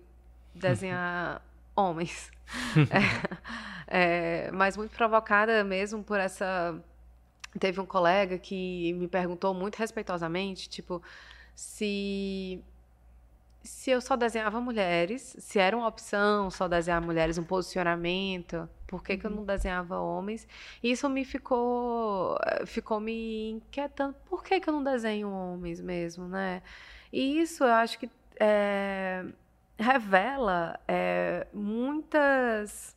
desenhar 0.53 1.41
homens. 1.76 2.31
é, 3.88 4.47
é, 4.47 4.51
mas 4.51 4.77
muito 4.77 4.95
provocada 4.95 5.63
mesmo 5.63 6.03
por 6.03 6.19
essa. 6.19 6.76
Teve 7.60 7.82
um 7.82 7.86
colega 7.86 8.38
que 8.38 8.94
me 8.94 9.07
perguntou 9.07 9.53
muito 9.53 9.76
respeitosamente, 9.76 10.69
tipo, 10.69 11.02
se 11.53 12.64
se 13.64 13.91
eu 13.91 14.02
só 14.02 14.15
desenhava 14.15 14.60
mulheres, 14.60 15.36
se 15.40 15.60
era 15.60 15.78
uma 15.78 15.88
opção 15.88 16.49
só 16.49 16.68
desenhar 16.68 17.02
mulheres, 17.02 17.38
um 17.38 17.44
posicionamento, 17.44 18.68
por 18.88 19.03
que, 19.03 19.14
uhum. 19.14 19.19
que 19.19 19.26
eu 19.26 19.30
uhum. 19.30 19.38
não 19.38 19.45
desenhava 19.45 19.99
homens? 19.99 20.48
E 20.82 20.91
isso 20.91 21.07
me 21.10 21.23
ficou, 21.23 22.38
ficou 22.65 22.99
me 22.99 23.52
inquietando. 23.52 24.15
Por 24.30 24.44
que, 24.44 24.60
que 24.60 24.68
eu 24.68 24.73
não 24.73 24.84
desenho 24.84 25.30
homens 25.30 25.80
mesmo, 25.80 26.28
né? 26.28 26.61
E 27.14 27.40
isso 27.40 27.64
eu 27.64 27.73
acho 27.73 27.99
que 27.99 28.10
é, 28.40 29.26
revela 29.78 30.80
é, 30.88 31.45
muitas, 31.53 32.95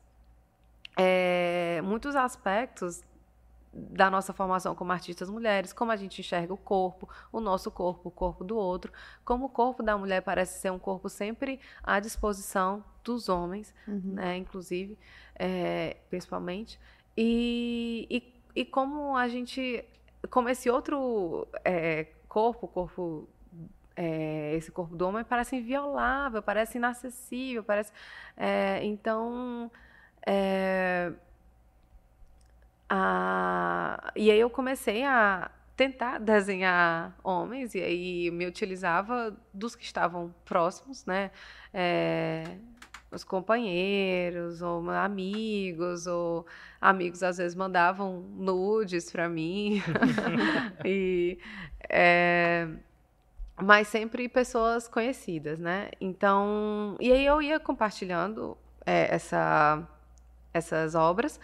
é, 0.96 1.80
muitos 1.82 2.16
aspectos 2.16 3.02
da 3.74 4.08
nossa 4.08 4.32
formação 4.32 4.74
como 4.74 4.92
artistas 4.92 5.28
mulheres, 5.28 5.72
como 5.72 5.90
a 5.90 5.96
gente 5.96 6.20
enxerga 6.20 6.52
o 6.52 6.56
corpo, 6.56 7.08
o 7.32 7.40
nosso 7.40 7.70
corpo, 7.70 8.08
o 8.08 8.12
corpo 8.12 8.44
do 8.44 8.56
outro, 8.56 8.92
como 9.24 9.46
o 9.46 9.48
corpo 9.48 9.82
da 9.82 9.98
mulher 9.98 10.22
parece 10.22 10.60
ser 10.60 10.70
um 10.70 10.78
corpo 10.78 11.08
sempre 11.08 11.58
à 11.82 11.98
disposição 11.98 12.84
dos 13.02 13.28
homens, 13.28 13.74
uhum. 13.86 14.00
né, 14.04 14.36
inclusive, 14.36 14.96
é, 15.34 15.96
principalmente, 16.08 16.78
e, 17.16 18.06
e, 18.10 18.60
e, 18.60 18.64
como 18.64 19.16
a 19.16 19.28
gente, 19.28 19.84
como 20.30 20.48
esse 20.48 20.70
outro 20.70 21.46
é, 21.64 22.06
corpo, 22.28 22.66
corpo 22.68 23.28
é, 23.96 24.54
esse 24.56 24.70
corpo 24.70 24.96
do 24.96 25.06
homem 25.06 25.24
parece 25.24 25.56
inviolável, 25.56 26.42
parece 26.42 26.78
inacessível, 26.78 27.62
parece, 27.62 27.92
é, 28.36 28.84
então 28.84 29.70
é, 30.26 31.12
ah, 32.88 34.12
e 34.14 34.30
aí 34.30 34.38
eu 34.38 34.50
comecei 34.50 35.04
a 35.04 35.50
tentar 35.76 36.18
desenhar 36.18 37.16
homens, 37.22 37.74
e 37.74 37.80
aí 37.80 38.30
me 38.30 38.46
utilizava 38.46 39.36
dos 39.52 39.74
que 39.74 39.84
estavam 39.84 40.34
próximos, 40.44 41.04
né? 41.04 41.30
É, 41.72 42.44
os 43.10 43.24
companheiros, 43.24 44.62
ou 44.62 44.88
amigos, 44.90 46.06
ou 46.06 46.46
amigos 46.80 47.22
às 47.22 47.38
vezes 47.38 47.54
mandavam 47.54 48.20
nudes 48.36 49.10
para 49.10 49.28
mim. 49.28 49.82
e, 50.84 51.38
é, 51.88 52.68
mas 53.60 53.88
sempre 53.88 54.28
pessoas 54.28 54.88
conhecidas, 54.88 55.58
né? 55.58 55.90
Então, 56.00 56.96
e 57.00 57.12
aí 57.12 57.24
eu 57.24 57.40
ia 57.40 57.58
compartilhando 57.60 58.56
é, 58.84 59.14
essa, 59.14 59.86
essas 60.52 60.94
obras. 60.94 61.40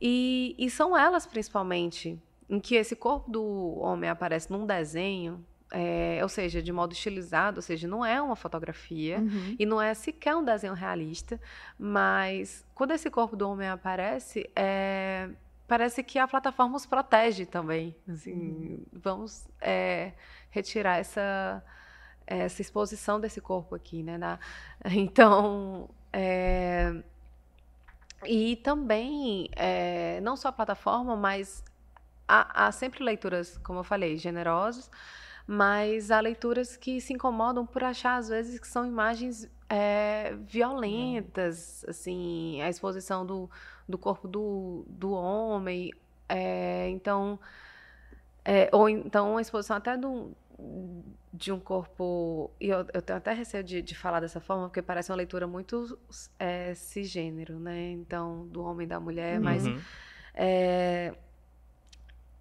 E, 0.00 0.54
e 0.58 0.70
são 0.70 0.96
elas, 0.96 1.26
principalmente, 1.26 2.20
em 2.48 2.58
que 2.60 2.74
esse 2.74 2.96
corpo 2.96 3.30
do 3.30 3.78
homem 3.78 4.08
aparece 4.08 4.50
num 4.50 4.66
desenho, 4.66 5.44
é, 5.70 6.20
ou 6.22 6.28
seja, 6.28 6.62
de 6.62 6.72
modo 6.72 6.92
estilizado, 6.92 7.58
ou 7.58 7.62
seja, 7.62 7.86
não 7.86 8.04
é 8.04 8.20
uma 8.20 8.36
fotografia 8.36 9.18
uhum. 9.18 9.56
e 9.58 9.66
não 9.66 9.80
é 9.80 9.92
sequer 9.92 10.34
um 10.34 10.44
desenho 10.44 10.72
realista, 10.72 11.40
mas 11.78 12.64
quando 12.74 12.92
esse 12.92 13.10
corpo 13.10 13.36
do 13.36 13.48
homem 13.48 13.68
aparece, 13.68 14.48
é, 14.56 15.28
parece 15.66 16.02
que 16.02 16.18
a 16.18 16.26
plataforma 16.26 16.76
os 16.76 16.86
protege 16.86 17.44
também. 17.44 17.94
Assim, 18.08 18.32
uhum. 18.32 18.84
Vamos 18.92 19.46
é, 19.60 20.12
retirar 20.50 20.96
essa, 20.96 21.62
essa 22.26 22.62
exposição 22.62 23.20
desse 23.20 23.40
corpo 23.40 23.74
aqui, 23.74 24.02
né? 24.02 24.16
Na, 24.16 24.38
então, 24.90 25.90
e 28.24 28.56
também, 28.56 29.48
é, 29.54 30.20
não 30.20 30.36
só 30.36 30.48
a 30.48 30.52
plataforma, 30.52 31.16
mas 31.16 31.64
há, 32.26 32.66
há, 32.66 32.72
sempre 32.72 33.02
leituras, 33.02 33.58
como 33.58 33.80
eu 33.80 33.84
falei, 33.84 34.16
generosas, 34.16 34.90
mas 35.46 36.10
há 36.10 36.20
leituras 36.20 36.76
que 36.76 37.00
se 37.00 37.12
incomodam 37.12 37.64
por 37.66 37.84
achar, 37.84 38.16
às 38.16 38.28
vezes, 38.28 38.58
que 38.58 38.66
são 38.66 38.86
imagens 38.86 39.48
é, 39.68 40.34
violentas, 40.46 41.84
assim, 41.88 42.60
a 42.62 42.68
exposição 42.68 43.24
do, 43.24 43.50
do 43.88 43.96
corpo 43.96 44.28
do, 44.28 44.84
do 44.88 45.12
homem. 45.12 45.92
É, 46.28 46.88
então, 46.90 47.38
ou 48.72 48.88
então 48.88 49.36
a 49.38 49.40
exposição 49.40 49.76
até 49.76 49.96
do, 49.96 50.34
de 51.32 51.52
um 51.52 51.60
corpo. 51.60 52.50
E 52.60 52.68
eu, 52.68 52.86
eu 52.92 53.02
tenho 53.02 53.18
até 53.18 53.32
receio 53.32 53.62
de, 53.62 53.80
de, 53.80 53.94
falar 53.94 54.20
dessa 54.20 54.40
forma, 54.40 54.68
porque 54.68 54.82
parece 54.82 55.10
uma 55.10 55.16
leitura 55.16 55.46
muito 55.46 55.98
é, 56.38 56.74
cisgênero, 56.74 57.58
né? 57.58 57.90
Então, 57.92 58.46
do 58.48 58.62
homem 58.62 58.84
e 58.84 58.88
da 58.88 58.98
mulher, 58.98 59.38
uhum. 59.38 59.44
mas. 59.44 59.64
É, 60.34 61.14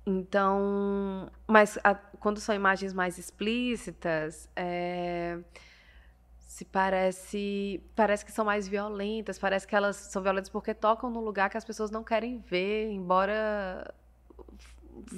então. 0.06 1.32
Mas 1.46 1.78
a, 1.84 1.94
quando 1.94 2.40
são 2.40 2.56
imagens 2.56 2.94
mais 2.94 3.18
explícitas. 3.18 4.50
É, 4.56 5.40
se 6.58 6.66
parece 6.66 7.84
parece 7.96 8.26
que 8.26 8.32
são 8.32 8.44
mais 8.44 8.68
violentas 8.68 9.38
parece 9.38 9.68
que 9.68 9.76
elas 9.76 9.96
são 9.96 10.24
violentas 10.24 10.50
porque 10.50 10.74
tocam 10.74 11.08
no 11.08 11.20
lugar 11.20 11.52
que 11.52 11.58
as 11.58 11.64
pessoas 11.64 11.92
não 11.92 12.04
querem 12.04 12.40
ver 12.40 12.90
embora 12.90 13.94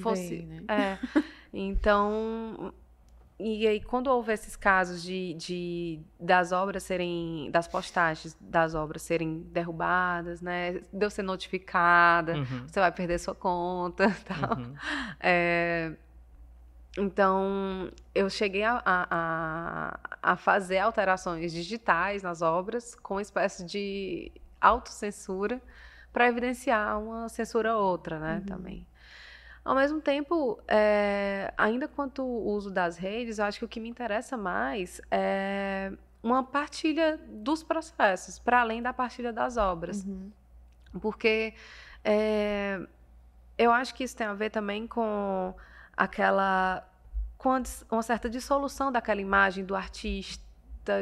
fosse 0.02 0.40
Bem, 0.40 0.46
né? 0.48 0.64
é. 0.68 1.00
então 1.54 2.74
e 3.40 3.66
aí, 3.66 3.80
quando 3.80 4.08
houve 4.08 4.34
esses 4.34 4.58
casos 4.58 5.02
de, 5.02 5.34
de 5.36 6.00
das 6.20 6.52
obras 6.52 6.84
serem, 6.84 7.50
das 7.52 7.70
postagens 7.70 8.38
das 8.42 8.76
obras 8.76 9.02
serem 9.02 9.44
derrubadas, 9.44 10.42
né? 10.42 10.82
De 10.92 11.06
eu 11.06 11.10
ser 11.10 11.24
notificada, 11.24 12.36
uhum. 12.36 12.68
você 12.68 12.82
vai 12.82 12.92
perder 12.92 13.18
sua 13.18 13.34
conta 13.34 14.14
tal. 14.28 14.58
Uhum. 14.58 14.76
É, 15.22 15.94
então, 16.98 17.90
eu 18.14 18.30
cheguei 18.30 18.64
a, 18.64 18.82
a, 18.86 20.00
a, 20.22 20.36
fazer 20.36 20.80
alterações 20.80 21.54
digitais 21.54 22.24
nas 22.24 22.42
obras 22.42 22.94
com 22.96 23.14
uma 23.14 23.22
espécie 23.22 23.64
de 23.64 24.34
autocensura 24.60 25.62
para 26.12 26.28
evidenciar 26.28 27.00
uma 27.00 27.30
censura 27.30 27.78
outra, 27.78 28.20
né, 28.20 28.36
uhum. 28.40 28.46
também. 28.46 28.88
Ao 29.70 29.76
mesmo 29.76 30.02
tempo, 30.02 30.60
é, 30.68 31.54
ainda 31.56 31.88
quanto 31.88 32.24
o 32.24 32.48
uso 32.56 32.72
das 32.72 32.98
redes, 32.98 33.38
eu 33.38 33.46
acho 33.46 33.60
que 33.60 33.66
o 33.66 33.68
que 33.68 33.80
me 33.80 33.88
interessa 33.88 34.36
mais 34.36 35.00
é 35.12 35.92
uma 36.24 36.44
partilha 36.44 37.20
dos 37.28 37.62
processos, 37.62 38.40
para 38.40 38.62
além 38.62 38.82
da 38.82 38.92
partilha 38.92 39.32
das 39.32 39.58
obras. 39.58 40.04
Uhum. 40.04 40.32
Porque 41.00 41.54
é, 42.04 42.80
eu 43.60 43.72
acho 43.72 43.94
que 43.94 44.04
isso 44.04 44.18
tem 44.18 44.26
a 44.26 44.34
ver 44.34 44.50
também 44.50 44.88
com 44.88 45.54
aquela. 45.96 46.84
com 47.38 47.62
uma 47.92 48.02
certa 48.02 48.28
dissolução 48.28 48.92
daquela 48.92 49.22
imagem 49.22 49.64
do 49.64 49.76
artista 49.76 50.49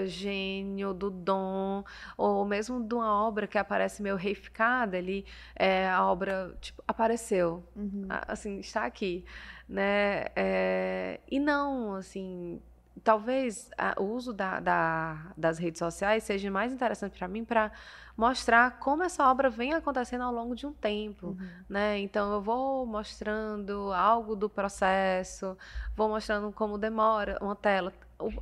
gênio, 0.05 0.93
do 0.93 1.09
dom, 1.09 1.83
ou 2.17 2.45
mesmo 2.45 2.83
de 2.83 2.93
uma 2.93 3.25
obra 3.25 3.47
que 3.47 3.57
aparece 3.57 4.01
meio 4.01 4.15
reificada 4.15 4.97
ali, 4.97 5.25
é, 5.55 5.87
a 5.87 6.05
obra 6.05 6.55
tipo, 6.59 6.83
apareceu, 6.87 7.63
uhum. 7.75 8.07
assim, 8.27 8.59
está 8.59 8.85
aqui, 8.85 9.23
né? 9.67 10.25
É, 10.35 11.19
e 11.29 11.39
não, 11.39 11.95
assim, 11.95 12.61
talvez 13.03 13.69
a, 13.77 13.95
o 13.99 14.03
uso 14.03 14.33
da, 14.33 14.59
da, 14.59 15.31
das 15.37 15.57
redes 15.57 15.79
sociais 15.79 16.23
seja 16.23 16.49
mais 16.51 16.73
interessante 16.73 17.17
para 17.17 17.27
mim 17.27 17.45
para 17.45 17.71
mostrar 18.15 18.79
como 18.79 19.03
essa 19.03 19.29
obra 19.29 19.49
vem 19.49 19.73
acontecendo 19.73 20.23
ao 20.23 20.33
longo 20.33 20.55
de 20.55 20.65
um 20.65 20.73
tempo, 20.73 21.27
uhum. 21.27 21.49
né? 21.69 21.99
Então 21.99 22.33
eu 22.33 22.41
vou 22.41 22.85
mostrando 22.85 23.93
algo 23.93 24.35
do 24.35 24.49
processo, 24.49 25.55
vou 25.95 26.09
mostrando 26.09 26.51
como 26.51 26.77
demora 26.77 27.37
uma 27.39 27.55
tela, 27.55 27.93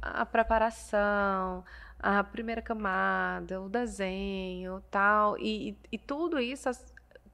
a 0.02 0.26
preparação, 0.26 1.64
a 2.00 2.24
primeira 2.24 2.62
camada, 2.62 3.62
o 3.62 3.70
desenho, 3.70 4.82
tal, 4.90 5.38
e, 5.40 5.78
e 5.92 5.98
tudo 5.98 6.40
isso 6.40 6.70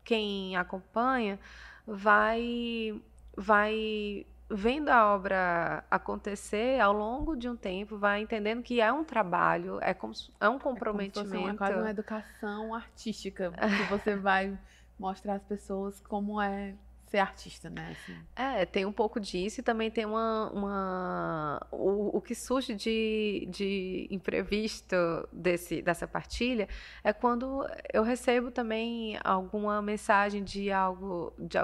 quem 0.04 0.56
acompanha 0.56 1.40
vai 1.86 3.02
vai 3.36 4.26
vendo 4.50 4.90
a 4.90 5.14
obra 5.14 5.84
acontecer 5.90 6.80
ao 6.82 6.92
longo 6.92 7.36
de 7.36 7.48
um 7.48 7.56
tempo, 7.56 7.98
vai 7.98 8.22
entendendo 8.22 8.62
que 8.62 8.82
é 8.82 8.92
um 8.92 9.04
trabalho, 9.04 9.80
é, 9.82 9.94
como, 9.94 10.14
é 10.40 10.50
um 10.50 10.60
comprometimento. 10.60 11.34
É 11.34 11.38
como 11.38 11.48
uma, 11.48 11.56
quase 11.56 11.80
uma 11.80 11.90
educação 11.90 12.76
artística, 12.76 13.52
que 13.52 13.90
você 13.90 14.16
vai 14.18 14.58
mostrar 15.00 15.36
às 15.36 15.44
pessoas 15.44 16.02
como 16.02 16.42
é 16.42 16.76
ser 17.12 17.20
artista, 17.20 17.70
né? 17.70 17.92
Assim. 17.92 18.18
É, 18.36 18.66
tem 18.66 18.86
um 18.86 18.92
pouco 18.92 19.20
disso 19.20 19.60
e 19.60 19.64
também 19.64 19.92
tem 19.92 20.06
uma. 20.06 20.50
uma 20.52 21.68
o, 21.70 22.18
o 22.18 22.22
que 22.22 22.34
surge 22.34 22.74
de, 22.74 23.48
de 23.52 24.08
imprevisto 24.10 24.96
desse, 25.32 25.82
dessa 25.82 26.08
partilha 26.08 26.70
é 27.04 27.12
quando 27.12 27.68
eu 27.92 28.02
recebo 28.02 28.50
também 28.50 29.20
alguma 29.24 29.82
mensagem 29.82 30.44
de 30.44 30.72
algo. 30.72 31.34
de 31.38 31.58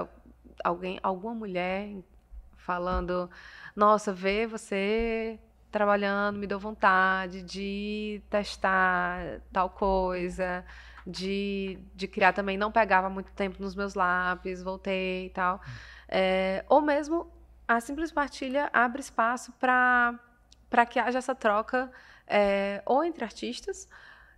alguém, 0.62 1.00
alguma 1.02 1.34
mulher 1.34 1.96
falando, 2.56 3.30
nossa, 3.74 4.12
ver 4.12 4.46
você 4.46 5.38
trabalhando 5.70 6.38
me 6.38 6.46
deu 6.46 6.58
vontade 6.58 7.42
de 7.42 8.22
testar 8.30 9.40
tal 9.52 9.70
coisa, 9.70 10.64
de, 11.08 11.78
de 11.94 12.06
criar 12.06 12.32
também. 12.32 12.58
Não 12.58 12.70
pegava 12.70 13.08
muito 13.08 13.32
tempo 13.32 13.62
nos 13.62 13.74
meus 13.74 13.94
lápis, 13.94 14.62
voltei 14.62 15.26
e 15.26 15.30
tal. 15.30 15.60
É, 16.08 16.64
ou 16.68 16.82
mesmo 16.82 17.26
a 17.66 17.80
simples 17.80 18.12
partilha 18.12 18.70
abre 18.72 19.00
espaço 19.00 19.52
para 19.52 20.86
que 20.88 20.98
haja 20.98 21.18
essa 21.18 21.34
troca 21.34 21.90
é, 22.26 22.82
ou 22.86 23.02
entre 23.02 23.24
artistas, 23.24 23.88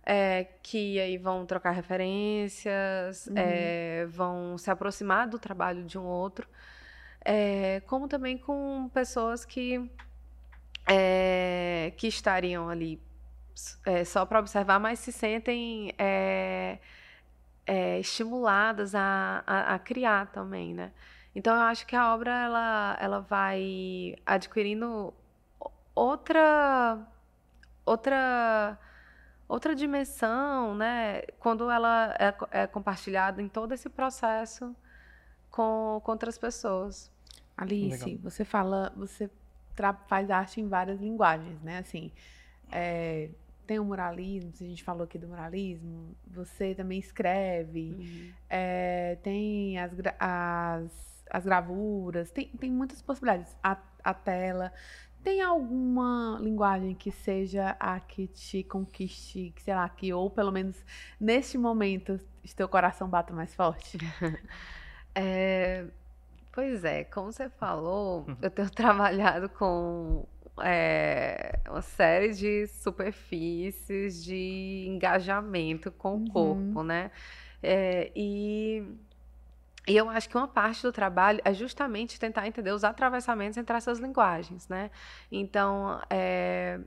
é, 0.03 0.45
que 0.63 0.99
aí 0.99 1.17
vão 1.17 1.45
trocar 1.45 1.71
referências, 1.71 3.27
uhum. 3.27 3.33
é, 3.35 4.05
vão 4.07 4.57
se 4.57 4.71
aproximar 4.71 5.27
do 5.27 5.37
trabalho 5.37 5.83
de 5.83 5.97
um 5.97 6.05
outro 6.05 6.47
é, 7.23 7.81
como 7.81 8.07
também 8.07 8.37
com 8.37 8.89
pessoas 8.93 9.45
que, 9.45 9.89
é, 10.87 11.93
que 11.95 12.07
estariam 12.07 12.69
ali 12.69 12.99
é, 13.85 14.03
só 14.03 14.25
para 14.25 14.39
observar, 14.39 14.79
mas 14.79 14.99
se 14.99 15.11
sentem 15.11 15.93
é, 15.97 16.79
é, 17.65 17.99
estimuladas 17.99 18.95
a, 18.95 19.43
a, 19.45 19.75
a, 19.75 19.79
criar 19.79 20.27
também, 20.27 20.73
né? 20.73 20.91
Então 21.35 21.55
eu 21.55 21.61
acho 21.61 21.85
que 21.87 21.95
a 21.95 22.13
obra 22.13 22.31
ela, 22.31 22.97
ela 22.99 23.19
vai 23.19 24.15
adquirindo 24.25 25.13
outra 25.95 26.99
outra 27.85 28.77
outra 29.47 29.75
dimensão, 29.75 30.75
né? 30.75 31.21
Quando 31.39 31.69
ela 31.69 32.15
é, 32.19 32.61
é 32.63 32.67
compartilhada 32.67 33.41
em 33.41 33.49
todo 33.49 33.73
esse 33.73 33.89
processo 33.89 34.75
com, 35.49 36.01
com 36.03 36.11
outras 36.11 36.37
pessoas. 36.37 37.11
Alice, 37.57 38.05
Legal. 38.05 38.23
você 38.23 38.45
fala, 38.45 38.91
você 38.95 39.29
faz 40.07 40.31
arte 40.31 40.61
em 40.61 40.67
várias 40.67 40.99
linguagens, 40.99 41.61
né? 41.61 41.79
Assim, 41.79 42.11
é, 42.71 43.29
tem 43.67 43.79
o 43.79 43.85
muralismo, 43.85 44.51
a 44.59 44.63
gente 44.63 44.83
falou 44.83 45.03
aqui 45.03 45.17
do 45.17 45.27
muralismo, 45.27 46.15
você 46.27 46.75
também 46.75 46.99
escreve, 46.99 47.95
uhum. 47.97 48.31
é, 48.49 49.17
tem 49.23 49.79
as, 49.79 49.91
as, 50.19 51.23
as 51.29 51.45
gravuras, 51.45 52.31
tem, 52.31 52.47
tem 52.47 52.71
muitas 52.71 53.01
possibilidades. 53.01 53.55
A, 53.63 53.77
a 54.03 54.13
tela. 54.13 54.73
Tem 55.23 55.39
alguma 55.39 56.39
linguagem 56.41 56.95
que 56.95 57.11
seja 57.11 57.75
a 57.79 57.99
que 57.99 58.27
te 58.27 58.63
conquiste, 58.63 59.53
que 59.55 59.61
sei 59.61 59.75
lá, 59.75 59.87
que 59.87 60.11
ou 60.11 60.31
pelo 60.31 60.51
menos 60.51 60.83
neste 61.19 61.59
momento 61.59 62.19
teu 62.55 62.67
coração 62.67 63.07
bata 63.07 63.33
mais 63.33 63.53
forte? 63.53 63.97
É, 65.13 65.87
pois 66.53 66.85
é, 66.85 67.03
como 67.03 67.33
você 67.33 67.49
falou, 67.49 68.25
eu 68.41 68.49
tenho 68.49 68.69
trabalhado 68.71 69.49
com 69.49 70.25
é, 70.63 71.59
uma 71.69 71.81
série 71.81 72.33
de 72.33 72.67
superfícies 72.67 74.23
de 74.23 74.85
engajamento 74.87 75.91
com 75.91 76.15
uhum. 76.15 76.23
o 76.23 76.31
corpo, 76.31 76.83
né? 76.83 77.11
É, 77.61 78.11
e, 78.15 78.83
e 79.87 79.95
eu 79.95 80.09
acho 80.09 80.29
que 80.29 80.37
uma 80.37 80.47
parte 80.47 80.81
do 80.81 80.91
trabalho 80.91 81.39
é 81.43 81.53
justamente 81.53 82.19
tentar 82.19 82.47
entender 82.47 82.71
os 82.71 82.83
atravessamentos 82.83 83.57
entre 83.57 83.75
essas 83.75 83.99
linguagens, 83.99 84.67
né? 84.67 84.89
Então, 85.31 86.01
é, 86.09 86.79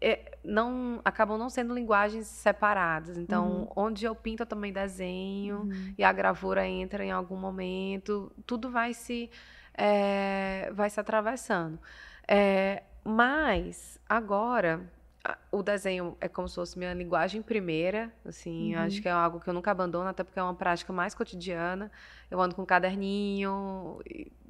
é, 0.00 0.38
não 0.44 1.00
acabam 1.04 1.38
não 1.38 1.48
sendo 1.48 1.74
linguagens 1.74 2.26
separadas. 2.26 3.16
Então, 3.16 3.48
uhum. 3.48 3.68
onde 3.76 4.04
eu 4.04 4.14
pinto, 4.14 4.42
eu 4.42 4.46
também 4.46 4.72
desenho 4.72 5.60
uhum. 5.60 5.94
e 5.96 6.04
a 6.04 6.12
gravura 6.12 6.66
entra 6.66 7.04
em 7.04 7.10
algum 7.10 7.36
momento. 7.36 8.32
Tudo 8.46 8.70
vai 8.70 8.92
se 8.92 9.30
é, 9.76 10.70
vai 10.74 10.88
se 10.90 10.98
atravessando. 10.98 11.78
É, 12.26 12.82
mas 13.06 13.98
agora 14.08 14.80
o 15.50 15.62
desenho 15.62 16.16
é 16.20 16.28
como 16.28 16.48
se 16.48 16.54
fosse 16.54 16.78
minha 16.78 16.92
linguagem 16.92 17.42
primeira, 17.42 18.12
assim, 18.24 18.74
uhum. 18.74 18.82
acho 18.82 19.00
que 19.00 19.08
é 19.08 19.10
algo 19.10 19.40
que 19.40 19.48
eu 19.48 19.54
nunca 19.54 19.70
abandono, 19.70 20.08
até 20.08 20.22
porque 20.22 20.38
é 20.38 20.42
uma 20.42 20.54
prática 20.54 20.92
mais 20.92 21.14
cotidiana. 21.14 21.90
Eu 22.30 22.40
ando 22.40 22.54
com 22.54 22.62
um 22.62 22.66
caderninho, 22.66 24.00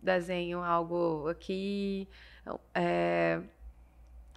desenho 0.03 0.63
algo 0.63 1.29
aqui, 1.29 2.09
é, 2.75 3.41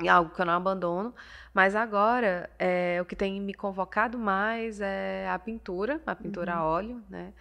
é 0.03 0.07
algo 0.07 0.33
que 0.33 0.41
eu 0.41 0.45
não 0.45 0.53
abandono. 0.53 1.13
Mas 1.53 1.75
agora, 1.75 2.49
é, 2.59 2.99
o 3.01 3.05
que 3.05 3.15
tem 3.15 3.41
me 3.41 3.53
convocado 3.53 4.17
mais 4.17 4.79
é 4.81 5.29
a 5.29 5.39
pintura, 5.39 6.01
a 6.05 6.15
pintura 6.15 6.53
uhum. 6.53 6.59
a 6.59 6.65
óleo, 6.65 7.03
né? 7.09 7.33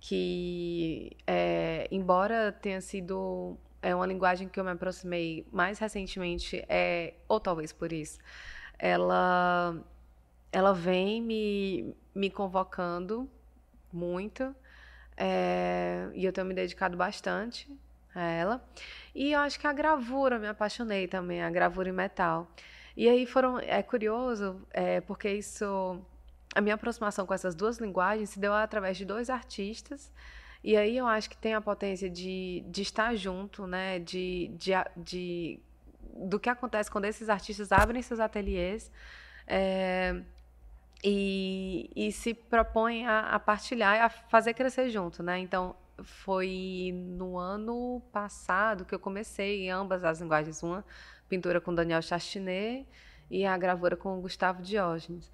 Que, 0.00 1.16
é, 1.26 1.88
embora 1.90 2.52
tenha 2.52 2.80
sido 2.80 3.56
é 3.84 3.94
uma 3.94 4.06
linguagem 4.06 4.48
que 4.48 4.58
eu 4.58 4.64
me 4.64 4.70
aproximei 4.70 5.46
mais 5.52 5.78
recentemente, 5.78 6.64
é, 6.70 7.12
ou 7.28 7.38
talvez 7.38 7.70
por 7.70 7.92
isso, 7.92 8.18
ela, 8.78 9.76
ela 10.50 10.72
vem 10.72 11.20
me, 11.20 11.94
me 12.14 12.30
convocando 12.30 13.30
muito, 13.92 14.56
é, 15.18 16.08
e 16.14 16.24
eu 16.24 16.32
tenho 16.32 16.46
me 16.46 16.54
dedicado 16.54 16.96
bastante 16.96 17.70
a 18.14 18.22
ela. 18.22 18.64
E 19.14 19.32
eu 19.32 19.40
acho 19.40 19.60
que 19.60 19.66
a 19.66 19.72
gravura, 19.72 20.38
me 20.38 20.48
apaixonei 20.48 21.06
também, 21.06 21.42
a 21.42 21.50
gravura 21.50 21.90
em 21.90 21.92
metal. 21.92 22.48
E 22.96 23.06
aí 23.06 23.26
foram, 23.26 23.58
é 23.58 23.82
curioso, 23.82 24.62
é, 24.70 25.02
porque 25.02 25.28
isso, 25.30 26.00
a 26.54 26.60
minha 26.62 26.74
aproximação 26.74 27.26
com 27.26 27.34
essas 27.34 27.54
duas 27.54 27.76
linguagens 27.76 28.30
se 28.30 28.40
deu 28.40 28.54
através 28.54 28.96
de 28.96 29.04
dois 29.04 29.28
artistas, 29.28 30.10
e 30.64 30.76
aí 30.78 30.96
eu 30.96 31.06
acho 31.06 31.28
que 31.28 31.36
tem 31.36 31.52
a 31.52 31.60
potência 31.60 32.08
de, 32.08 32.64
de 32.68 32.80
estar 32.80 33.14
junto, 33.14 33.66
né, 33.66 33.98
de, 33.98 34.50
de, 34.56 34.72
de 34.96 35.60
do 36.16 36.40
que 36.40 36.48
acontece 36.48 36.90
quando 36.90 37.04
esses 37.04 37.28
artistas 37.28 37.70
abrem 37.70 38.00
seus 38.00 38.18
ateliês, 38.18 38.90
é, 39.46 40.22
e, 41.02 41.90
e, 41.94 42.10
se 42.10 42.32
propõem 42.32 43.06
a, 43.06 43.34
a 43.34 43.38
partilhar 43.38 44.02
a 44.02 44.08
fazer 44.08 44.54
crescer 44.54 44.88
junto, 44.88 45.22
né? 45.22 45.38
Então, 45.38 45.76
foi 46.02 46.92
no 46.94 47.36
ano 47.36 48.00
passado 48.10 48.86
que 48.86 48.94
eu 48.94 48.98
comecei 48.98 49.66
em 49.66 49.70
ambas 49.70 50.02
as 50.02 50.20
linguagens, 50.20 50.62
uma 50.62 50.82
pintura 51.28 51.60
com 51.60 51.74
Daniel 51.74 52.00
Chastinet 52.00 52.86
e 53.30 53.44
a 53.44 53.56
gravura 53.58 53.96
com 53.96 54.18
Gustavo 54.20 54.62
Diógenes, 54.62 55.30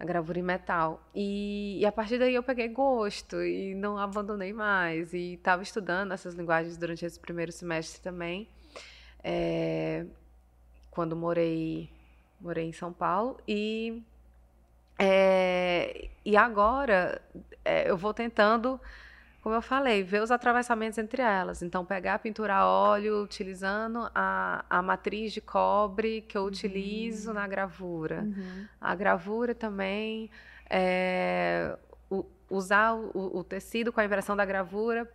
a 0.00 0.04
gravura 0.04 0.38
em 0.38 0.42
metal. 0.42 1.06
E, 1.14 1.78
e 1.78 1.84
a 1.84 1.92
partir 1.92 2.18
daí 2.18 2.34
eu 2.34 2.42
peguei 2.42 2.68
gosto 2.68 3.42
e 3.42 3.74
não 3.74 3.98
abandonei 3.98 4.50
mais. 4.50 5.12
E 5.12 5.34
estava 5.34 5.62
estudando 5.62 6.12
essas 6.12 6.34
linguagens 6.34 6.78
durante 6.78 7.04
esse 7.04 7.20
primeiro 7.20 7.52
semestre 7.52 8.00
também, 8.00 8.48
é, 9.22 10.06
quando 10.90 11.14
morei, 11.14 11.90
morei 12.40 12.64
em 12.64 12.72
São 12.72 12.94
Paulo. 12.94 13.38
E, 13.46 14.02
é, 14.98 16.08
e 16.24 16.34
agora 16.34 17.20
é, 17.62 17.90
eu 17.90 17.96
vou 17.98 18.14
tentando 18.14 18.80
como 19.42 19.54
eu 19.54 19.62
falei, 19.62 20.02
ver 20.02 20.22
os 20.22 20.30
atravessamentos 20.30 20.98
entre 20.98 21.22
elas. 21.22 21.62
Então, 21.62 21.84
pegar 21.84 22.14
a 22.14 22.18
pintura 22.18 22.56
a 22.56 22.66
óleo 22.66 23.22
utilizando 23.22 24.10
a, 24.14 24.64
a 24.68 24.82
matriz 24.82 25.32
de 25.32 25.40
cobre 25.40 26.20
que 26.22 26.36
eu 26.36 26.44
utilizo 26.44 27.28
uhum. 27.30 27.34
na 27.34 27.48
gravura. 27.48 28.22
Uhum. 28.22 28.66
A 28.78 28.94
gravura 28.94 29.54
também, 29.54 30.30
é, 30.68 31.74
o, 32.10 32.26
usar 32.50 32.94
o, 32.94 33.38
o, 33.38 33.42
tecido 33.42 33.90
com 33.92 34.00
a 34.00 34.04
impressão 34.04 34.36
da 34.36 34.44
gravura 34.44 35.10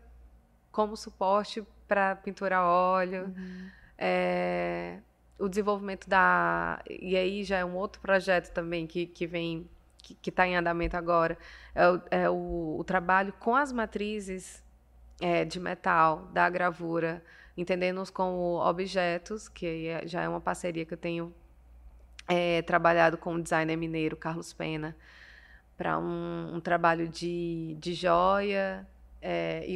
como 0.71 0.97
suporte 0.97 1.63
para 1.87 2.15
pintura 2.15 2.57
a 2.57 2.67
óleo. 2.67 3.25
Uhum. 3.25 3.69
É, 3.97 4.97
o 5.37 5.47
desenvolvimento 5.47 6.07
da. 6.09 6.81
E 6.89 7.15
aí 7.15 7.43
já 7.43 7.57
é 7.57 7.65
um 7.65 7.75
outro 7.75 8.01
projeto 8.01 8.51
também 8.53 8.87
que, 8.87 9.05
que 9.05 9.27
vem, 9.27 9.69
que 10.13 10.29
está 10.29 10.45
em 10.47 10.55
andamento 10.55 10.95
agora, 10.95 11.37
é, 11.73 11.89
o, 11.89 12.01
é 12.11 12.29
o, 12.29 12.77
o 12.79 12.83
trabalho 12.83 13.33
com 13.33 13.55
as 13.55 13.71
matrizes 13.71 14.63
é, 15.19 15.45
de 15.45 15.59
metal 15.59 16.29
da 16.33 16.49
gravura, 16.49 17.23
entendendo-os 17.57 18.09
como 18.09 18.59
objetos, 18.59 19.47
que 19.47 19.87
é, 19.87 20.07
já 20.07 20.21
é 20.21 20.29
uma 20.29 20.41
parceria 20.41 20.85
que 20.85 20.93
eu 20.93 20.97
tenho 20.97 21.33
é, 22.27 22.61
trabalhado 22.61 23.17
com 23.17 23.35
o 23.35 23.41
designer 23.41 23.75
mineiro 23.75 24.15
Carlos 24.15 24.53
Pena, 24.53 24.95
para 25.77 25.97
um, 25.99 26.55
um, 26.55 26.59
trabalho 26.59 27.07
de, 27.07 27.75
de 27.79 27.93
joia 27.93 28.87
é, 29.21 29.65
e 29.67 29.75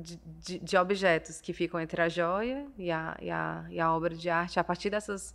de, 0.00 0.16
de, 0.16 0.58
de, 0.60 0.76
objetos 0.76 1.40
que 1.40 1.52
ficam 1.52 1.80
entre 1.80 2.00
a 2.00 2.08
joia 2.08 2.66
e 2.76 2.90
a, 2.90 3.16
e 3.20 3.30
a, 3.30 3.64
e 3.68 3.80
a 3.80 3.92
obra 3.92 4.14
de 4.14 4.30
arte, 4.30 4.60
a 4.60 4.64
partir 4.64 4.90
dessas 4.90 5.34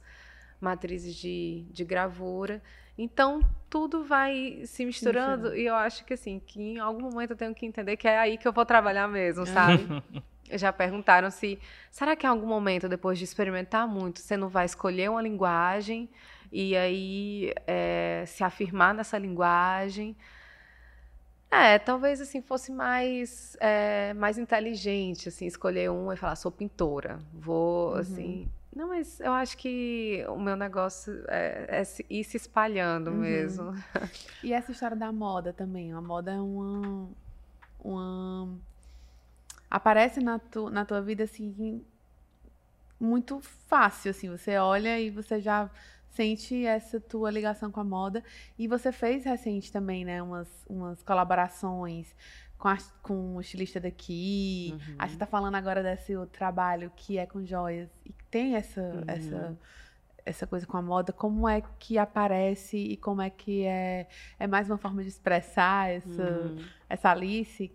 matrizes 0.61 1.15
de, 1.15 1.65
de 1.69 1.83
gravura. 1.83 2.61
Então, 2.97 3.41
tudo 3.69 4.03
vai 4.03 4.61
se 4.65 4.85
misturando 4.85 5.49
sim, 5.49 5.55
sim. 5.55 5.61
e 5.61 5.65
eu 5.65 5.75
acho 5.75 6.05
que, 6.05 6.13
assim, 6.13 6.39
que 6.39 6.61
em 6.61 6.79
algum 6.79 7.09
momento 7.09 7.31
eu 7.31 7.37
tenho 7.37 7.53
que 7.55 7.65
entender 7.65 7.97
que 7.97 8.07
é 8.07 8.19
aí 8.19 8.37
que 8.37 8.47
eu 8.47 8.53
vou 8.53 8.65
trabalhar 8.65 9.07
mesmo, 9.07 9.45
sabe? 9.45 9.87
Já 10.51 10.71
perguntaram 10.71 11.31
se, 11.31 11.57
será 11.89 12.15
que 12.15 12.25
em 12.25 12.29
algum 12.29 12.45
momento, 12.45 12.87
depois 12.87 13.17
de 13.17 13.23
experimentar 13.23 13.87
muito, 13.87 14.19
você 14.19 14.37
não 14.37 14.49
vai 14.49 14.65
escolher 14.65 15.09
uma 15.09 15.21
linguagem 15.21 16.07
e 16.51 16.75
aí 16.77 17.53
é, 17.65 18.23
se 18.27 18.43
afirmar 18.43 18.93
nessa 18.93 19.17
linguagem? 19.17 20.15
É, 21.49 21.79
talvez 21.79 22.19
assim 22.19 22.41
fosse 22.41 22.71
mais 22.71 23.55
é, 23.59 24.13
mais 24.15 24.37
inteligente, 24.37 25.29
assim, 25.29 25.45
escolher 25.45 25.89
um 25.89 26.11
e 26.11 26.17
falar 26.17 26.35
sou 26.35 26.51
pintora, 26.51 27.19
vou 27.31 27.91
uhum. 27.91 27.97
assim. 27.97 28.51
Não, 28.75 28.87
mas 28.87 29.19
eu 29.19 29.31
acho 29.31 29.57
que 29.57 30.25
o 30.27 30.39
meu 30.39 30.55
negócio 30.55 31.23
é, 31.27 31.81
é 31.81 31.83
ir 32.09 32.23
se 32.23 32.37
espalhando 32.37 33.11
uhum. 33.11 33.17
mesmo. 33.17 33.73
E 34.43 34.51
essa 34.51 34.71
história 34.71 34.97
da 34.97 35.11
moda 35.11 35.53
também, 35.53 35.93
a 35.93 36.01
moda 36.01 36.31
é 36.31 36.39
uma 36.39 37.07
uma 37.83 38.49
aparece 39.69 40.21
na, 40.21 40.39
tu, 40.39 40.69
na 40.69 40.85
tua 40.85 41.01
vida 41.01 41.23
assim 41.23 41.83
muito 42.99 43.41
fácil, 43.41 44.11
assim, 44.11 44.29
você 44.29 44.57
olha 44.57 44.99
e 44.99 45.09
você 45.09 45.41
já 45.41 45.69
sente 46.11 46.65
essa 46.65 46.99
tua 46.99 47.29
ligação 47.29 47.71
com 47.71 47.79
a 47.79 47.83
moda. 47.83 48.23
E 48.57 48.67
você 48.67 48.91
fez 48.91 49.25
recente 49.25 49.71
também, 49.71 50.05
né, 50.05 50.21
umas, 50.21 50.47
umas 50.69 51.03
colaborações 51.03 52.15
com, 52.63 52.69
a, 52.69 52.77
com 53.01 53.35
o 53.35 53.41
estilista 53.41 53.77
daqui. 53.77 54.69
Uhum. 54.71 54.95
Acho 54.97 55.13
que 55.15 55.19
tá 55.19 55.25
falando 55.25 55.55
agora 55.55 55.83
desse 55.83 56.15
outro 56.15 56.31
trabalho 56.37 56.89
que 56.95 57.17
é 57.17 57.25
com 57.25 57.45
joias. 57.45 57.89
E 58.05 58.13
tem 58.31 58.55
essa, 58.55 58.81
uhum. 58.81 59.03
essa, 59.05 59.57
essa 60.25 60.47
coisa 60.47 60.65
com 60.65 60.77
a 60.77 60.81
moda. 60.81 61.11
Como 61.11 61.49
é 61.49 61.61
que 61.77 61.97
aparece 61.97 62.77
e 62.77 62.95
como 62.95 63.21
é 63.21 63.29
que 63.29 63.65
é, 63.65 64.07
é 64.39 64.47
mais 64.47 64.69
uma 64.69 64.77
forma 64.77 65.01
de 65.03 65.09
expressar 65.09 65.91
essa, 65.91 66.23
uhum. 66.23 66.65
essa 66.89 67.11
Alice? 67.11 67.69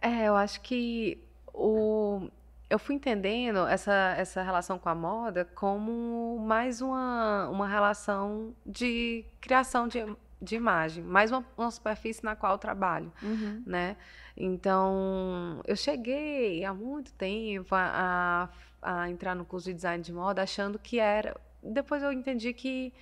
É, 0.00 0.28
eu 0.28 0.34
acho 0.34 0.62
que 0.62 1.22
o, 1.52 2.30
eu 2.70 2.78
fui 2.78 2.94
entendendo 2.94 3.66
essa, 3.66 4.14
essa 4.16 4.42
relação 4.42 4.78
com 4.78 4.88
a 4.88 4.94
moda 4.94 5.44
como 5.54 6.38
mais 6.38 6.80
uma, 6.80 7.50
uma 7.50 7.68
relação 7.68 8.54
de 8.64 9.26
criação 9.42 9.86
de, 9.86 10.06
de 10.42 10.56
imagem, 10.56 11.04
mais 11.04 11.30
uma, 11.30 11.46
uma 11.56 11.70
superfície 11.70 12.24
na 12.24 12.34
qual 12.34 12.52
eu 12.52 12.58
trabalho, 12.58 13.12
uhum. 13.22 13.62
né? 13.64 13.96
Então, 14.36 15.62
eu 15.66 15.76
cheguei 15.76 16.64
há 16.64 16.74
muito 16.74 17.12
tempo 17.12 17.74
a, 17.74 18.48
a, 18.82 19.02
a, 19.02 19.10
entrar 19.10 19.36
no 19.36 19.44
curso 19.44 19.68
de 19.68 19.74
design 19.74 20.02
de 20.02 20.12
moda 20.12 20.42
achando 20.42 20.78
que 20.78 20.98
era... 20.98 21.36
Depois 21.62 22.02
eu 22.02 22.12
entendi 22.12 22.52
que, 22.52 22.92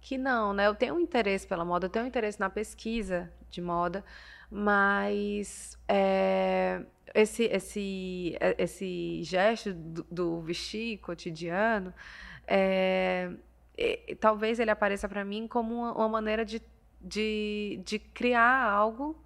que 0.00 0.16
não, 0.16 0.54
né? 0.54 0.66
Eu 0.66 0.74
tenho 0.74 0.94
um 0.94 1.00
interesse 1.00 1.46
pela 1.46 1.64
moda, 1.64 1.86
eu 1.86 1.90
tenho 1.90 2.06
um 2.06 2.08
interesse 2.08 2.40
na 2.40 2.48
pesquisa 2.48 3.30
de 3.50 3.60
moda, 3.60 4.02
mas 4.50 5.78
é, 5.86 6.82
esse, 7.14 7.44
esse, 7.44 8.38
esse 8.56 9.22
gesto 9.22 9.74
do, 9.74 10.06
do 10.10 10.40
vestir 10.40 10.98
cotidiano, 10.98 11.92
é, 12.46 13.30
é, 13.76 14.16
talvez 14.18 14.58
ele 14.58 14.70
apareça 14.70 15.08
para 15.08 15.24
mim 15.24 15.46
como 15.46 15.74
uma, 15.74 15.92
uma, 15.92 16.08
maneira 16.08 16.44
de, 16.44 16.62
de, 17.00 17.80
de 17.84 17.98
criar 17.98 18.70
algo 18.70 19.16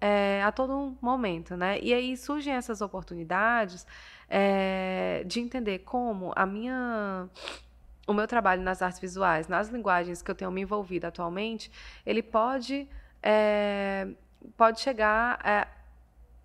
é, 0.00 0.42
a 0.42 0.50
todo 0.50 0.96
momento, 1.00 1.56
né? 1.56 1.78
E 1.80 1.94
aí 1.94 2.16
surgem 2.16 2.54
essas 2.54 2.80
oportunidades 2.80 3.86
é, 4.28 5.22
de 5.24 5.40
entender 5.40 5.80
como 5.80 6.32
a 6.34 6.44
minha 6.44 7.28
o 8.04 8.12
meu 8.12 8.26
trabalho 8.26 8.62
nas 8.62 8.82
artes 8.82 9.00
visuais, 9.00 9.46
nas 9.46 9.68
linguagens 9.68 10.20
que 10.20 10.28
eu 10.28 10.34
tenho 10.34 10.50
me 10.50 10.62
envolvido 10.62 11.06
atualmente, 11.06 11.70
ele 12.04 12.20
pode 12.20 12.88
é, 13.22 14.08
pode 14.56 14.80
chegar 14.80 15.38
a, 15.40 15.68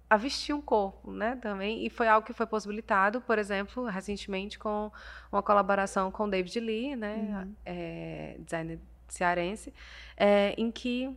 a, 0.07 0.17
vestir 0.17 0.53
um 0.53 0.61
corpo, 0.61 1.11
né, 1.11 1.35
também. 1.41 1.83
E 1.83 1.89
foi 1.89 2.07
algo 2.07 2.25
que 2.25 2.33
foi 2.33 2.45
possibilitado, 2.45 3.19
por 3.21 3.39
exemplo, 3.39 3.85
recentemente 3.85 4.59
com 4.59 4.91
uma 5.31 5.41
colaboração 5.41 6.11
com 6.11 6.29
David 6.29 6.59
Lee, 6.59 6.95
né, 6.95 7.15
uhum. 7.15 7.55
é, 7.65 8.35
designer 8.39 8.79
cearense, 9.13 9.73
é, 10.15 10.53
em 10.57 10.71
que 10.71 11.15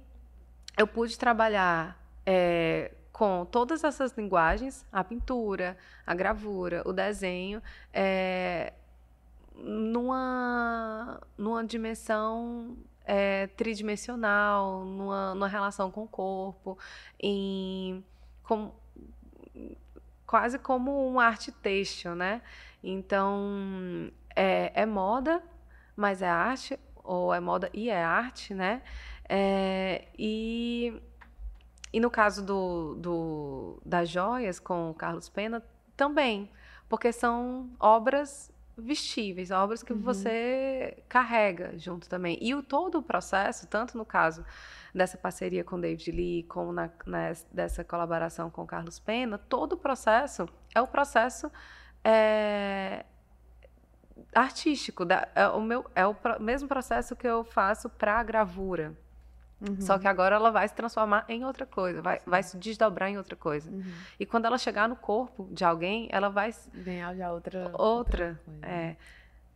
eu 0.77 0.87
pude 0.87 1.19
trabalhar 1.19 1.99
é, 2.25 2.93
com 3.13 3.45
todas 3.45 3.85
essas 3.85 4.13
linguagens, 4.13 4.87
a 4.93 5.05
pintura, 5.05 5.77
a 6.07 6.15
gravura, 6.15 6.83
o 6.87 6.93
desenho, 6.93 7.63
é, 7.93 8.73
numa, 9.55 11.21
numa 11.37 11.65
dimensão 11.65 12.77
é, 13.05 13.49
tridimensional, 13.49 14.85
numa, 14.85 15.35
numa 15.35 15.49
relação 15.49 15.91
com 15.91 16.05
o 16.05 16.09
corpo, 16.09 16.79
em, 17.21 18.05
com, 18.43 18.73
quase 20.27 20.59
como 20.59 21.11
um 21.11 21.19
arte 21.19 21.51
têxtil, 21.51 22.15
né? 22.15 22.41
Então, 22.83 24.11
é, 24.35 24.73
é, 24.75 24.87
moda, 24.87 25.43
mas 25.97 26.23
é 26.23 26.29
arte, 26.29 26.79
ou 27.11 27.35
é 27.35 27.41
moda 27.41 27.69
e 27.75 27.91
é 27.91 28.05
arte, 28.05 28.55
né? 28.55 28.83
É, 29.29 30.07
e, 30.17 30.95
e 31.93 31.99
no 31.99 32.09
caso 32.09 32.45
do, 32.45 32.95
do, 32.95 33.83
das 33.85 34.09
joias 34.09 34.61
com 34.61 34.91
o 34.91 34.95
Carlos 34.95 35.29
Pena, 35.29 35.61
também, 35.97 36.49
porque 36.89 37.13
são 37.13 37.69
obras 37.81 38.53
vestíveis, 38.79 39.51
obras 39.51 39.83
que 39.83 39.93
uhum. 39.93 40.01
você 40.01 41.03
carrega 41.09 41.77
junto 41.77 42.09
também. 42.09 42.39
E 42.41 42.55
o 42.55 42.63
todo 42.63 42.99
o 42.99 43.03
processo, 43.03 43.67
tanto 43.67 43.99
no 43.99 44.05
caso 44.05 44.45
dessa 44.95 45.19
parceria 45.19 45.65
com 45.65 45.81
David 45.81 46.13
Lee, 46.13 46.45
como 46.45 46.73
na, 46.73 46.91
na, 47.05 47.33
dessa 47.53 47.83
colaboração 47.83 48.51
com 48.51 48.65
Carlos 48.65 49.01
Pena, 49.01 49.37
todo 49.37 49.73
o 49.73 49.77
processo 49.77 50.49
é 50.73 50.81
o 50.81 50.87
processo 50.87 51.51
é, 52.05 53.05
artístico, 54.35 55.05
da, 55.05 55.29
é 55.35 55.47
o 55.49 55.61
meu 55.61 55.85
é 55.95 56.07
o 56.07 56.15
pro, 56.15 56.41
mesmo 56.41 56.69
processo 56.69 57.17
que 57.17 57.27
eu 57.27 57.45
faço 57.45 57.89
para 57.89 58.19
a 58.19 58.23
gravura. 58.23 58.95
Uhum. 59.61 59.81
Só 59.81 59.99
que 59.99 60.09
agora 60.09 60.37
ela 60.37 60.51
vai 60.51 60.67
se 60.67 60.75
transformar 60.75 61.25
em 61.29 61.45
outra 61.45 61.67
coisa, 61.67 62.01
vai, 62.01 62.19
vai 62.25 62.43
se 62.43 62.57
desdobrar 62.57 63.11
em 63.11 63.19
outra 63.19 63.37
coisa. 63.37 63.71
Uhum. 63.71 63.93
E 64.19 64.25
quando 64.25 64.47
ela 64.47 64.57
chegar 64.57 64.89
no 64.89 64.97
corpo 64.97 65.49
de 65.53 65.65
alguém, 65.65 66.09
ela 66.11 66.31
vai 66.31 66.55
ganhar 66.73 67.15
já 67.15 67.31
outra 67.31 67.71
outra, 67.75 68.39
outra 68.39 68.41
é. 68.63 68.97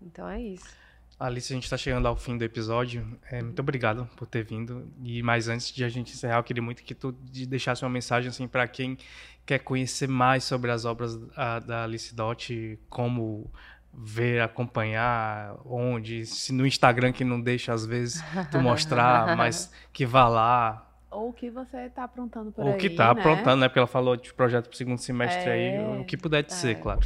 Então 0.02 0.28
é 0.28 0.40
isso. 0.40 0.84
Alice, 1.18 1.52
a 1.52 1.54
gente 1.54 1.64
está 1.64 1.76
chegando 1.76 2.06
ao 2.06 2.16
fim 2.16 2.36
do 2.36 2.44
episódio. 2.44 3.18
É, 3.30 3.40
muito 3.40 3.60
obrigado 3.60 4.08
por 4.16 4.26
ter 4.26 4.44
vindo. 4.44 4.92
E 5.02 5.22
mais 5.22 5.48
antes 5.48 5.72
de 5.72 5.84
a 5.84 5.88
gente 5.88 6.12
encerrar, 6.12 6.38
eu 6.38 6.42
queria 6.42 6.62
muito 6.62 6.82
que 6.82 6.94
tu 6.94 7.12
deixasse 7.12 7.84
uma 7.84 7.90
mensagem 7.90 8.28
assim 8.28 8.48
para 8.48 8.66
quem 8.66 8.98
quer 9.46 9.60
conhecer 9.60 10.08
mais 10.08 10.42
sobre 10.42 10.70
as 10.70 10.84
obras 10.84 11.18
a, 11.36 11.60
da 11.60 11.84
Alice 11.84 12.14
Dot, 12.14 12.78
como 12.88 13.50
ver, 13.96 14.40
acompanhar, 14.40 15.56
onde, 15.64 16.26
se 16.26 16.52
no 16.52 16.66
Instagram 16.66 17.12
que 17.12 17.24
não 17.24 17.40
deixa 17.40 17.72
às 17.72 17.86
vezes 17.86 18.22
tu 18.50 18.60
mostrar, 18.60 19.34
mas 19.36 19.72
que 19.92 20.04
vá 20.04 20.28
lá. 20.28 20.90
Ou 21.10 21.30
o 21.30 21.32
que 21.32 21.48
você 21.48 21.78
está 21.86 22.04
aprontando 22.04 22.50
por 22.50 22.64
Ou 22.64 22.70
aí, 22.70 22.74
o 22.74 22.78
que 22.78 22.88
está 22.88 23.14
né? 23.14 23.20
aprontando, 23.20 23.56
né? 23.60 23.68
Porque 23.68 23.78
ela 23.78 23.86
falou 23.86 24.16
de 24.16 24.32
projeto 24.34 24.64
para 24.64 24.74
o 24.74 24.76
segundo 24.76 24.98
semestre 24.98 25.48
é, 25.48 25.52
aí, 25.52 26.00
o 26.00 26.04
que 26.04 26.16
puder 26.16 26.42
de 26.42 26.52
é. 26.52 26.56
ser, 26.56 26.74
claro. 26.76 27.00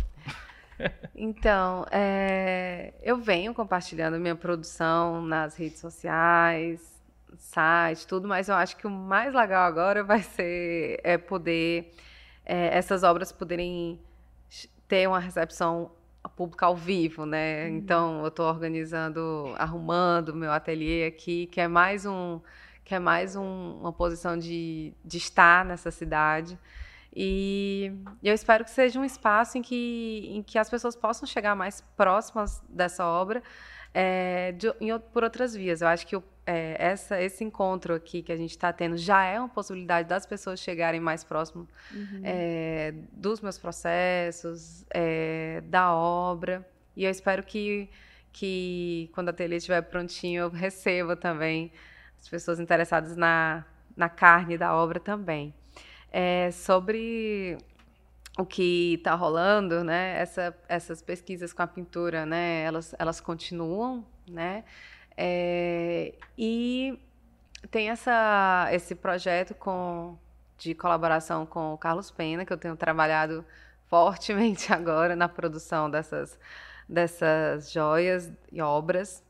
Então, 1.13 1.85
é, 1.91 2.95
eu 3.03 3.17
venho 3.17 3.53
compartilhando 3.53 4.17
minha 4.21 4.37
produção 4.37 5.21
nas 5.21 5.57
redes 5.57 5.81
sociais, 5.81 7.03
site, 7.37 8.07
tudo, 8.07 8.29
mas 8.29 8.49
eu 8.49 8.55
acho 8.55 8.77
que 8.77 8.87
o 8.87 8.91
mais 8.91 9.35
legal 9.35 9.65
agora 9.65 10.05
vai 10.05 10.23
ser 10.23 11.01
é 11.03 11.19
poder 11.19 11.93
é, 12.45 12.79
essas 12.79 13.03
obras 13.03 13.33
poderem 13.33 14.01
ter 14.87 15.07
uma 15.07 15.19
recepção 15.19 15.91
pública 16.27 16.67
ao 16.67 16.77
vivo, 16.77 17.27
né? 17.27 17.69
Uhum. 17.69 17.77
Então, 17.77 18.21
eu 18.23 18.29
estou 18.29 18.47
organizando, 18.47 19.55
arrumando 19.59 20.35
meu 20.35 20.51
ateliê 20.53 21.07
aqui, 21.07 21.47
que 21.47 21.61
é 21.61 21.69
mais 21.69 22.07
um 22.07 22.41
que 22.85 22.95
é 22.95 22.99
mais 22.99 23.37
um, 23.37 23.79
uma 23.81 23.93
posição 23.93 24.39
de, 24.39 24.95
de 25.05 25.19
estar 25.19 25.63
nessa 25.63 25.91
cidade 25.91 26.59
E 27.15 27.93
eu 28.23 28.35
espero 28.35 28.65
que 28.65 28.71
seja 28.71 28.99
um 28.99 29.05
espaço 29.05 29.59
em 29.59 29.63
que, 29.63 30.31
em 30.33 30.43
que 30.43 30.59
as 30.59 30.71
pessoas 30.71 30.97
possam 30.97 31.27
chegar 31.27 31.55
mais 31.55 31.83
próximas 31.97 32.63
dessa 32.69 33.05
obra 33.05 33.43
é, 33.93 34.53
de, 34.53 34.73
em, 34.81 34.99
por 35.13 35.25
outras 35.25 35.55
vias. 35.55 35.83
Eu 35.83 35.89
acho 35.89 36.07
que 36.07 36.17
o, 36.17 36.23
é, 36.51 36.77
essa, 36.79 37.21
esse 37.21 37.45
encontro 37.45 37.95
aqui 37.95 38.23
que 38.23 38.33
a 38.33 38.37
gente 38.37 38.53
está 38.53 38.73
tendo 38.73 38.97
já 38.97 39.23
é 39.23 39.39
uma 39.39 39.51
possibilidade 39.51 40.09
das 40.09 40.25
pessoas 40.25 40.59
chegarem 40.59 40.99
mais 40.99 41.23
próximo 41.23 41.69
uhum. 41.93 42.23
é, 42.25 42.95
dos 43.13 43.43
meus 43.43 43.59
processos, 43.59 44.83
é, 44.89 45.61
da 45.67 45.93
obra. 45.95 46.67
E 46.97 47.05
eu 47.05 47.11
espero 47.11 47.43
que, 47.43 47.91
que 48.33 49.11
quando 49.13 49.29
a 49.29 49.31
ateliê 49.31 49.59
estiver 49.59 49.83
prontinho, 49.83 50.45
eu 50.45 50.49
receba 50.51 51.15
também 51.15 51.71
as 52.19 52.27
pessoas 52.27 52.59
interessadas 52.59 53.15
na, 53.15 53.67
na 53.95 54.09
carne 54.09 54.57
da 54.57 54.75
obra 54.75 54.99
também. 54.99 55.53
É, 56.11 56.51
sobre 56.51 57.59
o 58.39 58.47
que 58.47 58.95
está 58.95 59.15
rolando, 59.15 59.85
né? 59.85 60.19
Essa, 60.19 60.57
essas 60.67 61.03
pesquisas 61.03 61.53
com 61.53 61.61
a 61.61 61.67
pintura, 61.67 62.25
né? 62.25 62.63
Elas, 62.63 62.95
elas 62.99 63.21
continuam, 63.21 64.03
né? 64.27 64.65
É, 65.21 66.15
e 66.39 66.97
tem 67.73 67.91
essa, 67.91 68.69
esse 68.71 68.95
projeto 68.95 69.53
com, 69.53 70.17
de 70.57 70.77
colaboração 70.77 71.45
com 71.45 71.75
o 71.75 71.79
Carlos 71.79 72.09
Pena, 72.09 72.45
que 72.45 72.53
eu 72.53 72.57
tenho 72.57 72.77
trabalhado 72.77 73.45
fortemente 73.89 74.73
agora 74.73 75.17
na 75.17 75.29
produção 75.29 75.91
dessas, 75.91 76.39
dessas 76.89 77.73
joias 77.73 78.31
e 78.53 78.63
obras. 78.63 79.25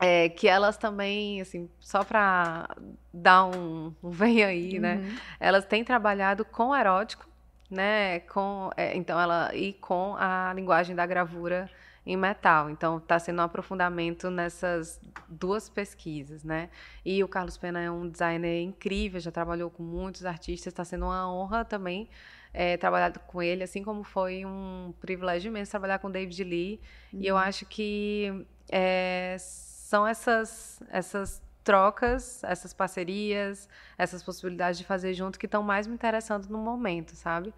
É, 0.00 0.28
que 0.28 0.48
elas 0.48 0.76
também, 0.76 1.40
assim, 1.40 1.70
só 1.78 2.02
para 2.02 2.68
dar 3.14 3.44
um, 3.44 3.94
um 4.02 4.10
vem 4.10 4.42
aí, 4.42 4.80
né? 4.80 4.96
Uhum. 4.96 5.16
Elas 5.38 5.64
têm 5.64 5.84
trabalhado 5.84 6.44
com 6.44 6.74
erótico, 6.74 7.28
né? 7.70 8.18
Com, 8.20 8.70
é, 8.76 8.96
então 8.96 9.20
ela 9.20 9.54
e 9.54 9.72
com 9.72 10.16
a 10.18 10.52
linguagem 10.52 10.96
da 10.96 11.06
gravura 11.06 11.70
em 12.06 12.16
metal. 12.16 12.70
Então 12.70 12.98
está 12.98 13.18
sendo 13.18 13.40
um 13.40 13.44
aprofundamento 13.44 14.30
nessas 14.30 15.00
duas 15.28 15.68
pesquisas, 15.68 16.44
né? 16.44 16.70
E 17.04 17.22
o 17.24 17.28
Carlos 17.28 17.58
Pena 17.58 17.82
é 17.82 17.90
um 17.90 18.08
designer 18.08 18.62
incrível, 18.62 19.18
já 19.20 19.32
trabalhou 19.32 19.68
com 19.68 19.82
muitos 19.82 20.24
artistas. 20.24 20.72
Está 20.72 20.84
sendo 20.84 21.06
uma 21.06 21.30
honra 21.30 21.64
também 21.64 22.08
é, 22.54 22.76
trabalhar 22.76 23.12
com 23.18 23.42
ele, 23.42 23.64
assim 23.64 23.82
como 23.82 24.04
foi 24.04 24.44
um 24.46 24.94
privilégio 25.00 25.48
imenso 25.48 25.70
trabalhar 25.70 25.98
com 25.98 26.10
David 26.10 26.44
Lee. 26.44 26.80
Uhum. 27.12 27.20
E 27.20 27.26
eu 27.26 27.34
uhum. 27.34 27.40
acho 27.40 27.66
que 27.66 28.46
é, 28.70 29.36
são 29.40 30.06
essas 30.06 30.80
essas 30.88 31.42
trocas, 31.64 32.44
essas 32.44 32.72
parcerias, 32.72 33.68
essas 33.98 34.22
possibilidades 34.22 34.78
de 34.78 34.84
fazer 34.84 35.12
junto 35.14 35.36
que 35.36 35.46
estão 35.46 35.64
mais 35.64 35.88
me 35.88 35.94
interessando 35.94 36.46
no 36.46 36.58
momento, 36.58 37.16
sabe? 37.16 37.52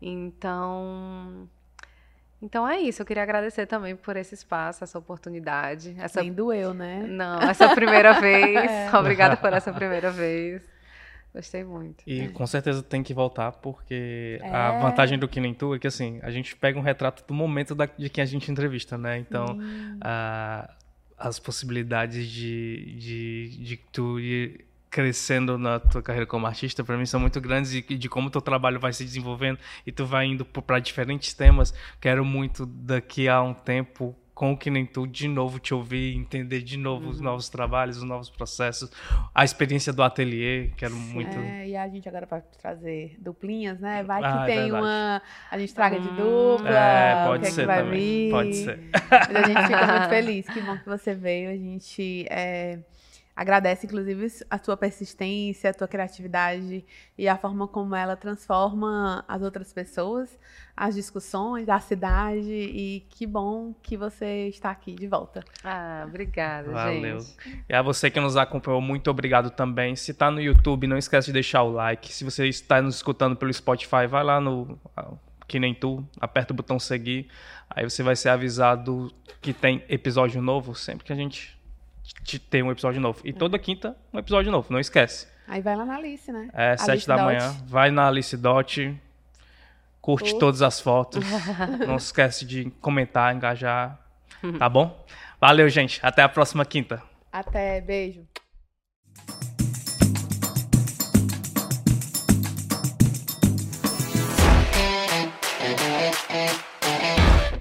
Então, 0.00 1.48
então 2.40 2.68
é 2.68 2.78
isso. 2.80 3.02
Eu 3.02 3.06
queria 3.06 3.22
agradecer 3.22 3.66
também 3.66 3.96
por 3.96 4.16
esse 4.16 4.34
espaço, 4.34 4.84
essa 4.84 4.98
oportunidade. 4.98 5.94
Essa... 5.98 6.20
Nem 6.20 6.32
doeu, 6.32 6.74
né? 6.74 7.06
Não, 7.08 7.40
essa 7.40 7.74
primeira 7.74 8.14
vez. 8.20 8.56
É. 8.56 8.90
Obrigada 8.96 9.36
por 9.36 9.52
essa 9.52 9.72
primeira 9.72 10.10
vez. 10.10 10.62
Gostei 11.34 11.64
muito. 11.64 12.02
E 12.06 12.28
com 12.28 12.46
certeza 12.46 12.82
tem 12.82 13.02
que 13.02 13.12
voltar, 13.12 13.52
porque 13.52 14.38
é. 14.42 14.48
a 14.48 14.80
vantagem 14.80 15.18
do 15.18 15.28
Que 15.28 15.38
Nem 15.38 15.52
Tu 15.52 15.74
é 15.74 15.78
que 15.78 15.86
assim, 15.86 16.18
a 16.22 16.30
gente 16.30 16.56
pega 16.56 16.78
um 16.78 16.82
retrato 16.82 17.22
do 17.26 17.34
momento 17.34 17.74
da, 17.74 17.84
de 17.84 18.08
quem 18.08 18.22
a 18.22 18.26
gente 18.26 18.50
entrevista, 18.50 18.96
né? 18.96 19.18
Então, 19.18 19.44
hum. 19.52 19.98
a, 20.00 20.74
as 21.18 21.38
possibilidades 21.38 22.26
de, 22.26 22.96
de, 22.98 23.48
de 23.62 23.76
tu 23.92 24.18
ir 24.18 24.64
crescendo 24.96 25.58
na 25.58 25.78
tua 25.78 26.00
carreira 26.00 26.26
como 26.26 26.46
artista, 26.46 26.82
para 26.82 26.96
mim 26.96 27.04
são 27.04 27.20
muito 27.20 27.38
grandes 27.38 27.70
e 27.74 27.82
de 27.82 28.08
como 28.08 28.30
teu 28.30 28.40
trabalho 28.40 28.80
vai 28.80 28.94
se 28.94 29.04
desenvolvendo 29.04 29.58
e 29.86 29.92
tu 29.92 30.06
vai 30.06 30.24
indo 30.24 30.42
para 30.42 30.78
diferentes 30.78 31.34
temas. 31.34 31.74
Quero 32.00 32.24
muito 32.24 32.64
daqui 32.64 33.28
a 33.28 33.42
um 33.42 33.52
tempo 33.52 34.16
com 34.34 34.52
o 34.52 34.56
que 34.56 34.70
nem 34.70 34.86
tu 34.86 35.06
de 35.06 35.28
novo 35.28 35.58
te 35.58 35.74
ouvir, 35.74 36.16
entender 36.16 36.62
de 36.62 36.78
novo 36.78 37.04
uhum. 37.04 37.10
os 37.10 37.20
novos 37.20 37.50
trabalhos, 37.50 37.98
os 37.98 38.04
novos 38.04 38.30
processos, 38.30 38.90
a 39.34 39.44
experiência 39.44 39.92
do 39.92 40.02
ateliê, 40.02 40.70
quero 40.78 40.94
muito. 40.94 41.36
É, 41.36 41.68
e 41.68 41.76
a 41.76 41.86
gente 41.88 42.08
agora 42.08 42.24
vai 42.24 42.42
trazer 42.58 43.16
duplinhas, 43.18 43.78
né? 43.78 44.02
Vai 44.02 44.22
que 44.22 44.26
ah, 44.26 44.44
é 44.44 44.46
tem 44.46 44.70
é 44.70 44.72
uma, 44.72 45.20
a 45.50 45.58
gente 45.58 45.74
traga 45.74 46.00
de 46.00 46.08
dupla, 46.08 46.70
é, 46.70 47.26
pode 47.26 47.44
que 47.44 47.50
ser 47.50 47.68
é 47.68 47.76
também. 47.76 48.00
vir. 48.00 48.30
Pode 48.30 48.56
ser. 48.56 48.80
Mas 49.10 49.36
a 49.36 49.46
gente 49.46 49.62
fica 49.62 49.86
muito 49.86 50.08
feliz, 50.08 50.46
que 50.46 50.60
bom 50.62 50.78
que 50.78 50.86
você 50.86 51.14
veio, 51.14 51.50
a 51.50 51.56
gente 51.56 52.26
é, 52.30 52.78
Agradece, 53.36 53.84
inclusive, 53.84 54.26
a 54.48 54.58
tua 54.58 54.78
persistência, 54.78 55.68
a 55.68 55.74
tua 55.74 55.86
criatividade 55.86 56.82
e 57.18 57.28
a 57.28 57.36
forma 57.36 57.68
como 57.68 57.94
ela 57.94 58.16
transforma 58.16 59.22
as 59.28 59.42
outras 59.42 59.74
pessoas, 59.74 60.38
as 60.74 60.94
discussões, 60.94 61.68
a 61.68 61.78
cidade. 61.78 62.50
E 62.50 63.06
que 63.10 63.26
bom 63.26 63.74
que 63.82 63.94
você 63.94 64.48
está 64.48 64.70
aqui 64.70 64.94
de 64.94 65.06
volta. 65.06 65.44
Ah, 65.62 66.06
obrigada, 66.08 66.70
Valeu. 66.70 67.20
gente. 67.20 67.36
E 67.68 67.74
a 67.74 67.82
você 67.82 68.10
que 68.10 68.18
nos 68.18 68.38
acompanhou, 68.38 68.80
muito 68.80 69.10
obrigado 69.10 69.50
também. 69.50 69.94
Se 69.94 70.12
está 70.12 70.30
no 70.30 70.40
YouTube, 70.40 70.86
não 70.86 70.96
esquece 70.96 71.26
de 71.26 71.34
deixar 71.34 71.62
o 71.62 71.70
like. 71.70 72.10
Se 72.10 72.24
você 72.24 72.46
está 72.48 72.80
nos 72.80 72.96
escutando 72.96 73.36
pelo 73.36 73.52
Spotify, 73.52 74.06
vai 74.08 74.24
lá 74.24 74.40
no 74.40 74.78
que 75.46 75.60
nem 75.60 75.74
tu, 75.74 76.04
aperta 76.18 76.52
o 76.52 76.56
botão 76.56 76.78
seguir. 76.78 77.28
Aí 77.68 77.84
você 77.84 78.02
vai 78.02 78.16
ser 78.16 78.30
avisado 78.30 79.12
que 79.40 79.52
tem 79.52 79.84
episódio 79.88 80.40
novo 80.40 80.74
sempre 80.74 81.04
que 81.04 81.12
a 81.12 81.16
gente 81.16 81.55
de 82.22 82.38
ter 82.38 82.62
um 82.62 82.70
episódio 82.70 83.00
novo. 83.00 83.20
E 83.24 83.32
toda 83.32 83.58
quinta, 83.58 83.96
um 84.12 84.18
episódio 84.18 84.50
novo, 84.50 84.72
não 84.72 84.80
esquece. 84.80 85.26
Aí 85.48 85.60
vai 85.60 85.76
lá 85.76 85.84
na 85.84 85.96
Alice, 85.96 86.30
né? 86.32 86.48
É, 86.52 86.76
sete 86.76 87.06
da 87.06 87.16
Dot. 87.16 87.24
manhã, 87.24 87.56
vai 87.66 87.90
na 87.90 88.08
Alice 88.08 88.36
Dot, 88.36 89.00
curte 90.00 90.38
todas 90.38 90.62
as 90.62 90.80
fotos, 90.80 91.24
não 91.86 91.96
esquece 91.96 92.44
de 92.44 92.70
comentar, 92.80 93.34
engajar, 93.34 93.98
tá 94.58 94.68
bom? 94.68 95.04
Valeu, 95.40 95.68
gente. 95.68 96.00
Até 96.02 96.22
a 96.22 96.28
próxima 96.28 96.64
quinta. 96.64 97.02
Até, 97.32 97.80
beijo. 97.80 98.26